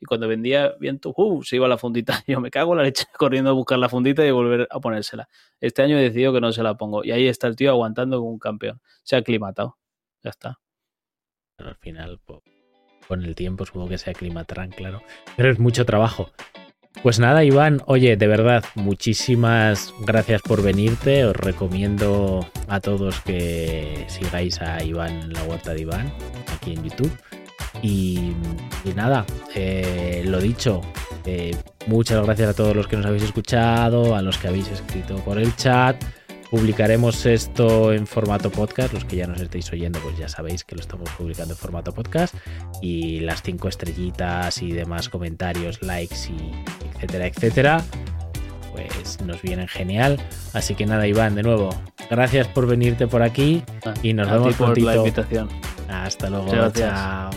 y 0.00 0.04
cuando 0.04 0.28
vendía 0.28 0.74
viento, 0.78 1.12
¡uh! 1.16 1.42
se 1.42 1.56
iba 1.56 1.68
la 1.68 1.78
fundita. 1.78 2.22
Yo 2.26 2.40
me 2.40 2.50
cago 2.50 2.72
en 2.72 2.78
la 2.78 2.84
leche 2.84 3.04
corriendo 3.16 3.50
a 3.50 3.52
buscar 3.52 3.78
la 3.78 3.88
fundita 3.88 4.26
y 4.26 4.30
volver 4.30 4.68
a 4.70 4.80
ponérsela. 4.80 5.28
Este 5.60 5.82
año 5.82 5.98
he 5.98 6.02
decidido 6.02 6.32
que 6.32 6.40
no 6.40 6.52
se 6.52 6.62
la 6.62 6.76
pongo 6.76 7.04
y 7.04 7.12
ahí 7.12 7.28
está 7.28 7.46
el 7.46 7.56
tío 7.56 7.70
aguantando 7.70 8.18
como 8.18 8.30
un 8.30 8.38
campeón. 8.38 8.80
Se 9.02 9.16
ha 9.16 9.20
aclimatado. 9.20 9.78
Ya 10.22 10.30
está. 10.30 10.58
Pero 11.56 11.70
al 11.70 11.76
final, 11.76 12.20
con 13.08 13.24
el 13.24 13.34
tiempo 13.34 13.64
supongo 13.64 13.88
que 13.88 13.98
se 13.98 14.10
aclimatarán, 14.10 14.70
claro. 14.70 15.02
Pero 15.36 15.50
es 15.50 15.58
mucho 15.58 15.86
trabajo. 15.86 16.32
Pues 17.02 17.20
nada, 17.20 17.44
Iván, 17.44 17.82
oye, 17.86 18.16
de 18.16 18.26
verdad, 18.26 18.64
muchísimas 18.74 19.94
gracias 20.00 20.42
por 20.42 20.62
venirte. 20.62 21.24
Os 21.24 21.36
recomiendo 21.36 22.48
a 22.68 22.80
todos 22.80 23.20
que 23.20 24.06
sigáis 24.08 24.60
a 24.60 24.82
Iván 24.82 25.20
en 25.20 25.32
la 25.32 25.44
huerta 25.44 25.74
de 25.74 25.82
Iván, 25.82 26.12
aquí 26.54 26.72
en 26.72 26.84
YouTube. 26.84 27.12
Y, 27.82 28.32
y 28.84 28.94
nada, 28.94 29.24
eh, 29.54 30.22
lo 30.26 30.40
dicho, 30.40 30.80
eh, 31.24 31.56
muchas 31.86 32.24
gracias 32.24 32.50
a 32.50 32.54
todos 32.54 32.74
los 32.74 32.86
que 32.86 32.96
nos 32.96 33.06
habéis 33.06 33.24
escuchado, 33.24 34.14
a 34.14 34.22
los 34.22 34.38
que 34.38 34.48
habéis 34.48 34.68
escrito 34.68 35.16
por 35.16 35.38
el 35.38 35.54
chat. 35.56 36.02
Publicaremos 36.50 37.26
esto 37.26 37.92
en 37.92 38.06
formato 38.06 38.50
podcast. 38.50 38.92
Los 38.92 39.04
que 39.04 39.16
ya 39.16 39.26
nos 39.26 39.40
estáis 39.40 39.70
oyendo, 39.72 39.98
pues 39.98 40.16
ya 40.16 40.28
sabéis 40.28 40.62
que 40.64 40.76
lo 40.76 40.80
estamos 40.80 41.10
publicando 41.10 41.54
en 41.54 41.58
formato 41.58 41.92
podcast. 41.92 42.34
Y 42.80 43.20
las 43.20 43.42
cinco 43.42 43.68
estrellitas 43.68 44.62
y 44.62 44.70
demás 44.70 45.08
comentarios, 45.08 45.82
likes 45.82 46.16
y 46.30 46.52
etcétera, 46.94 47.26
etcétera, 47.26 47.84
pues 48.72 49.20
nos 49.22 49.42
vienen 49.42 49.66
genial. 49.66 50.18
Así 50.52 50.76
que 50.76 50.86
nada, 50.86 51.06
Iván, 51.08 51.34
de 51.34 51.42
nuevo, 51.42 51.70
gracias 52.08 52.46
por 52.46 52.66
venirte 52.66 53.08
por 53.08 53.22
aquí 53.22 53.64
y 54.02 54.12
nos 54.12 54.28
A 54.28 54.34
vemos 54.34 54.54
por 54.54 54.80
la 54.80 54.96
invitación. 54.96 55.48
Hasta 55.88 56.30
luego. 56.30 56.70
Chao. 56.70 57.30